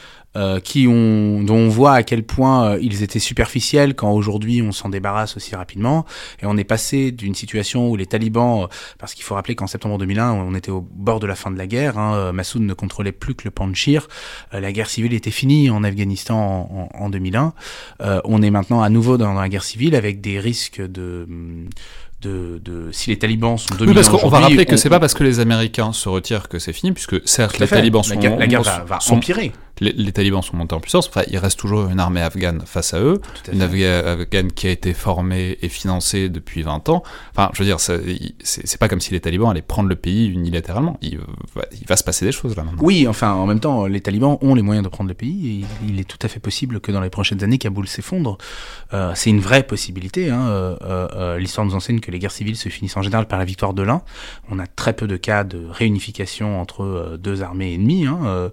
qui 0.64 0.88
ont, 0.88 1.43
dont 1.43 1.58
on 1.58 1.70
voit 1.70 1.93
à 1.93 2.01
quel 2.01 2.24
point 2.24 2.76
ils 2.82 3.04
étaient 3.04 3.20
superficiels 3.20 3.93
quand 3.93 4.12
aujourd'hui 4.12 4.64
on 4.64 4.72
s'en 4.72 4.89
débarrasse 4.89 5.38
aussi 5.38 5.56
rapidement. 5.56 6.08
Et 6.41 6.47
on 6.47 6.58
est 6.58 6.64
passé 6.64 7.12
d'une 7.12 7.36
situation 7.36 7.88
où 7.88 7.95
les 7.95 8.08
talibans, 8.08 8.68
parce 8.97 9.14
qu'il 9.14 9.24
faut 9.24 9.36
rappeler 9.36 9.54
qu'en 9.54 9.68
septembre 9.68 9.99
2001, 9.99 10.32
on 10.32 10.56
était 10.56 10.72
au 10.72 10.82
bord 10.82 11.20
de 11.20 11.28
la 11.28 11.36
fin 11.36 11.51
de 11.51 11.58
la 11.60 11.68
guerre, 11.68 11.99
hein, 11.99 12.32
Massoud 12.32 12.64
ne 12.64 12.74
contrôlait 12.74 13.12
plus 13.12 13.36
que 13.36 13.43
le 13.45 13.51
Panchir, 13.51 14.08
la 14.51 14.72
guerre 14.72 14.89
civile 14.89 15.14
était 15.14 15.30
finie 15.30 15.70
en 15.70 15.84
Afghanistan 15.84 16.36
en, 16.36 16.89
en, 16.99 17.06
en 17.06 17.10
2001. 17.12 17.54
Euh, 18.01 18.22
on 18.26 18.41
est 18.41 18.51
maintenant 18.51 18.82
à 18.82 18.89
nouveau 18.89 19.18
dans, 19.18 19.34
dans 19.34 19.41
la 19.41 19.49
guerre 19.49 19.64
civile 19.64 19.95
avec 19.95 20.22
des 20.22 20.39
risques 20.39 20.82
de... 20.82 21.28
De, 22.24 22.61
de, 22.63 22.89
si 22.91 23.09
les 23.09 23.19
talibans 23.19 23.57
sont 23.57 23.76
dominants 23.76 23.89
oui, 23.89 23.95
parce 23.95 24.07
qu'on 24.07 24.30
va 24.30 24.39
rappeler 24.39 24.65
que 24.65 24.78
c'est 24.78 24.89
pas 24.89 24.99
parce 24.99 25.13
que 25.13 25.24
les 25.24 25.39
Américains 25.41 25.91
se 25.91 26.07
retirent 26.07 26.47
que 26.47 26.57
c'est 26.57 26.71
fini, 26.71 26.93
puisque 26.93 27.28
certes 27.28 27.59
les 27.59 27.67
talibans 27.67 28.01
la 28.01 28.13
sont 28.13 28.19
guerre, 28.19 28.38
la 28.38 28.47
guerre 28.47 28.61
va, 28.61 28.86
va 28.86 28.99
empirer. 29.09 29.51
Les, 29.80 29.91
les, 29.91 30.11
talibans 30.11 30.41
sont 30.41 30.55
montés 30.55 30.76
en 30.76 30.80
puissance. 30.80 31.07
Enfin, 31.07 31.24
il 31.30 31.38
reste 31.38 31.59
toujours 31.59 31.89
une 31.89 31.99
armée 31.99 32.21
afghane 32.21 32.61
face 32.65 32.93
à 32.93 32.99
eux, 32.99 33.21
à 33.47 33.51
une 33.51 33.61
armée 33.61 33.86
afghane 33.86 34.51
qui 34.51 34.67
a 34.67 34.71
été 34.71 34.93
formée 34.93 35.57
et 35.61 35.69
financée 35.69 36.30
depuis 36.30 36.61
20 36.61 36.89
ans. 36.89 37.03
Enfin, 37.32 37.49
je 37.53 37.59
veux 37.59 37.65
dire, 37.65 37.80
c'est 37.80 38.78
pas 38.80 38.88
comme 38.88 39.01
si 39.01 39.11
les 39.11 39.19
talibans 39.19 39.49
allaient 39.49 39.61
prendre 39.61 39.89
le 39.89 39.95
pays 39.95 40.28
unilatéralement. 40.28 40.97
Il 41.01 41.17
va, 41.55 41.63
il 41.71 41.88
va 41.88 41.97
se 41.97 42.03
passer 42.03 42.26
des 42.26 42.32
choses 42.32 42.55
là 42.55 42.63
maintenant. 42.63 42.82
Oui, 42.84 43.07
enfin, 43.07 43.34
en 43.34 43.45
même 43.45 43.59
temps, 43.59 43.86
les 43.88 44.01
talibans 44.01 44.38
ont 44.41 44.55
les 44.55 44.61
moyens 44.61 44.84
de 44.84 44.89
prendre 44.89 45.07
le 45.07 45.15
pays 45.15 45.61
et 45.61 45.65
il 45.88 45.99
est 45.99 46.03
tout 46.03 46.19
à 46.21 46.28
fait 46.28 46.39
possible 46.39 46.80
que 46.80 46.91
dans 46.91 47.01
les 47.01 47.09
prochaines 47.09 47.43
années, 47.43 47.57
Kaboul 47.57 47.88
s'effondre. 47.88 48.38
Euh, 48.93 49.11
c'est 49.15 49.30
une 49.30 49.39
vraie 49.39 49.63
possibilité. 49.63 50.30
Hein. 50.30 50.47
Euh, 50.47 50.76
euh, 50.84 51.38
L'histoire 51.38 51.65
nous 51.65 51.76
enseigne 51.76 51.99
que 51.99 52.11
les 52.11 52.19
guerres 52.19 52.32
civiles 52.32 52.55
se 52.55 52.69
finissent 52.69 52.97
en 52.97 53.01
général 53.01 53.26
par 53.26 53.39
la 53.39 53.45
victoire 53.45 53.74
de 53.74 53.84
l'un. 53.84 54.01
On 54.49 54.59
a 54.59 54.67
très 54.67 54.93
peu 54.93 55.07
de 55.07 55.17
cas 55.17 55.43
de 55.43 55.65
réunification 55.69 56.61
entre 56.61 57.17
deux 57.19 57.41
armées 57.41 57.74
ennemies. 57.74 58.05
Hein. 58.05 58.51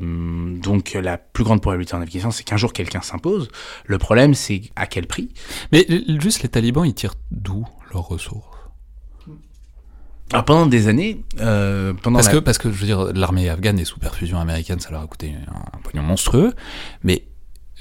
Donc 0.00 0.94
la 0.94 1.18
plus 1.18 1.44
grande 1.44 1.60
probabilité 1.60 1.94
en 1.94 2.00
Afghanistan, 2.00 2.30
c'est 2.30 2.44
qu'un 2.44 2.56
jour 2.56 2.72
quelqu'un 2.72 3.00
s'impose. 3.02 3.48
Le 3.84 3.98
problème, 3.98 4.34
c'est 4.34 4.62
à 4.76 4.86
quel 4.86 5.06
prix? 5.06 5.30
Mais 5.72 5.86
juste 6.20 6.42
les 6.42 6.48
talibans, 6.48 6.84
ils 6.84 6.94
tirent 6.94 7.14
d'où 7.30 7.66
leurs 7.92 8.06
ressources? 8.08 8.56
Alors 10.32 10.44
pendant 10.44 10.66
des 10.66 10.88
années, 10.88 11.22
euh, 11.40 11.92
pendant 11.94 12.16
parce 12.18 12.26
la... 12.26 12.32
que 12.32 12.38
parce 12.38 12.58
que 12.58 12.72
je 12.72 12.76
veux 12.76 12.86
dire 12.86 13.12
l'armée 13.14 13.48
afghane 13.48 13.78
est 13.78 13.84
sous 13.84 14.00
perfusion 14.00 14.40
américaine, 14.40 14.80
ça 14.80 14.90
leur 14.90 15.02
a 15.02 15.06
coûté 15.06 15.32
un, 15.46 15.78
un 15.78 15.80
pognon 15.82 16.02
monstrueux, 16.02 16.52
mais 17.04 17.26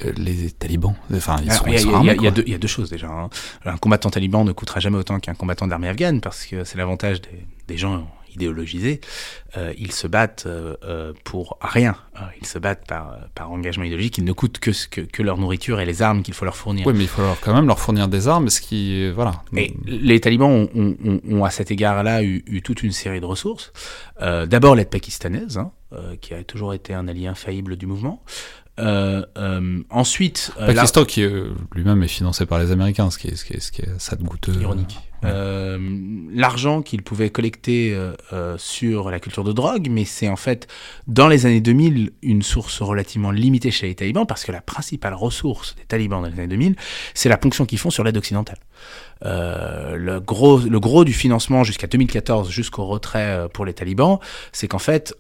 euh, 0.06 0.14
les 0.16 0.52
talibans, 0.52 0.94
enfin 1.12 1.38
ils 1.44 1.52
sont, 1.52 1.66
il 1.66 1.74
y, 1.74 2.28
a 2.28 2.32
deux, 2.32 2.44
il 2.46 2.52
y 2.52 2.56
a 2.56 2.60
deux 2.60 2.68
choses 2.68 2.92
déjà. 2.92 3.08
Hein. 3.08 3.30
Un 3.66 3.78
combattant 3.78 4.12
taliban 4.12 4.44
ne 4.44 4.52
coûtera 4.52 4.80
jamais 4.80 4.98
autant 4.98 5.20
qu'un 5.20 5.34
combattant 5.34 5.66
d'armée 5.66 5.88
afghane 5.88 6.22
parce 6.22 6.46
que 6.46 6.64
c'est 6.66 6.78
l'avantage 6.78 7.20
des, 7.22 7.48
des 7.68 7.78
gens 7.78 8.08
idéologisés, 8.36 9.02
euh, 9.58 9.74
ils 9.78 9.92
se 9.92 10.08
battent 10.08 10.46
euh, 10.46 10.76
euh, 10.84 11.14
pour 11.24 11.58
rien. 11.62 11.96
Ils 12.40 12.48
se 12.48 12.60
battent 12.60 12.86
par, 12.88 13.18
par 13.36 13.52
engagement 13.52 13.84
idéologique. 13.84 14.18
Ils 14.18 14.24
ne 14.24 14.32
coûtent 14.32 14.60
que, 14.60 14.72
ce 14.72 14.88
que, 14.88 15.02
que 15.02 15.22
leur 15.24 15.38
nourriture 15.38 15.80
et 15.82 15.86
les 15.86 16.02
armes 16.02 16.24
qu'il 16.24 16.34
faut 16.34 16.46
leur 16.46 16.56
fournir. 16.56 16.86
Oui, 16.88 16.94
mais 16.96 17.04
il 17.04 17.08
faut 17.10 17.22
leur, 17.22 17.40
quand 17.42 17.54
même 17.54 17.68
leur 17.68 17.80
fournir 17.80 18.08
des 18.08 18.28
armes, 18.28 18.50
ce 18.50 18.62
qui, 18.62 19.10
voilà. 19.12 19.42
Et 19.56 19.74
les 19.86 20.20
talibans 20.20 20.50
ont, 20.52 20.70
ont- 20.76 20.96
ont- 21.04 21.22
ont, 21.30 21.44
à 21.44 21.50
cet 21.50 21.72
égard-là 21.72 22.24
eu, 22.24 22.44
eu 22.48 22.62
toute 22.62 22.84
une 22.84 22.92
série 22.92 23.20
de 23.20 23.26
ressources. 23.26 23.74
D'abord 24.22 24.76
l'aide 24.76 24.90
pakistanaise, 24.90 25.58
hein, 25.58 25.72
qui 26.22 26.34
a 26.34 26.44
toujours 26.44 26.74
été 26.74 26.94
un 26.94 27.08
allié 27.08 27.28
infaillible 27.28 27.76
du 27.76 27.86
mouvement. 27.86 28.24
Euh, 28.78 29.26
euh, 29.38 29.80
ensuite, 29.90 30.52
euh, 30.60 30.68
la- 30.68 30.74
Pakistan 30.74 31.06
qui 31.06 31.24
euh, 31.24 31.48
lui-même 31.74 32.04
est 32.04 32.08
financé 32.10 32.46
par 32.46 32.60
les 32.60 32.72
Américains, 32.72 33.10
ce 33.10 33.18
qui 33.18 33.30
est, 33.30 33.36
ce 33.36 33.46
qui 33.46 33.54
est, 33.54 33.60
ce 33.62 33.72
qui 33.72 33.82
est 33.82 33.90
ça 34.00 34.16
de 34.18 34.24
goûteux. 34.24 34.54
ironique. 34.60 34.98
Ouais. 35.24 35.30
Euh, 35.32 35.80
L'argent 36.34 36.82
qu'ils 36.82 37.02
pouvaient 37.02 37.30
collecter 37.30 37.94
euh, 37.96 38.12
euh, 38.34 38.58
sur 38.58 39.10
la 39.10 39.20
culture 39.22 39.46
de 39.46 39.54
drogue, 39.54 39.88
mais 39.90 40.04
c'est 40.04 40.28
en 40.28 40.36
fait 40.36 40.68
dans 41.08 41.30
les 41.30 41.46
années 41.46 41.62
2000 41.62 42.12
une 42.22 42.42
source 42.42 42.82
relativement 42.82 43.32
limitée 43.32 43.72
chez 43.72 43.88
les 43.88 43.96
talibans 43.96 44.28
parce 44.28 44.44
que 44.44 44.52
la 44.52 44.62
principale 44.62 45.14
ressource 45.14 45.76
des 45.78 45.86
talibans 45.86 46.22
dans 46.22 46.28
les 46.28 46.34
années 46.34 46.48
2000, 46.50 46.76
c'est 47.14 47.30
la 47.30 47.38
ponction 47.38 47.66
qu'ils 47.66 47.80
font 47.80 47.90
sur 47.92 48.04
l'aide 48.04 48.18
occidentale. 48.18 48.60
Euh, 49.26 49.96
le 49.96 50.20
gros, 50.20 50.60
le 50.60 50.80
gros 50.82 51.06
du 51.06 51.14
financement 51.14 51.64
jusqu'à 51.64 51.88
2014, 51.88 52.50
jusqu'au 52.52 52.86
retrait 52.86 53.48
pour 53.54 53.66
les 53.66 53.74
talibans, 53.74 54.20
c'est 54.52 54.68
qu'en 54.68 54.80
fait 54.80 55.16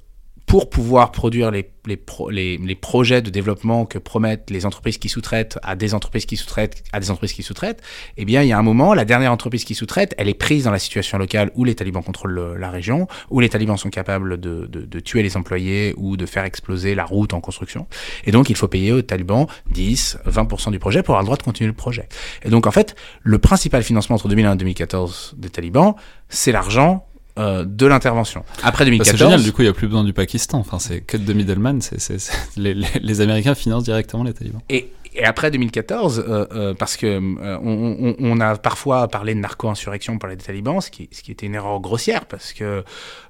pour 0.45 0.69
pouvoir 0.69 1.11
produire 1.11 1.49
les, 1.49 1.71
les, 1.87 1.97
pro- 1.97 2.29
les, 2.29 2.57
les 2.57 2.75
projets 2.75 3.21
de 3.23 3.31
développement 3.31 3.85
que 3.85 3.97
promettent 3.97 4.51
les 4.51 4.65
entreprises 4.67 4.99
qui 4.99 5.09
sous-traitent 5.09 5.57
à 5.63 5.75
des 5.75 5.95
entreprises 5.95 6.27
qui 6.27 6.37
sous-traitent 6.37 6.83
à 6.93 6.99
des 6.99 7.09
entreprises 7.09 7.33
qui 7.33 7.41
sous-traitent, 7.41 7.81
eh 8.17 8.25
bien, 8.25 8.43
il 8.43 8.49
y 8.49 8.51
a 8.53 8.57
un 8.57 8.61
moment, 8.61 8.93
la 8.93 9.05
dernière 9.05 9.31
entreprise 9.31 9.65
qui 9.65 9.73
sous-traite, 9.73 10.13
elle 10.19 10.29
est 10.29 10.33
prise 10.35 10.65
dans 10.65 10.71
la 10.71 10.77
situation 10.79 11.17
locale 11.17 11.51
où 11.55 11.63
les 11.63 11.73
talibans 11.73 12.03
contrôlent 12.03 12.31
le- 12.33 12.57
la 12.57 12.69
région, 12.69 13.07
où 13.31 13.39
les 13.39 13.49
talibans 13.49 13.75
sont 13.77 13.89
capables 13.89 14.39
de, 14.39 14.67
de, 14.67 14.81
de 14.85 14.99
tuer 14.99 15.23
les 15.23 15.35
employés 15.35 15.93
ou 15.97 16.15
de 16.15 16.25
faire 16.27 16.43
exploser 16.43 16.93
la 16.93 17.05
route 17.05 17.33
en 17.33 17.41
construction. 17.41 17.87
Et 18.25 18.31
donc, 18.31 18.49
il 18.51 18.55
faut 18.55 18.67
payer 18.67 18.91
aux 18.91 19.01
talibans 19.01 19.47
10, 19.71 20.19
20% 20.27 20.71
du 20.71 20.79
projet 20.79 21.01
pour 21.01 21.15
avoir 21.15 21.23
le 21.23 21.25
droit 21.25 21.37
de 21.37 21.43
continuer 21.43 21.67
le 21.67 21.73
projet. 21.75 22.07
Et 22.43 22.49
donc, 22.49 22.67
en 22.67 22.71
fait, 22.71 22.95
le 23.23 23.39
principal 23.39 23.81
financement 23.83 24.15
entre 24.15 24.27
2001 24.27 24.53
et 24.53 24.57
2014 24.57 25.35
des 25.37 25.49
talibans, 25.49 25.95
c'est 26.29 26.51
l'argent 26.51 27.07
euh, 27.38 27.65
de 27.65 27.86
l'intervention. 27.86 28.43
Après 28.63 28.83
Bah, 28.86 28.91
2014, 28.91 29.11
c'est 29.11 29.17
génial, 29.25 29.43
du 29.43 29.51
coup, 29.51 29.61
il 29.61 29.65
n'y 29.65 29.69
a 29.69 29.73
plus 29.73 29.88
besoin 29.88 30.03
du 30.03 30.13
Pakistan. 30.13 30.59
Enfin, 30.59 30.79
c'est 30.79 31.01
que 31.01 31.17
de 31.17 31.33
middleman. 31.33 31.81
C'est, 31.81 31.99
c'est, 31.99 32.19
c'est- 32.19 32.33
les, 32.57 32.73
les, 32.73 32.88
les 33.01 33.21
Américains 33.21 33.55
financent 33.55 33.83
directement 33.83 34.23
les 34.23 34.33
talibans. 34.33 34.61
Et, 34.69 34.91
et 35.17 35.23
après 35.23 35.49
2014, 35.51 36.25
euh, 36.27 36.45
euh, 36.53 36.73
parce 36.73 36.97
que 36.97 37.05
euh, 37.07 37.57
on, 37.63 37.97
on- 38.01 38.15
on 38.19 38.39
a 38.41 38.55
parfois 38.57 39.07
parlé 39.07 39.33
de 39.33 39.39
narco-insurrection 39.39 40.17
par 40.17 40.29
les 40.29 40.36
talibans, 40.38 40.81
ce 40.81 40.89
qui, 40.91 41.07
ce 41.11 41.21
qui 41.23 41.31
était 41.31 41.45
une 41.45 41.55
erreur 41.55 41.79
grossière, 41.79 42.25
parce 42.25 42.51
que 42.53 42.83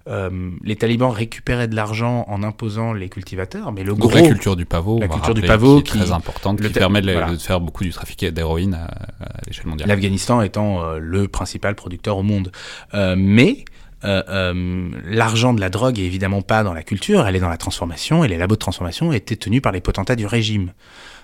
euh, 0.08 0.49
les 0.64 0.76
talibans 0.76 1.12
récupéraient 1.12 1.68
de 1.68 1.76
l'argent 1.76 2.26
en 2.28 2.43
imposant 2.43 2.93
les 2.93 3.10
cultivateurs, 3.10 3.72
mais 3.72 3.84
le 3.84 3.89
Donc 3.93 3.99
gros... 3.99 4.10
la 4.16 4.22
culture 4.28 4.56
du 4.56 4.66
pavot, 4.66 4.99
la 4.99 5.08
culture 5.08 5.34
du 5.34 5.41
pavot 5.41 5.82
qui 5.82 5.89
est 5.89 5.91
qui- 5.93 5.97
très 5.99 6.12
importante, 6.12 6.60
qui 6.62 6.70
permet 6.70 7.01
de, 7.01 7.12
voilà. 7.12 7.32
de 7.32 7.38
faire 7.38 7.60
beaucoup 7.60 7.84
du 7.84 7.91
trafic 7.91 8.24
d'héroïne 8.26 8.74
à, 8.76 8.86
à 9.24 9.41
l'échelle 9.47 9.68
mondiale. 9.68 9.88
L'Afghanistan 9.89 10.41
étant 10.41 10.84
euh, 10.84 10.97
le 10.99 11.28
principal 11.28 11.76
producteur 11.76 12.18
au 12.18 12.24
monde. 12.24 12.51
Euh, 12.93 13.16
mais 13.18 13.66
euh, 14.06 14.22
euh, 14.30 14.89
l'argent 15.06 15.53
de 15.53 15.60
la 15.60 15.70
drogue 15.70 15.99
est 15.99 16.06
évidemment 16.06 16.41
pas 16.41 16.64
dans 16.64 16.74
la 16.74 16.84
culture, 16.84 17.26
elle 17.28 17.36
est 17.36 17.39
dans 17.39 17.49
la 17.49 17.58
transformation, 17.58 18.24
et 18.24 18.28
les 18.28 18.38
labos 18.38 18.56
de 18.56 18.60
transformation 18.60 19.12
étaient 19.12 19.36
tenus 19.36 19.62
par 19.62 19.72
les 19.72 19.82
potentats 19.82 20.16
du 20.16 20.26
régime. 20.26 20.74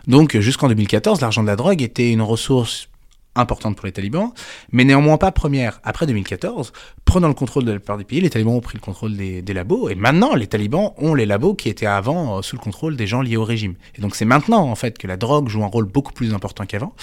Donc 0.07 0.37
jusqu'en 0.37 0.67
2014, 0.67 1.21
l'argent 1.21 1.43
de 1.43 1.47
la 1.47 1.55
drogue 1.55 1.81
était 1.81 2.11
une 2.11 2.21
ressource 2.21 2.89
importante 3.35 3.77
pour 3.77 3.85
les 3.85 3.91
talibans, 3.91 4.31
mais 4.71 4.83
néanmoins 4.83 5.17
pas 5.17 5.31
première. 5.31 5.79
Après 5.83 6.05
2014, 6.05 6.73
prenant 7.05 7.27
le 7.27 7.33
contrôle 7.33 7.63
de 7.63 7.71
la 7.71 7.79
plupart 7.79 7.97
des 7.97 8.03
pays, 8.03 8.19
les 8.19 8.29
talibans 8.29 8.55
ont 8.55 8.61
pris 8.61 8.77
le 8.77 8.81
contrôle 8.81 9.15
des, 9.15 9.53
labos, 9.53 9.89
et 9.89 9.95
maintenant 9.95 10.35
les 10.35 10.47
talibans 10.47 10.91
ont 10.97 11.13
les 11.13 11.25
labos 11.25 11.53
qui 11.53 11.69
étaient 11.69 11.85
avant 11.85 12.37
euh, 12.37 12.41
sous 12.41 12.55
le 12.55 12.61
contrôle 12.61 12.97
des 12.97 13.07
gens 13.07 13.21
liés 13.21 13.37
au 13.37 13.45
régime. 13.45 13.75
Et 13.95 14.01
donc 14.01 14.15
c'est 14.15 14.25
maintenant 14.25 14.69
en 14.69 14.75
fait 14.75 14.97
que 14.97 15.07
la 15.07 15.17
drogue 15.17 15.47
joue 15.47 15.63
un 15.63 15.67
rôle 15.67 15.85
beaucoup 15.85 16.13
plus 16.13 16.33
important 16.33 16.65
qu'avant, 16.65 16.93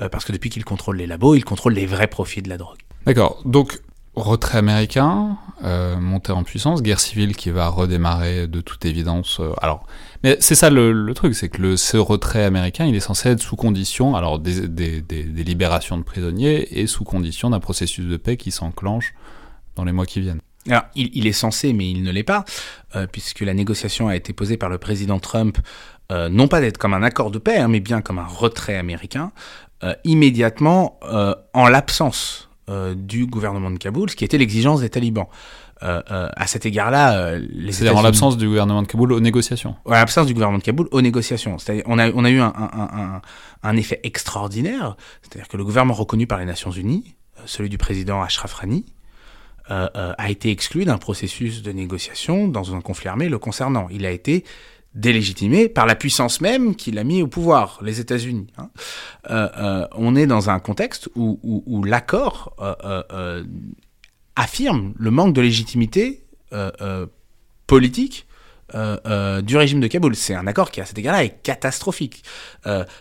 euh, 0.00 0.08
parce 0.08 0.24
que 0.24 0.32
depuis 0.32 0.50
qu'ils 0.50 0.64
contrôlent 0.64 0.96
les 0.96 1.06
labos, 1.06 1.34
ils 1.34 1.44
contrôlent 1.44 1.74
les 1.74 1.86
vrais 1.86 2.08
profits 2.08 2.42
de 2.42 2.48
la 2.48 2.58
drogue. 2.58 2.78
D'accord. 3.06 3.40
Donc, 3.44 3.78
retrait 4.16 4.58
américain, 4.58 5.36
euh, 5.62 5.96
montée 5.98 6.32
en 6.32 6.42
puissance, 6.42 6.82
guerre 6.82 7.00
civile 7.00 7.36
qui 7.36 7.50
va 7.50 7.68
redémarrer 7.68 8.46
de 8.46 8.60
toute 8.62 8.84
évidence. 8.86 9.40
euh, 9.40 9.52
alors, 9.60 9.86
mais 10.24 10.38
c'est 10.40 10.54
ça 10.54 10.70
le, 10.70 11.12
truc, 11.14 11.34
c'est 11.34 11.50
que 11.50 11.60
le, 11.60 11.76
ce 11.76 11.98
retrait 11.98 12.44
américain, 12.44 12.86
il 12.86 12.94
est 12.96 13.00
censé 13.00 13.28
être 13.28 13.42
sous 13.42 13.56
condition, 13.56 14.16
alors 14.16 14.38
des, 14.38 14.68
des, 14.68 15.44
libérations 15.44 15.98
de 15.98 16.02
prisonniers 16.02 16.80
et 16.80 16.86
sous 16.86 17.04
condition 17.04 17.50
d'un 17.50 17.60
processus 17.60 18.06
de 18.06 18.16
paix 18.16 18.38
qui 18.38 18.50
s'enclenche 18.50 19.14
dans 19.76 19.84
les 19.84 19.92
mois 19.92 20.06
qui 20.06 20.20
viennent. 20.20 20.40
Alors, 20.68 20.84
il, 20.94 21.10
il 21.12 21.26
est 21.26 21.32
censé, 21.32 21.74
mais 21.74 21.88
il 21.90 22.02
ne 22.02 22.10
l'est 22.10 22.24
pas, 22.24 22.44
euh, 22.96 23.06
puisque 23.06 23.40
la 23.40 23.54
négociation 23.54 24.08
a 24.08 24.16
été 24.16 24.32
posée 24.32 24.56
par 24.56 24.70
le 24.70 24.78
président 24.78 25.18
Trump, 25.20 25.58
non 26.10 26.46
pas 26.46 26.60
d'être 26.60 26.78
comme 26.78 26.94
un 26.94 27.02
accord 27.02 27.32
de 27.32 27.38
paix, 27.38 27.58
hein, 27.58 27.66
mais 27.66 27.80
bien 27.80 28.00
comme 28.00 28.20
un 28.20 28.26
retrait 28.26 28.76
américain, 28.76 29.32
immédiatement 30.04 31.00
en 31.52 31.66
l'absence 31.66 32.45
euh, 32.68 32.94
du 32.94 33.26
gouvernement 33.26 33.70
de 33.70 33.78
Kaboul, 33.78 34.10
ce 34.10 34.16
qui 34.16 34.24
était 34.24 34.38
l'exigence 34.38 34.80
des 34.80 34.90
talibans. 34.90 35.26
Euh, 35.82 36.00
euh, 36.10 36.30
à 36.34 36.46
cet 36.46 36.64
égard-là, 36.64 37.18
euh, 37.18 37.46
les 37.50 37.70
C'est-à-dire 37.70 37.98
en 37.98 38.02
l'absence 38.02 38.38
du 38.38 38.46
gouvernement 38.46 38.80
de 38.80 38.86
Kaboul 38.88 39.12
aux 39.12 39.20
négociations. 39.20 39.74
en 39.84 39.90
l'absence 39.90 40.26
du 40.26 40.32
gouvernement 40.32 40.58
de 40.58 40.62
Kaboul 40.64 40.88
aux 40.90 41.02
négociations. 41.02 41.58
C'est-à-dire, 41.58 41.84
on 41.86 41.98
a, 41.98 42.10
on 42.12 42.24
a 42.24 42.30
eu 42.30 42.40
un, 42.40 42.46
un, 42.56 42.70
un, 42.72 42.98
un- 43.16 43.22
un 43.62 43.76
effet 43.76 44.00
extraordinaire, 44.02 44.96
c'est-à-dire 45.20 45.48
que 45.48 45.56
le 45.58 45.64
gouvernement 45.64 45.92
reconnu 45.94 46.26
par 46.26 46.38
les 46.38 46.46
Nations 46.46 46.70
Unies, 46.70 47.14
celui 47.44 47.68
du 47.68 47.76
président 47.76 48.22
Ashraf 48.22 48.54
Rani, 48.54 48.86
a 49.68 50.30
été 50.30 50.50
exclu 50.52 50.84
d'un 50.84 50.96
processus 50.96 51.62
de 51.62 51.72
négociation 51.72 52.46
dans 52.46 52.74
un 52.74 52.80
conflit 52.80 53.08
armé 53.08 53.28
le 53.28 53.38
concernant. 53.38 53.88
Il 53.90 54.06
a 54.06 54.12
été 54.12 54.44
délégitimé 54.96 55.68
par 55.68 55.86
la 55.86 55.94
puissance 55.94 56.40
même 56.40 56.74
qui 56.74 56.90
l'a 56.90 57.04
mis 57.04 57.22
au 57.22 57.28
pouvoir, 57.28 57.78
les 57.82 58.00
États-Unis. 58.00 58.48
hein. 58.56 58.70
Euh, 59.30 59.48
euh, 59.58 59.86
on 59.92 60.16
est 60.16 60.26
dans 60.26 60.50
un 60.50 60.58
contexte 60.58 61.08
où, 61.14 61.84
l'accord 61.84 62.56
euh, 62.60 63.44
affirme 64.34 64.94
le 64.98 65.10
manque 65.10 65.34
de 65.34 65.40
légitimité 65.42 66.24
politique 67.66 68.26
du 68.72 69.56
régime 69.56 69.80
de 69.80 69.86
Kaboul. 69.86 70.16
C'est 70.16 70.34
un 70.34 70.46
accord 70.46 70.70
qui, 70.70 70.80
à 70.80 70.86
cet 70.86 70.98
égard-là, 70.98 71.24
est 71.24 71.42
catastrophique. 71.42 72.24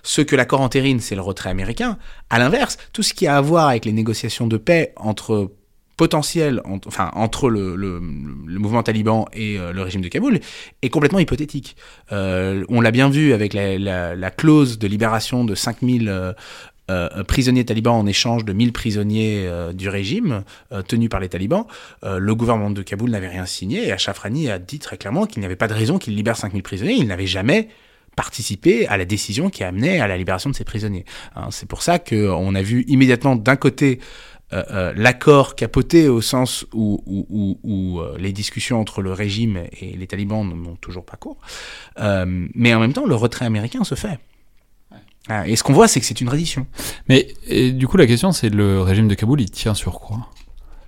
Ce 0.04 0.22
que 0.22 0.36
l'accord 0.36 0.62
entérine, 0.62 1.00
c'est 1.00 1.16
le 1.16 1.22
retrait 1.22 1.50
américain. 1.50 1.98
À 2.30 2.40
l'inverse, 2.40 2.78
tout 2.92 3.04
ce 3.04 3.14
qui 3.14 3.28
a 3.28 3.38
à 3.38 3.42
voir 3.42 3.70
avec 3.70 3.86
les 3.86 3.94
négociations 3.94 4.48
de 4.48 4.58
paix 4.58 4.94
entre 4.98 5.52
enfin 6.88 7.12
entre 7.14 7.50
le, 7.50 8.00
mouvement 8.00 8.84
taliban 8.84 9.26
et 9.34 9.58
euh, 9.58 9.72
le 9.72 9.82
régime 9.82 10.02
de 10.02 10.08
Kaboul, 10.08 10.40
est 10.82 10.90
complètement 10.90 11.20
hypothétique. 11.20 11.76
Euh, 12.12 12.66
on 12.70 12.82
l'a 12.82 12.92
bien 12.92 13.10
vu 13.10 13.34
avec 13.34 13.54
la, 13.54 13.78
la, 13.78 14.16
la 14.16 14.32
clause 14.32 14.78
de 14.78 14.88
libération 14.88 15.46
de 15.46 15.56
5000 15.56 16.10
euh, 16.10 16.34
euh, 16.92 17.24
prisonniers 17.24 17.66
talibans 17.66 17.96
en 17.96 18.06
échange 18.06 18.46
de 18.46 18.54
1000 18.54 18.72
prisonniers 18.72 19.50
du 19.74 19.90
régime 19.90 20.44
tenus 20.88 21.10
par 21.10 21.20
les 21.20 21.30
talibans. 21.30 21.66
Le 22.04 22.36
gouvernement 22.36 22.70
de 22.70 22.84
Kaboul 22.84 23.10
n'avait 23.10 23.28
rien 23.28 23.48
signé 23.48 23.88
et 23.88 23.92
Ashraf 23.92 24.20
Rani 24.20 24.50
a 24.52 24.60
dit 24.60 24.80
très 24.80 24.98
clairement 24.98 25.26
qu'il 25.26 25.40
n'y 25.40 25.48
avait 25.48 25.56
pas 25.56 25.68
de 25.68 25.74
raison 25.74 25.98
qu'il 25.98 26.16
libère 26.16 26.38
5000 26.38 26.62
prisonniers. 26.62 26.94
Il 26.94 27.08
n'avait 27.08 27.26
jamais 27.26 27.70
participé 28.16 28.88
à 28.88 28.98
la 28.98 29.06
décision 29.06 29.50
qui 29.50 29.64
a 29.64 29.68
amené 29.68 30.00
à 30.00 30.08
la 30.08 30.18
libération 30.18 30.50
de 30.50 30.56
ces 30.56 30.64
prisonniers. 30.64 31.06
Hein, 31.36 31.48
c'est 31.52 31.68
pour 31.68 31.82
ça 31.82 32.00
qu'on 32.00 32.56
a 32.56 32.62
vu 32.62 32.86
immédiatement 32.88 33.36
d'un 33.36 33.56
côté 33.56 34.00
euh, 34.54 34.64
euh, 34.72 34.94
l'accord 34.96 35.56
capoté 35.56 36.08
au 36.08 36.22
sens 36.22 36.66
où, 36.74 37.02
où, 37.06 37.26
où, 37.30 37.60
où, 37.64 38.00
euh, 38.00 38.16
les 38.20 38.32
discussions 38.32 38.80
entre 38.80 39.02
le 39.02 39.12
régime 39.12 39.64
et 39.82 39.98
les 39.98 40.08
talibans 40.08 40.44
n'ont 40.48 40.76
toujours 40.76 41.04
pas 41.06 41.18
cours. 41.18 41.38
Euh, 42.00 42.48
mais 42.54 42.74
en 42.74 42.80
même 42.80 42.94
temps, 42.94 43.06
le 43.06 43.16
retrait 43.16 43.46
américain 43.46 43.84
se 43.84 43.96
fait. 43.96 44.20
Ah, 45.28 45.48
Et 45.48 45.56
ce 45.56 45.64
qu'on 45.64 45.74
voit, 45.74 45.88
c'est 45.88 46.00
que 46.00 46.06
c'est 46.06 46.22
une 46.22 46.30
reddition. 46.30 46.68
Mais 47.10 47.28
et 47.48 47.72
du 47.72 47.88
coup, 47.88 47.98
la 47.98 48.06
question, 48.06 48.32
c'est 48.32 48.50
le 48.50 48.82
régime 48.82 49.08
de 49.08 49.16
Kaboul, 49.16 49.42
il 49.42 49.50
tient 49.50 49.74
sur 49.74 50.00
quoi? 50.00 50.28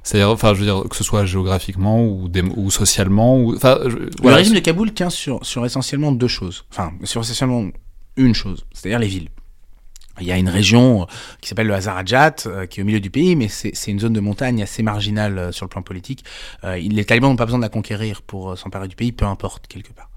C'est-à-dire, 0.04 0.30
enfin, 0.30 0.54
je 0.54 0.60
veux 0.60 0.66
dire, 0.66 0.84
que 0.88 0.96
ce 0.96 1.04
soit 1.04 1.26
géographiquement 1.26 2.06
ou, 2.06 2.70
socialement, 2.72 3.40
ou, 3.42 3.56
enfin, 3.56 3.80
je- 3.88 3.98
Le 3.98 4.10
voilà. 4.22 4.38
régime 4.38 4.54
de 4.54 4.60
Kaboul 4.60 4.94
tient 4.94 5.10
sur, 5.10 5.44
sur 5.46 5.66
essentiellement 5.66 6.12
deux 6.12 6.28
choses. 6.30 6.66
Enfin, 6.72 6.94
sur 7.04 7.22
essentiellement 7.22 7.66
une 8.16 8.34
chose, 8.36 8.66
c'est-à-dire 8.72 9.00
les 9.00 9.08
villes. 9.08 9.30
Il 10.20 10.28
y 10.28 10.32
a 10.32 10.38
une 10.38 10.50
région 10.50 11.04
euh, 11.04 11.06
qui 11.42 11.50
s'appelle 11.50 11.68
le 11.68 11.74
Hazarajat, 11.74 12.36
euh, 12.46 12.66
qui 12.66 12.80
est 12.80 12.84
au 12.84 12.86
milieu 12.86 13.00
du 13.00 13.10
pays, 13.10 13.36
mais 13.36 13.48
c'est 13.48 13.92
une 13.92 14.00
zone 14.00 14.14
de 14.14 14.20
montagne 14.20 14.62
assez 14.62 14.84
marginale 14.84 15.38
euh, 15.38 15.52
sur 15.52 15.66
le 15.66 15.70
plan 15.70 15.82
politique. 15.82 16.24
Les 16.64 17.06
talibans 17.06 17.30
n'ont 17.30 17.36
pas 17.36 17.46
besoin 17.46 17.60
de 17.60 17.64
la 17.64 17.70
conquérir 17.70 18.22
pour 18.22 18.58
s'emparer 18.58 18.88
du 18.88 18.96
pays, 18.96 19.12
peu 19.12 19.26
importe, 19.26 19.68
quelque 19.68 19.92
part. 19.94 20.10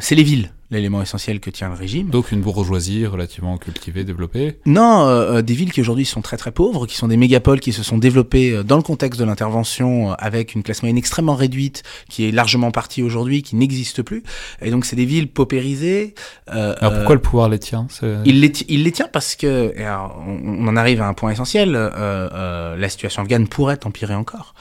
C'est 0.00 0.14
les 0.14 0.22
villes, 0.22 0.52
l'élément 0.70 1.00
essentiel 1.00 1.40
que 1.40 1.50
tient 1.50 1.68
le 1.68 1.74
régime. 1.74 2.10
Donc 2.10 2.30
une 2.30 2.40
bourgeoisie 2.42 3.06
relativement 3.06 3.56
cultivée, 3.56 4.04
développée. 4.04 4.58
Non, 4.66 5.06
euh, 5.08 5.38
euh, 5.38 5.42
des 5.42 5.54
villes 5.54 5.72
qui 5.72 5.80
aujourd'hui 5.80 6.04
sont 6.04 6.20
très 6.20 6.36
très 6.36 6.52
pauvres, 6.52 6.86
qui 6.86 6.94
sont 6.96 7.08
des 7.08 7.16
mégapoles 7.16 7.60
qui 7.60 7.72
se 7.72 7.82
sont 7.82 7.96
développées 7.98 8.52
euh, 8.52 8.62
dans 8.62 8.76
le 8.76 8.82
contexte 8.82 9.18
de 9.18 9.24
l'intervention 9.24 10.10
euh, 10.10 10.14
avec 10.18 10.54
une 10.54 10.62
classe 10.62 10.82
moyenne 10.82 10.98
extrêmement 10.98 11.34
réduite, 11.36 11.82
qui 12.10 12.28
est 12.28 12.32
largement 12.32 12.70
partie 12.70 13.02
aujourd'hui, 13.02 13.42
qui 13.42 13.56
n'existe 13.56 14.02
plus. 14.02 14.22
Et 14.60 14.70
donc 14.70 14.84
c'est 14.84 14.96
des 14.96 15.06
villes 15.06 15.28
paupérisées. 15.28 16.14
euh, 16.54 16.74
Alors 16.80 16.94
pourquoi 16.94 17.14
le 17.14 17.22
pouvoir 17.22 17.48
les 17.48 17.58
tient 17.58 17.86
il 18.24 18.40
les, 18.40 18.52
il 18.68 18.82
les 18.84 18.92
tient 18.92 19.08
parce 19.10 19.36
que, 19.36 19.72
alors, 19.80 20.22
on, 20.26 20.66
on 20.66 20.68
en 20.68 20.76
arrive 20.76 21.00
à 21.00 21.06
un 21.08 21.14
point 21.14 21.30
essentiel, 21.30 21.74
euh, 21.76 21.88
euh, 21.96 22.76
la 22.76 22.88
situation 22.88 23.22
afghane 23.22 23.48
pourrait 23.48 23.78
empirer 23.86 24.14
encore. 24.14 24.54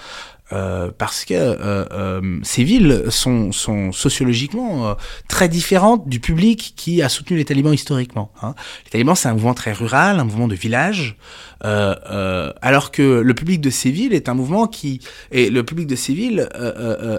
Euh, 0.51 0.91
parce 0.97 1.25
que 1.25 1.33
euh, 1.33 1.85
euh, 1.91 2.39
ces 2.43 2.63
villes 2.63 3.05
sont, 3.09 3.51
sont 3.51 3.91
sociologiquement 3.91 4.87
euh, 4.87 4.93
très 5.27 5.49
différentes 5.49 6.07
du 6.07 6.19
public 6.19 6.73
qui 6.75 7.01
a 7.01 7.09
soutenu 7.09 7.37
les 7.37 7.45
talibans 7.45 7.73
historiquement. 7.73 8.31
Hein. 8.41 8.55
Les 8.85 8.91
talibans, 8.91 9.15
c'est 9.15 9.27
un 9.27 9.33
mouvement 9.33 9.53
très 9.53 9.73
rural, 9.73 10.19
un 10.19 10.23
mouvement 10.23 10.47
de 10.47 10.55
village, 10.55 11.17
euh, 11.65 12.53
alors 12.61 12.91
que 12.91 13.01
le 13.01 13.33
public 13.33 13.59
de 13.61 13.69
ces 13.69 13.91
villes 13.91 14.13
est 14.13 14.29
un 14.29 14.33
mouvement 14.33 14.67
qui... 14.67 15.01
Et 15.31 15.49
le 15.49 15.63
public 15.63 15.87
de 15.87 15.95
ces 15.95 16.13
villes 16.13 16.49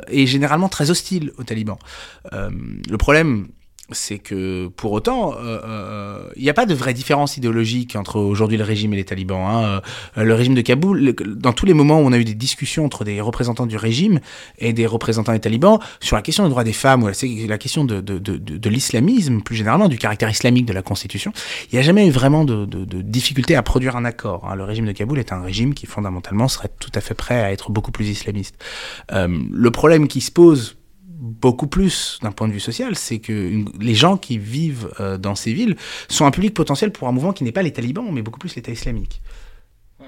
est 0.09 0.27
généralement 0.27 0.69
très 0.69 0.91
hostile 0.91 1.33
aux 1.39 1.45
talibans. 1.45 1.79
Le 2.33 2.97
problème 2.97 3.49
c'est 3.91 4.19
que 4.19 4.69
pour 4.69 4.93
autant, 4.93 5.33
euh, 5.33 5.61
euh, 5.65 6.19
il 6.37 6.43
n'y 6.43 6.51
a 6.51 6.55
pas 6.55 6.67
de 6.67 6.75
vraie 6.75 6.93
différence 6.93 7.39
idéologique 7.39 7.97
entre 7.97 8.21
aujourd'hui 8.21 8.59
le 8.59 8.65
régime 8.65 8.93
et 8.93 8.97
les 8.97 9.05
talibans. 9.05 9.41
Hein. 9.41 9.81
Euh, 10.19 10.25
Le 10.25 10.35
régime 10.35 10.55
de 10.55 10.61
Kaboul, 10.61 11.15
dans 11.15 11.53
tous 11.53 11.65
les 11.65 11.73
moments 11.73 12.01
où 12.01 12.05
on 12.05 12.13
a 12.13 12.19
eu 12.19 12.25
des 12.25 12.35
discussions 12.35 12.85
entre 12.85 13.05
des 13.05 13.21
représentants 13.21 13.67
du 13.67 13.77
régime 13.77 14.21
et 14.59 14.75
des 14.75 14.87
représentants 14.87 15.33
des 15.33 15.41
talibans 15.41 15.79
sur 16.01 16.17
la 16.17 16.23
question 16.23 16.45
des 16.45 16.51
droits 16.51 16.65
des 16.65 16.75
femmes 16.75 17.03
ou 17.03 17.07
la, 17.07 17.15
la 17.47 17.59
question 17.59 17.85
de, 17.85 18.69
l'islamisme, 18.69 19.41
plus 19.41 19.57
généralement 19.57 19.89
du 19.89 19.97
caractère 19.97 20.29
islamique 20.29 20.67
de 20.67 20.75
la 20.75 20.83
Constitution, 20.83 21.33
il 21.73 21.77
n'y 21.77 21.79
a 21.79 21.83
jamais 21.83 22.07
eu 22.07 22.11
vraiment 22.11 22.45
de, 22.45 22.67
difficulté 23.03 23.57
à 23.57 23.63
produire 23.63 23.97
un 23.97 24.05
accord. 24.05 24.47
Hein. 24.51 24.55
Le 24.55 24.65
régime 24.65 24.87
de 24.87 24.93
Kaboul 24.93 25.19
est 25.19 25.33
un 25.33 25.43
régime 25.43 25.73
qui 25.73 25.87
fondamentalement 25.87 26.49
serait 26.49 26.71
tout 26.79 26.93
à 26.95 27.01
fait 27.01 27.15
prêt 27.15 27.41
à 27.41 27.53
être 27.53 27.71
beaucoup 27.71 27.91
plus 27.91 28.09
islamiste. 28.09 28.57
Euh, 29.13 29.29
le 29.51 29.71
problème 29.71 30.09
qui 30.09 30.21
se 30.21 30.31
pose 30.31 30.78
beaucoup 31.21 31.67
plus 31.67 32.19
d'un 32.23 32.31
point 32.33 32.47
de 32.49 32.53
vue 32.53 32.61
social, 32.61 32.95
c'est 32.95 33.19
que 33.19 33.33
une- 33.33 33.71
les 33.81 33.95
gens 33.95 34.17
qui 34.17 34.39
vivent 34.39 34.91
euh, 35.01 35.19
dans 35.19 35.35
ces 35.35 35.53
villes 35.53 35.77
sont 36.09 36.27
un 36.27 36.31
public 36.31 36.55
potentiel 36.55 36.93
pour 36.93 37.09
un 37.09 37.13
mouvement 37.13 37.33
qui 37.33 37.45
n'est 37.45 37.53
pas 37.53 37.63
les 37.63 37.73
talibans, 37.73 38.09
mais 38.13 38.23
beaucoup 38.23 38.39
plus 38.39 38.55
l'État 38.55 38.71
islamique. 38.71 39.21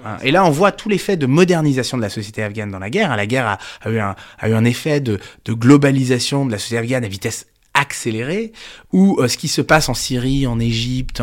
Hein, 0.04 0.16
Et 0.22 0.30
là, 0.30 0.44
on 0.44 0.50
voit 0.50 0.72
tout 0.72 0.88
l'effet 0.88 1.16
de 1.16 1.26
modernisation 1.26 1.96
de 1.96 2.02
la 2.02 2.08
société 2.10 2.42
afghane 2.42 2.70
dans 2.70 2.78
la 2.78 2.90
guerre. 2.90 3.16
La 3.16 3.26
guerre 3.26 3.46
a, 3.46 3.58
a 3.82 3.90
eu, 3.90 3.98
un, 3.98 4.14
a 4.38 4.48
eu 4.48 4.54
un 4.54 4.64
effet 4.64 5.00
de, 5.00 5.18
de 5.44 5.52
globalisation 5.52 6.46
de 6.46 6.52
la 6.52 6.58
société 6.58 6.78
afghane 6.78 7.04
à 7.04 7.08
vitesse 7.08 7.46
accélérée, 7.74 8.52
où 8.92 9.18
euh, 9.20 9.28
ce 9.28 9.36
qui 9.36 9.48
se 9.48 9.60
passe 9.60 9.88
en 9.88 9.94
Syrie, 9.94 10.46
en 10.46 10.58
Égypte, 10.58 11.22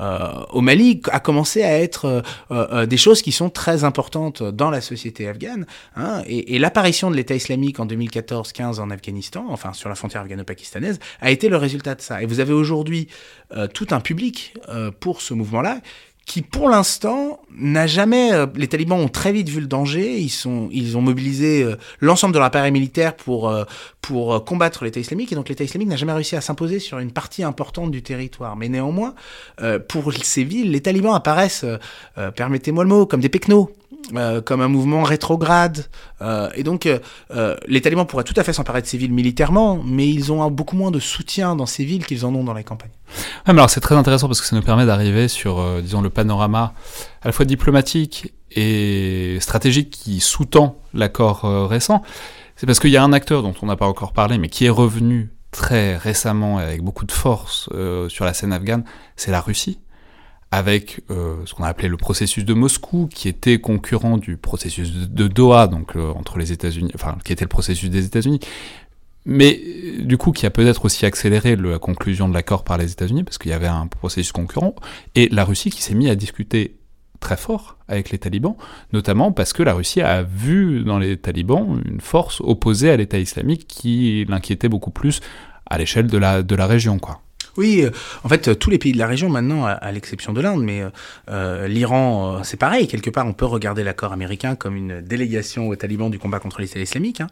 euh, 0.00 0.44
au 0.50 0.60
Mali, 0.60 1.00
a 1.10 1.20
commencé 1.20 1.62
à 1.62 1.78
être 1.78 2.06
euh, 2.06 2.22
euh, 2.50 2.86
des 2.86 2.96
choses 2.96 3.22
qui 3.22 3.32
sont 3.32 3.50
très 3.50 3.84
importantes 3.84 4.42
dans 4.42 4.70
la 4.70 4.80
société 4.80 5.28
afghane. 5.28 5.66
Hein, 5.96 6.22
et 6.26 6.54
et 6.54 6.58
l'apparition 6.58 7.10
de 7.10 7.16
l'État 7.16 7.34
islamique 7.34 7.80
en 7.80 7.86
2014-15 7.86 8.80
en 8.80 8.90
Afghanistan, 8.90 9.46
enfin 9.48 9.72
sur 9.72 9.88
la 9.88 9.94
frontière 9.94 10.22
afghano-pakistanaise, 10.22 10.98
a 11.20 11.30
été 11.30 11.48
le 11.48 11.56
résultat 11.56 11.94
de 11.94 12.00
ça. 12.00 12.22
Et 12.22 12.26
vous 12.26 12.40
avez 12.40 12.52
aujourd'hui 12.52 13.08
euh, 13.54 13.66
tout 13.66 13.88
un 13.90 14.00
public 14.00 14.54
euh, 14.70 14.90
pour 14.90 15.20
ce 15.20 15.34
mouvement-là 15.34 15.80
qui 16.26 16.42
pour 16.42 16.68
l'instant 16.68 17.40
n'a 17.56 17.86
jamais 17.86 18.32
euh, 18.32 18.46
les 18.54 18.68
talibans 18.68 18.98
ont 18.98 19.08
très 19.08 19.32
vite 19.32 19.48
vu 19.48 19.60
le 19.60 19.66
danger. 19.66 20.18
Ils 20.18 20.30
sont 20.30 20.68
ils 20.72 20.96
ont 20.96 21.02
mobilisé 21.02 21.62
euh, 21.62 21.76
l'ensemble 22.00 22.32
de 22.32 22.38
leur 22.38 22.46
appareil 22.46 22.72
militaire 22.72 23.16
pour 23.16 23.48
euh, 23.48 23.64
pour 24.02 24.34
euh, 24.34 24.40
combattre 24.40 24.84
l'État 24.84 25.00
islamique. 25.00 25.32
Et 25.32 25.34
donc 25.34 25.48
l'État 25.48 25.64
islamique 25.64 25.88
n'a 25.88 25.96
jamais 25.96 26.12
réussi 26.12 26.36
à 26.36 26.40
s'imposer 26.40 26.80
sur 26.80 26.98
une 26.98 27.12
partie 27.12 27.44
importante 27.44 27.90
du 27.90 28.02
territoire. 28.02 28.56
Mais 28.56 28.68
néanmoins 28.68 29.14
euh, 29.62 29.78
pour 29.78 30.12
ces 30.12 30.44
villes 30.44 30.70
les 30.70 30.80
talibans 30.80 31.14
apparaissent 31.14 31.64
euh, 31.64 32.30
permettez-moi 32.32 32.84
le 32.84 32.90
mot 32.90 33.06
comme 33.06 33.20
des 33.20 33.28
pecnos 33.28 33.70
comme 34.44 34.60
un 34.60 34.68
mouvement 34.68 35.04
rétrograde 35.04 35.86
Euh, 36.22 36.48
et 36.54 36.62
donc 36.62 36.86
euh, 36.86 36.98
euh, 37.34 37.56
les 37.66 37.80
talibans 37.80 38.06
pourraient 38.06 38.24
tout 38.24 38.34
à 38.36 38.44
fait 38.44 38.52
s'emparer 38.52 38.80
de 38.80 38.86
ces 38.86 38.96
villes 38.96 39.12
militairement 39.12 39.82
mais 39.84 40.08
ils 40.08 40.30
ont 40.30 40.48
beaucoup 40.50 40.76
moins 40.76 40.90
de 40.90 41.00
soutien 41.00 41.56
dans 41.56 41.66
ces 41.66 41.84
villes 41.84 42.06
qu'ils 42.06 42.24
en 42.24 42.34
ont 42.34 42.44
dans 42.44 42.54
les 42.54 42.64
campagnes 42.64 42.92
alors 43.46 43.68
c'est 43.70 43.80
très 43.80 43.94
intéressant 43.94 44.28
parce 44.28 44.40
que 44.40 44.46
ça 44.46 44.56
nous 44.56 44.62
permet 44.62 44.86
d'arriver 44.86 45.28
sur, 45.28 45.60
euh, 45.60 45.80
disons, 45.80 46.00
le 46.00 46.10
panorama 46.10 46.74
à 47.22 47.28
la 47.28 47.32
fois 47.32 47.44
diplomatique 47.44 48.32
et 48.50 49.38
stratégique 49.40 49.90
qui 49.90 50.20
sous-tend 50.20 50.76
l'accord 50.92 51.42
récent. 51.68 52.02
C'est 52.56 52.66
parce 52.66 52.80
qu'il 52.80 52.90
y 52.90 52.96
a 52.96 53.02
un 53.02 53.12
acteur 53.12 53.42
dont 53.42 53.54
on 53.62 53.66
n'a 53.66 53.76
pas 53.76 53.86
encore 53.86 54.12
parlé, 54.12 54.36
mais 54.36 54.48
qui 54.48 54.66
est 54.66 54.70
revenu 54.70 55.30
très 55.50 55.96
récemment 55.96 56.58
avec 56.58 56.82
beaucoup 56.82 57.06
de 57.06 57.12
force 57.12 57.70
sur 58.08 58.24
la 58.24 58.34
scène 58.34 58.52
afghane, 58.52 58.84
c'est 59.16 59.30
la 59.30 59.40
Russie, 59.40 59.78
avec 60.52 61.00
euh, 61.10 61.36
ce 61.46 61.54
qu'on 61.54 61.64
a 61.64 61.68
appelé 61.68 61.88
le 61.88 61.96
processus 61.96 62.44
de 62.44 62.52
Moscou, 62.52 63.08
qui 63.12 63.26
était 63.26 63.58
concurrent 63.58 64.18
du 64.18 64.36
processus 64.36 64.92
de, 64.92 65.26
Doha, 65.26 65.66
donc 65.66 65.96
euh, 65.96 66.12
entre 66.12 66.38
les 66.38 66.52
États-Unis, 66.52 66.92
enfin 66.94 67.16
qui 67.24 67.32
était 67.32 67.46
le 67.46 67.48
processus 67.48 67.88
des 67.88 68.04
États-Unis, 68.04 68.38
mais 69.24 69.58
euh, 69.64 70.04
du 70.04 70.18
coup 70.18 70.30
qui 70.30 70.44
a 70.44 70.50
peut-être 70.50 70.84
aussi 70.84 71.06
accéléré 71.06 71.56
la 71.56 71.78
conclusion 71.78 72.28
de 72.28 72.34
l'accord 72.34 72.64
par 72.64 72.76
les 72.76 72.92
États-Unis 72.92 73.24
parce 73.24 73.38
qu'il 73.38 73.50
y 73.50 73.54
avait 73.54 73.66
un 73.66 73.86
processus 73.86 74.30
concurrent 74.30 74.74
et 75.14 75.30
la 75.30 75.46
Russie 75.46 75.70
qui 75.70 75.82
s'est 75.82 75.94
mis 75.94 76.10
à 76.10 76.16
discuter 76.16 76.76
très 77.18 77.38
fort 77.38 77.78
avec 77.88 78.10
les 78.10 78.18
talibans, 78.18 78.56
notamment 78.92 79.32
parce 79.32 79.54
que 79.54 79.62
la 79.62 79.72
Russie 79.72 80.02
a 80.02 80.22
vu 80.22 80.84
dans 80.84 80.98
les 80.98 81.16
talibans 81.16 81.80
une 81.86 82.02
force 82.02 82.42
opposée 82.42 82.90
à 82.90 82.96
l'État 82.98 83.18
islamique 83.18 83.66
qui 83.66 84.26
l'inquiétait 84.28 84.68
beaucoup 84.68 84.90
plus 84.90 85.20
à 85.64 85.78
l'échelle 85.78 86.08
de 86.08 86.18
la, 86.18 86.42
de 86.42 86.54
la 86.54 86.66
région, 86.66 86.98
quoi. 86.98 87.21
Oui, 87.56 87.82
euh, 87.82 87.90
en 88.24 88.28
fait, 88.28 88.48
euh, 88.48 88.54
tous 88.54 88.70
les 88.70 88.78
pays 88.78 88.92
de 88.92 88.98
la 88.98 89.06
région 89.06 89.28
maintenant, 89.28 89.64
à, 89.66 89.92
l'exception 89.92 90.32
de 90.32 90.40
l'Inde, 90.40 90.62
mais 90.62 90.82
euh, 90.82 90.90
euh, 91.30 91.68
l'Iran, 91.68 92.42
c'est 92.44 92.56
pareil. 92.56 92.86
Quelque 92.86 93.10
part, 93.10 93.26
on 93.26 93.32
peut 93.32 93.44
regarder 93.44 93.84
l'accord 93.84 94.12
américain 94.12 94.54
comme 94.56 94.76
une 94.76 95.00
délégation 95.00 95.68
aux 95.68 95.76
talibans 95.76 96.10
du 96.10 96.18
combat 96.18 96.38
contre 96.38 96.60
l'État 96.60 96.80
islamique. 96.80 97.20
hein. 97.20 97.28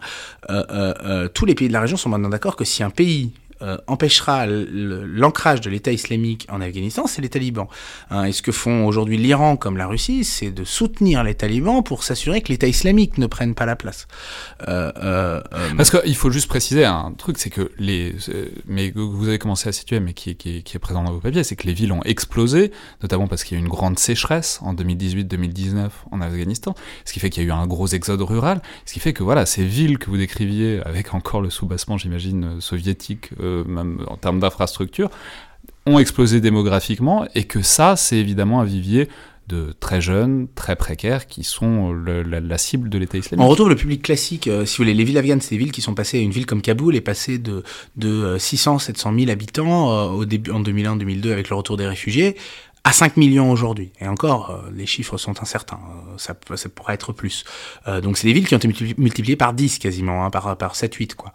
Euh, 0.50 0.64
euh, 0.70 1.28
tous 1.28 1.46
les 1.46 1.54
pays 1.54 1.68
de 1.68 1.72
la 1.72 1.80
région 1.80 1.96
sont 1.96 2.08
maintenant 2.08 2.28
d'accord 2.28 2.56
que 2.56 2.64
si 2.64 2.82
un 2.82 2.90
pays 2.90 3.32
euh, 3.62 3.76
empêchera 3.86 4.46
l'ancrage 4.46 5.60
de 5.60 5.70
l'État 5.70 5.92
islamique 5.92 6.46
en 6.50 6.60
Afghanistan, 6.60 7.06
c'est 7.06 7.22
les 7.22 7.28
talibans. 7.28 7.66
Hein, 8.10 8.24
et 8.24 8.32
ce 8.32 8.42
que 8.42 8.52
font 8.52 8.86
aujourd'hui 8.86 9.16
l'Iran 9.18 9.56
comme 9.56 9.76
la 9.76 9.86
Russie, 9.86 10.24
c'est 10.24 10.50
de 10.50 10.64
soutenir 10.64 11.24
les 11.24 11.34
talibans 11.34 11.82
pour 11.82 12.02
s'assurer 12.04 12.40
que 12.40 12.48
l'État 12.52 12.66
islamique 12.66 13.18
ne 13.18 13.26
prenne 13.26 13.54
pas 13.54 13.66
la 13.66 13.76
place. 13.76 14.06
Euh, 14.68 14.92
euh, 15.02 15.40
Parce 15.76 15.90
qu'il 15.90 16.16
faut 16.16 16.30
juste 16.30 16.48
préciser 16.48 16.84
un 16.84 17.12
truc, 17.16 17.38
c'est 17.38 17.50
que 17.50 17.70
les, 17.78 18.14
mais 18.66 18.92
vous 18.94 19.28
avez 19.28 19.38
commencé 19.38 19.68
à 19.68 19.72
situer, 19.72 20.00
mais 20.00 20.12
qui, 20.14 20.36
qui, 20.36 20.58
est- 20.58 20.78
présent 20.80 21.04
dans 21.04 21.12
vos 21.12 21.20
papiers, 21.20 21.44
c'est 21.44 21.56
que 21.56 21.66
les 21.66 21.74
villes 21.74 21.92
ont 21.92 22.02
explosé, 22.04 22.72
notamment 23.02 23.26
parce 23.26 23.44
qu'il 23.44 23.56
y 23.56 23.60
a 23.60 23.62
eu 23.62 23.64
une 23.64 23.70
grande 23.70 23.98
sécheresse 23.98 24.60
en 24.62 24.72
2018-2019 24.74 25.88
en 26.10 26.20
Afghanistan, 26.20 26.74
ce 27.04 27.12
qui 27.12 27.20
fait 27.20 27.28
qu'il 27.30 27.42
y 27.42 27.46
a 27.46 27.48
eu 27.48 27.52
un 27.52 27.66
gros 27.66 27.86
exode 27.88 28.22
rural, 28.22 28.62
ce 28.86 28.94
qui 28.94 29.00
fait 29.00 29.12
que 29.12 29.22
voilà, 29.22 29.44
ces 29.46 29.64
villes 29.64 29.98
que 29.98 30.08
vous 30.08 30.16
décriviez, 30.16 30.80
avec 30.84 31.12
encore 31.14 31.40
le 31.42 31.50
soubassement, 31.50 31.98
j'imagine, 31.98 32.60
soviétique, 32.60 33.30
euh, 33.40 33.49
même 33.66 34.04
en 34.06 34.16
termes 34.16 34.40
d'infrastructure, 34.40 35.10
ont 35.86 35.98
explosé 35.98 36.40
démographiquement, 36.40 37.26
et 37.34 37.44
que 37.44 37.62
ça, 37.62 37.96
c'est 37.96 38.16
évidemment 38.16 38.60
un 38.60 38.64
vivier 38.64 39.08
de 39.50 39.74
très 39.80 40.00
jeunes, 40.00 40.46
très 40.54 40.76
précaires, 40.76 41.26
qui 41.26 41.42
sont 41.42 41.92
la, 41.92 42.58
cible 42.58 42.88
de 42.88 42.98
l'État 42.98 43.18
islamique. 43.18 43.44
On 43.44 43.48
retrouve 43.48 43.68
le 43.68 43.74
public 43.74 44.02
classique. 44.02 44.46
euh, 44.46 44.64
si 44.64 44.76
vous 44.76 44.84
voulez, 44.84 44.94
les 44.94 45.02
villes 45.02 45.18
afghanes, 45.18 45.40
c'est 45.40 45.56
des 45.56 45.58
villes 45.58 45.72
qui 45.72 45.82
sont 45.82 45.94
passées. 45.94 46.20
Une 46.20 46.30
ville 46.30 46.46
comme 46.46 46.62
Kaboul 46.62 46.94
est 46.94 47.00
passée 47.00 47.38
de, 47.38 47.64
de 47.96 48.38
600, 48.38 48.78
700 48.78 49.12
000 49.18 49.30
habitants 49.30 49.90
euh, 49.90 50.04
au 50.10 50.24
début 50.24 50.52
en 50.52 50.62
2001-2002 50.62 51.32
avec 51.32 51.50
le 51.50 51.56
retour 51.56 51.76
des 51.76 51.86
réfugiés 51.86 52.36
à 52.82 52.92
5 52.92 53.18
millions 53.18 53.50
aujourd'hui. 53.52 53.92
Et 54.00 54.08
encore, 54.08 54.50
euh, 54.50 54.70
les 54.74 54.86
chiffres 54.86 55.18
sont 55.18 55.42
incertains. 55.42 55.78
Euh, 56.08 56.14
ça, 56.16 56.34
ça 56.56 56.68
pourrait 56.70 56.94
être 56.94 57.12
plus. 57.12 57.44
Euh, 57.88 58.00
donc 58.00 58.16
c'est 58.16 58.26
des 58.26 58.32
villes 58.32 58.46
qui 58.48 58.54
ont 58.54 58.58
été 58.58 58.68
multipli- 58.68 58.94
multipliées 58.96 59.36
par 59.36 59.52
10 59.52 59.78
quasiment, 59.78 60.24
hein, 60.24 60.30
par, 60.30 60.56
par 60.56 60.74
7-8 60.74 61.14
quoi. 61.14 61.32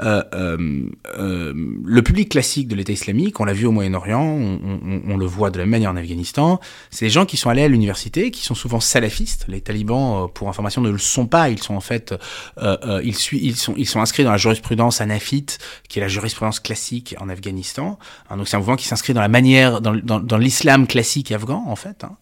Euh, 0.00 0.22
euh, 0.34 1.52
le 1.84 2.02
public 2.02 2.30
classique 2.30 2.66
de 2.66 2.74
l'État 2.74 2.92
islamique, 2.92 3.38
on 3.38 3.44
l'a 3.44 3.52
vu 3.52 3.66
au 3.66 3.70
Moyen-Orient, 3.72 4.20
on, 4.22 4.58
on- 4.84 5.02
on 5.12 5.16
le 5.16 5.24
voit 5.26 5.50
de 5.50 5.58
la 5.58 5.64
même 5.64 5.70
manière 5.70 5.90
en 5.92 5.96
Afghanistan, 5.96 6.58
c'est 6.90 7.04
des 7.06 7.10
gens 7.10 7.26
qui 7.26 7.36
sont 7.36 7.48
allés 7.48 7.62
à 7.62 7.68
l'université, 7.68 8.32
qui 8.32 8.42
sont 8.42 8.54
souvent 8.56 8.80
salafistes. 8.80 9.44
Les 9.46 9.60
talibans, 9.60 10.28
pour 10.34 10.48
information, 10.48 10.82
ne 10.82 10.90
le 10.90 10.98
sont 10.98 11.26
pas. 11.26 11.48
Ils 11.48 11.62
sont 11.62 11.74
en 11.76 11.80
fait, 11.80 12.12
ils, 12.60 13.14
ils, 13.32 13.56
sont, 13.56 13.74
ils 13.76 13.86
sont 13.86 14.00
inscrits 14.00 14.24
dans 14.24 14.32
la 14.32 14.36
jurisprudence 14.36 15.00
hanafite, 15.00 15.58
qui 15.88 16.00
est 16.00 16.02
la 16.02 16.08
jurisprudence 16.08 16.58
classique 16.58 17.14
en 17.20 17.28
Afghanistan. 17.28 17.98
Hein, 18.30 18.36
donc 18.36 18.48
c'est 18.48 18.56
un 18.56 18.58
mouvement 18.58 18.76
qui 18.76 18.86
s'inscrit 18.88 19.14
dans 19.14 19.20
la 19.20 19.28
manière, 19.28 19.80
dans, 19.80 19.94
dans 20.18 20.38
l'islam 20.38 20.86
classique 20.88 21.30
afghan, 21.30 21.64
en 21.68 21.76
fait, 21.76 22.02
hein, 22.02 22.16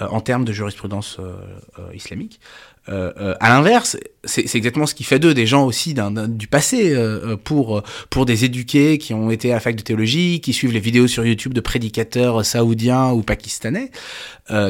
euh, 0.00 0.08
en 0.08 0.20
termes 0.20 0.44
de 0.44 0.52
jurisprudence 0.52 1.18
euh, 1.18 1.34
euh, 1.78 1.94
islamique. 1.94 2.40
Euh, 2.88 3.12
euh, 3.16 3.34
à 3.40 3.50
l'inverse, 3.50 3.96
c'est 4.24 4.54
exactement 4.56 4.86
ce 4.86 4.94
qui 4.94 5.04
fait 5.04 5.18
d'eux 5.20 5.34
des 5.34 5.46
gens 5.46 5.64
aussi 5.66 5.94
d'un- 5.94 6.10
d'un- 6.10 6.28
du 6.28 6.46
passé 6.48 6.92
euh, 6.92 7.32
euh, 7.32 7.36
pour 7.36 7.78
euh, 7.78 7.82
pour 8.10 8.24
des 8.26 8.44
éduqués 8.44 8.98
qui 8.98 9.14
ont 9.14 9.30
été 9.30 9.52
à 9.52 9.60
fac 9.60 9.76
de 9.76 9.82
théologie, 9.82 10.40
qui 10.40 10.52
suivent 10.52 10.72
les 10.72 10.80
vidéos 10.80 11.06
sur 11.06 11.24
YouTube 11.24 11.54
de 11.54 11.60
prédicateurs 11.60 12.44
saoudiens 12.44 13.10
ou 13.12 13.22
pakistanais, 13.22 13.90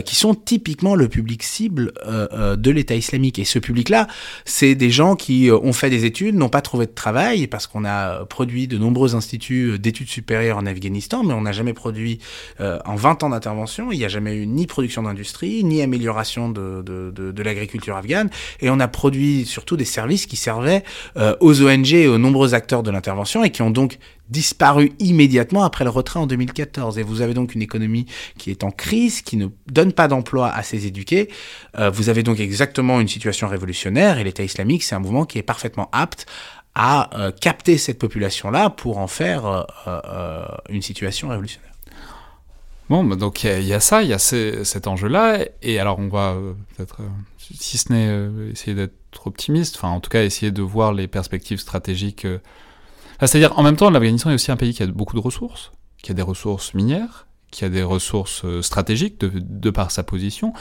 qui 0.05 0.15
sont 0.15 0.35
typiquement 0.35 0.95
le 0.95 1.09
public 1.09 1.43
cible 1.43 1.93
de 2.07 2.71
l'État 2.71 2.95
islamique. 2.95 3.39
Et 3.41 3.45
ce 3.45 3.59
public-là, 3.59 4.07
c'est 4.45 4.75
des 4.77 4.91
gens 4.91 5.17
qui 5.17 5.51
ont 5.51 5.73
fait 5.73 5.91
des 5.91 6.05
études, 6.05 6.37
n'ont 6.37 6.49
pas 6.51 6.61
trouvé 6.61 6.87
de 6.87 6.93
travail 6.93 7.49
parce 7.49 7.67
qu'on 7.67 7.85
a 7.85 8.25
produit 8.27 8.69
de 8.69 8.79
nombreux 8.79 9.17
instituts 9.17 9.79
d'études 9.81 10.09
supérieures 10.09 10.59
en 10.59 10.67
Afghanistan, 10.67 11.25
mais 11.25 11.35
on 11.35 11.41
n'a 11.43 11.53
jamais 11.53 11.73
produit 11.73 12.19
en 12.61 12.95
20 12.95 13.23
ans 13.25 13.31
d'intervention, 13.31 13.91
il 13.91 13.99
n'y 13.99 14.05
a 14.05 14.09
jamais 14.09 14.37
eu 14.37 14.47
ni 14.47 14.67
production 14.67 15.03
d'industrie, 15.03 15.65
ni 15.65 15.83
amélioration 15.83 16.49
de, 16.49 16.83
de, 16.83 17.11
de, 17.11 17.33
de 17.33 17.43
l'agriculture 17.43 17.97
et 18.61 18.71
on 18.71 18.81
a 18.81 18.89
produit 18.89 19.45
surtout 19.47 19.77
des 19.77 19.85
services 19.85 20.27
qui 20.27 20.37
servaient 20.37 20.83
euh, 21.17 21.35
aux 21.41 21.63
ONG 21.63 21.93
et 21.93 22.09
aux 22.09 22.19
nombreux 22.19 22.55
acteurs 22.55 22.83
de 22.83 22.91
l'intervention 22.91 23.45
et 23.45 23.51
qui 23.51 23.63
ont 23.63 23.71
donc 23.71 23.99
disparu 24.29 24.93
immédiatement 24.99 25.63
après 25.63 25.85
le 25.85 25.91
retrait 25.91 26.19
en 26.19 26.27
2014. 26.27 26.99
Et 26.99 27.03
vous 27.03 27.21
avez 27.21 27.35
donc 27.35 27.55
une 27.55 27.63
économie 27.63 28.07
qui 28.39 28.51
est 28.51 28.65
en 28.65 28.71
crise, 28.71 29.21
qui 29.23 29.37
ne 29.37 29.47
donne 29.71 29.93
pas 29.93 30.09
d'emploi 30.09 30.49
à 30.51 30.63
ses 30.63 30.87
éduqués. 30.87 31.29
Euh, 31.79 31.91
vous 31.91 32.09
avez 32.09 32.23
donc 32.23 32.41
exactement 32.41 33.01
une 33.01 33.09
situation 33.09 33.47
révolutionnaire 33.49 34.19
et 34.19 34.25
l'État 34.25 34.43
islamique, 34.43 34.83
c'est 34.85 34.95
un 34.95 35.01
mouvement 35.01 35.27
qui 35.27 35.39
est 35.39 35.43
parfaitement 35.43 35.89
apte 35.93 36.27
à 36.75 37.11
euh, 37.21 37.31
capter 37.39 37.77
cette 37.77 37.99
population-là 37.99 38.71
pour 38.71 38.97
en 38.97 39.07
faire 39.07 39.67
une 40.71 40.81
situation 40.81 41.29
révolutionnaire. 41.29 41.69
Bon, 42.89 43.05
bah, 43.05 43.17
donc 43.17 43.45
il 43.45 43.63
y 43.65 43.73
a- 43.75 43.81
ça, 43.81 44.03
il 44.03 44.09
y 44.09 44.13
a 44.13 44.19
ce- 44.19 44.65
cet 44.65 44.87
enjeu-là, 44.87 45.39
et 45.63 45.79
alors 45.79 45.99
on 45.99 46.09
va 46.09 46.37
peut-être, 46.77 46.99
si 47.51 47.79
ce 47.79 47.93
n'est 47.93 48.09
euh, 48.09 48.51
essayer 48.51 48.75
d'être 48.75 49.27
optimiste, 49.27 49.77
enfin 49.77 49.89
en 49.89 50.01
tout 50.01 50.11
cas 50.11 50.23
essayer 50.23 50.53
de 50.53 50.63
voir 50.63 50.93
les 50.93 51.09
perspectives 51.09 51.59
stratégiques. 51.59 52.25
euh. 52.25 52.39
Ah, 53.19 53.27
C'est-à-dire, 53.27 53.59
en 53.59 53.63
même 53.63 53.77
temps, 53.77 53.91
l'Afghanistan 53.91 54.31
est 54.31 54.35
aussi 54.35 54.51
un 54.51 54.57
pays 54.57 54.75
qui 54.75 54.83
a 54.83 54.87
beaucoup 54.87 55.15
de 55.15 55.21
ressources, 55.21 55.73
qui 56.03 56.11
a 56.11 56.15
des 56.15 56.23
ressources 56.23 56.75
minières, 56.75 57.27
qui 57.51 57.65
a 57.65 57.69
des 57.69 57.83
ressources 57.83 58.45
euh, 58.45 58.63
stratégiques 58.63 59.21
de, 59.21 59.31
de 59.35 59.71
par 59.71 59.91
sa 59.91 60.03
position, 60.03 60.53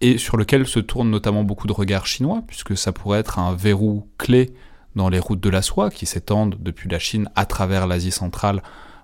et 0.00 0.18
sur 0.18 0.36
lequel 0.36 0.66
se 0.66 0.80
tournent 0.80 1.10
notamment 1.10 1.44
beaucoup 1.44 1.66
de 1.66 1.72
regards 1.72 2.06
chinois, 2.06 2.42
puisque 2.46 2.76
ça 2.76 2.92
pourrait 2.92 3.20
être 3.20 3.38
un 3.38 3.54
verrou 3.54 4.08
clé 4.18 4.52
dans 4.96 5.08
les 5.08 5.18
routes 5.18 5.40
de 5.40 5.50
la 5.50 5.62
soie 5.62 5.90
qui 5.90 6.06
s'étendent 6.06 6.56
depuis 6.58 6.88
la 6.88 6.98
Chine 6.98 7.30
à 7.36 7.46
travers 7.46 7.86
l'Asie 7.86 8.10
centrale, 8.10 8.62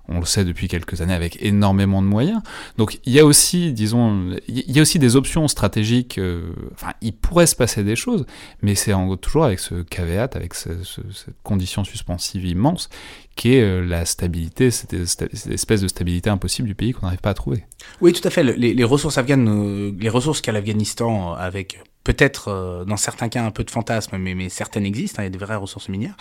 on 0.09 0.21
le 0.21 0.25
sait 0.27 0.45
depuis 0.45 0.69
quelques 0.69 1.01
années 1.01 1.15
avec 1.15 1.39
énormément 1.43 2.01
de 2.03 2.07
moyens. 2.07 2.41
Donc 2.79 2.99
il 3.05 3.13
y 3.13 3.21
a 3.21 3.25
aussi, 3.27 3.73
disons, 3.73 4.37
il 4.49 4.71
y 4.71 4.79
a 4.79 4.83
aussi 4.83 4.99
des 4.99 5.17
options 5.17 5.49
stratégiques, 5.49 6.19
euh, 6.19 6.51
enfin 6.73 6.93
il 7.03 7.13
pourrait 7.13 7.47
se 7.47 7.57
passer 7.57 7.83
des 7.85 7.97
choses, 7.97 8.25
mais 8.63 8.75
c'est 8.75 8.93
toujours 9.21 9.45
avec 9.45 9.59
ce 9.59 9.83
caveat, 9.83 10.31
avec 10.35 10.55
ce- 10.55 10.83
ce- 10.85 11.01
cette 11.13 11.35
condition 11.43 11.85
suspensive 11.85 12.45
immense 12.45 12.89
qui 13.35 13.55
est 13.55 13.63
euh, 13.63 13.85
la 13.85 14.05
stabilité, 14.05 14.71
cette, 14.71 14.95
espèce 14.95 15.81
de 15.83 15.89
stabilité 15.89 16.31
impossible 16.31 16.69
du 16.69 16.75
pays 16.75 16.93
qu'on 16.93 17.07
n'arrive 17.07 17.21
pas 17.21 17.31
à 17.31 17.35
trouver. 17.35 17.65
Oui, 18.01 18.13
tout 18.13 18.27
à 18.27 18.31
fait. 18.31 18.43
Le- 18.43 18.53
Les, 18.53 18.73
les 18.75 18.85
ressources 18.85 19.19
afghanes, 19.19 19.49
euh, 19.49 19.93
les 19.99 20.09
ressources 20.09 20.41
qu'a 20.41 20.53
l'Afghanistan, 20.53 21.35
avec 21.35 21.79
peut-être 22.07 22.49
euh, 22.49 22.85
dans 22.85 22.97
certains 22.97 23.29
cas 23.29 23.43
un 23.43 23.51
peu 23.51 23.65
de 23.65 23.71
fantasme, 23.71 24.17
mais, 24.17 24.37
mais 24.37 24.49
certaines 24.49 24.87
existent, 24.87 25.19
hein, 25.19 25.25
il 25.25 25.27
y 25.27 25.35
a 25.35 25.37
des 25.37 25.45
vraies 25.45 25.57
ressources 25.57 25.89
minières, 25.89 26.17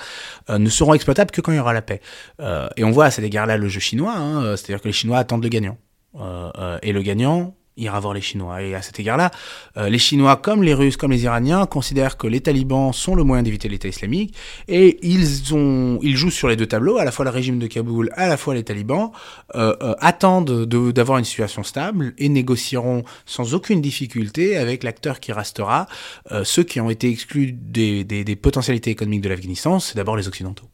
euh, 0.50 0.58
ne 0.58 0.70
seront 0.70 0.96
exploitables 0.96 1.30
que 1.30 1.42
quand 1.42 1.52
il 1.52 1.58
y 1.58 1.60
aura 1.60 1.74
la 1.74 1.84
paix. 1.84 2.02
Euh, 2.40 2.68
et 2.76 2.84
on 2.84 2.90
voit 2.90 3.06
à 3.06 3.12
cet 3.12 3.24
égard-là 3.24 3.58
le 3.58 3.68
jeu 3.68 3.80
chinois, 3.80 4.16
hein, 4.18 4.42
euh, 4.42 4.56
c'est-à-dire 4.56 4.82
que 4.82 4.88
les 4.88 4.94
Chinois 4.94 5.20
attendent 5.20 5.44
le 5.44 5.50
gagnant. 5.50 5.78
Euh, 6.20 6.50
euh, 6.58 6.80
et 6.82 6.92
le 6.92 7.04
gagnant 7.04 7.54
ira 7.78 8.00
voir 8.00 8.14
les 8.14 8.22
Chinois. 8.22 8.62
Et 8.62 8.74
à 8.76 8.82
cet 8.82 9.00
égard-là, 9.00 9.32
euh, 9.78 9.90
les 9.90 9.98
Chinois, 10.00 10.36
comme 10.38 10.64
les 10.64 10.74
Russes, 10.74 10.98
comme 10.98 11.12
les 11.12 11.24
Iraniens, 11.24 11.66
considèrent 11.66 12.18
que 12.18 12.28
les 12.28 12.42
talibans 12.42 12.94
sont 12.94 13.16
le 13.16 13.24
moyen 13.24 13.44
d'éviter 13.44 13.68
l'État 13.68 13.88
islamique, 13.88 14.34
et 14.68 14.98
ils, 15.02 15.54
ont, 15.54 16.00
ils 16.02 16.16
jouent 16.16 16.32
sur 16.32 16.48
les 16.48 16.56
deux 16.56 16.68
tableaux, 16.68 16.98
à 16.98 17.06
la 17.06 17.12
fois 17.12 17.26
le 17.26 17.32
régime 17.32 17.60
de 17.60 17.68
Kaboul, 17.68 18.10
à 18.16 18.28
la 18.28 18.38
fois 18.38 18.54
les 18.54 18.64
talibans, 18.64 19.12
euh, 19.56 19.76
euh, 19.82 19.96
attendent 20.00 20.66
de- 20.66 20.92
d'avoir 20.92 21.18
une 21.18 21.26
situation 21.26 21.64
stable 21.64 22.14
et 22.18 22.30
négocieront 22.30 23.04
sans 23.26 23.54
aucune 23.54 23.82
difficulté 23.82 24.58
avec 24.58 24.84
l'acteur 24.84 25.20
qui 25.20 25.32
restera. 25.34 25.88
Euh, 26.32 26.44
ceux 26.44 26.64
qui 26.64 26.80
ont 26.80 26.90
été 26.90 27.10
exclus 27.10 27.52
des, 27.52 28.04
des, 28.04 28.24
des 28.24 28.36
potentialités 28.36 28.92
économiques 28.92 29.22
de 29.22 29.30
l'Afghanistan, 29.30 29.80
c'est 29.80 29.96
d'abord 29.96 30.16
les 30.16 30.28
Occidentaux. 30.28 30.66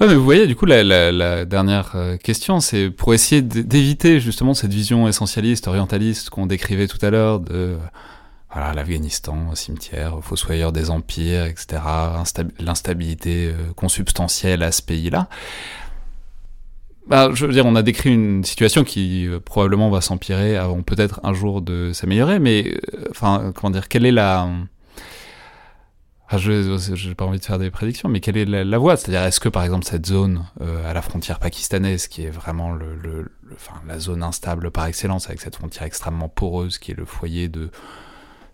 Ouais, 0.00 0.06
mais 0.06 0.14
vous 0.14 0.24
voyez, 0.24 0.46
du 0.46 0.54
coup, 0.54 0.66
la, 0.66 1.44
dernière 1.44 1.92
euh, 1.94 2.16
question, 2.16 2.60
c'est 2.60 2.90
pour 2.90 3.14
essayer 3.14 3.42
d'éviter 3.42 4.20
justement 4.20 4.54
cette 4.54 4.72
vision 4.72 5.08
essentialiste, 5.08 5.66
orientaliste 5.66 6.30
qu'on 6.30 6.46
décrivait 6.46 6.86
tout 6.86 7.04
à 7.04 7.10
l'heure 7.10 7.40
de 7.40 7.52
euh, 7.52 7.76
voilà, 8.52 8.74
l'Afghanistan, 8.74 9.54
cimetière, 9.54 10.18
fossoyeur 10.22 10.72
des 10.72 10.90
empires, 10.90 11.46
etc., 11.46 11.82
instab- 12.22 12.50
l'instabilité 12.60 13.48
euh, 13.48 13.72
consubstantielle 13.74 14.62
à 14.62 14.70
ce 14.70 14.82
pays-là. 14.82 15.28
Bah, 17.08 17.30
je 17.32 17.46
veux 17.46 17.52
dire, 17.52 17.66
on 17.66 17.74
a 17.74 17.82
décrit 17.82 18.12
une 18.12 18.44
situation 18.44 18.84
qui 18.84 19.26
probablement 19.44 19.88
va 19.88 20.02
s'empirer 20.02 20.56
avant 20.56 20.82
peut-être 20.82 21.20
un 21.22 21.32
jour 21.32 21.62
de 21.62 21.92
s'améliorer, 21.94 22.38
mais 22.38 22.78
enfin, 23.10 23.52
comment 23.54 23.70
dire, 23.70 23.88
quelle 23.88 24.04
est 24.04 24.12
la 24.12 24.46
ah, 26.30 26.36
je 26.36 27.08
n'ai 27.08 27.14
pas 27.14 27.24
envie 27.24 27.38
de 27.38 27.44
faire 27.44 27.58
des 27.58 27.70
prédictions, 27.70 28.08
mais 28.08 28.20
quelle 28.20 28.36
est 28.36 28.44
la, 28.44 28.78
voie? 28.78 28.96
C'est-à-dire, 28.96 29.22
est-ce 29.22 29.40
que 29.40 29.48
par 29.48 29.64
exemple 29.64 29.86
cette 29.86 30.04
zone 30.04 30.44
euh, 30.60 30.88
à 30.88 30.92
la 30.92 31.00
frontière 31.00 31.38
pakistanaise, 31.38 32.06
qui 32.06 32.24
est 32.24 32.30
vraiment 32.30 32.72
le, 32.72 33.30
enfin, 33.54 33.80
la 33.86 33.98
zone 33.98 34.22
instable 34.22 34.70
par 34.70 34.84
excellence, 34.86 35.28
avec 35.28 35.40
cette 35.40 35.56
frontière 35.56 35.84
extrêmement 35.84 36.28
poreuse, 36.28 36.76
qui 36.78 36.92
est 36.92 36.94
le 36.94 37.06
foyer 37.06 37.48
de 37.48 37.70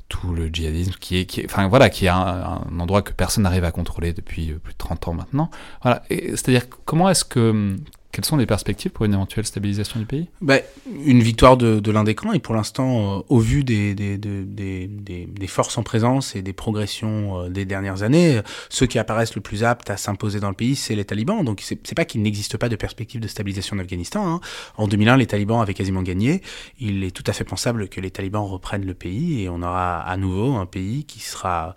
tout 0.09 0.33
le 0.33 0.47
djihadisme, 0.47 0.95
qui 1.01 1.19
est, 1.19 1.45
enfin 1.47 1.67
voilà, 1.67 1.91
qui 1.91 2.07
est 2.07 2.11
un, 2.11 2.61
un 2.69 2.79
endroit 2.79 3.03
que 3.03 3.13
personne 3.13 3.43
n'arrive 3.43 3.65
à 3.65 3.73
contrôler 3.73 4.13
depuis 4.13 4.53
euh, 4.53 4.59
plus 4.59 4.75
de 4.75 4.79
30 4.79 5.09
ans 5.09 5.15
maintenant. 5.15 5.51
Voilà. 5.83 6.05
C'est-à-dire, 6.09 6.67
comment 6.85 7.09
est-ce 7.09 7.25
que 7.25 7.75
quelles 8.15 8.25
sont 8.25 8.37
les 8.37 8.47
perspectives 8.47 8.93
pour 8.93 9.07
une 9.07 9.15
éventuelle 9.15 9.45
stabilisation 9.45 9.99
du 9.99 10.07
pays? 10.07 10.29
Ben, 10.41 10.61
une 11.05 11.21
victoire 11.21 11.57
de, 11.57 11.91
l'un 11.91 12.05
des 12.05 12.15
camps, 12.15 12.33
et 12.33 12.39
pour 12.39 12.55
l'instant, 12.55 13.19
euh, 13.19 13.23
au 13.29 13.41
vu 13.41 13.65
des, 13.65 13.97
des, 13.97 14.17
des, 14.17 15.47
forces 15.49 15.77
en 15.79 15.83
présence 15.83 16.37
et 16.37 16.43
des 16.43 16.53
progressions 16.53 17.41
euh, 17.41 17.49
des 17.49 17.65
dernières 17.65 18.05
années, 18.05 18.37
euh, 18.37 18.43
ceux 18.69 18.87
qui 18.87 19.01
apparaissent 19.01 19.35
le 19.35 19.41
plus 19.41 19.65
aptes 19.65 19.91
à 19.91 19.97
s'imposer 19.97 20.39
dans 20.39 20.49
le 20.49 20.55
pays, 20.55 20.77
c'est 20.77 20.95
les 20.95 21.05
talibans. 21.05 21.45
Donc 21.45 21.61
c'est 21.61 21.95
pas 21.97 22.05
qu'il 22.05 22.23
n'existe 22.23 22.57
pas 22.57 22.69
de 22.69 22.77
perspective 22.77 23.21
de 23.21 23.27
stabilisation 23.27 23.77
en 23.77 23.81
Afghanistan. 23.81 24.25
hein. 24.37 24.41
En 24.77 24.87
2001, 24.87 25.17
les 25.17 25.27
talibans 25.27 25.61
avaient 25.61 25.75
quasiment 25.75 26.03
gagné. 26.03 26.41
Il 26.79 27.03
est 27.03 27.11
tout 27.11 27.25
à 27.27 27.33
fait 27.33 27.45
pensable 27.45 27.89
que 27.89 28.01
les 28.01 28.13
talibans 28.13 28.45
reprennent 28.45 28.87
le 28.87 28.95
pays 28.95 29.43
et 29.43 29.49
on 29.49 29.61
aura 29.61 29.99
à 29.99 30.17
nouveau 30.17 30.55
un 30.55 30.67
pays 30.67 31.03
qui 31.05 31.19
sera 31.19 31.75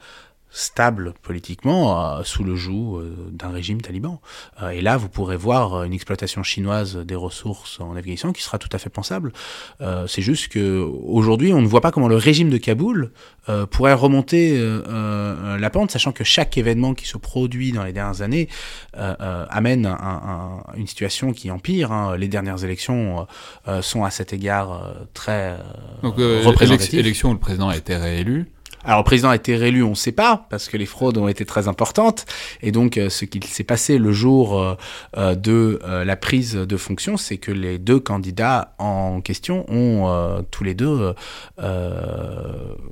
stable 0.49 1.13
politiquement 1.21 2.17
euh, 2.17 2.23
sous 2.23 2.43
le 2.43 2.55
joug 2.55 2.97
euh, 2.97 3.15
d'un 3.31 3.49
régime 3.49 3.81
taliban. 3.81 4.21
Euh, 4.61 4.69
et 4.69 4.81
là, 4.81 4.97
vous 4.97 5.09
pourrez 5.09 5.37
voir 5.37 5.73
euh, 5.73 5.83
une 5.83 5.93
exploitation 5.93 6.41
chinoise 6.41 6.95
des 6.97 7.15
ressources 7.15 7.79
en 7.79 7.95
Afghanistan 7.95 8.31
qui 8.33 8.41
sera 8.41 8.57
tout 8.57 8.69
à 8.71 8.77
fait 8.77 8.89
pensable. 8.89 9.33
Euh, 9.81 10.07
c'est 10.07 10.21
juste 10.21 10.47
que 10.47 10.79
aujourd'hui, 11.05 11.53
on 11.53 11.61
ne 11.61 11.67
voit 11.67 11.81
pas 11.81 11.91
comment 11.91 12.07
le 12.07 12.15
régime 12.15 12.49
de 12.49 12.57
Kaboul 12.57 13.11
euh, 13.49 13.65
pourrait 13.65 13.93
remonter 13.93 14.57
la 14.87 15.69
pente, 15.69 15.91
sachant 15.91 16.11
que 16.11 16.23
chaque 16.23 16.57
événement 16.57 16.93
qui 16.93 17.05
se 17.07 17.17
produit 17.17 17.71
dans 17.71 17.83
les 17.83 17.93
dernières 17.93 18.21
années 18.21 18.47
amène 18.93 19.85
un- 19.85 19.91
un- 19.93 20.63
une 20.75 20.87
situation 20.87 21.33
qui 21.33 21.51
empire. 21.51 21.91
hein. 21.91 22.17
Les 22.17 22.27
dernières 22.27 22.63
élections 22.63 23.27
sont 23.81 24.03
à 24.03 24.09
cet 24.11 24.33
égard 24.33 24.71
euh, 24.71 24.93
très 25.13 25.51
euh, 25.51 25.57
Donc, 26.03 26.19
euh, 26.19 26.41
représentatives. 26.45 26.99
élec- 26.99 27.05
élection 27.05 27.29
où 27.29 27.33
le 27.33 27.39
président 27.39 27.69
a 27.69 27.77
été 27.77 27.95
réélu. 27.95 28.47
Alors 28.87 29.01
le 29.01 29.03
président 29.03 29.29
a 29.31 29.35
été 29.35 29.57
réélu, 29.57 29.83
on 29.83 29.89
ne 29.89 29.95
sait 29.95 30.13
pas, 30.13 30.47
parce 30.49 30.69
que 30.69 30.77
les 30.77 30.85
fraudes 30.85 31.17
ont 31.17 31.27
été 31.27 31.43
très 31.43 31.67
importantes. 31.67 32.25
Et 32.61 32.71
donc 32.71 32.97
euh, 32.97 33.09
ce 33.09 33.25
qu'il 33.25 33.43
s'est 33.43 33.65
passé 33.65 33.97
le 33.97 34.13
jour 34.13 34.57
euh, 34.57 34.75
euh, 35.17 35.35
de 35.35 35.81
la 35.83 36.15
prise 36.15 36.53
de 36.53 36.77
fonction, 36.77 37.17
c'est 37.17 37.35
que 37.35 37.51
les 37.51 37.79
deux 37.79 37.99
candidats 37.99 38.73
en 38.77 39.19
question 39.19 39.65
ont 39.67 40.45
tous 40.51 40.63
les 40.63 40.73
deux 40.73 41.13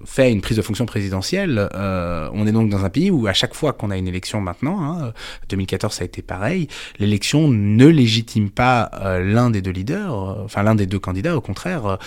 fait 0.05 0.31
une 0.31 0.41
prise 0.41 0.57
de 0.57 0.61
fonction 0.61 0.85
présidentielle. 0.85 1.69
On 1.73 2.45
est 2.45 2.51
donc 2.51 2.69
dans 2.69 2.83
un 2.83 2.89
pays 2.89 3.09
où 3.09 3.27
à 3.27 3.33
chaque 3.33 3.53
fois 3.53 3.71
qu'on 3.71 3.89
a 3.89 3.97
une 3.97 4.07
élection 4.07 4.41
maintenant, 4.41 4.81
hein, 4.83 5.13
2014 5.49 5.93
ça 5.93 6.01
a 6.01 6.05
été 6.05 6.21
pareil, 6.21 6.67
l'élection 6.99 7.47
ne 7.47 7.85
légitime 7.85 8.49
pas 8.49 8.91
l'un 9.21 9.49
des 9.49 9.61
deux 9.61 9.71
leaders, 9.71 10.13
enfin 10.43 10.63
l'un 10.63 10.75
des 10.75 10.87
deux 10.87 10.99
candidats, 10.99 11.37
au 11.37 11.41
contraire. 11.41 11.97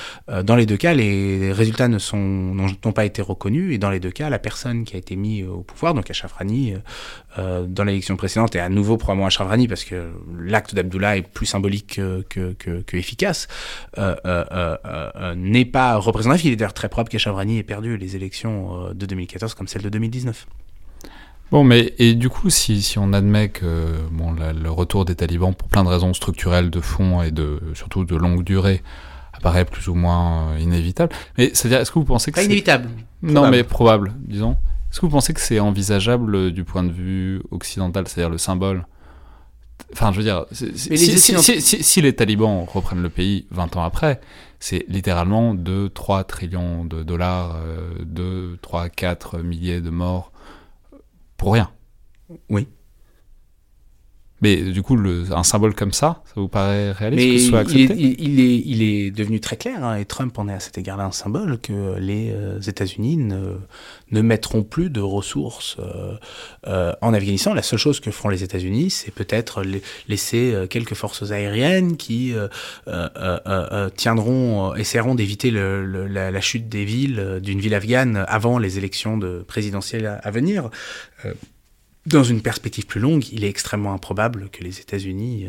dans 0.45 0.57
les 0.57 0.67
deux 0.67 0.77
cas, 0.77 0.93
les 0.93 1.53
résultats 1.53 1.89
n'ont 1.89 2.93
pas 2.95 3.05
été 3.07 3.23
reconnus 3.23 3.78
et 3.79 3.81
dans 3.81 3.91
les 3.91 4.01
deux 4.01 4.11
cas, 4.11 4.29
la 4.29 4.41
personne 4.41 4.85
qui 4.85 4.97
a 4.97 4.99
été 4.99 5.15
mise 5.15 5.47
au 5.47 5.63
pouvoir, 5.63 5.95
donc 5.95 6.11
Ashraf 6.11 6.33
Rani, 6.33 6.73
euh, 6.73 6.79
euh, 7.39 7.65
dans 7.67 7.85
l'élection 7.85 8.17
précédente 8.17 8.57
et 8.57 8.61
à 8.61 8.69
nouveau 8.69 8.97
probablement 8.97 9.27
Ashraf 9.27 9.47
Rani 9.47 9.69
parce 9.69 9.85
que 9.85 10.11
l'acte 10.37 10.75
d'Abdullah 10.75 11.17
est 11.17 11.23
plus 11.23 11.47
symbolique 11.47 12.01
que, 12.29 12.97
efficace, 12.97 13.47
euh, 13.99 14.17
euh, 14.27 15.35
n'est 15.37 15.65
pas 15.65 15.97
représentatif. 15.97 16.47
Il 16.47 16.53
est 16.53 16.57
d'ailleurs 16.57 16.75
très 16.75 16.89
probable 16.89 17.11
qu'Ashraf 17.11 17.37
Rani 17.37 17.59
ait 17.59 17.63
perdu 17.63 17.97
les 17.97 18.17
élections 18.17 18.93
de 18.93 19.07
2014 19.07 19.55
comme 19.55 19.69
celle 19.69 19.83
de 19.83 19.89
2019. 19.89 20.47
Bon, 21.53 21.63
mais 21.63 21.95
et 21.99 22.15
du 22.15 22.29
coup, 22.29 22.51
si, 22.51 22.97
on 22.99 23.13
admet 23.13 23.49
que 23.49 23.95
bon, 24.11 24.33
le 24.33 24.71
retour 24.71 25.05
des 25.05 25.15
talibans, 25.15 25.55
pour 25.55 25.69
plein 25.69 25.85
de 25.85 25.89
raisons 25.89 26.13
structurelles 26.13 26.71
de 26.71 26.81
fond 26.81 27.23
et 27.23 27.33
surtout 27.75 28.05
de 28.05 28.17
longue 28.17 28.43
durée, 28.43 28.83
apparaît 29.39 29.65
plus 29.65 29.89
ou 29.89 29.95
moins 29.95 30.53
euh, 30.53 30.59
inévitable. 30.59 31.15
Mais 31.39 31.51
c'est-à-dire, 31.55 31.81
est-ce 31.81 31.91
que 31.91 31.99
vous 31.99 32.05
pensez 32.05 32.31
que 32.31 32.37
Pas 32.37 32.43
c'est 32.43 32.47
inévitable. 32.47 32.89
non, 33.23 33.33
probable. 33.35 33.57
mais 33.57 33.65
probable, 33.65 34.13
disons. 34.19 34.53
Est-ce 34.91 35.01
que 35.01 35.07
vous 35.07 35.13
pensez 35.13 35.35
que 35.35 35.41
c'est 35.41 35.61
envisageable 35.61 36.35
euh, 36.35 36.51
du 36.51 36.65
point 36.65 36.83
de 36.83 36.93
vue 36.93 37.43
occidental, 37.51 38.07
c'est-à-dire 38.09 38.31
le 38.31 38.39
symbole? 38.39 38.87
Enfin, 39.93 40.13
je 40.13 40.19
veux 40.19 40.25
dire, 40.25 40.45
si, 40.53 40.67
les 40.91 40.97
si- 40.97 41.19
si- 41.19 41.61
si- 41.63 41.83
si 41.83 42.03
les 42.03 42.15
talibans 42.15 42.65
reprennent 42.67 43.01
le 43.03 43.09
pays 43.11 43.47
20 43.53 43.77
ans 43.77 43.85
après, 43.85 44.21
c'est 44.61 44.85
littéralement 44.89 45.55
2-3 45.55 46.25
trillions 46.25 46.85
de 46.85 47.03
dollars, 47.05 47.57
euh, 47.65 47.91
2, 48.05 48.59
3, 48.61 48.89
4 48.89 49.39
milliers 49.39 49.81
de 49.81 49.91
morts 49.91 50.33
pour 51.37 51.53
rien. 51.55 51.71
Oui. 52.51 52.67
Mais 54.41 54.57
du 54.57 54.83
coup, 54.83 54.97
le, 54.97 55.25
un 55.33 55.43
symbole 55.43 55.75
comme 55.75 55.93
ça, 55.93 56.23
ça 56.27 56.33
vous 56.37 56.47
paraît 56.47 56.93
réaliste 56.93 57.27
Mais 57.27 57.35
que 57.35 57.39
ce 57.41 57.49
soit 57.49 57.63
il, 57.69 57.81
est, 57.81 57.85
accepté? 57.85 58.17
il, 58.21 58.39
est, 58.41 58.63
il 58.67 58.83
est 58.83 59.11
devenu 59.11 59.41
très 59.41 59.57
clair, 59.57 59.83
hein, 59.85 59.97
et 59.97 60.05
Trump 60.05 60.39
en 60.39 60.49
est 60.49 60.53
à 60.53 60.61
cet 60.61 60.79
égard-là 60.79 61.05
un 61.07 61.11
symbole, 61.11 61.59
que 61.59 61.99
les 61.99 62.31
euh, 62.31 62.61
États-Unis 62.61 63.17
ne, 63.17 63.55
ne 64.13 64.21
mettront 64.21 64.63
plus 64.63 64.91
de 64.91 65.01
ressources 65.01 65.77
euh, 65.81 66.15
euh, 66.69 66.93
en 67.03 67.15
Afghanistan. 67.15 67.53
La 67.53 67.63
seule 67.63 67.81
chose 67.81 67.99
que 67.99 68.13
feront 68.13 68.29
les 68.29 68.45
États-Unis, 68.45 68.91
c'est 68.91 69.11
peut-être 69.11 69.65
la- 69.65 69.79
laisser 70.07 70.55
quelques 70.71 70.95
forces 70.95 71.31
aériennes 71.33 71.97
qui 71.97 72.33
euh, 72.87 73.91
tiendront, 73.97 74.75
essaieront 74.77 75.15
d'éviter 75.17 75.51
la, 75.51 76.31
la 76.31 76.41
chute 76.41 76.69
des 76.69 76.85
villes, 76.85 77.41
d'une 77.43 77.59
ville 77.59 77.75
afghane 77.75 78.25
avant 78.29 78.59
les 78.59 78.79
élections 78.79 79.19
de 79.19 79.45
présidentielles 79.47 80.21
à 80.23 80.31
venir. 80.31 80.71
Dans 82.07 82.23
une 82.23 82.41
perspective 82.41 82.87
plus 82.87 83.01
longue, 83.01 83.25
il 83.33 83.45
est 83.45 83.49
extrêmement 83.49 83.93
improbable 83.93 84.49
que 84.51 84.63
les 84.63 84.81
États-Unis 84.81 85.47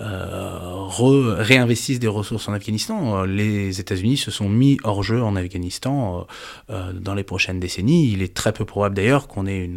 euh, 0.00 0.86
réinvestissent 0.88 1.98
des 1.98 2.08
ressources 2.08 2.48
en 2.48 2.54
Afghanistan. 2.54 3.24
Les 3.24 3.80
États-Unis 3.80 4.16
se 4.16 4.30
sont 4.30 4.48
mis 4.48 4.78
hors 4.82 5.02
jeu 5.02 5.22
en 5.22 5.36
Afghanistan 5.36 6.20
euh, 6.20 6.22
euh, 6.70 6.92
dans 6.94 7.14
les 7.14 7.24
prochaines 7.24 7.60
décennies. 7.60 8.12
Il 8.12 8.22
est 8.22 8.32
très 8.32 8.52
peu 8.52 8.64
probable 8.64 8.94
d'ailleurs 8.94 9.28
qu'on 9.28 9.46
ait 9.46 9.68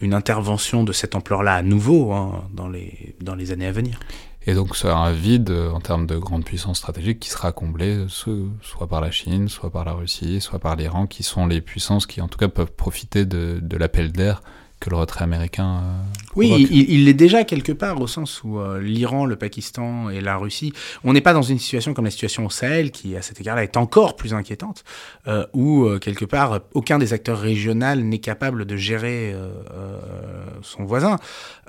une, 0.00 0.14
intervention 0.14 0.82
de 0.82 0.92
cette 0.92 1.14
ampleur-là 1.14 1.56
à 1.56 1.62
nouveau 1.62 2.12
hein, 2.12 2.48
dans, 2.54 2.68
les, 2.68 3.52
années 3.52 3.66
à 3.66 3.72
venir. 3.72 4.00
Et 4.46 4.54
donc, 4.54 4.76
c'est 4.76 4.88
un 4.88 5.12
vide 5.12 5.50
en 5.50 5.80
termes 5.80 6.06
de 6.06 6.16
grande 6.16 6.44
puissance 6.44 6.78
stratégique 6.78 7.20
qui 7.20 7.28
sera 7.28 7.52
comblé 7.52 8.06
soit 8.08 8.86
par 8.88 9.02
la 9.02 9.10
Chine, 9.10 9.50
soit 9.50 9.68
par 9.68 9.84
la 9.84 9.92
Russie, 9.92 10.40
soit 10.40 10.58
par 10.58 10.76
l'Iran, 10.76 11.06
qui 11.06 11.22
sont 11.22 11.46
les 11.46 11.60
puissances 11.60 12.06
qui, 12.06 12.22
en 12.22 12.28
tout 12.28 12.38
cas, 12.38 12.48
peuvent 12.48 12.72
profiter 12.72 13.26
de, 13.26 13.58
de 13.60 13.76
l'appel 13.76 14.10
d'air 14.10 14.40
que 14.80 14.88
le 14.88 14.96
retrait 14.96 15.22
américain. 15.22 15.82
euh, 15.84 16.02
Oui, 16.36 16.66
il, 16.70 17.04
l'est 17.04 17.14
déjà 17.14 17.44
quelque 17.44 17.72
part 17.72 18.00
au 18.00 18.06
sens 18.06 18.42
où 18.42 18.58
euh, 18.58 18.80
l'Iran, 18.80 19.26
le 19.26 19.36
Pakistan 19.36 20.08
et 20.08 20.22
la 20.22 20.36
Russie, 20.36 20.72
on 21.04 21.12
n'est 21.12 21.20
pas 21.20 21.34
dans 21.34 21.42
une 21.42 21.58
situation 21.58 21.92
comme 21.92 22.06
la 22.06 22.10
situation 22.10 22.46
au 22.46 22.50
Sahel 22.50 22.90
qui, 22.90 23.14
à 23.14 23.22
cet 23.22 23.40
égard-là, 23.40 23.62
est 23.62 23.76
encore 23.76 24.16
plus 24.16 24.32
inquiétante, 24.32 24.84
euh, 25.28 25.46
où 25.52 25.84
euh, 25.84 25.98
quelque 25.98 26.24
part 26.24 26.60
aucun 26.72 26.98
des 26.98 27.12
acteurs 27.12 27.38
régionaux 27.38 27.94
n'est 27.96 28.18
capable 28.18 28.64
de 28.64 28.76
gérer 28.76 29.34
son 30.62 30.84
voisin. 30.84 31.18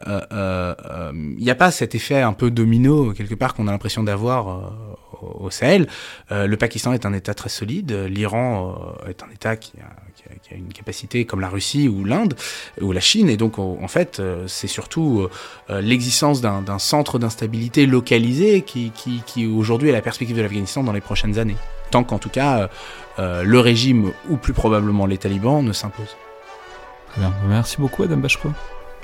Il 0.08 1.36
n'y 1.38 1.52
a 1.52 1.56
pas 1.56 1.72
cet 1.72 1.94
effet 1.96 2.22
un 2.22 2.34
peu 2.34 2.50
domino 2.50 3.12
quelque 3.12 3.36
part 3.36 3.54
qu'on 3.54 3.68
a 3.68 3.72
l'impression 3.72 4.04
d'avoir 4.04 4.74
au 5.22 5.50
Sahel. 5.50 5.88
Le 6.30 6.56
Pakistan 6.56 6.94
est 6.94 7.06
un 7.06 7.14
État 7.14 7.34
très 7.34 7.50
solide, 7.50 7.92
l'Iran 7.92 8.96
est 9.08 9.22
un 9.22 9.30
État 9.34 9.58
qui 9.58 9.74
a, 9.80 10.11
qui 10.42 10.54
a- 10.54 10.58
une 10.58 10.74
capacité 10.74 11.26
comme 11.26 11.40
la 11.42 11.50
Russie 11.50 11.88
ou 11.88 12.04
l'Inde 12.06 12.36
ou 12.80 12.92
la 12.92 13.00
Chine. 13.02 13.30
Et 13.30 13.38
donc, 13.38 13.60
en 13.60 13.88
fait, 13.88 14.20
euh, 14.20 14.46
c'est 14.48 14.68
surtout 14.68 15.28
euh, 15.70 15.82
l'existence 15.82 16.42
d'un 16.42 16.80
centre 16.80 17.20
d'instabilité 17.20 17.86
localisé 17.86 18.62
qui, 18.62 18.92
qui, 18.92 19.22
qui 19.26 19.48
aujourd'hui 19.48 19.90
est 19.90 19.94
la 19.94 20.02
perspective 20.02 20.36
de 20.38 20.42
l'Afghanistan 20.42 20.84
dans 20.84 20.94
les 20.94 21.02
prochaines 21.02 21.38
années. 21.40 21.58
Tant 21.92 22.04
qu'en 22.04 22.20
tout 22.20 22.30
cas, 22.30 22.60
euh, 22.62 22.68
euh, 23.20 23.44
le 23.44 23.60
régime, 23.60 24.12
ou 24.30 24.38
plus 24.38 24.54
probablement 24.54 25.06
les 25.06 25.18
talibans, 25.18 25.62
ne 25.64 25.74
s'impose. 25.74 26.16
Très 27.12 27.20
bien. 27.22 27.34
Merci 27.48 27.78
beaucoup, 27.80 28.04
Adam 28.04 28.18
Bachko. 28.18 28.50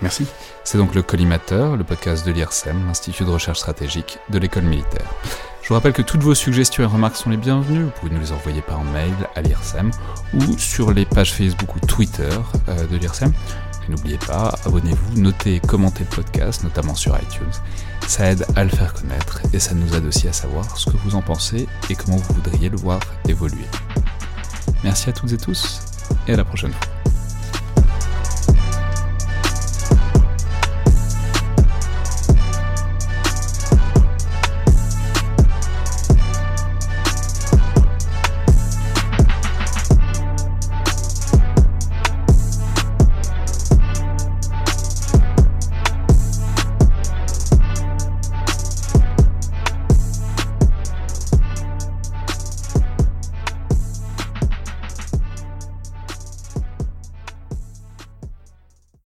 Merci. 0.01 0.25
C'est 0.63 0.77
donc 0.77 0.93
le 0.95 1.01
Collimateur, 1.01 1.75
le 1.75 1.83
podcast 1.83 2.25
de 2.25 2.31
l'IRSEM, 2.31 2.85
l'Institut 2.87 3.25
de 3.25 3.31
recherche 3.31 3.57
stratégique 3.59 4.19
de 4.29 4.37
l'école 4.37 4.63
militaire. 4.63 5.07
Je 5.67 5.73
vous 5.73 5.75
rappelle 5.75 5.91
que 5.91 6.01
toutes 6.01 6.23
vos 6.23 6.33
suggestions 6.33 6.83
et 6.83 6.85
remarques 6.85 7.17
sont 7.17 7.29
les 7.29 7.35
bienvenues. 7.35 7.83
Vous 7.83 7.89
pouvez 7.89 8.13
nous 8.13 8.21
les 8.21 8.31
envoyer 8.31 8.61
par 8.61 8.85
mail 8.85 9.11
à 9.35 9.41
l'IRSEM 9.41 9.91
ou 10.33 10.57
sur 10.57 10.93
les 10.93 11.03
pages 11.03 11.33
Facebook 11.33 11.75
ou 11.75 11.79
Twitter 11.81 12.29
euh, 12.69 12.87
de 12.87 12.95
l'IRSEM. 12.95 13.33
Et 13.85 13.91
n'oubliez 13.91 14.17
pas, 14.17 14.55
abonnez-vous, 14.65 15.19
notez 15.19 15.55
et 15.55 15.59
commentez 15.59 16.05
le 16.09 16.15
podcast, 16.15 16.63
notamment 16.63 16.95
sur 16.95 17.17
iTunes. 17.17 17.51
Ça 18.07 18.31
aide 18.31 18.45
à 18.55 18.63
le 18.63 18.69
faire 18.69 18.93
connaître 18.93 19.41
et 19.51 19.59
ça 19.59 19.75
nous 19.75 19.93
aide 19.93 20.05
aussi 20.05 20.29
à 20.29 20.31
savoir 20.31 20.77
ce 20.77 20.89
que 20.89 20.95
vous 21.03 21.15
en 21.15 21.21
pensez 21.21 21.67
et 21.89 21.95
comment 21.95 22.15
vous 22.15 22.35
voudriez 22.35 22.69
le 22.69 22.77
voir 22.77 23.01
évoluer. 23.27 23.67
Merci 24.85 25.09
à 25.09 25.11
toutes 25.11 25.33
et 25.33 25.37
tous 25.37 25.81
et 26.29 26.33
à 26.33 26.37
la 26.37 26.45
prochaine. 26.45 26.71